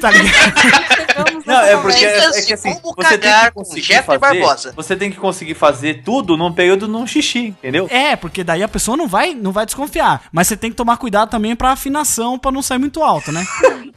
Tá 0.00 0.10
ligado? 0.12 1.07
Não, 1.48 1.60
é 1.60 1.76
porque 1.76 2.04
é, 2.04 2.18
é 2.18 2.42
que 2.42 2.52
assim, 2.52 2.74
como 2.74 2.94
você 2.94 3.18
tem 3.18 3.30
cagar 3.30 3.46
que 3.46 3.52
com 3.52 3.64
conseguir 3.64 3.82
Jeffrey 3.82 4.18
fazer, 4.18 4.40
Barbosa. 4.40 4.72
você 4.76 4.96
tem 4.96 5.10
que 5.10 5.16
conseguir 5.16 5.54
fazer 5.54 6.02
tudo 6.02 6.36
num 6.36 6.52
período 6.52 6.86
num 6.86 7.06
xixi, 7.06 7.48
entendeu? 7.48 7.88
É, 7.90 8.16
porque 8.16 8.44
daí 8.44 8.62
a 8.62 8.68
pessoa 8.68 8.96
não 8.96 9.08
vai, 9.08 9.34
não 9.34 9.52
vai 9.52 9.64
desconfiar. 9.64 10.22
Mas 10.30 10.48
você 10.48 10.56
tem 10.56 10.70
que 10.70 10.76
tomar 10.76 10.96
cuidado 10.96 11.30
também 11.30 11.56
pra 11.56 11.72
afinação, 11.72 12.38
pra 12.38 12.52
não 12.52 12.62
sair 12.62 12.78
muito 12.78 13.02
alto, 13.02 13.32
né? 13.32 13.46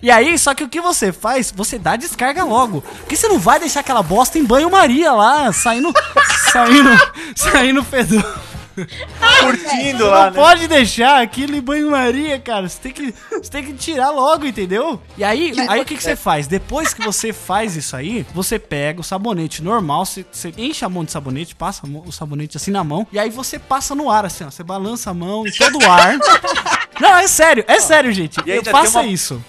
E 0.00 0.10
aí, 0.10 0.38
só 0.38 0.54
que 0.54 0.62
o 0.62 0.68
que 0.68 0.80
você 0.80 1.12
faz? 1.12 1.52
Você 1.54 1.78
dá 1.78 1.96
descarga 1.96 2.44
logo. 2.44 2.82
Porque 3.00 3.16
você 3.16 3.26
não 3.28 3.38
vai 3.38 3.58
deixar 3.58 3.80
aquela 3.80 4.02
bosta 4.02 4.38
em 4.38 4.44
banho-maria 4.44 5.12
lá, 5.12 5.52
saindo. 5.52 5.92
saindo. 6.52 6.90
saindo 7.34 7.82
fedor. 7.82 8.24
Curtindo 9.40 9.98
Você 9.98 10.04
lá, 10.04 10.24
não 10.26 10.30
né? 10.30 10.36
pode 10.42 10.68
deixar 10.68 11.22
aquilo 11.22 11.56
em 11.56 11.60
banho-maria, 11.60 12.38
cara. 12.38 12.68
Você 12.68 12.78
tem, 12.80 12.92
que, 12.92 13.14
você 13.30 13.50
tem 13.50 13.64
que 13.64 13.72
tirar 13.74 14.10
logo, 14.10 14.46
entendeu? 14.46 15.00
E 15.16 15.24
aí, 15.24 15.52
aí 15.68 15.80
o 15.80 15.84
que, 15.84 15.96
que 15.96 16.02
você 16.02 16.16
faz? 16.16 16.46
Depois 16.46 16.92
que 16.92 17.02
você 17.02 17.32
faz 17.32 17.76
isso 17.76 17.96
aí, 17.96 18.26
você 18.34 18.58
pega 18.58 19.00
o 19.00 19.04
sabonete 19.04 19.62
normal, 19.62 20.04
você, 20.04 20.24
você 20.30 20.52
enche 20.56 20.84
a 20.84 20.88
mão 20.88 21.04
de 21.04 21.12
sabonete, 21.12 21.54
passa 21.54 21.82
o 21.86 22.12
sabonete 22.12 22.56
assim 22.56 22.70
na 22.70 22.84
mão, 22.84 23.06
e 23.12 23.18
aí 23.18 23.30
você 23.30 23.58
passa 23.58 23.94
no 23.94 24.10
ar, 24.10 24.24
assim, 24.26 24.44
ó. 24.44 24.50
Você 24.50 24.62
balança 24.62 25.10
a 25.10 25.14
mão 25.14 25.46
em 25.46 25.52
todo 25.52 25.78
o 25.78 25.90
ar. 25.90 26.16
Não, 27.00 27.16
é 27.16 27.26
sério, 27.26 27.64
é 27.68 27.78
sério, 27.78 28.10
gente. 28.12 28.38
E 28.46 28.52
ainda 28.52 28.70
Faça 28.70 29.00
tem 29.00 29.08
uma- 29.08 29.12
isso. 29.14 29.42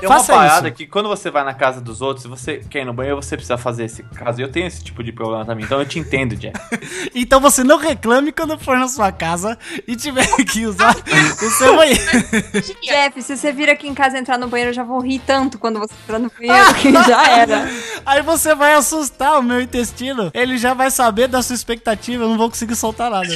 Tem 0.00 0.08
uma 0.08 0.18
Faça 0.18 0.32
parada 0.32 0.68
isso. 0.68 0.76
que 0.76 0.86
quando 0.86 1.08
você 1.08 1.30
vai 1.30 1.44
na 1.44 1.54
casa 1.54 1.80
dos 1.80 2.02
outros, 2.02 2.22
se 2.22 2.28
você 2.28 2.58
quer 2.68 2.80
ir 2.82 2.84
no 2.84 2.92
banheiro, 2.92 3.16
você 3.16 3.36
precisa 3.36 3.56
fazer 3.56 3.84
esse 3.84 4.02
caso. 4.02 4.40
Eu 4.40 4.50
tenho 4.50 4.66
esse 4.66 4.82
tipo 4.82 5.02
de 5.02 5.12
problema 5.12 5.44
também, 5.44 5.64
então 5.64 5.78
eu 5.78 5.86
te 5.86 5.98
entendo, 5.98 6.36
Jeff. 6.36 6.54
Então 7.14 7.40
você 7.40 7.62
não 7.62 7.78
reclame 7.78 8.32
quando 8.32 8.58
for 8.58 8.76
na 8.76 8.88
sua 8.88 9.12
casa 9.12 9.56
e 9.86 9.94
tiver 9.96 10.26
que 10.50 10.66
usar 10.66 10.94
o 10.94 11.50
seu 11.50 11.76
banheiro. 11.76 12.00
Jeff, 12.82 13.22
se 13.22 13.36
você 13.36 13.52
vir 13.52 13.70
aqui 13.70 13.86
em 13.88 13.94
casa 13.94 14.16
e 14.16 14.20
entrar 14.20 14.38
no 14.38 14.48
banheiro, 14.48 14.70
eu 14.70 14.74
já 14.74 14.82
vou 14.82 15.00
rir 15.00 15.20
tanto 15.20 15.58
quando 15.58 15.78
você 15.78 15.94
entrar 16.04 16.18
no 16.18 16.30
banheiro, 16.30 16.74
que 16.74 16.92
já 16.92 17.28
era. 17.30 17.68
Aí 18.04 18.22
você 18.22 18.54
vai 18.54 18.74
assustar 18.74 19.38
o 19.38 19.42
meu 19.42 19.60
intestino. 19.60 20.30
Ele 20.34 20.58
já 20.58 20.74
vai 20.74 20.90
saber 20.90 21.28
da 21.28 21.42
sua 21.42 21.54
expectativa. 21.54 22.24
Eu 22.24 22.28
não 22.28 22.36
vou 22.36 22.48
conseguir 22.48 22.76
soltar 22.76 23.10
nada. 23.10 23.34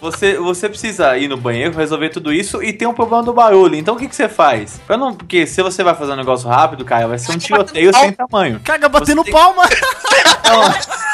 Você, 0.00 0.36
você 0.38 0.68
precisa 0.68 1.16
ir 1.18 1.28
no 1.28 1.36
banheiro, 1.36 1.76
resolver 1.76 2.10
tudo 2.10 2.32
isso 2.32 2.62
e 2.62 2.72
tem 2.72 2.86
um 2.86 2.94
problema 2.94 3.22
do 3.22 3.32
barulho. 3.32 3.74
Então 3.74 3.94
o 3.96 3.98
que, 3.98 4.06
que 4.08 4.14
você 4.14 4.28
faz? 4.28 4.80
Pra 4.86 4.96
não, 4.96 5.14
porque 5.14 5.46
se 5.46 5.60
você 5.62 5.82
vai 5.82 5.94
fazer 5.94 6.12
um 6.12 6.16
negócio 6.16 6.48
rápido, 6.48 6.84
cara, 6.84 7.08
vai 7.08 7.18
ser 7.18 7.32
um 7.32 7.38
tiroteio 7.38 7.92
sem 7.94 8.12
tamanho. 8.12 8.60
Caga 8.60 8.88
batendo 8.88 9.24
tem- 9.24 9.32
palma. 9.32 9.64
Ai, 10.44 10.80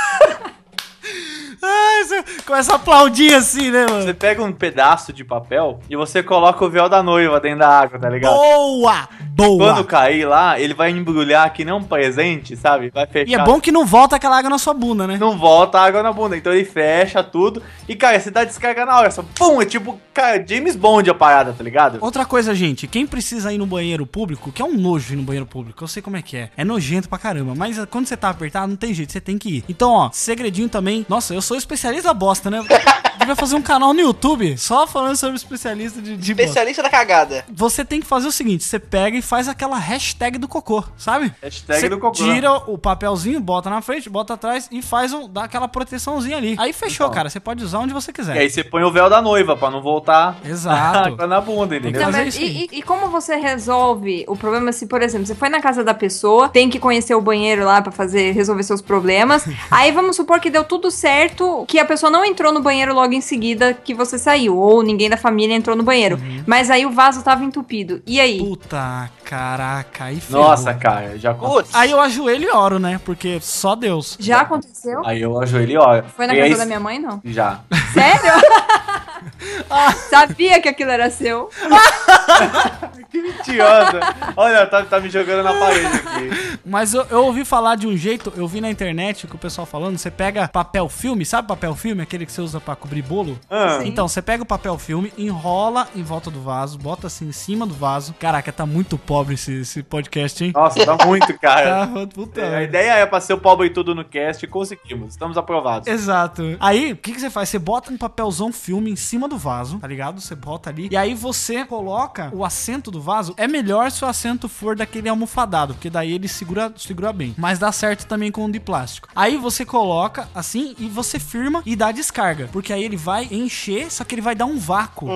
você 1.60 2.42
começa 2.44 2.72
a 2.72 2.76
aplaudir 2.76 3.34
assim, 3.34 3.70
né, 3.70 3.86
mano? 3.88 4.02
Você 4.02 4.14
pega 4.14 4.42
um 4.42 4.52
pedaço 4.52 5.12
de 5.12 5.24
papel 5.24 5.80
e 5.88 5.96
você 5.96 6.22
coloca 6.22 6.64
o 6.64 6.70
véu 6.70 6.88
da 6.88 7.02
noiva 7.02 7.40
dentro 7.40 7.60
da 7.60 7.68
água, 7.68 7.98
tá 7.98 8.08
ligado? 8.08 8.34
Boa! 8.34 9.08
Boa! 9.36 9.74
Quando 9.74 9.84
cair 9.84 10.24
lá, 10.24 10.58
ele 10.58 10.72
vai 10.72 10.90
embrulhar 10.90 11.52
que 11.52 11.64
nem 11.64 11.74
um 11.74 11.82
presente, 11.82 12.56
sabe? 12.56 12.90
Vai 12.90 13.06
fechar. 13.06 13.30
E 13.30 13.34
é 13.34 13.44
bom 13.44 13.60
que 13.60 13.70
não 13.70 13.84
volta 13.84 14.16
aquela 14.16 14.38
água 14.38 14.48
na 14.48 14.58
sua 14.58 14.72
bunda, 14.72 15.06
né? 15.06 15.18
Não 15.18 15.36
volta 15.36 15.78
água 15.78 16.02
na 16.02 16.12
bunda. 16.12 16.36
Então 16.36 16.52
ele 16.52 16.64
fecha 16.64 17.22
tudo. 17.22 17.62
E, 17.86 17.94
cara, 17.94 18.18
você 18.18 18.30
dá 18.30 18.44
descarga 18.44 18.86
na 18.86 18.98
hora. 18.98 19.10
Só, 19.10 19.22
pum, 19.34 19.60
é 19.60 19.66
tipo, 19.66 20.00
cara, 20.14 20.42
James 20.46 20.74
Bond 20.74 21.10
a 21.10 21.14
parada, 21.14 21.52
tá 21.52 21.62
ligado? 21.62 21.98
Outra 22.00 22.24
coisa, 22.24 22.54
gente, 22.54 22.86
quem 22.86 23.06
precisa 23.06 23.52
ir 23.52 23.58
no 23.58 23.66
banheiro 23.66 24.06
público, 24.06 24.50
que 24.50 24.62
é 24.62 24.64
um 24.64 24.72
nojo 24.74 25.12
ir 25.12 25.16
no 25.16 25.22
banheiro 25.22 25.46
público, 25.46 25.84
eu 25.84 25.88
sei 25.88 26.02
como 26.02 26.16
é 26.16 26.22
que 26.22 26.36
é. 26.36 26.50
É 26.56 26.64
nojento 26.64 27.08
pra 27.08 27.18
caramba, 27.18 27.54
mas 27.54 27.78
quando 27.90 28.06
você 28.06 28.16
tá 28.16 28.30
apertado, 28.30 28.68
não 28.68 28.76
tem 28.76 28.94
jeito, 28.94 29.12
você 29.12 29.20
tem 29.20 29.36
que 29.36 29.56
ir. 29.56 29.64
Então, 29.68 29.90
ó, 29.92 30.10
segredinho 30.12 30.68
também. 30.68 31.04
Nossa, 31.08 31.34
eu 31.34 31.42
sou 31.46 31.56
especialista 31.56 32.08
da 32.08 32.14
bosta, 32.14 32.50
né? 32.50 32.62
Devia 33.18 33.34
fazer 33.34 33.56
um 33.56 33.62
canal 33.62 33.92
no 33.94 34.00
YouTube 34.00 34.56
só 34.58 34.86
falando 34.86 35.16
sobre 35.16 35.36
especialista 35.36 36.00
de, 36.02 36.16
de 36.16 36.34
bosta. 36.34 36.42
Especialista 36.42 36.82
da 36.82 36.90
cagada. 36.90 37.44
Você 37.52 37.84
tem 37.84 37.98
que 38.00 38.06
fazer 38.06 38.28
o 38.28 38.32
seguinte: 38.32 38.62
você 38.62 38.78
pega 38.78 39.16
e 39.16 39.22
faz 39.22 39.48
aquela 39.48 39.78
hashtag 39.78 40.38
do 40.38 40.46
cocô, 40.46 40.84
sabe? 40.96 41.32
Hashtag 41.42 41.80
Você 41.80 41.88
do 41.88 41.98
cocô. 41.98 42.12
Tira 42.12 42.52
o 42.52 42.76
papelzinho, 42.78 43.40
bota 43.40 43.68
na 43.70 43.80
frente, 43.80 44.08
bota 44.08 44.34
atrás 44.34 44.68
e 44.70 44.80
faz 44.82 45.12
um, 45.12 45.28
dá 45.28 45.44
aquela 45.44 45.66
proteçãozinha 45.66 46.36
ali. 46.36 46.54
Aí 46.58 46.72
fechou, 46.72 47.06
Então. 47.06 47.14
cara. 47.14 47.30
Você 47.30 47.40
pode 47.40 47.64
usar 47.64 47.78
onde 47.80 47.92
você 47.94 48.12
quiser. 48.12 48.36
E 48.36 48.38
aí 48.40 48.50
você 48.50 48.62
põe 48.62 48.82
o 48.84 48.92
véu 48.92 49.08
da 49.10 49.20
noiva 49.22 49.56
pra 49.56 49.70
não 49.70 49.80
voltar 49.82 50.36
Exato. 50.44 51.08
água 51.08 51.26
na 51.26 51.40
bunda, 51.40 51.74
entendeu? 51.76 52.00
Então, 52.02 52.12
mas 52.12 52.36
e, 52.36 52.44
e- 52.44 52.68
e 52.78 52.82
como 52.82 53.08
você 53.08 53.34
resolve 53.36 54.24
o 54.28 54.36
problema 54.36 54.70
se, 54.72 54.86
por 54.86 55.02
exemplo, 55.02 55.26
você 55.26 55.34
foi 55.34 55.48
na 55.48 55.60
casa 55.60 55.82
da 55.82 55.94
pessoa, 55.94 56.48
tem 56.48 56.68
que 56.70 56.78
conhecer 56.78 57.14
o 57.14 57.20
banheiro 57.20 57.64
lá 57.64 57.80
pra 57.82 57.90
fazer 57.90 58.32
resolver 58.32 58.62
seus 58.62 58.82
problemas. 58.82 59.44
aí 59.70 59.90
vamos 59.90 60.14
supor 60.16 60.38
que 60.38 60.50
deu 60.50 60.62
tudo 60.64 60.90
certo, 60.90 61.35
que 61.68 61.78
a 61.78 61.84
pessoa 61.84 62.10
não 62.10 62.24
entrou 62.24 62.52
no 62.52 62.60
banheiro 62.60 62.94
logo 62.94 63.12
em 63.12 63.20
seguida 63.20 63.74
que 63.74 63.94
você 63.94 64.18
saiu, 64.18 64.56
ou 64.56 64.82
ninguém 64.82 65.08
da 65.10 65.16
família 65.16 65.54
entrou 65.54 65.76
no 65.76 65.82
banheiro. 65.82 66.18
Mas 66.46 66.70
aí 66.70 66.84
o 66.86 66.90
vaso 66.90 67.22
tava 67.22 67.44
entupido. 67.44 68.02
E 68.06 68.20
aí? 68.20 68.38
Puta, 68.38 69.10
caraca, 69.24 70.04
aí 70.04 70.20
ferrou. 70.20 70.42
Nossa, 70.44 70.72
cara, 70.74 71.18
já 71.18 71.34
Putz. 71.34 71.74
Aí 71.74 71.90
eu 71.90 72.00
ajoelho 72.00 72.48
e 72.48 72.52
oro, 72.52 72.78
né? 72.78 73.00
Porque 73.04 73.38
só 73.40 73.74
Deus. 73.74 74.16
Já 74.20 74.40
aconteceu? 74.40 75.02
Aí 75.06 75.20
eu 75.22 75.38
ajoelho 75.40 75.72
e 75.72 75.76
olha. 75.76 76.02
Foi 76.16 76.26
na 76.26 76.34
E 76.34 76.38
casa 76.38 76.52
aí- 76.52 76.58
da 76.58 76.66
minha 76.66 76.80
mãe, 76.80 76.98
não? 76.98 77.20
Já. 77.24 77.60
Sério? 77.92 78.32
Sabia 80.10 80.60
que 80.60 80.68
aquilo 80.68 80.90
era 80.90 81.10
seu. 81.10 81.48
que 83.10 83.20
mentirosa. 83.20 84.00
Olha, 84.36 84.66
tá, 84.66 84.82
tá 84.84 85.00
me 85.00 85.08
jogando 85.08 85.42
na 85.42 85.54
parede 85.54 85.86
aqui. 85.86 86.58
Mas 86.64 86.94
eu, 86.94 87.06
eu 87.10 87.24
ouvi 87.24 87.44
falar 87.44 87.76
de 87.76 87.86
um 87.86 87.96
jeito, 87.96 88.32
eu 88.36 88.46
vi 88.46 88.60
na 88.60 88.70
internet 88.70 89.26
que 89.26 89.34
o 89.34 89.38
pessoal 89.38 89.66
falando, 89.66 89.98
você 89.98 90.10
pega 90.10 90.48
papel 90.48 90.88
filme, 90.88 91.24
sabe 91.24 91.48
papel 91.48 91.74
filme? 91.74 92.02
Aquele 92.02 92.26
que 92.26 92.32
você 92.32 92.40
usa 92.40 92.60
pra 92.60 92.76
cobrir 92.76 93.02
bolo? 93.02 93.38
Ah. 93.50 93.80
Então, 93.84 94.08
você 94.08 94.20
pega 94.20 94.42
o 94.42 94.46
papel 94.46 94.78
filme, 94.78 95.12
enrola 95.16 95.88
em 95.94 96.02
volta 96.02 96.30
do 96.30 96.40
vaso, 96.40 96.78
bota 96.78 97.06
assim 97.06 97.28
em 97.28 97.32
cima 97.32 97.66
do 97.66 97.74
vaso. 97.74 98.14
Caraca, 98.18 98.52
tá 98.52 98.66
muito 98.66 98.98
pobre 98.98 99.34
esse, 99.34 99.60
esse 99.60 99.82
podcast, 99.82 100.44
hein? 100.44 100.52
Nossa, 100.54 100.84
tá 100.84 101.06
muito, 101.06 101.38
cara. 101.38 101.66
Tá, 101.86 102.06
puta. 102.06 102.42
A 102.42 102.62
ideia 102.62 102.92
é 102.92 103.06
pra 103.06 103.20
ser 103.20 103.32
o 103.34 103.38
pobre 103.38 103.66
e 103.66 103.70
tudo 103.70 103.94
no 103.94 104.04
cast 104.04 104.44
e 104.44 104.48
conseguimos. 104.48 105.10
Estamos 105.10 105.36
aprovados. 105.36 105.88
Exato. 105.88 106.56
Aí, 106.60 106.92
o 106.92 106.96
que, 106.96 107.12
que 107.12 107.20
você 107.20 107.30
faz? 107.30 107.48
Você 107.48 107.58
bota 107.58 107.92
um 107.92 107.96
papelzão 107.96 108.52
filme 108.52 108.90
em 108.90 108.96
cima 109.06 109.28
do 109.28 109.38
vaso, 109.38 109.78
tá 109.78 109.86
ligado? 109.86 110.20
Você 110.20 110.34
bota 110.34 110.70
ali. 110.70 110.88
E 110.90 110.96
aí 110.96 111.14
você 111.14 111.64
coloca 111.64 112.30
o 112.32 112.44
assento 112.44 112.90
do 112.90 113.00
vaso. 113.00 113.34
É 113.36 113.46
melhor 113.46 113.90
se 113.90 114.04
o 114.04 114.08
assento 114.08 114.48
for 114.48 114.74
daquele 114.74 115.08
almofadado, 115.08 115.74
porque 115.74 115.88
daí 115.88 116.12
ele 116.12 116.26
segura, 116.28 116.72
segura 116.76 117.12
bem. 117.12 117.34
Mas 117.38 117.58
dá 117.58 117.70
certo 117.70 118.06
também 118.06 118.32
com 118.32 118.44
o 118.44 118.50
de 118.50 118.58
plástico. 118.58 119.08
Aí 119.14 119.36
você 119.36 119.64
coloca 119.64 120.28
assim 120.34 120.74
e 120.78 120.88
você 120.88 121.18
firma 121.18 121.62
e 121.64 121.76
dá 121.76 121.92
descarga. 121.92 122.48
Porque 122.52 122.72
aí 122.72 122.82
ele 122.82 122.96
vai 122.96 123.28
encher, 123.30 123.90
só 123.90 124.02
que 124.04 124.14
ele 124.14 124.22
vai 124.22 124.34
dar 124.34 124.46
um 124.46 124.58
vácuo. 124.58 125.08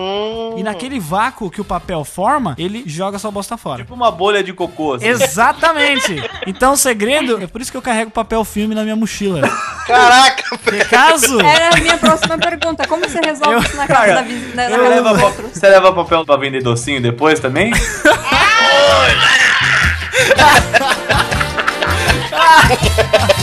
E 0.57 0.63
naquele 0.63 1.01
vácuo 1.01 1.51
que 1.51 1.61
o 1.61 1.65
papel 1.65 2.05
forma, 2.05 2.55
ele 2.59 2.85
joga 2.87 3.19
sua 3.19 3.31
bosta 3.31 3.57
fora. 3.57 3.83
Tipo 3.83 3.95
uma 3.95 4.11
bolha 4.11 4.43
de 4.43 4.53
cocô. 4.53 4.95
assim. 4.95 5.07
Exatamente. 5.07 6.17
Então 6.47 6.75
o 6.75 6.77
segredo, 6.77 7.43
é 7.43 7.47
por 7.47 7.61
isso 7.61 7.71
que 7.71 7.77
eu 7.77 7.83
carrego 7.83 8.11
papel 8.11 8.45
filme 8.45 8.75
na 8.75 8.83
minha 8.83 8.97
mochila. 8.97 9.41
Caraca, 9.87 10.59
Que 10.59 10.85
caso 10.85 11.41
Era 11.41 11.77
a 11.77 11.81
minha 11.81 11.99
próxima 11.99 12.39
pergunta. 12.39 12.87
Como 12.87 13.03
você 13.09 13.21
resolve 13.21 13.67
isso 13.67 13.77
na 13.81 13.87
casa 13.87 14.07
Cara, 14.07 14.23
da? 14.55 14.69
Na 14.69 14.77
leva, 14.77 15.25
outros? 15.25 15.53
você 15.53 15.69
leva 15.69 15.93
papel 15.93 16.25
pra 16.25 16.37
vender 16.37 16.63
docinho 16.63 17.01
depois 17.01 17.41
também? 17.41 17.73